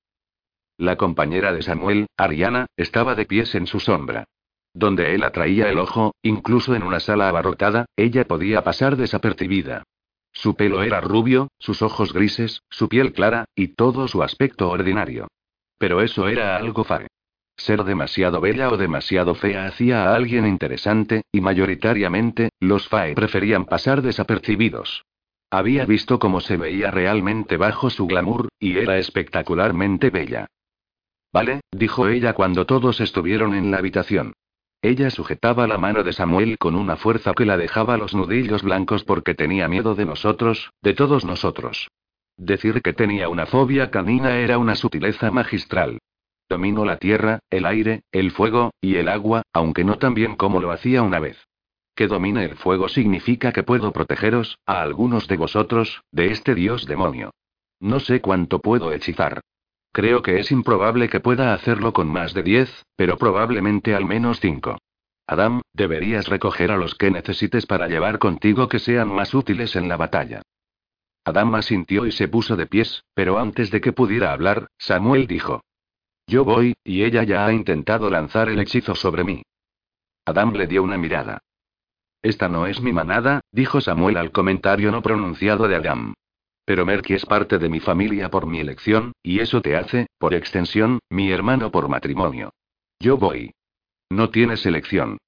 La 0.77 0.97
compañera 0.97 1.53
de 1.53 1.63
Samuel, 1.63 2.07
Ariana, 2.17 2.67
estaba 2.77 3.17
de 3.17 3.27
pies 3.27 3.57
en 3.57 3.67
su 3.67 3.81
sombra. 3.81 4.27
Donde 4.73 5.15
él 5.15 5.25
atraía 5.25 5.69
el 5.69 5.79
ojo, 5.81 6.15
incluso 6.23 6.77
en 6.77 6.85
una 6.85 7.01
sala 7.01 7.29
abarrotada, 7.29 7.87
ella 7.97 8.25
podía 8.25 8.63
pasar 8.63 8.97
desapercibida. 8.97 9.83
Su 10.41 10.55
pelo 10.55 10.83
era 10.83 11.03
rubio, 11.03 11.49
sus 11.59 11.83
ojos 11.83 12.15
grises, 12.15 12.63
su 12.71 12.89
piel 12.89 13.13
clara, 13.13 13.45
y 13.55 13.75
todo 13.75 14.09
su 14.09 14.23
aspecto 14.23 14.71
ordinario. 14.71 15.29
Pero 15.77 16.01
eso 16.01 16.29
era 16.29 16.57
algo 16.57 16.83
fae. 16.83 17.09
Ser 17.59 17.85
demasiado 17.85 18.41
bella 18.41 18.71
o 18.71 18.79
demasiado 18.79 19.35
fea 19.35 19.67
hacía 19.67 20.05
a 20.05 20.15
alguien 20.15 20.47
interesante, 20.47 21.25
y 21.31 21.43
mayoritariamente, 21.43 22.49
los 22.59 22.89
fae 22.89 23.15
preferían 23.15 23.67
pasar 23.67 24.01
desapercibidos. 24.01 25.05
Había 25.51 25.85
visto 25.85 26.19
cómo 26.19 26.41
se 26.41 26.57
veía 26.57 26.91
realmente 26.91 27.59
bajo 27.59 27.91
su 27.91 28.07
glamour, 28.07 28.49
y 28.59 28.79
era 28.79 28.97
espectacularmente 28.97 30.09
bella. 30.09 30.47
Vale, 31.35 31.61
dijo 31.71 32.09
ella 32.09 32.33
cuando 32.33 32.65
todos 32.65 33.03
estuvieron 33.03 33.55
en 33.55 33.71
la 33.71 33.77
habitación. 33.77 34.33
Ella 34.83 35.11
sujetaba 35.11 35.67
la 35.67 35.77
mano 35.77 36.03
de 36.03 36.15
Samuel 36.15 36.57
con 36.57 36.75
una 36.75 36.97
fuerza 36.97 37.35
que 37.35 37.45
la 37.45 37.59
dejaba 37.59 37.99
los 37.99 38.15
nudillos 38.15 38.63
blancos 38.63 39.05
porque 39.05 39.35
tenía 39.35 39.69
miedo 39.69 39.95
de 39.95 40.07
nosotros, 40.07 40.71
de 40.81 40.95
todos 40.95 41.27
nosotros. 41.27 41.89
Decir 42.39 42.81
que 42.81 42.95
tenía 42.95 43.29
una 43.29 43.45
fobia 43.45 43.91
canina 43.91 44.39
era 44.39 44.57
una 44.57 44.75
sutileza 44.75 45.31
magistral. 45.31 45.99
Domino 46.49 46.87
la 46.87 46.97
tierra, 46.97 47.41
el 47.51 47.67
aire, 47.67 48.05
el 48.11 48.31
fuego, 48.31 48.71
y 48.81 48.97
el 48.97 49.09
agua, 49.09 49.43
aunque 49.53 49.85
no 49.85 49.99
tan 49.99 50.15
bien 50.15 50.35
como 50.37 50.61
lo 50.61 50.73
hacía 50.73 51.03
una 51.03 51.21
vez. 51.21 51.47
Que 51.95 52.09
domine 52.09 52.45
el 52.45 52.57
fuego 52.57 52.89
significa 52.89 53.53
que 53.53 53.63
puedo 53.63 53.93
protegeros, 53.93 54.59
a 54.65 54.81
algunos 54.81 55.29
de 55.29 55.37
vosotros, 55.37 56.03
de 56.11 56.33
este 56.33 56.55
dios 56.55 56.87
demonio. 56.87 57.33
No 57.79 58.01
sé 58.01 58.23
cuánto 58.23 58.61
puedo 58.61 58.93
hechizar. 58.93 59.43
Creo 59.93 60.23
que 60.23 60.39
es 60.39 60.53
improbable 60.53 61.09
que 61.09 61.21
pueda 61.21 61.53
hacerlo 61.53 61.93
con 61.93 62.09
más 62.09 62.33
de 62.35 62.43
diez, 62.43 62.85
pero 62.97 63.19
probablemente 63.19 63.95
al 63.95 64.05
menos 64.05 64.41
cinco. 64.41 64.79
Adam, 65.27 65.63
deberías 65.73 66.29
recoger 66.29 66.71
a 66.71 66.77
los 66.77 66.95
que 66.95 67.11
necesites 67.11 67.67
para 67.67 67.89
llevar 67.89 68.19
contigo 68.19 68.69
que 68.69 68.79
sean 68.79 69.09
más 69.13 69.35
útiles 69.35 69.77
en 69.77 69.89
la 69.89 69.97
batalla. 69.97 70.43
Adam 71.25 71.55
asintió 71.55 72.07
y 72.07 72.13
se 72.13 72.29
puso 72.29 72.57
de 72.57 72.67
pies, 72.67 73.05
pero 73.15 73.39
antes 73.39 73.71
de 73.71 73.81
que 73.81 73.93
pudiera 73.93 74.33
hablar, 74.33 74.69
Samuel 74.79 75.27
dijo. 75.27 75.63
Yo 76.27 76.45
voy, 76.45 76.75
y 76.85 77.03
ella 77.03 77.25
ya 77.25 77.47
ha 77.47 77.53
intentado 77.53 78.11
lanzar 78.11 78.49
el 78.49 78.61
hechizo 78.61 78.95
sobre 78.95 79.25
mí. 79.25 79.43
Adam 80.25 80.53
le 80.55 80.67
dio 80.67 80.83
una 80.83 80.97
mirada. 80.97 81.41
Esta 82.23 82.49
no 82.49 82.67
es 82.67 82.81
mi 82.81 82.93
manada, 82.93 83.41
dijo 83.51 83.81
Samuel 83.81 84.17
al 84.17 84.31
comentario 84.31 84.91
no 84.93 85.03
pronunciado 85.03 85.69
de 85.69 85.77
Adam. 85.77 86.15
Pero 86.71 86.87
Merky 86.87 87.15
es 87.15 87.27
parte 87.27 87.59
de 87.59 87.69
mi 87.69 87.81
familia 87.81 88.31
por 88.31 88.47
mi 88.47 88.61
elección, 88.61 89.11
y 89.25 89.41
eso 89.41 89.61
te 89.61 89.75
hace, 89.75 90.07
por 90.19 90.35
extensión, 90.35 91.01
mi 91.11 91.33
hermano 91.33 91.73
por 91.73 91.89
matrimonio. 91.89 92.53
Yo 93.01 93.17
voy. 93.17 93.55
No 94.09 94.31
tienes 94.31 94.65
elección. 94.67 95.19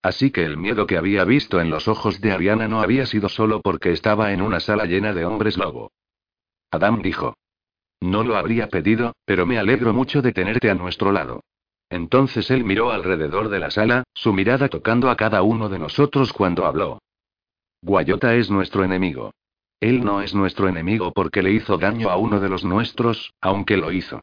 Así 0.00 0.30
que 0.30 0.46
el 0.46 0.56
miedo 0.56 0.86
que 0.86 0.96
había 0.96 1.24
visto 1.24 1.60
en 1.60 1.68
los 1.68 1.88
ojos 1.88 2.22
de 2.22 2.32
Ariana 2.32 2.68
no 2.68 2.80
había 2.80 3.04
sido 3.04 3.28
solo 3.28 3.60
porque 3.60 3.92
estaba 3.92 4.32
en 4.32 4.40
una 4.40 4.60
sala 4.60 4.86
llena 4.86 5.12
de 5.12 5.26
hombres 5.26 5.58
lobo. 5.58 5.92
Adam 6.70 7.02
dijo. 7.02 7.36
No 8.00 8.24
lo 8.24 8.38
habría 8.38 8.68
pedido, 8.68 9.12
pero 9.26 9.44
me 9.44 9.58
alegro 9.58 9.92
mucho 9.92 10.22
de 10.22 10.32
tenerte 10.32 10.70
a 10.70 10.74
nuestro 10.74 11.12
lado. 11.12 11.42
Entonces 11.90 12.50
él 12.50 12.64
miró 12.64 12.92
alrededor 12.92 13.50
de 13.50 13.58
la 13.58 13.70
sala, 13.70 14.04
su 14.14 14.32
mirada 14.32 14.70
tocando 14.70 15.10
a 15.10 15.16
cada 15.16 15.42
uno 15.42 15.68
de 15.68 15.78
nosotros 15.78 16.32
cuando 16.32 16.64
habló. 16.64 16.98
Guayota 17.82 18.36
es 18.36 18.50
nuestro 18.50 18.84
enemigo. 18.84 19.32
Él 19.82 20.04
no 20.04 20.22
es 20.22 20.32
nuestro 20.32 20.68
enemigo 20.68 21.12
porque 21.12 21.42
le 21.42 21.50
hizo 21.50 21.76
daño 21.76 22.08
a 22.08 22.16
uno 22.16 22.38
de 22.38 22.48
los 22.48 22.64
nuestros, 22.64 23.34
aunque 23.40 23.76
lo 23.76 23.90
hizo. 23.90 24.20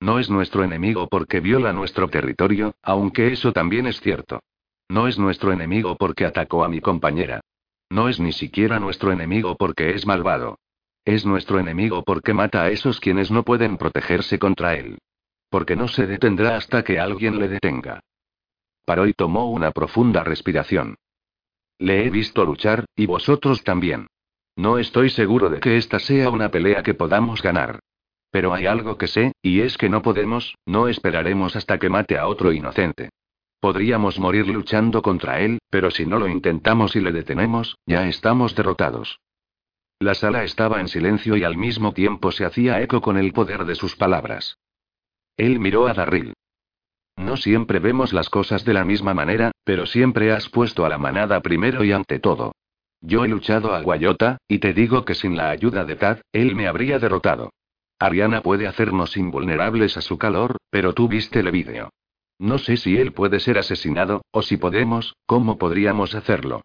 No 0.00 0.18
es 0.18 0.30
nuestro 0.30 0.64
enemigo 0.64 1.06
porque 1.06 1.40
viola 1.40 1.74
nuestro 1.74 2.08
territorio, 2.08 2.76
aunque 2.82 3.30
eso 3.30 3.52
también 3.52 3.86
es 3.86 4.00
cierto. 4.00 4.40
No 4.88 5.08
es 5.08 5.18
nuestro 5.18 5.52
enemigo 5.52 5.96
porque 5.98 6.24
atacó 6.24 6.64
a 6.64 6.70
mi 6.70 6.80
compañera. 6.80 7.42
No 7.90 8.08
es 8.08 8.20
ni 8.20 8.32
siquiera 8.32 8.80
nuestro 8.80 9.12
enemigo 9.12 9.54
porque 9.58 9.90
es 9.90 10.06
malvado. 10.06 10.58
Es 11.04 11.26
nuestro 11.26 11.58
enemigo 11.58 12.04
porque 12.04 12.32
mata 12.32 12.62
a 12.62 12.70
esos 12.70 12.98
quienes 12.98 13.30
no 13.30 13.42
pueden 13.42 13.76
protegerse 13.76 14.38
contra 14.38 14.76
él. 14.76 14.96
Porque 15.50 15.76
no 15.76 15.88
se 15.88 16.06
detendrá 16.06 16.56
hasta 16.56 16.84
que 16.84 16.98
alguien 16.98 17.38
le 17.38 17.48
detenga. 17.48 18.00
Paró 18.86 19.06
y 19.06 19.12
tomó 19.12 19.50
una 19.50 19.72
profunda 19.72 20.24
respiración. 20.24 20.96
Le 21.76 22.06
he 22.06 22.08
visto 22.08 22.46
luchar, 22.46 22.86
y 22.96 23.04
vosotros 23.04 23.62
también. 23.62 24.06
No 24.56 24.78
estoy 24.78 25.10
seguro 25.10 25.48
de 25.48 25.60
que 25.60 25.76
esta 25.76 25.98
sea 25.98 26.30
una 26.30 26.50
pelea 26.50 26.82
que 26.82 26.94
podamos 26.94 27.42
ganar. 27.42 27.80
Pero 28.30 28.54
hay 28.54 28.66
algo 28.66 28.96
que 28.96 29.06
sé, 29.06 29.32
y 29.42 29.60
es 29.60 29.76
que 29.76 29.88
no 29.88 30.02
podemos, 30.02 30.54
no 30.66 30.88
esperaremos 30.88 31.56
hasta 31.56 31.78
que 31.78 31.88
mate 31.88 32.18
a 32.18 32.26
otro 32.26 32.52
inocente. 32.52 33.10
Podríamos 33.60 34.18
morir 34.18 34.48
luchando 34.48 35.02
contra 35.02 35.40
él, 35.40 35.58
pero 35.70 35.90
si 35.90 36.04
no 36.04 36.18
lo 36.18 36.28
intentamos 36.28 36.96
y 36.96 37.00
le 37.00 37.12
detenemos, 37.12 37.76
ya 37.86 38.08
estamos 38.08 38.54
derrotados. 38.54 39.20
La 40.00 40.14
sala 40.14 40.42
estaba 40.42 40.80
en 40.80 40.88
silencio 40.88 41.36
y 41.36 41.44
al 41.44 41.56
mismo 41.56 41.92
tiempo 41.92 42.32
se 42.32 42.44
hacía 42.44 42.80
eco 42.82 43.00
con 43.00 43.16
el 43.16 43.32
poder 43.32 43.64
de 43.64 43.76
sus 43.76 43.94
palabras. 43.94 44.58
Él 45.36 45.60
miró 45.60 45.86
a 45.86 45.94
Darryl. 45.94 46.34
No 47.16 47.36
siempre 47.36 47.78
vemos 47.78 48.12
las 48.12 48.28
cosas 48.28 48.64
de 48.64 48.74
la 48.74 48.84
misma 48.84 49.14
manera, 49.14 49.52
pero 49.64 49.86
siempre 49.86 50.32
has 50.32 50.48
puesto 50.48 50.84
a 50.84 50.88
la 50.88 50.98
manada 50.98 51.40
primero 51.40 51.84
y 51.84 51.92
ante 51.92 52.18
todo. 52.18 52.52
Yo 53.02 53.24
he 53.24 53.28
luchado 53.28 53.74
a 53.74 53.82
Guayota, 53.82 54.38
y 54.46 54.60
te 54.60 54.72
digo 54.72 55.04
que 55.04 55.14
sin 55.14 55.36
la 55.36 55.50
ayuda 55.50 55.84
de 55.84 55.96
Tad, 55.96 56.20
él 56.32 56.54
me 56.54 56.68
habría 56.68 57.00
derrotado. 57.00 57.50
Ariana 57.98 58.42
puede 58.42 58.68
hacernos 58.68 59.16
invulnerables 59.16 59.96
a 59.96 60.00
su 60.00 60.18
calor, 60.18 60.56
pero 60.70 60.92
tú 60.92 61.08
viste 61.08 61.40
el 61.40 61.50
vídeo. 61.50 61.90
No 62.38 62.58
sé 62.58 62.76
si 62.76 62.96
él 62.96 63.12
puede 63.12 63.40
ser 63.40 63.58
asesinado, 63.58 64.22
o 64.30 64.42
si 64.42 64.56
podemos, 64.56 65.14
¿cómo 65.26 65.58
podríamos 65.58 66.14
hacerlo? 66.14 66.62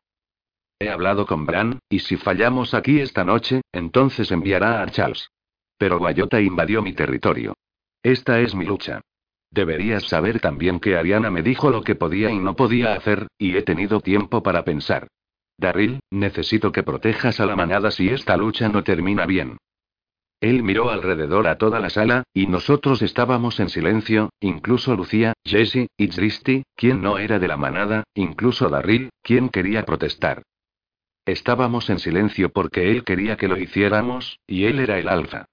He 0.80 0.90
hablado 0.90 1.26
con 1.26 1.48
Bran, 1.48 1.80
y 1.90 2.00
si 2.00 2.18
fallamos 2.18 2.76
aquí 2.76 3.00
esta 3.00 3.24
noche, 3.24 3.62
entonces 3.72 4.32
enviará 4.32 4.84
a 4.84 4.88
Charles. 4.92 5.30
Pero 5.80 5.98
Guayota 5.98 6.40
invadió 6.40 6.84
mi 6.84 6.94
territorio. 6.94 7.56
Esta 8.04 8.40
es 8.40 8.54
mi 8.54 8.66
lucha. 8.66 9.02
Deberías 9.50 10.04
saber 10.04 10.40
también 10.40 10.80
que 10.80 10.98
Ariana 10.98 11.32
me 11.32 11.42
dijo 11.42 11.72
lo 11.72 11.84
que 11.84 11.96
podía 11.96 12.30
y 12.30 12.38
no 12.38 12.56
podía 12.56 12.94
hacer, 12.94 13.28
y 13.40 13.58
he 13.58 13.64
tenido 13.64 14.02
tiempo 14.02 14.44
para 14.44 14.64
pensar. 14.64 15.08
Darryl, 15.58 16.00
necesito 16.12 16.72
que 16.72 16.84
protejas 16.84 17.40
a 17.40 17.46
la 17.46 17.56
manada 17.56 17.92
si 17.92 18.10
esta 18.10 18.38
lucha 18.38 18.70
no 18.70 18.84
termina 18.84 19.26
bien. 19.26 19.58
Él 20.40 20.62
miró 20.62 20.92
alrededor 20.92 21.48
a 21.48 21.58
toda 21.58 21.80
la 21.80 21.90
sala, 21.90 22.24
y 22.32 22.46
nosotros 22.46 23.02
estábamos 23.02 23.60
en 23.60 23.70
silencio, 23.70 24.30
incluso 24.40 24.96
Lucía, 24.96 25.34
Jesse, 25.44 25.88
y 25.98 26.08
Tristy, 26.10 26.64
quien 26.76 27.02
no 27.02 27.18
era 27.18 27.40
de 27.40 27.48
la 27.48 27.58
manada, 27.58 28.04
incluso 28.14 28.70
Darryl, 28.70 29.10
quien 29.24 29.50
quería 29.50 29.84
protestar. 29.84 30.44
Estábamos 31.26 31.90
en 31.90 31.98
silencio 31.98 32.50
porque 32.50 32.92
él 32.92 33.04
quería 33.04 33.36
que 33.36 33.48
lo 33.48 33.58
hiciéramos, 33.58 34.40
y 34.46 34.66
él 34.66 34.80
era 34.80 35.00
el 35.00 35.10
alfa. 35.10 35.46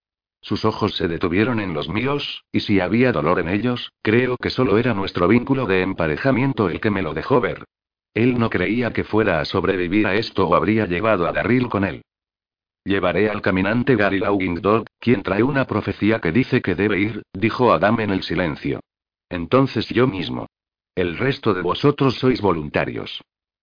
Sus 0.43 0.67
ojos 0.67 0.95
se 0.95 1.09
detuvieron 1.09 1.59
en 1.59 1.73
los 1.73 1.89
míos, 1.89 2.45
y 2.53 2.61
si 2.61 2.79
había 2.79 3.11
dolor 3.11 3.41
en 3.41 3.49
ellos, 3.49 3.91
creo 4.03 4.37
que 4.37 4.51
solo 4.51 4.77
era 4.77 4.93
nuestro 4.93 5.27
vínculo 5.29 5.65
de 5.65 5.81
emparejamiento 5.81 6.69
el 6.69 6.81
que 6.81 6.91
me 6.91 7.01
lo 7.01 7.15
dejó 7.15 7.41
ver. 7.41 7.65
Él 8.15 8.39
no 8.39 8.49
creía 8.49 8.93
que 8.93 9.05
fuera 9.05 9.41
a 9.41 9.45
sobrevivir 9.45 10.07
a 10.07 10.15
esto 10.15 10.47
o 10.47 10.55
habría 10.55 10.87
llevado 10.87 11.27
a 11.27 11.33
Darryl 11.33 11.69
con 11.69 11.85
él. 11.85 12.03
Llevaré 12.85 13.29
al 13.29 13.43
caminante 13.43 13.97
Gary 13.97 14.21
Dog, 14.21 14.85
quien 15.01 15.23
trae 15.23 15.43
una 15.43 15.67
profecía 15.67 16.21
que 16.21 16.33
dice 16.33 16.63
que 16.63 16.75
debe 16.75 17.01
ir, 17.01 17.23
dijo 17.33 17.73
Adam 17.73 18.01
en 18.01 18.11
el 18.11 18.23
silencio. 18.23 18.81
Entonces 19.29 19.89
yo 19.89 20.07
mismo. 20.07 20.47
El 20.95 21.19
resto 21.19 21.55
de 21.55 21.63
vosotros 21.63 22.17
sois 22.17 22.41
voluntarios. 22.41 23.23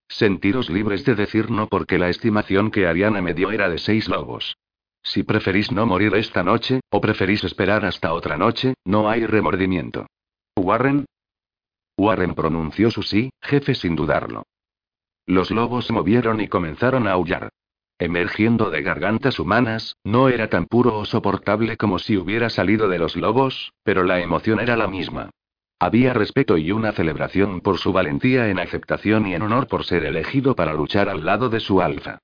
Sentiros 0.10 0.70
libres 0.70 1.06
de 1.06 1.16
decir 1.16 1.50
no 1.50 1.68
porque 1.68 1.98
la 1.98 2.10
estimación 2.10 2.72
que 2.72 2.88
Ariana 2.88 3.22
me 3.22 3.34
dio 3.34 3.52
era 3.52 3.70
de 3.70 3.78
seis 3.78 4.10
lobos. 4.10 4.58
Si 5.04 5.24
preferís 5.24 5.72
no 5.72 5.86
morir 5.86 6.14
esta 6.16 6.44
noche, 6.44 6.82
o 6.90 7.00
preferís 7.00 7.44
esperar 7.44 7.86
hasta 7.86 8.14
otra 8.14 8.38
noche, 8.38 8.74
no 8.84 9.10
hay 9.10 9.26
remordimiento. 9.26 10.08
Warren, 10.58 11.06
Warren 12.02 12.34
pronunció 12.34 12.90
su 12.90 13.04
sí, 13.04 13.30
jefe 13.44 13.76
sin 13.76 13.96
dudarlo. 13.96 14.48
Los 15.28 15.52
lobos 15.52 15.92
movieron 15.92 16.42
y 16.42 16.48
comenzaron 16.48 17.08
a 17.08 17.12
aullar. 17.12 17.50
Emergiendo 18.00 18.72
de 18.72 18.82
gargantas 18.82 19.40
humanas, 19.40 19.96
no 20.04 20.28
era 20.28 20.50
tan 20.50 20.66
puro 20.66 20.98
o 20.98 21.06
soportable 21.06 21.78
como 21.78 22.00
si 22.00 22.18
hubiera 22.18 22.50
salido 22.50 22.90
de 22.90 22.98
los 22.98 23.16
lobos, 23.16 23.74
pero 23.84 24.04
la 24.04 24.20
emoción 24.20 24.60
era 24.60 24.76
la 24.76 24.88
misma. 24.88 25.30
Había 25.78 26.12
respeto 26.14 26.58
y 26.58 26.72
una 26.72 26.92
celebración 26.92 27.62
por 27.62 27.78
su 27.78 27.94
valentía 27.94 28.50
en 28.50 28.58
aceptación 28.58 29.28
y 29.28 29.36
en 29.36 29.44
honor 29.44 29.68
por 29.68 29.86
ser 29.86 30.04
elegido 30.04 30.56
para 30.56 30.74
luchar 30.74 31.08
al 31.08 31.24
lado 31.24 31.50
de 31.50 31.60
su 31.60 31.84
alfa. 31.84 32.18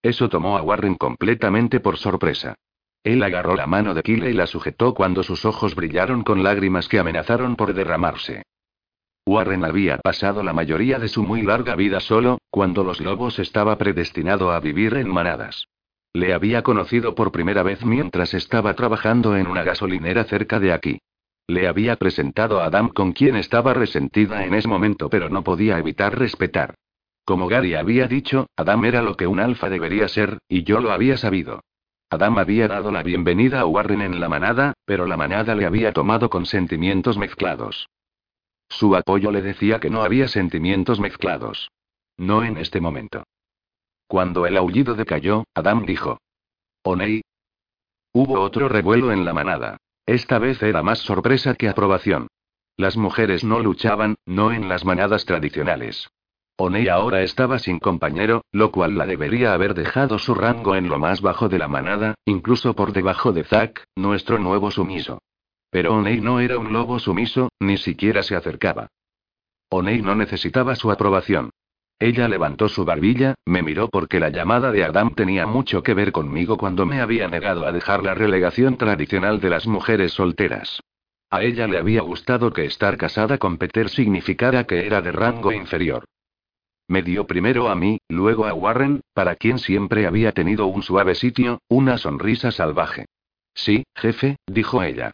Eso 0.00 0.28
tomó 0.28 0.56
a 0.56 0.62
Warren 0.62 0.94
completamente 0.94 1.80
por 1.80 1.96
sorpresa. 1.96 2.54
Él 3.02 3.20
agarró 3.24 3.56
la 3.56 3.66
mano 3.66 3.94
de 3.94 4.04
Kyle 4.04 4.30
y 4.30 4.32
la 4.32 4.46
sujetó 4.46 4.94
cuando 4.94 5.24
sus 5.24 5.44
ojos 5.44 5.74
brillaron 5.74 6.22
con 6.22 6.44
lágrimas 6.44 6.86
que 6.86 7.00
amenazaron 7.00 7.56
por 7.56 7.74
derramarse. 7.74 8.44
Warren 9.24 9.64
había 9.64 9.98
pasado 9.98 10.42
la 10.42 10.52
mayoría 10.52 10.98
de 10.98 11.06
su 11.06 11.22
muy 11.22 11.42
larga 11.42 11.76
vida 11.76 12.00
solo, 12.00 12.38
cuando 12.50 12.82
los 12.82 13.00
lobos 13.00 13.38
estaba 13.38 13.78
predestinado 13.78 14.50
a 14.50 14.58
vivir 14.58 14.94
en 14.94 15.08
manadas. 15.08 15.68
Le 16.12 16.34
había 16.34 16.62
conocido 16.62 17.14
por 17.14 17.30
primera 17.30 17.62
vez 17.62 17.84
mientras 17.84 18.34
estaba 18.34 18.74
trabajando 18.74 19.36
en 19.36 19.46
una 19.46 19.62
gasolinera 19.62 20.24
cerca 20.24 20.58
de 20.58 20.72
aquí. 20.72 20.98
Le 21.46 21.68
había 21.68 21.96
presentado 21.96 22.60
a 22.60 22.66
Adam 22.66 22.88
con 22.88 23.12
quien 23.12 23.36
estaba 23.36 23.74
resentida 23.74 24.44
en 24.44 24.54
ese 24.54 24.68
momento 24.68 25.08
pero 25.08 25.28
no 25.28 25.44
podía 25.44 25.78
evitar 25.78 26.18
respetar. 26.18 26.74
Como 27.24 27.46
Gary 27.46 27.74
había 27.74 28.08
dicho, 28.08 28.48
Adam 28.56 28.84
era 28.84 29.02
lo 29.02 29.16
que 29.16 29.28
un 29.28 29.38
alfa 29.38 29.70
debería 29.70 30.08
ser, 30.08 30.38
y 30.48 30.64
yo 30.64 30.80
lo 30.80 30.90
había 30.90 31.16
sabido. 31.16 31.60
Adam 32.10 32.38
había 32.38 32.66
dado 32.66 32.90
la 32.90 33.04
bienvenida 33.04 33.60
a 33.60 33.66
Warren 33.66 34.02
en 34.02 34.18
la 34.18 34.28
manada, 34.28 34.74
pero 34.84 35.06
la 35.06 35.16
manada 35.16 35.54
le 35.54 35.64
había 35.64 35.92
tomado 35.92 36.28
con 36.28 36.44
sentimientos 36.44 37.16
mezclados. 37.16 37.86
Su 38.72 38.96
apoyo 38.96 39.30
le 39.30 39.42
decía 39.42 39.80
que 39.80 39.90
no 39.90 40.02
había 40.02 40.28
sentimientos 40.28 40.98
mezclados. 40.98 41.70
No 42.16 42.42
en 42.42 42.56
este 42.56 42.80
momento. 42.80 43.24
Cuando 44.06 44.46
el 44.46 44.56
aullido 44.56 44.94
decayó, 44.94 45.44
Adam 45.54 45.84
dijo. 45.84 46.18
Onei. 46.82 47.20
Hubo 48.14 48.40
otro 48.40 48.70
revuelo 48.70 49.12
en 49.12 49.26
la 49.26 49.34
manada. 49.34 49.76
Esta 50.06 50.38
vez 50.38 50.62
era 50.62 50.82
más 50.82 51.00
sorpresa 51.00 51.54
que 51.54 51.68
aprobación. 51.68 52.28
Las 52.78 52.96
mujeres 52.96 53.44
no 53.44 53.60
luchaban, 53.60 54.14
no 54.24 54.52
en 54.52 54.70
las 54.70 54.86
manadas 54.86 55.26
tradicionales. 55.26 56.08
Onei 56.56 56.88
ahora 56.88 57.22
estaba 57.22 57.58
sin 57.58 57.78
compañero, 57.78 58.42
lo 58.52 58.72
cual 58.72 58.96
la 58.96 59.04
debería 59.04 59.52
haber 59.52 59.74
dejado 59.74 60.18
su 60.18 60.34
rango 60.34 60.76
en 60.76 60.88
lo 60.88 60.98
más 60.98 61.20
bajo 61.20 61.50
de 61.50 61.58
la 61.58 61.68
manada, 61.68 62.14
incluso 62.24 62.74
por 62.74 62.92
debajo 62.94 63.32
de 63.32 63.44
Zack, 63.44 63.84
nuestro 63.96 64.38
nuevo 64.38 64.70
sumiso. 64.70 65.20
Pero 65.72 65.94
Onei 65.94 66.20
no 66.20 66.38
era 66.38 66.58
un 66.58 66.70
lobo 66.70 66.98
sumiso, 66.98 67.48
ni 67.58 67.78
siquiera 67.78 68.22
se 68.22 68.36
acercaba. 68.36 68.88
Onei 69.70 70.02
no 70.02 70.14
necesitaba 70.14 70.76
su 70.76 70.90
aprobación. 70.90 71.48
Ella 71.98 72.28
levantó 72.28 72.68
su 72.68 72.84
barbilla, 72.84 73.36
me 73.46 73.62
miró 73.62 73.88
porque 73.88 74.20
la 74.20 74.28
llamada 74.28 74.70
de 74.70 74.84
Adam 74.84 75.14
tenía 75.14 75.46
mucho 75.46 75.82
que 75.82 75.94
ver 75.94 76.12
conmigo 76.12 76.58
cuando 76.58 76.84
me 76.84 77.00
había 77.00 77.26
negado 77.26 77.66
a 77.66 77.72
dejar 77.72 78.04
la 78.04 78.12
relegación 78.12 78.76
tradicional 78.76 79.40
de 79.40 79.48
las 79.48 79.66
mujeres 79.66 80.12
solteras. 80.12 80.78
A 81.30 81.42
ella 81.42 81.66
le 81.66 81.78
había 81.78 82.02
gustado 82.02 82.52
que 82.52 82.66
estar 82.66 82.98
casada 82.98 83.38
con 83.38 83.56
Peter 83.56 83.88
significara 83.88 84.64
que 84.64 84.84
era 84.84 85.00
de 85.00 85.10
rango 85.10 85.52
inferior. 85.52 86.04
Me 86.86 87.02
dio 87.02 87.26
primero 87.26 87.70
a 87.70 87.74
mí, 87.76 87.96
luego 88.10 88.44
a 88.44 88.52
Warren, 88.52 89.00
para 89.14 89.36
quien 89.36 89.58
siempre 89.58 90.06
había 90.06 90.32
tenido 90.32 90.66
un 90.66 90.82
suave 90.82 91.14
sitio, 91.14 91.62
una 91.68 91.96
sonrisa 91.96 92.50
salvaje. 92.50 93.06
Sí, 93.54 93.84
jefe, 93.96 94.36
dijo 94.46 94.82
ella. 94.82 95.12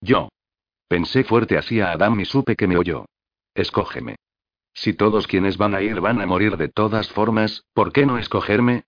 Yo. 0.00 0.28
Pensé 0.88 1.24
fuerte 1.24 1.56
hacia 1.56 1.92
Adam 1.92 2.18
y 2.20 2.24
supe 2.24 2.56
que 2.56 2.66
me 2.66 2.76
oyó. 2.76 3.06
Escógeme. 3.54 4.16
Si 4.72 4.94
todos 4.94 5.26
quienes 5.26 5.56
van 5.56 5.74
a 5.74 5.82
ir 5.82 6.00
van 6.00 6.20
a 6.20 6.26
morir 6.26 6.56
de 6.56 6.68
todas 6.68 7.10
formas, 7.10 7.64
¿por 7.74 7.92
qué 7.92 8.06
no 8.06 8.18
escogerme? 8.18 8.84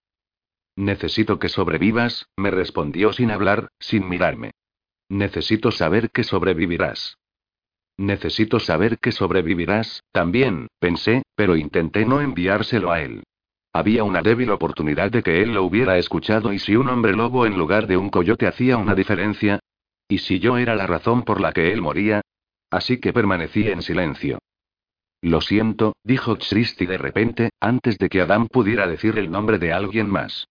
Necesito 0.76 1.39
que 1.39 1.48
sobrevivas, 1.48 2.26
me 2.36 2.51
respondió 2.51 3.12
sin 3.12 3.30
hablar, 3.30 3.68
sin 3.78 4.09
mirarme. 4.09 4.52
Necesito 5.09 5.70
saber 5.70 6.10
que 6.10 6.24
sobrevivirás. 6.24 7.18
Necesito 7.98 8.59
saber 8.59 8.98
que 8.98 9.12
sobrevivirás, 9.12 10.02
también, 10.12 10.68
pensé, 10.78 11.22
pero 11.34 11.56
intenté 11.56 12.06
no 12.06 12.20
enviárselo 12.20 12.90
a 12.90 13.02
él. 13.02 13.22
Había 13.74 14.05
una 14.05 14.22
débil 14.22 14.51
oportunidad 14.51 15.10
de 15.10 15.22
que 15.22 15.43
él 15.43 15.55
lo 15.55 15.64
hubiera 15.64 15.98
escuchado 15.98 16.52
y 16.52 16.59
si 16.59 16.76
un 16.76 16.89
hombre 16.89 17.12
lobo 17.12 17.47
en 17.47 17.56
lugar 17.59 17.86
de 17.86 17.97
un 17.97 18.09
coyote 18.09 18.47
hacía 18.47 18.76
una 18.76 18.94
diferencia, 18.94 19.60
¿Y 20.09 20.19
si 20.19 20.39
yo 20.39 20.59
era 20.59 20.74
la 20.74 20.87
razón 20.87 21.23
por 21.23 21.41
la 21.41 21.53
que 21.53 21.73
él 21.73 21.81
moría? 21.81 22.20
Así 22.70 22.99
que 22.99 23.12
permanecí 23.12 23.69
en 23.69 23.83
silencio. 23.83 24.39
Lo 25.20 25.41
siento, 25.41 25.95
dijo 26.03 26.37
Christy 26.37 26.87
de 26.87 26.99
repente, 26.99 27.51
antes 27.61 27.97
de 27.99 28.09
que 28.09 28.20
Adam 28.20 28.49
pudiera 28.49 28.87
decir 28.87 29.19
el 29.19 29.31
nombre 29.31 29.59
de 29.59 29.73
alguien 29.73 30.11
más. 30.11 30.49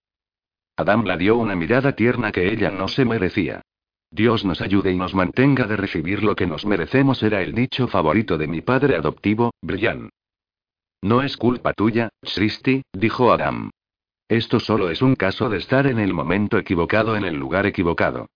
Adam 0.77 1.03
la 1.03 1.17
dio 1.17 1.37
una 1.37 1.55
mirada 1.55 1.95
tierna 1.95 2.31
que 2.31 2.51
ella 2.51 2.71
no 2.71 2.87
se 2.87 3.03
merecía. 3.03 3.61
Dios 4.09 4.43
nos 4.45 4.61
ayude 4.61 4.91
y 4.91 4.95
nos 4.95 5.13
mantenga 5.13 5.65
de 5.67 5.77
recibir 5.77 6.23
lo 6.23 6.35
que 6.35 6.47
nos 6.47 6.65
merecemos 6.65 7.21
era 7.23 7.41
el 7.41 7.53
dicho 7.53 7.87
favorito 7.87 8.37
de 8.37 8.47
mi 8.47 8.61
padre 8.61 8.95
adoptivo, 8.95 9.53
Brian. 9.61 10.09
No 11.01 11.21
es 11.21 11.37
culpa 11.37 11.73
tuya, 11.73 12.09
Christy, 12.21 12.83
dijo 12.93 13.31
Adam. 13.31 13.71
Esto 14.27 14.59
solo 14.59 14.89
es 14.89 15.01
un 15.01 15.15
caso 15.15 15.49
de 15.49 15.57
estar 15.57 15.87
en 15.87 15.99
el 15.99 16.13
momento 16.13 16.57
equivocado 16.57 17.15
en 17.15 17.25
el 17.25 17.35
lugar 17.35 17.65
equivocado. 17.65 18.27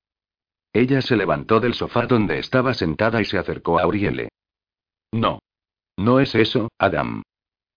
Ella 0.75 1.01
se 1.01 1.15
levantó 1.15 1.61
del 1.61 1.73
sofá 1.73 2.05
donde 2.05 2.37
estaba 2.37 2.73
sentada 2.73 3.21
y 3.21 3.25
se 3.25 3.37
acercó 3.37 3.79
a 3.79 3.83
Auriele. 3.83 4.27
No. 5.13 5.39
No 5.95 6.19
es 6.19 6.35
eso, 6.35 6.67
Adam. 6.77 7.23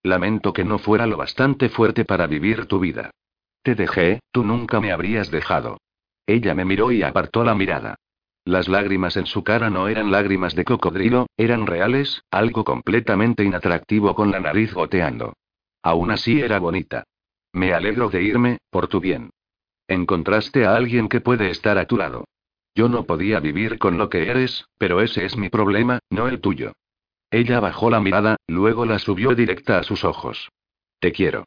Lamento 0.03 0.53
que 0.53 0.65
no 0.65 0.81
fuera 0.81 1.07
lo 1.07 1.17
bastante 1.17 1.69
fuerte 1.69 2.05
para 2.05 2.27
vivir 2.27 2.67
tu 2.67 2.81
vida. 2.81 3.13
Te 3.63 3.77
dejé, 3.77 4.19
tú 4.33 4.43
nunca 4.43 4.81
me 4.81 4.91
habrías 4.91 5.31
dejado. 5.31 5.79
Ella 6.27 6.57
me 6.57 6.65
miró 6.65 6.91
y 6.91 7.05
apartó 7.05 7.45
la 7.45 7.55
mirada. 7.55 7.95
Las 8.45 8.67
lágrimas 8.67 9.17
en 9.17 9.27
su 9.27 9.45
cara 9.45 9.71
no 9.71 9.87
eran 9.87 10.11
lágrimas 10.11 10.57
de 10.57 10.65
cocodrilo, 10.65 11.29
eran 11.37 11.69
reales, 11.69 12.23
algo 12.33 12.65
completamente 12.65 13.45
inatractivo 13.45 14.13
con 14.17 14.33
la 14.33 14.41
nariz 14.41 14.75
goteando. 14.75 15.35
Aún 15.85 16.11
así 16.11 16.41
era 16.41 16.59
bonita. 16.59 17.05
Me 17.53 17.73
alegro 17.73 18.11
de 18.11 18.25
irme, 18.25 18.59
por 18.71 18.89
tu 18.89 18.99
bien. 18.99 19.31
Encontraste 19.87 20.67
a 20.67 20.75
alguien 20.75 21.09
que 21.09 21.21
puede 21.21 21.51
estar 21.51 21.79
a 21.79 21.87
tu 21.87 21.97
lado. 21.97 22.25
Yo 22.75 22.89
no 22.89 23.05
podía 23.05 23.41
vivir 23.41 23.79
con 23.79 23.99
lo 23.99 24.09
que 24.09 24.29
eres, 24.29 24.67
pero 24.79 25.01
ese 25.01 25.25
es 25.25 25.37
mi 25.37 25.49
problema, 25.49 25.99
no 26.11 26.29
el 26.29 26.41
tuyo. 26.41 26.73
Ella 27.31 27.61
bajó 27.61 27.91
la 27.91 28.01
mirada, 28.01 28.37
luego 28.47 28.87
la 28.87 28.99
subió 28.99 29.35
directa 29.35 29.79
a 29.79 29.83
sus 29.83 30.05
ojos. 30.05 30.49
Te 30.99 31.13
quiero. 31.13 31.45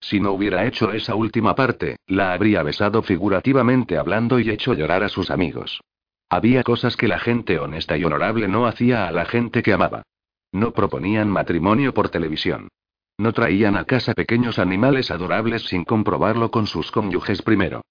Si 0.00 0.20
no 0.20 0.32
hubiera 0.32 0.66
hecho 0.66 0.92
esa 0.92 1.14
última 1.14 1.54
parte, 1.54 1.96
la 2.06 2.32
habría 2.32 2.62
besado 2.62 3.02
figurativamente 3.02 3.96
hablando 3.96 4.40
y 4.40 4.50
hecho 4.50 4.74
llorar 4.74 5.04
a 5.04 5.08
sus 5.08 5.30
amigos. 5.30 5.80
Había 6.28 6.62
cosas 6.64 6.96
que 6.96 7.08
la 7.08 7.18
gente 7.18 7.58
honesta 7.58 7.96
y 7.96 8.04
honorable 8.04 8.48
no 8.48 8.66
hacía 8.66 9.06
a 9.06 9.12
la 9.12 9.26
gente 9.26 9.62
que 9.62 9.72
amaba. 9.72 10.02
No 10.50 10.72
proponían 10.72 11.28
matrimonio 11.28 11.94
por 11.94 12.08
televisión. 12.08 12.68
No 13.16 13.32
traían 13.32 13.76
a 13.76 13.84
casa 13.84 14.14
pequeños 14.14 14.58
animales 14.58 15.10
adorables 15.10 15.62
sin 15.62 15.84
comprobarlo 15.84 16.50
con 16.50 16.66
sus 16.66 16.90
cónyuges 16.90 17.42
primero. 17.42 17.82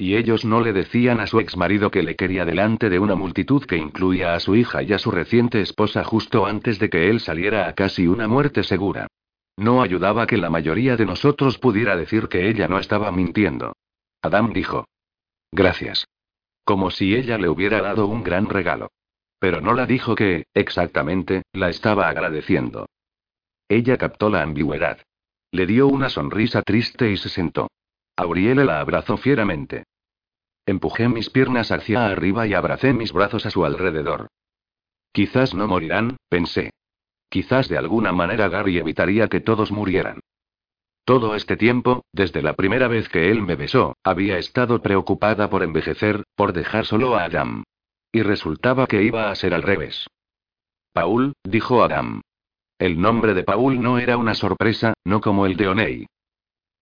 Y 0.00 0.14
ellos 0.14 0.44
no 0.44 0.60
le 0.60 0.72
decían 0.72 1.18
a 1.18 1.26
su 1.26 1.40
exmarido 1.40 1.90
que 1.90 2.04
le 2.04 2.14
quería 2.14 2.44
delante 2.44 2.88
de 2.88 3.00
una 3.00 3.16
multitud 3.16 3.64
que 3.64 3.76
incluía 3.76 4.36
a 4.36 4.38
su 4.38 4.54
hija 4.54 4.84
y 4.84 4.92
a 4.92 4.98
su 5.00 5.10
reciente 5.10 5.60
esposa 5.60 6.04
justo 6.04 6.46
antes 6.46 6.78
de 6.78 6.88
que 6.88 7.10
él 7.10 7.18
saliera 7.18 7.66
a 7.66 7.74
casi 7.74 8.06
una 8.06 8.28
muerte 8.28 8.62
segura. 8.62 9.08
No 9.56 9.82
ayudaba 9.82 10.28
que 10.28 10.36
la 10.36 10.50
mayoría 10.50 10.96
de 10.96 11.04
nosotros 11.04 11.58
pudiera 11.58 11.96
decir 11.96 12.28
que 12.28 12.48
ella 12.48 12.68
no 12.68 12.78
estaba 12.78 13.10
mintiendo. 13.10 13.72
Adam 14.22 14.52
dijo. 14.52 14.86
Gracias. 15.50 16.06
Como 16.64 16.92
si 16.92 17.16
ella 17.16 17.36
le 17.36 17.48
hubiera 17.48 17.82
dado 17.82 18.06
un 18.06 18.22
gran 18.22 18.48
regalo. 18.48 18.92
Pero 19.40 19.60
no 19.60 19.74
la 19.74 19.84
dijo 19.84 20.14
que, 20.14 20.44
exactamente, 20.54 21.42
la 21.52 21.70
estaba 21.70 22.08
agradeciendo. 22.08 22.86
Ella 23.68 23.96
captó 23.96 24.30
la 24.30 24.42
ambigüedad. 24.42 25.00
Le 25.50 25.66
dio 25.66 25.88
una 25.88 26.08
sonrisa 26.08 26.62
triste 26.62 27.10
y 27.10 27.16
se 27.16 27.28
sentó. 27.28 27.66
Auriele 28.18 28.64
la 28.64 28.80
abrazó 28.80 29.16
fieramente. 29.16 29.84
Empujé 30.66 31.08
mis 31.08 31.30
piernas 31.30 31.70
hacia 31.70 32.06
arriba 32.06 32.48
y 32.48 32.52
abracé 32.52 32.92
mis 32.92 33.12
brazos 33.12 33.46
a 33.46 33.50
su 33.52 33.64
alrededor. 33.64 34.26
Quizás 35.12 35.54
no 35.54 35.68
morirán, 35.68 36.16
pensé. 36.28 36.72
Quizás 37.28 37.68
de 37.68 37.78
alguna 37.78 38.10
manera 38.10 38.48
Gary 38.48 38.76
evitaría 38.76 39.28
que 39.28 39.38
todos 39.38 39.70
murieran. 39.70 40.18
Todo 41.04 41.36
este 41.36 41.56
tiempo, 41.56 42.06
desde 42.12 42.42
la 42.42 42.54
primera 42.54 42.88
vez 42.88 43.08
que 43.08 43.30
él 43.30 43.40
me 43.40 43.54
besó, 43.54 43.96
había 44.02 44.36
estado 44.38 44.82
preocupada 44.82 45.48
por 45.48 45.62
envejecer, 45.62 46.24
por 46.34 46.52
dejar 46.52 46.86
solo 46.86 47.14
a 47.14 47.22
Adam. 47.22 47.62
Y 48.10 48.22
resultaba 48.22 48.88
que 48.88 49.04
iba 49.04 49.30
a 49.30 49.34
ser 49.36 49.54
al 49.54 49.62
revés. 49.62 50.08
Paul, 50.92 51.34
dijo 51.44 51.84
Adam. 51.84 52.22
El 52.80 53.00
nombre 53.00 53.34
de 53.34 53.44
Paul 53.44 53.80
no 53.80 54.00
era 54.00 54.16
una 54.16 54.34
sorpresa, 54.34 54.94
no 55.04 55.20
como 55.20 55.46
el 55.46 55.56
de 55.56 55.68
Oney. 55.68 56.06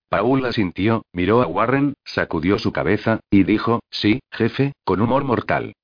Paul 0.09 0.45
asintió, 0.47 1.05
miró 1.13 1.43
a 1.43 1.47
Warren, 1.47 1.95
sacudió 2.05 2.59
su 2.59 2.73
cabeza, 2.73 3.21
y 3.31 3.45
dijo, 3.45 3.81
sí, 3.91 4.21
jefe, 4.31 4.73
con 4.85 5.01
humor 5.01 5.25
mortal. 5.25 5.75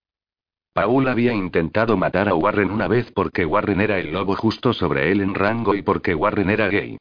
Paul 0.72 1.08
había 1.08 1.34
intentado 1.34 1.96
matar 1.96 2.28
a 2.28 2.34
Warren 2.34 2.70
una 2.70 2.88
vez 2.88 3.10
porque 3.12 3.44
Warren 3.44 3.80
era 3.80 3.98
el 3.98 4.12
lobo 4.12 4.36
justo 4.36 4.72
sobre 4.72 5.12
él 5.12 5.20
en 5.20 5.34
rango 5.34 5.74
y 5.74 5.82
porque 5.82 6.14
Warren 6.14 6.48
era 6.48 6.68
gay. 6.68 6.96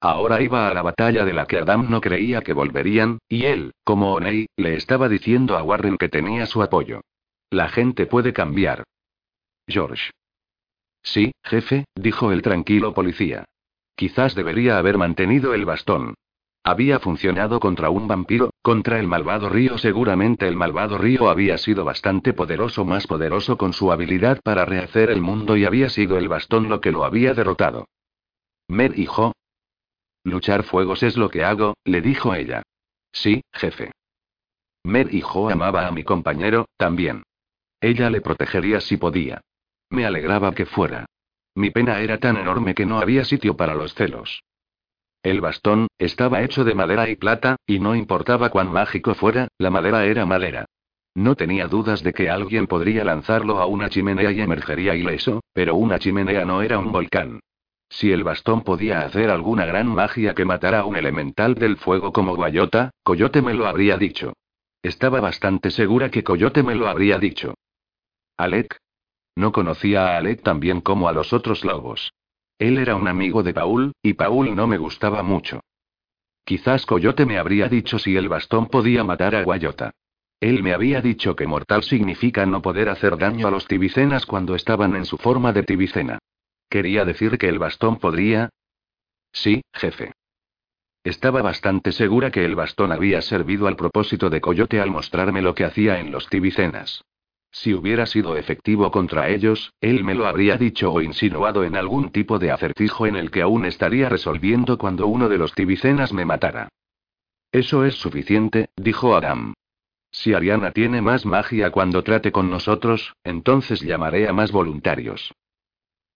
Ahora 0.00 0.40
iba 0.42 0.68
a 0.68 0.74
la 0.74 0.82
batalla 0.82 1.24
de 1.24 1.32
la 1.32 1.46
que 1.46 1.58
Adam 1.58 1.90
no 1.90 2.00
creía 2.00 2.42
que 2.42 2.52
volverían, 2.52 3.18
y 3.28 3.46
él, 3.46 3.72
como 3.82 4.14
Oney, 4.14 4.46
le 4.56 4.74
estaba 4.74 5.08
diciendo 5.08 5.56
a 5.56 5.62
Warren 5.62 5.96
que 5.96 6.08
tenía 6.08 6.46
su 6.46 6.62
apoyo. 6.62 7.00
La 7.50 7.68
gente 7.68 8.06
puede 8.06 8.32
cambiar. 8.32 8.84
George. 9.66 10.10
Sí, 11.02 11.32
jefe, 11.42 11.86
dijo 11.94 12.30
el 12.30 12.42
tranquilo 12.42 12.92
policía. 12.92 13.44
Quizás 13.96 14.34
debería 14.34 14.78
haber 14.78 14.98
mantenido 14.98 15.54
el 15.54 15.64
bastón. 15.64 16.14
Había 16.66 16.98
funcionado 16.98 17.60
contra 17.60 17.90
un 17.90 18.08
vampiro, 18.08 18.50
contra 18.60 18.98
el 18.98 19.06
malvado 19.06 19.48
río. 19.48 19.78
Seguramente 19.78 20.48
el 20.48 20.56
malvado 20.56 20.98
río 20.98 21.28
había 21.28 21.58
sido 21.58 21.84
bastante 21.84 22.32
poderoso, 22.32 22.84
más 22.84 23.06
poderoso 23.06 23.56
con 23.56 23.72
su 23.72 23.92
habilidad 23.92 24.40
para 24.42 24.64
rehacer 24.64 25.10
el 25.10 25.20
mundo 25.20 25.56
y 25.56 25.64
había 25.64 25.88
sido 25.90 26.18
el 26.18 26.26
bastón 26.26 26.68
lo 26.68 26.80
que 26.80 26.90
lo 26.90 27.04
había 27.04 27.34
derrotado. 27.34 27.86
Mer 28.66 28.98
hijo. 28.98 29.32
Luchar 30.24 30.64
fuegos 30.64 31.04
es 31.04 31.16
lo 31.16 31.28
que 31.28 31.44
hago, 31.44 31.74
le 31.84 32.00
dijo 32.00 32.34
ella. 32.34 32.62
Sí, 33.12 33.44
jefe. 33.52 33.92
Mer 34.82 35.14
hijo 35.14 35.48
amaba 35.48 35.86
a 35.86 35.92
mi 35.92 36.02
compañero, 36.02 36.66
también. 36.76 37.22
Ella 37.80 38.10
le 38.10 38.20
protegería 38.20 38.80
si 38.80 38.96
podía. 38.96 39.40
Me 39.88 40.04
alegraba 40.04 40.52
que 40.52 40.66
fuera. 40.66 41.06
Mi 41.54 41.70
pena 41.70 42.00
era 42.00 42.18
tan 42.18 42.36
enorme 42.36 42.74
que 42.74 42.86
no 42.86 42.98
había 42.98 43.24
sitio 43.24 43.56
para 43.56 43.76
los 43.76 43.94
celos. 43.94 44.42
El 45.26 45.40
bastón, 45.40 45.88
estaba 45.98 46.44
hecho 46.44 46.62
de 46.62 46.76
madera 46.76 47.10
y 47.10 47.16
plata, 47.16 47.56
y 47.66 47.80
no 47.80 47.96
importaba 47.96 48.48
cuán 48.48 48.70
mágico 48.70 49.12
fuera, 49.16 49.48
la 49.58 49.70
madera 49.70 50.04
era 50.04 50.24
madera. 50.24 50.66
No 51.16 51.34
tenía 51.34 51.66
dudas 51.66 52.04
de 52.04 52.12
que 52.12 52.30
alguien 52.30 52.68
podría 52.68 53.02
lanzarlo 53.02 53.58
a 53.58 53.66
una 53.66 53.90
chimenea 53.90 54.30
y 54.30 54.40
emergería 54.40 54.94
ileso, 54.94 55.40
pero 55.52 55.74
una 55.74 55.98
chimenea 55.98 56.44
no 56.44 56.62
era 56.62 56.78
un 56.78 56.92
volcán. 56.92 57.40
Si 57.88 58.12
el 58.12 58.22
bastón 58.22 58.62
podía 58.62 59.00
hacer 59.00 59.28
alguna 59.30 59.66
gran 59.66 59.88
magia 59.88 60.32
que 60.32 60.44
matara 60.44 60.78
a 60.78 60.84
un 60.84 60.94
elemental 60.94 61.56
del 61.56 61.76
fuego 61.76 62.12
como 62.12 62.36
Guayota, 62.36 62.92
Coyote 63.02 63.42
me 63.42 63.54
lo 63.54 63.66
habría 63.66 63.98
dicho. 63.98 64.32
Estaba 64.80 65.18
bastante 65.18 65.72
segura 65.72 66.08
que 66.08 66.22
Coyote 66.22 66.62
me 66.62 66.76
lo 66.76 66.86
habría 66.86 67.18
dicho. 67.18 67.54
Alec. 68.36 68.78
No 69.34 69.50
conocía 69.50 70.06
a 70.06 70.18
Alec 70.18 70.44
tan 70.44 70.60
bien 70.60 70.80
como 70.80 71.08
a 71.08 71.12
los 71.12 71.32
otros 71.32 71.64
lobos. 71.64 72.12
Él 72.58 72.78
era 72.78 72.96
un 72.96 73.08
amigo 73.08 73.42
de 73.42 73.52
Paul, 73.52 73.92
y 74.02 74.14
Paul 74.14 74.54
no 74.54 74.66
me 74.66 74.78
gustaba 74.78 75.22
mucho. 75.22 75.60
Quizás 76.44 76.86
Coyote 76.86 77.26
me 77.26 77.38
habría 77.38 77.68
dicho 77.68 77.98
si 77.98 78.16
el 78.16 78.28
bastón 78.28 78.68
podía 78.68 79.04
matar 79.04 79.34
a 79.34 79.42
Guayota. 79.42 79.92
Él 80.40 80.62
me 80.62 80.72
había 80.72 81.00
dicho 81.00 81.34
que 81.34 81.46
mortal 81.46 81.82
significa 81.82 82.46
no 82.46 82.62
poder 82.62 82.88
hacer 82.88 83.16
daño 83.16 83.48
a 83.48 83.50
los 83.50 83.66
tibicenas 83.66 84.26
cuando 84.26 84.54
estaban 84.54 84.94
en 84.94 85.04
su 85.04 85.16
forma 85.16 85.52
de 85.52 85.62
tibicena. 85.62 86.18
¿Quería 86.68 87.04
decir 87.04 87.38
que 87.38 87.48
el 87.48 87.58
bastón 87.58 87.96
podría? 87.98 88.50
Sí, 89.32 89.62
jefe. 89.72 90.12
Estaba 91.04 91.42
bastante 91.42 91.92
segura 91.92 92.30
que 92.30 92.44
el 92.44 92.54
bastón 92.54 92.92
había 92.92 93.22
servido 93.22 93.66
al 93.66 93.76
propósito 93.76 94.28
de 94.28 94.40
Coyote 94.40 94.80
al 94.80 94.90
mostrarme 94.90 95.42
lo 95.42 95.54
que 95.54 95.64
hacía 95.64 96.00
en 96.00 96.10
los 96.10 96.28
tibicenas. 96.28 97.04
Si 97.56 97.72
hubiera 97.72 98.04
sido 98.04 98.36
efectivo 98.36 98.90
contra 98.90 99.30
ellos, 99.30 99.72
él 99.80 100.04
me 100.04 100.14
lo 100.14 100.26
habría 100.26 100.58
dicho 100.58 100.92
o 100.92 101.00
insinuado 101.00 101.64
en 101.64 101.74
algún 101.74 102.12
tipo 102.12 102.38
de 102.38 102.50
acertijo 102.50 103.06
en 103.06 103.16
el 103.16 103.30
que 103.30 103.40
aún 103.40 103.64
estaría 103.64 104.10
resolviendo 104.10 104.76
cuando 104.76 105.06
uno 105.06 105.30
de 105.30 105.38
los 105.38 105.54
tibicenas 105.54 106.12
me 106.12 106.26
matara. 106.26 106.68
Eso 107.50 107.86
es 107.86 107.94
suficiente, 107.94 108.68
dijo 108.76 109.16
Adam. 109.16 109.54
Si 110.10 110.34
Ariana 110.34 110.70
tiene 110.72 111.00
más 111.00 111.24
magia 111.24 111.70
cuando 111.70 112.04
trate 112.04 112.30
con 112.30 112.50
nosotros, 112.50 113.14
entonces 113.24 113.80
llamaré 113.80 114.28
a 114.28 114.34
más 114.34 114.52
voluntarios. 114.52 115.32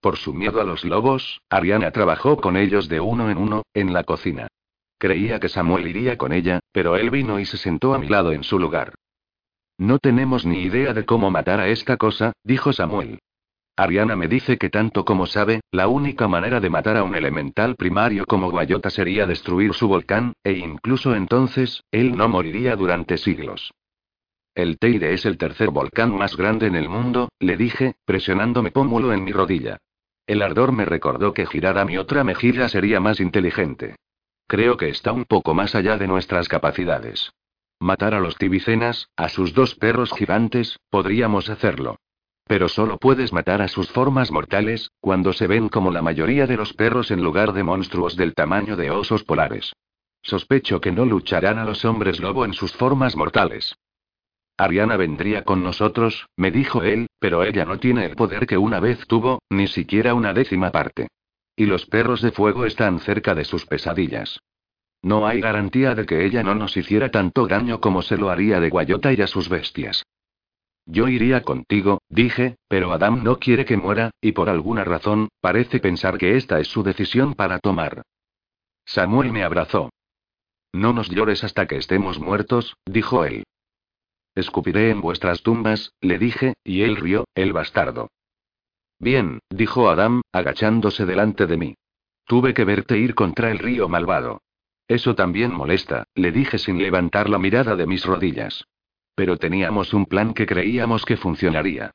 Por 0.02 0.18
su 0.18 0.34
miedo 0.34 0.60
a 0.60 0.64
los 0.64 0.84
lobos, 0.84 1.40
Ariana 1.48 1.90
trabajó 1.90 2.36
con 2.36 2.58
ellos 2.58 2.86
de 2.86 3.00
uno 3.00 3.30
en 3.30 3.38
uno, 3.38 3.62
en 3.72 3.94
la 3.94 4.04
cocina. 4.04 4.48
Creía 4.98 5.40
que 5.40 5.48
Samuel 5.48 5.86
iría 5.86 6.18
con 6.18 6.34
ella, 6.34 6.60
pero 6.70 6.96
él 6.96 7.08
vino 7.08 7.40
y 7.40 7.46
se 7.46 7.56
sentó 7.56 7.94
a 7.94 7.98
mi 7.98 8.08
lado 8.08 8.32
en 8.32 8.44
su 8.44 8.58
lugar. 8.58 8.92
No 9.80 9.98
tenemos 9.98 10.44
ni 10.44 10.58
idea 10.58 10.92
de 10.92 11.06
cómo 11.06 11.30
matar 11.30 11.58
a 11.58 11.68
esta 11.68 11.96
cosa, 11.96 12.34
dijo 12.44 12.70
Samuel. 12.70 13.18
Ariana 13.76 14.14
me 14.14 14.28
dice 14.28 14.58
que 14.58 14.68
tanto 14.68 15.06
como 15.06 15.24
sabe, 15.24 15.62
la 15.72 15.88
única 15.88 16.28
manera 16.28 16.60
de 16.60 16.68
matar 16.68 16.98
a 16.98 17.02
un 17.02 17.14
elemental 17.14 17.76
primario 17.76 18.26
como 18.26 18.50
Guayota 18.50 18.90
sería 18.90 19.24
destruir 19.24 19.72
su 19.72 19.88
volcán, 19.88 20.34
e 20.44 20.52
incluso 20.52 21.14
entonces, 21.14 21.82
él 21.90 22.14
no 22.14 22.28
moriría 22.28 22.76
durante 22.76 23.16
siglos. 23.16 23.72
El 24.54 24.76
Teide 24.78 25.14
es 25.14 25.24
el 25.24 25.38
tercer 25.38 25.70
volcán 25.70 26.14
más 26.14 26.36
grande 26.36 26.66
en 26.66 26.74
el 26.74 26.90
mundo, 26.90 27.30
le 27.38 27.56
dije, 27.56 27.94
presionándome 28.04 28.72
pómulo 28.72 29.14
en 29.14 29.24
mi 29.24 29.32
rodilla. 29.32 29.78
El 30.26 30.42
ardor 30.42 30.72
me 30.72 30.84
recordó 30.84 31.32
que 31.32 31.46
girar 31.46 31.78
a 31.78 31.86
mi 31.86 31.96
otra 31.96 32.22
mejilla 32.22 32.68
sería 32.68 33.00
más 33.00 33.18
inteligente. 33.18 33.96
Creo 34.46 34.76
que 34.76 34.90
está 34.90 35.12
un 35.12 35.24
poco 35.24 35.54
más 35.54 35.74
allá 35.74 35.96
de 35.96 36.06
nuestras 36.06 36.50
capacidades. 36.50 37.32
Matar 37.82 38.12
a 38.12 38.20
los 38.20 38.36
tibicenas, 38.36 39.08
a 39.16 39.30
sus 39.30 39.54
dos 39.54 39.74
perros 39.74 40.12
gigantes, 40.12 40.78
podríamos 40.90 41.48
hacerlo. 41.48 41.96
Pero 42.46 42.68
solo 42.68 42.98
puedes 42.98 43.32
matar 43.32 43.62
a 43.62 43.68
sus 43.68 43.90
formas 43.90 44.30
mortales, 44.30 44.90
cuando 45.00 45.32
se 45.32 45.46
ven 45.46 45.70
como 45.70 45.90
la 45.90 46.02
mayoría 46.02 46.46
de 46.46 46.58
los 46.58 46.74
perros 46.74 47.10
en 47.10 47.22
lugar 47.22 47.54
de 47.54 47.62
monstruos 47.62 48.16
del 48.16 48.34
tamaño 48.34 48.76
de 48.76 48.90
osos 48.90 49.24
polares. 49.24 49.72
Sospecho 50.20 50.82
que 50.82 50.92
no 50.92 51.06
lucharán 51.06 51.58
a 51.58 51.64
los 51.64 51.86
hombres 51.86 52.20
lobo 52.20 52.44
en 52.44 52.52
sus 52.52 52.72
formas 52.74 53.16
mortales. 53.16 53.74
Ariana 54.58 54.98
vendría 54.98 55.44
con 55.44 55.62
nosotros, 55.62 56.26
me 56.36 56.50
dijo 56.50 56.82
él, 56.82 57.06
pero 57.18 57.44
ella 57.44 57.64
no 57.64 57.78
tiene 57.78 58.04
el 58.04 58.14
poder 58.14 58.46
que 58.46 58.58
una 58.58 58.78
vez 58.78 59.06
tuvo, 59.06 59.38
ni 59.48 59.68
siquiera 59.68 60.12
una 60.12 60.34
décima 60.34 60.70
parte. 60.70 61.08
Y 61.56 61.64
los 61.64 61.86
perros 61.86 62.20
de 62.20 62.30
fuego 62.30 62.66
están 62.66 63.00
cerca 63.00 63.34
de 63.34 63.46
sus 63.46 63.64
pesadillas. 63.64 64.38
No 65.02 65.26
hay 65.26 65.40
garantía 65.40 65.94
de 65.94 66.04
que 66.04 66.24
ella 66.26 66.42
no 66.42 66.54
nos 66.54 66.76
hiciera 66.76 67.10
tanto 67.10 67.46
daño 67.46 67.80
como 67.80 68.02
se 68.02 68.16
lo 68.16 68.30
haría 68.30 68.60
de 68.60 68.68
Guayota 68.68 69.12
y 69.12 69.22
a 69.22 69.26
sus 69.26 69.48
bestias. 69.48 70.04
Yo 70.86 71.08
iría 71.08 71.42
contigo, 71.42 72.02
dije, 72.08 72.56
pero 72.68 72.92
Adam 72.92 73.22
no 73.22 73.38
quiere 73.38 73.64
que 73.64 73.76
muera, 73.76 74.10
y 74.20 74.32
por 74.32 74.50
alguna 74.50 74.84
razón, 74.84 75.28
parece 75.40 75.78
pensar 75.78 76.18
que 76.18 76.36
esta 76.36 76.58
es 76.58 76.68
su 76.68 76.82
decisión 76.82 77.34
para 77.34 77.58
tomar. 77.58 78.02
Samuel 78.84 79.32
me 79.32 79.44
abrazó. 79.44 79.90
No 80.72 80.92
nos 80.92 81.08
llores 81.08 81.44
hasta 81.44 81.66
que 81.66 81.76
estemos 81.76 82.18
muertos, 82.18 82.76
dijo 82.86 83.24
él. 83.24 83.44
Escupiré 84.34 84.90
en 84.90 85.00
vuestras 85.00 85.42
tumbas, 85.42 85.92
le 86.00 86.18
dije, 86.18 86.54
y 86.64 86.82
él 86.82 86.96
rió, 86.96 87.24
el 87.34 87.52
bastardo. 87.52 88.08
Bien, 88.98 89.40
dijo 89.48 89.88
Adam, 89.88 90.22
agachándose 90.32 91.06
delante 91.06 91.46
de 91.46 91.56
mí. 91.56 91.74
Tuve 92.26 92.54
que 92.54 92.64
verte 92.64 92.98
ir 92.98 93.14
contra 93.14 93.50
el 93.50 93.58
río 93.58 93.88
malvado. 93.88 94.42
Eso 94.90 95.14
también 95.14 95.52
molesta, 95.52 96.08
le 96.16 96.32
dije 96.32 96.58
sin 96.58 96.78
levantar 96.78 97.30
la 97.30 97.38
mirada 97.38 97.76
de 97.76 97.86
mis 97.86 98.04
rodillas. 98.04 98.66
Pero 99.14 99.36
teníamos 99.36 99.94
un 99.94 100.04
plan 100.04 100.34
que 100.34 100.46
creíamos 100.46 101.04
que 101.04 101.16
funcionaría. 101.16 101.92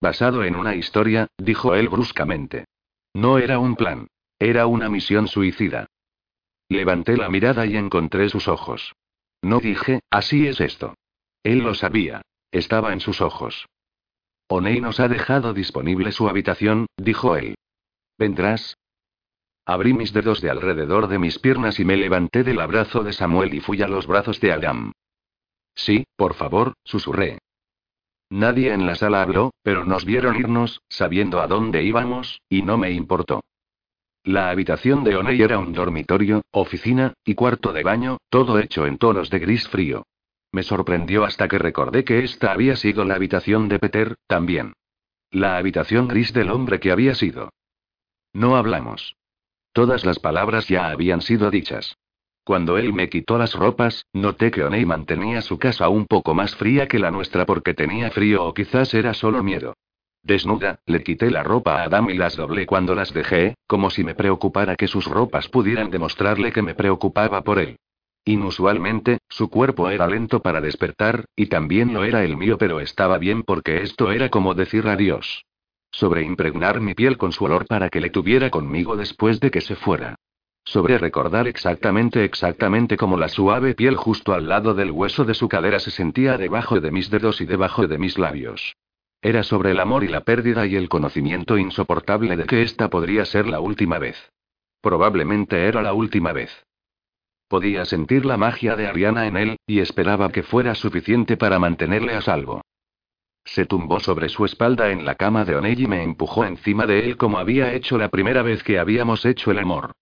Basado 0.00 0.42
en 0.42 0.56
una 0.56 0.74
historia, 0.74 1.26
dijo 1.36 1.74
él 1.74 1.90
bruscamente. 1.90 2.64
No 3.12 3.36
era 3.36 3.58
un 3.58 3.76
plan. 3.76 4.06
Era 4.38 4.66
una 4.66 4.88
misión 4.88 5.28
suicida. 5.28 5.88
Levanté 6.70 7.18
la 7.18 7.28
mirada 7.28 7.66
y 7.66 7.76
encontré 7.76 8.30
sus 8.30 8.48
ojos. 8.48 8.94
No 9.42 9.60
dije, 9.60 10.00
así 10.08 10.46
es 10.46 10.62
esto. 10.62 10.94
Él 11.42 11.58
lo 11.58 11.74
sabía. 11.74 12.22
Estaba 12.50 12.94
en 12.94 13.00
sus 13.00 13.20
ojos. 13.20 13.66
Oney 14.48 14.80
nos 14.80 15.00
ha 15.00 15.08
dejado 15.08 15.52
disponible 15.52 16.12
su 16.12 16.30
habitación, 16.30 16.86
dijo 16.96 17.36
él. 17.36 17.56
¿Vendrás? 18.16 18.75
Abrí 19.66 19.92
mis 19.94 20.12
dedos 20.12 20.40
de 20.40 20.48
alrededor 20.48 21.08
de 21.08 21.18
mis 21.18 21.40
piernas 21.40 21.80
y 21.80 21.84
me 21.84 21.96
levanté 21.96 22.44
del 22.44 22.60
abrazo 22.60 23.02
de 23.02 23.12
Samuel 23.12 23.52
y 23.52 23.60
fui 23.60 23.82
a 23.82 23.88
los 23.88 24.06
brazos 24.06 24.40
de 24.40 24.52
Adam. 24.52 24.92
Sí, 25.74 26.06
por 26.14 26.34
favor, 26.34 26.74
susurré. 26.84 27.38
Nadie 28.30 28.72
en 28.72 28.86
la 28.86 28.94
sala 28.94 29.22
habló, 29.22 29.50
pero 29.62 29.84
nos 29.84 30.04
vieron 30.04 30.36
irnos, 30.36 30.82
sabiendo 30.88 31.40
a 31.40 31.48
dónde 31.48 31.82
íbamos, 31.82 32.40
y 32.48 32.62
no 32.62 32.78
me 32.78 32.92
importó. 32.92 33.42
La 34.22 34.50
habitación 34.50 35.02
de 35.02 35.16
Oney 35.16 35.42
era 35.42 35.58
un 35.58 35.72
dormitorio, 35.72 36.42
oficina, 36.52 37.14
y 37.24 37.34
cuarto 37.34 37.72
de 37.72 37.82
baño, 37.82 38.18
todo 38.28 38.60
hecho 38.60 38.86
en 38.86 38.98
tonos 38.98 39.30
de 39.30 39.40
gris 39.40 39.68
frío. 39.68 40.04
Me 40.52 40.62
sorprendió 40.62 41.24
hasta 41.24 41.48
que 41.48 41.58
recordé 41.58 42.04
que 42.04 42.24
esta 42.24 42.52
había 42.52 42.76
sido 42.76 43.04
la 43.04 43.16
habitación 43.16 43.68
de 43.68 43.80
Peter, 43.80 44.14
también. 44.28 44.74
La 45.30 45.56
habitación 45.56 46.06
gris 46.06 46.32
del 46.32 46.50
hombre 46.50 46.78
que 46.78 46.92
había 46.92 47.14
sido. 47.14 47.50
No 48.32 48.56
hablamos. 48.56 49.16
Todas 49.76 50.06
las 50.06 50.18
palabras 50.18 50.68
ya 50.68 50.88
habían 50.88 51.20
sido 51.20 51.50
dichas. 51.50 51.98
Cuando 52.44 52.78
él 52.78 52.94
me 52.94 53.10
quitó 53.10 53.36
las 53.36 53.52
ropas, 53.52 54.06
noté 54.14 54.50
que 54.50 54.64
Oney 54.64 54.86
mantenía 54.86 55.42
su 55.42 55.58
casa 55.58 55.90
un 55.90 56.06
poco 56.06 56.32
más 56.32 56.56
fría 56.56 56.88
que 56.88 56.98
la 56.98 57.10
nuestra 57.10 57.44
porque 57.44 57.74
tenía 57.74 58.10
frío 58.10 58.42
o 58.46 58.54
quizás 58.54 58.94
era 58.94 59.12
solo 59.12 59.42
miedo. 59.42 59.74
Desnuda, 60.22 60.80
le 60.86 61.02
quité 61.02 61.30
la 61.30 61.42
ropa 61.42 61.76
a 61.76 61.82
Adam 61.82 62.08
y 62.08 62.14
las 62.14 62.36
doblé 62.36 62.64
cuando 62.64 62.94
las 62.94 63.12
dejé, 63.12 63.56
como 63.66 63.90
si 63.90 64.02
me 64.02 64.14
preocupara 64.14 64.76
que 64.76 64.88
sus 64.88 65.04
ropas 65.04 65.46
pudieran 65.48 65.90
demostrarle 65.90 66.52
que 66.52 66.62
me 66.62 66.74
preocupaba 66.74 67.42
por 67.42 67.58
él. 67.58 67.76
Inusualmente, 68.24 69.18
su 69.28 69.50
cuerpo 69.50 69.90
era 69.90 70.06
lento 70.06 70.40
para 70.40 70.62
despertar, 70.62 71.26
y 71.36 71.48
también 71.48 71.92
lo 71.92 72.02
era 72.02 72.24
el 72.24 72.38
mío, 72.38 72.56
pero 72.56 72.80
estaba 72.80 73.18
bien 73.18 73.42
porque 73.42 73.82
esto 73.82 74.10
era 74.10 74.30
como 74.30 74.54
decir 74.54 74.88
adiós. 74.88 75.44
Sobre 75.96 76.22
impregnar 76.22 76.82
mi 76.82 76.92
piel 76.92 77.16
con 77.16 77.32
su 77.32 77.46
olor 77.46 77.64
para 77.66 77.88
que 77.88 78.02
le 78.02 78.10
tuviera 78.10 78.50
conmigo 78.50 78.96
después 78.96 79.40
de 79.40 79.50
que 79.50 79.62
se 79.62 79.76
fuera. 79.76 80.16
Sobre 80.62 80.98
recordar 80.98 81.48
exactamente 81.48 82.22
exactamente 82.22 82.98
como 82.98 83.16
la 83.16 83.30
suave 83.30 83.74
piel 83.74 83.96
justo 83.96 84.34
al 84.34 84.46
lado 84.46 84.74
del 84.74 84.90
hueso 84.90 85.24
de 85.24 85.32
su 85.32 85.48
cadera 85.48 85.80
se 85.80 85.90
sentía 85.90 86.36
debajo 86.36 86.82
de 86.82 86.90
mis 86.90 87.08
dedos 87.08 87.40
y 87.40 87.46
debajo 87.46 87.86
de 87.86 87.96
mis 87.96 88.18
labios. 88.18 88.76
Era 89.22 89.42
sobre 89.42 89.70
el 89.70 89.80
amor 89.80 90.04
y 90.04 90.08
la 90.08 90.20
pérdida 90.20 90.66
y 90.66 90.76
el 90.76 90.90
conocimiento 90.90 91.56
insoportable 91.56 92.36
de 92.36 92.44
que 92.44 92.60
esta 92.60 92.90
podría 92.90 93.24
ser 93.24 93.46
la 93.46 93.60
última 93.60 93.98
vez. 93.98 94.18
Probablemente 94.82 95.64
era 95.66 95.80
la 95.80 95.94
última 95.94 96.34
vez. 96.34 96.50
Podía 97.48 97.86
sentir 97.86 98.26
la 98.26 98.36
magia 98.36 98.76
de 98.76 98.86
Ariana 98.86 99.26
en 99.28 99.38
él, 99.38 99.56
y 99.66 99.80
esperaba 99.80 100.30
que 100.30 100.42
fuera 100.42 100.74
suficiente 100.74 101.38
para 101.38 101.58
mantenerle 101.58 102.12
a 102.12 102.20
salvo. 102.20 102.60
Se 103.46 103.64
tumbó 103.64 104.00
sobre 104.00 104.28
su 104.28 104.44
espalda 104.44 104.90
en 104.90 105.04
la 105.04 105.14
cama 105.14 105.44
de 105.44 105.54
Oney 105.54 105.76
y 105.78 105.86
me 105.86 106.02
empujó 106.02 106.44
encima 106.44 106.84
de 106.84 107.06
él 107.06 107.16
como 107.16 107.38
había 107.38 107.72
hecho 107.72 107.96
la 107.96 108.08
primera 108.08 108.42
vez 108.42 108.62
que 108.64 108.78
habíamos 108.78 109.24
hecho 109.24 109.52
el 109.52 109.60
amor. 109.60 109.92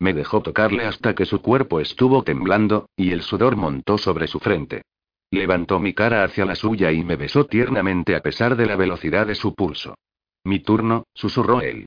Me 0.00 0.14
dejó 0.14 0.40
tocarle 0.40 0.86
hasta 0.86 1.14
que 1.14 1.26
su 1.26 1.40
cuerpo 1.40 1.80
estuvo 1.80 2.24
temblando, 2.24 2.88
y 2.96 3.12
el 3.12 3.22
sudor 3.22 3.56
montó 3.56 3.98
sobre 3.98 4.26
su 4.26 4.40
frente. 4.40 4.82
Levantó 5.30 5.78
mi 5.78 5.92
cara 5.92 6.24
hacia 6.24 6.46
la 6.46 6.54
suya 6.54 6.92
y 6.92 7.04
me 7.04 7.16
besó 7.16 7.44
tiernamente 7.44 8.16
a 8.16 8.20
pesar 8.20 8.56
de 8.56 8.66
la 8.66 8.74
velocidad 8.74 9.26
de 9.26 9.34
su 9.34 9.54
pulso. 9.54 9.94
Mi 10.42 10.60
turno, 10.60 11.04
susurró 11.14 11.60
él. 11.60 11.86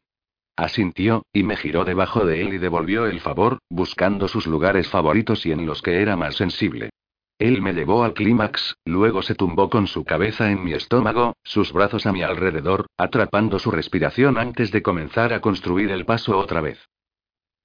Asintió, 0.55 1.25
y 1.33 1.43
me 1.43 1.57
giró 1.57 1.83
debajo 1.83 2.25
de 2.25 2.41
él 2.41 2.53
y 2.53 2.57
devolvió 2.59 3.07
el 3.07 3.21
favor, 3.21 3.57
buscando 3.69 4.27
sus 4.27 4.45
lugares 4.47 4.87
favoritos 4.87 5.45
y 5.45 5.51
en 5.51 5.65
los 5.65 5.81
que 5.81 6.01
era 6.01 6.15
más 6.15 6.35
sensible. 6.35 6.91
Él 7.39 7.61
me 7.61 7.73
llevó 7.73 8.03
al 8.03 8.13
clímax, 8.13 8.77
luego 8.83 9.21
se 9.21 9.35
tumbó 9.35 9.69
con 9.69 9.85
su 9.85 10.03
cabeza 10.03 10.49
en 10.49 10.63
mi 10.63 10.73
estómago, 10.73 11.35
sus 11.43 11.71
brazos 11.71 12.07
a 12.07 12.11
mi 12.11 12.23
alrededor, 12.23 12.87
atrapando 12.97 13.59
su 13.59 13.69
respiración 13.69 14.39
antes 14.39 14.71
de 14.71 14.81
comenzar 14.81 15.33
a 15.33 15.39
construir 15.39 15.91
el 15.91 16.05
paso 16.05 16.37
otra 16.37 16.61
vez. 16.61 16.89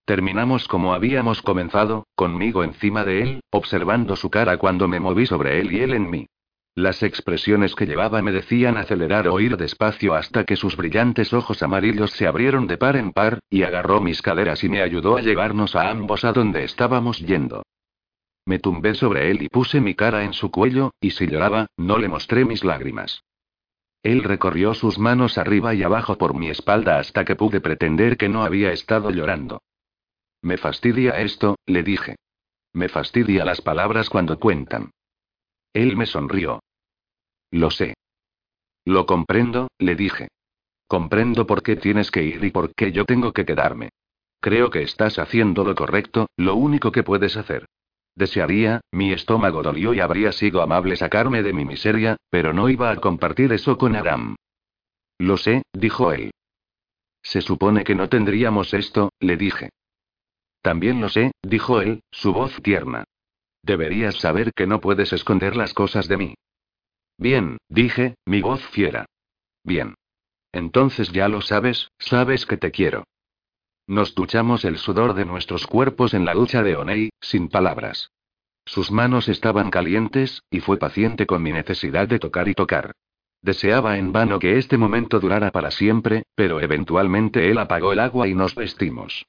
Terminamos 0.04 0.68
como 0.68 0.92
habíamos 0.92 1.40
comenzado, 1.40 2.06
conmigo 2.14 2.64
encima 2.64 3.04
de 3.04 3.22
él, 3.22 3.40
observando 3.50 4.14
su 4.16 4.30
cara 4.30 4.58
cuando 4.58 4.88
me 4.88 5.00
moví 5.00 5.24
sobre 5.24 5.60
él 5.60 5.72
y 5.72 5.80
él 5.80 5.94
en 5.94 6.10
mí. 6.10 6.26
Las 6.74 7.02
expresiones 7.02 7.74
que 7.74 7.86
llevaba 7.86 8.20
me 8.20 8.32
decían 8.32 8.76
acelerar 8.76 9.28
o 9.28 9.40
ir 9.40 9.56
despacio 9.56 10.14
hasta 10.14 10.44
que 10.44 10.56
sus 10.56 10.76
brillantes 10.76 11.32
ojos 11.32 11.62
amarillos 11.62 12.10
se 12.10 12.26
abrieron 12.26 12.66
de 12.66 12.76
par 12.76 12.96
en 12.96 13.12
par, 13.12 13.38
y 13.48 13.62
agarró 13.62 14.00
mis 14.00 14.20
caderas 14.20 14.64
y 14.64 14.68
me 14.68 14.82
ayudó 14.82 15.16
a 15.16 15.22
llevarnos 15.22 15.76
a 15.76 15.88
ambos 15.88 16.24
a 16.24 16.32
donde 16.32 16.64
estábamos 16.64 17.18
yendo. 17.20 17.62
Me 18.44 18.58
tumbé 18.58 18.94
sobre 18.94 19.30
él 19.30 19.42
y 19.42 19.48
puse 19.48 19.80
mi 19.80 19.94
cara 19.94 20.24
en 20.24 20.32
su 20.32 20.50
cuello, 20.50 20.92
y 21.00 21.10
si 21.10 21.26
lloraba, 21.26 21.68
no 21.76 21.98
le 21.98 22.08
mostré 22.08 22.44
mis 22.44 22.64
lágrimas. 22.64 23.22
Él 24.02 24.24
recorrió 24.24 24.74
sus 24.74 24.98
manos 24.98 25.38
arriba 25.38 25.74
y 25.74 25.82
abajo 25.84 26.18
por 26.18 26.34
mi 26.34 26.48
espalda 26.48 26.98
hasta 26.98 27.24
que 27.24 27.36
pude 27.36 27.60
pretender 27.60 28.16
que 28.16 28.28
no 28.28 28.42
había 28.42 28.72
estado 28.72 29.10
llorando. 29.10 29.62
Me 30.42 30.58
fastidia 30.58 31.20
esto, 31.20 31.56
le 31.66 31.84
dije. 31.84 32.16
Me 32.72 32.88
fastidia 32.88 33.44
las 33.44 33.60
palabras 33.60 34.10
cuando 34.10 34.40
cuentan. 34.40 34.90
Él 35.72 35.96
me 35.96 36.06
sonrió. 36.06 36.60
Lo 37.52 37.70
sé. 37.70 37.94
Lo 38.84 39.06
comprendo, 39.06 39.68
le 39.78 39.94
dije. 39.94 40.28
Comprendo 40.88 41.46
por 41.46 41.62
qué 41.62 41.76
tienes 41.76 42.10
que 42.10 42.24
ir 42.24 42.42
y 42.44 42.50
por 42.50 42.74
qué 42.74 42.90
yo 42.90 43.04
tengo 43.04 43.32
que 43.32 43.44
quedarme. 43.44 43.90
Creo 44.40 44.70
que 44.70 44.82
estás 44.82 45.20
haciendo 45.20 45.62
lo 45.64 45.76
correcto, 45.76 46.26
lo 46.36 46.56
único 46.56 46.90
que 46.90 47.04
puedes 47.04 47.36
hacer. 47.36 47.66
Desearía, 48.14 48.80
mi 48.92 49.12
estómago 49.12 49.62
dolió 49.62 49.94
y 49.94 50.00
habría 50.00 50.32
sido 50.32 50.62
amable 50.62 50.96
sacarme 50.96 51.42
de 51.42 51.52
mi 51.52 51.64
miseria, 51.64 52.16
pero 52.30 52.52
no 52.52 52.68
iba 52.68 52.90
a 52.90 52.96
compartir 52.96 53.52
eso 53.52 53.78
con 53.78 53.96
Adam. 53.96 54.36
Lo 55.18 55.36
sé, 55.36 55.62
dijo 55.72 56.12
él. 56.12 56.32
Se 57.22 57.40
supone 57.40 57.84
que 57.84 57.94
no 57.94 58.08
tendríamos 58.08 58.74
esto, 58.74 59.12
le 59.20 59.36
dije. 59.36 59.70
También 60.60 61.00
lo 61.00 61.08
sé, 61.08 61.32
dijo 61.42 61.80
él, 61.80 62.02
su 62.10 62.32
voz 62.32 62.60
tierna. 62.62 63.04
Deberías 63.62 64.16
saber 64.16 64.52
que 64.52 64.66
no 64.66 64.80
puedes 64.80 65.12
esconder 65.12 65.56
las 65.56 65.72
cosas 65.72 66.08
de 66.08 66.16
mí. 66.16 66.34
Bien, 67.16 67.58
dije, 67.68 68.16
mi 68.26 68.42
voz 68.42 68.62
fiera. 68.68 69.06
Bien. 69.64 69.94
Entonces 70.52 71.10
ya 71.12 71.28
lo 71.28 71.40
sabes, 71.40 71.88
sabes 71.98 72.46
que 72.46 72.56
te 72.56 72.70
quiero. 72.70 73.04
Nos 73.92 74.14
duchamos 74.14 74.64
el 74.64 74.78
sudor 74.78 75.12
de 75.12 75.26
nuestros 75.26 75.66
cuerpos 75.66 76.14
en 76.14 76.24
la 76.24 76.32
ducha 76.32 76.62
de 76.62 76.76
Onei, 76.76 77.10
sin 77.20 77.50
palabras. 77.50 78.10
Sus 78.64 78.90
manos 78.90 79.28
estaban 79.28 79.70
calientes, 79.70 80.44
y 80.50 80.60
fue 80.60 80.78
paciente 80.78 81.26
con 81.26 81.42
mi 81.42 81.52
necesidad 81.52 82.08
de 82.08 82.18
tocar 82.18 82.48
y 82.48 82.54
tocar. 82.54 82.92
Deseaba 83.42 83.98
en 83.98 84.10
vano 84.10 84.38
que 84.38 84.56
este 84.56 84.78
momento 84.78 85.20
durara 85.20 85.50
para 85.50 85.70
siempre, 85.70 86.22
pero 86.34 86.62
eventualmente 86.62 87.50
él 87.50 87.58
apagó 87.58 87.92
el 87.92 87.98
agua 87.98 88.28
y 88.28 88.34
nos 88.34 88.54
vestimos. 88.54 89.26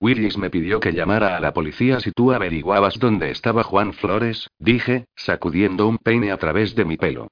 Willis 0.00 0.38
me 0.38 0.48
pidió 0.48 0.80
que 0.80 0.94
llamara 0.94 1.36
a 1.36 1.40
la 1.40 1.52
policía 1.52 2.00
si 2.00 2.10
tú 2.10 2.32
averiguabas 2.32 2.98
dónde 2.98 3.30
estaba 3.30 3.64
Juan 3.64 3.92
Flores, 3.92 4.48
dije, 4.58 5.04
sacudiendo 5.14 5.86
un 5.86 5.98
peine 5.98 6.32
a 6.32 6.38
través 6.38 6.74
de 6.74 6.86
mi 6.86 6.96
pelo. 6.96 7.28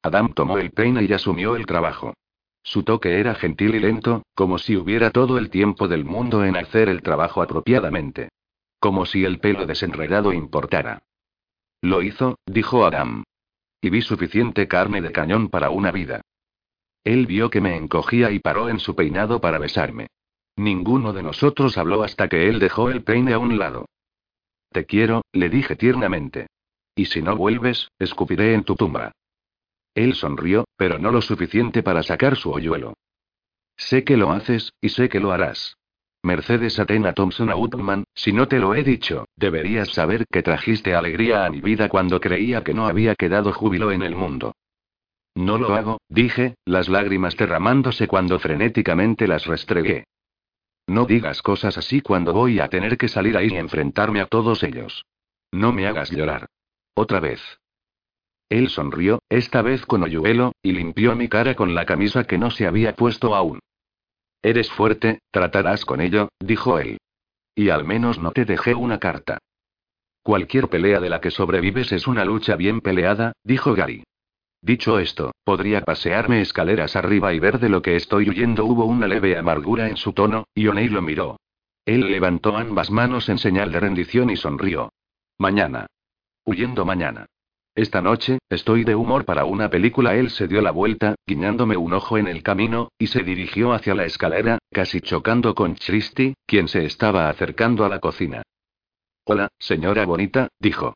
Adam 0.00 0.32
tomó 0.32 0.56
el 0.56 0.70
peine 0.70 1.04
y 1.04 1.12
asumió 1.12 1.54
el 1.54 1.66
trabajo. 1.66 2.14
Su 2.66 2.82
toque 2.82 3.20
era 3.20 3.36
gentil 3.36 3.76
y 3.76 3.78
lento, 3.78 4.24
como 4.34 4.58
si 4.58 4.76
hubiera 4.76 5.12
todo 5.12 5.38
el 5.38 5.50
tiempo 5.50 5.86
del 5.86 6.04
mundo 6.04 6.44
en 6.44 6.56
hacer 6.56 6.88
el 6.88 7.00
trabajo 7.00 7.40
apropiadamente. 7.40 8.30
Como 8.80 9.06
si 9.06 9.24
el 9.24 9.38
pelo 9.38 9.66
desenredado 9.66 10.32
importara. 10.32 11.04
Lo 11.80 12.02
hizo, 12.02 12.40
dijo 12.44 12.84
Adam. 12.84 13.22
Y 13.80 13.90
vi 13.90 14.02
suficiente 14.02 14.66
carne 14.66 15.00
de 15.00 15.12
cañón 15.12 15.48
para 15.48 15.70
una 15.70 15.92
vida. 15.92 16.22
Él 17.04 17.26
vio 17.26 17.50
que 17.50 17.60
me 17.60 17.76
encogía 17.76 18.32
y 18.32 18.40
paró 18.40 18.68
en 18.68 18.80
su 18.80 18.96
peinado 18.96 19.40
para 19.40 19.58
besarme. 19.58 20.08
Ninguno 20.56 21.12
de 21.12 21.22
nosotros 21.22 21.78
habló 21.78 22.02
hasta 22.02 22.28
que 22.28 22.48
él 22.48 22.58
dejó 22.58 22.90
el 22.90 23.04
peine 23.04 23.32
a 23.32 23.38
un 23.38 23.58
lado. 23.58 23.86
Te 24.72 24.86
quiero, 24.86 25.22
le 25.32 25.50
dije 25.50 25.76
tiernamente. 25.76 26.48
Y 26.96 27.04
si 27.04 27.22
no 27.22 27.36
vuelves, 27.36 27.92
escupiré 28.00 28.54
en 28.54 28.64
tu 28.64 28.74
tumba. 28.74 29.12
Él 29.96 30.14
sonrió, 30.14 30.68
pero 30.76 30.98
no 30.98 31.10
lo 31.10 31.22
suficiente 31.22 31.82
para 31.82 32.02
sacar 32.02 32.36
su 32.36 32.50
hoyuelo. 32.50 32.94
Sé 33.78 34.04
que 34.04 34.18
lo 34.18 34.30
haces, 34.30 34.74
y 34.80 34.90
sé 34.90 35.08
que 35.08 35.20
lo 35.20 35.32
harás. 35.32 35.78
Mercedes 36.22 36.78
Atena 36.78 37.14
Thompson 37.14 37.50
Outman, 37.50 38.04
si 38.14 38.32
no 38.32 38.46
te 38.46 38.58
lo 38.58 38.74
he 38.74 38.84
dicho, 38.84 39.24
deberías 39.36 39.88
saber 39.88 40.26
que 40.30 40.42
trajiste 40.42 40.94
alegría 40.94 41.46
a 41.46 41.50
mi 41.50 41.62
vida 41.62 41.88
cuando 41.88 42.20
creía 42.20 42.62
que 42.62 42.74
no 42.74 42.86
había 42.86 43.14
quedado 43.14 43.54
júbilo 43.54 43.90
en 43.90 44.02
el 44.02 44.14
mundo. 44.14 44.54
No 45.34 45.56
lo 45.56 45.74
hago, 45.74 45.98
dije, 46.08 46.56
las 46.66 46.88
lágrimas 46.88 47.34
derramándose 47.36 48.06
cuando 48.06 48.38
frenéticamente 48.38 49.26
las 49.26 49.46
restregué. 49.46 50.04
No 50.86 51.06
digas 51.06 51.40
cosas 51.40 51.78
así 51.78 52.02
cuando 52.02 52.34
voy 52.34 52.60
a 52.60 52.68
tener 52.68 52.98
que 52.98 53.08
salir 53.08 53.36
ahí 53.36 53.48
y 53.50 53.56
enfrentarme 53.56 54.20
a 54.20 54.26
todos 54.26 54.62
ellos. 54.62 55.06
No 55.52 55.72
me 55.72 55.86
hagas 55.86 56.10
llorar. 56.10 56.48
Otra 56.94 57.20
vez. 57.20 57.40
Él 58.48 58.68
sonrió, 58.68 59.20
esta 59.28 59.62
vez 59.62 59.84
con 59.86 60.02
hoyuelo, 60.02 60.52
y 60.62 60.72
limpió 60.72 61.16
mi 61.16 61.28
cara 61.28 61.54
con 61.54 61.74
la 61.74 61.84
camisa 61.84 62.24
que 62.24 62.38
no 62.38 62.50
se 62.50 62.66
había 62.66 62.94
puesto 62.94 63.34
aún. 63.34 63.58
Eres 64.42 64.70
fuerte, 64.70 65.20
tratarás 65.32 65.84
con 65.84 66.00
ello, 66.00 66.28
dijo 66.38 66.78
él. 66.78 66.98
Y 67.54 67.70
al 67.70 67.84
menos 67.84 68.18
no 68.20 68.30
te 68.30 68.44
dejé 68.44 68.74
una 68.74 68.98
carta. 68.98 69.38
Cualquier 70.22 70.68
pelea 70.68 71.00
de 71.00 71.08
la 71.08 71.20
que 71.20 71.30
sobrevives 71.30 71.90
es 71.92 72.06
una 72.06 72.24
lucha 72.24 72.54
bien 72.56 72.80
peleada, 72.80 73.32
dijo 73.42 73.74
Gary. 73.74 74.04
Dicho 74.60 74.98
esto, 74.98 75.32
podría 75.44 75.82
pasearme 75.82 76.40
escaleras 76.40 76.96
arriba 76.96 77.32
y 77.32 77.38
ver 77.38 77.58
de 77.58 77.68
lo 77.68 77.82
que 77.82 77.96
estoy 77.96 78.28
huyendo. 78.28 78.64
Hubo 78.64 78.84
una 78.84 79.06
leve 79.06 79.36
amargura 79.36 79.88
en 79.88 79.96
su 79.96 80.12
tono, 80.12 80.44
y 80.54 80.66
O'Neill 80.66 80.92
lo 80.92 81.02
miró. 81.02 81.36
Él 81.84 82.10
levantó 82.10 82.56
ambas 82.56 82.90
manos 82.90 83.28
en 83.28 83.38
señal 83.38 83.70
de 83.70 83.80
rendición 83.80 84.30
y 84.30 84.36
sonrió. 84.36 84.92
Mañana. 85.38 85.86
Huyendo 86.44 86.84
mañana. 86.84 87.26
Esta 87.76 88.00
noche, 88.00 88.38
estoy 88.48 88.84
de 88.84 88.94
humor 88.94 89.26
para 89.26 89.44
una 89.44 89.68
película. 89.68 90.14
Él 90.14 90.30
se 90.30 90.48
dio 90.48 90.62
la 90.62 90.70
vuelta, 90.70 91.14
guiñándome 91.26 91.76
un 91.76 91.92
ojo 91.92 92.16
en 92.16 92.26
el 92.26 92.42
camino, 92.42 92.88
y 92.98 93.08
se 93.08 93.22
dirigió 93.22 93.74
hacia 93.74 93.94
la 93.94 94.06
escalera, 94.06 94.58
casi 94.72 95.02
chocando 95.02 95.54
con 95.54 95.74
Christy, 95.74 96.32
quien 96.46 96.68
se 96.68 96.86
estaba 96.86 97.28
acercando 97.28 97.84
a 97.84 97.90
la 97.90 98.00
cocina. 98.00 98.40
Hola, 99.26 99.48
señora 99.58 100.06
bonita, 100.06 100.48
dijo. 100.58 100.94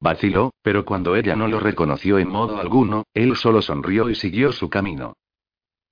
Vaciló, 0.00 0.54
pero 0.62 0.86
cuando 0.86 1.14
ella 1.14 1.36
no 1.36 1.46
lo 1.46 1.60
reconoció 1.60 2.18
en 2.18 2.30
modo 2.30 2.56
alguno, 2.58 3.04
él 3.12 3.36
solo 3.36 3.60
sonrió 3.60 4.08
y 4.08 4.14
siguió 4.14 4.52
su 4.52 4.70
camino. 4.70 5.12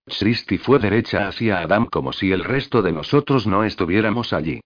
Christy 0.06 0.56
fue 0.56 0.78
derecha 0.78 1.28
hacia 1.28 1.59
Adam 1.59 1.84
como 1.84 2.14
si 2.14 2.32
el 2.32 2.42
resto 2.42 2.80
de 2.80 2.92
nosotros 2.92 3.46
no 3.46 3.64
estuviéramos 3.64 4.32
allí. 4.32 4.62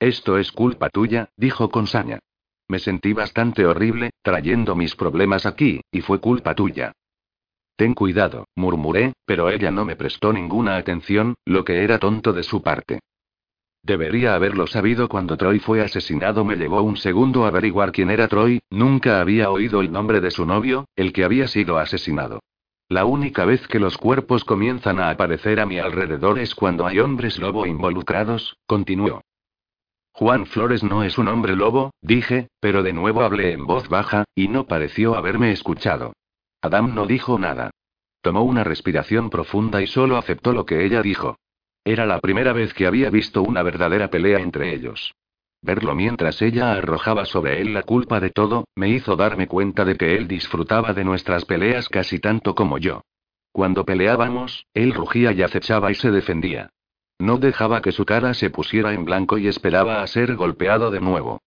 Esto 0.00 0.38
es 0.38 0.50
culpa 0.50 0.88
tuya, 0.88 1.28
dijo 1.36 1.68
con 1.68 1.86
saña. 1.86 2.20
Me 2.68 2.78
sentí 2.78 3.12
bastante 3.12 3.66
horrible, 3.66 4.10
trayendo 4.22 4.76
mis 4.76 4.94
problemas 4.94 5.46
aquí, 5.46 5.80
y 5.90 6.02
fue 6.02 6.20
culpa 6.20 6.54
tuya. 6.54 6.92
Ten 7.76 7.94
cuidado, 7.94 8.46
murmuré, 8.56 9.12
pero 9.24 9.48
ella 9.48 9.70
no 9.70 9.84
me 9.84 9.96
prestó 9.96 10.32
ninguna 10.32 10.76
atención, 10.76 11.34
lo 11.44 11.64
que 11.64 11.82
era 11.82 11.98
tonto 11.98 12.32
de 12.32 12.42
su 12.42 12.62
parte. 12.62 13.00
Debería 13.82 14.34
haberlo 14.34 14.66
sabido 14.66 15.08
cuando 15.08 15.36
Troy 15.36 15.60
fue 15.60 15.80
asesinado. 15.80 16.44
Me 16.44 16.56
llevó 16.56 16.82
un 16.82 16.96
segundo 16.96 17.46
averiguar 17.46 17.92
quién 17.92 18.10
era 18.10 18.28
Troy, 18.28 18.60
nunca 18.68 19.20
había 19.20 19.50
oído 19.50 19.80
el 19.80 19.92
nombre 19.92 20.20
de 20.20 20.30
su 20.30 20.44
novio, 20.44 20.86
el 20.96 21.12
que 21.12 21.24
había 21.24 21.48
sido 21.48 21.78
asesinado. 21.78 22.40
La 22.90 23.04
única 23.04 23.44
vez 23.44 23.66
que 23.68 23.78
los 23.78 23.96
cuerpos 23.96 24.44
comienzan 24.44 24.98
a 24.98 25.10
aparecer 25.10 25.60
a 25.60 25.66
mi 25.66 25.78
alrededor 25.78 26.38
es 26.38 26.54
cuando 26.54 26.86
hay 26.86 26.98
hombres 26.98 27.38
lobo 27.38 27.66
involucrados, 27.66 28.56
continuó. 28.66 29.22
Juan 30.18 30.46
Flores 30.46 30.82
no 30.82 31.04
es 31.04 31.16
un 31.16 31.28
hombre 31.28 31.54
lobo, 31.54 31.92
dije, 32.02 32.48
pero 32.58 32.82
de 32.82 32.92
nuevo 32.92 33.22
hablé 33.22 33.52
en 33.52 33.64
voz 33.64 33.88
baja, 33.88 34.24
y 34.34 34.48
no 34.48 34.66
pareció 34.66 35.14
haberme 35.14 35.52
escuchado. 35.52 36.12
Adam 36.60 36.92
no 36.92 37.06
dijo 37.06 37.38
nada. 37.38 37.70
Tomó 38.20 38.42
una 38.42 38.64
respiración 38.64 39.30
profunda 39.30 39.80
y 39.80 39.86
solo 39.86 40.16
aceptó 40.16 40.52
lo 40.52 40.66
que 40.66 40.84
ella 40.84 41.02
dijo. 41.02 41.36
Era 41.84 42.04
la 42.04 42.18
primera 42.18 42.52
vez 42.52 42.74
que 42.74 42.88
había 42.88 43.10
visto 43.10 43.44
una 43.44 43.62
verdadera 43.62 44.10
pelea 44.10 44.40
entre 44.40 44.74
ellos. 44.74 45.14
Verlo 45.62 45.94
mientras 45.94 46.42
ella 46.42 46.72
arrojaba 46.72 47.24
sobre 47.24 47.60
él 47.60 47.72
la 47.72 47.84
culpa 47.84 48.18
de 48.18 48.30
todo, 48.30 48.64
me 48.74 48.88
hizo 48.88 49.14
darme 49.14 49.46
cuenta 49.46 49.84
de 49.84 49.94
que 49.94 50.16
él 50.16 50.26
disfrutaba 50.26 50.94
de 50.94 51.04
nuestras 51.04 51.44
peleas 51.44 51.88
casi 51.88 52.18
tanto 52.18 52.56
como 52.56 52.78
yo. 52.78 53.02
Cuando 53.52 53.84
peleábamos, 53.84 54.66
él 54.74 54.94
rugía 54.94 55.30
y 55.30 55.42
acechaba 55.42 55.92
y 55.92 55.94
se 55.94 56.10
defendía. 56.10 56.70
No 57.18 57.38
dejaba 57.38 57.82
que 57.82 57.92
su 57.92 58.04
cara 58.04 58.34
se 58.34 58.50
pusiera 58.50 58.92
en 58.94 59.04
blanco 59.04 59.38
y 59.38 59.48
esperaba 59.48 60.02
a 60.02 60.06
ser 60.06 60.36
golpeado 60.36 60.90
de 60.90 61.00
nuevo. 61.00 61.40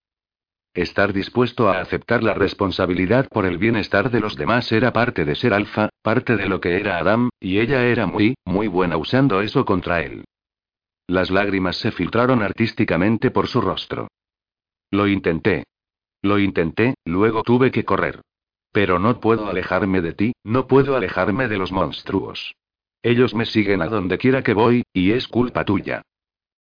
Estar 0.73 1.11
dispuesto 1.11 1.69
a 1.69 1.81
aceptar 1.81 2.23
la 2.23 2.34
responsabilidad 2.34 3.27
por 3.30 3.45
el 3.45 3.57
bienestar 3.57 4.10
de 4.10 4.22
los 4.22 4.38
demás 4.38 4.72
era 4.72 4.93
parte 4.93 5.26
de 5.26 5.35
ser 5.35 5.53
alfa, 5.53 5.89
parte 6.02 6.38
de 6.38 6.48
lo 6.48 6.61
que 6.61 6.77
era 6.77 6.98
Adam, 6.98 7.30
y 7.39 7.60
ella 7.60 7.85
era 7.85 8.06
muy, 8.06 8.35
muy 8.45 8.68
buena 8.68 8.95
usando 8.95 9.41
eso 9.41 9.65
contra 9.65 10.02
él. 10.02 10.23
Las 11.07 11.30
lágrimas 11.30 11.76
se 11.76 11.91
filtraron 11.91 12.41
artísticamente 12.41 13.31
por 13.31 13.48
su 13.48 13.60
rostro. 13.60 14.07
Lo 14.91 15.07
intenté. 15.07 15.65
Lo 16.22 16.39
intenté, 16.39 16.95
luego 17.03 17.43
tuve 17.43 17.72
que 17.72 17.84
correr. 17.84 18.22
Pero 18.72 18.99
no 18.99 19.19
puedo 19.19 19.49
alejarme 19.49 20.02
de 20.02 20.14
ti, 20.14 20.34
no 20.43 20.68
puedo 20.68 20.95
alejarme 20.95 21.49
de 21.49 21.57
los 21.57 21.73
monstruos. 21.73 22.56
Ellos 23.03 23.34
me 23.34 23.45
siguen 23.45 23.82
a 23.82 23.88
donde 23.88 24.18
quiera 24.18 24.44
que 24.44 24.53
voy, 24.53 24.84
y 24.94 25.11
es 25.11 25.28
culpa 25.28 25.65
tuya. 25.65 26.03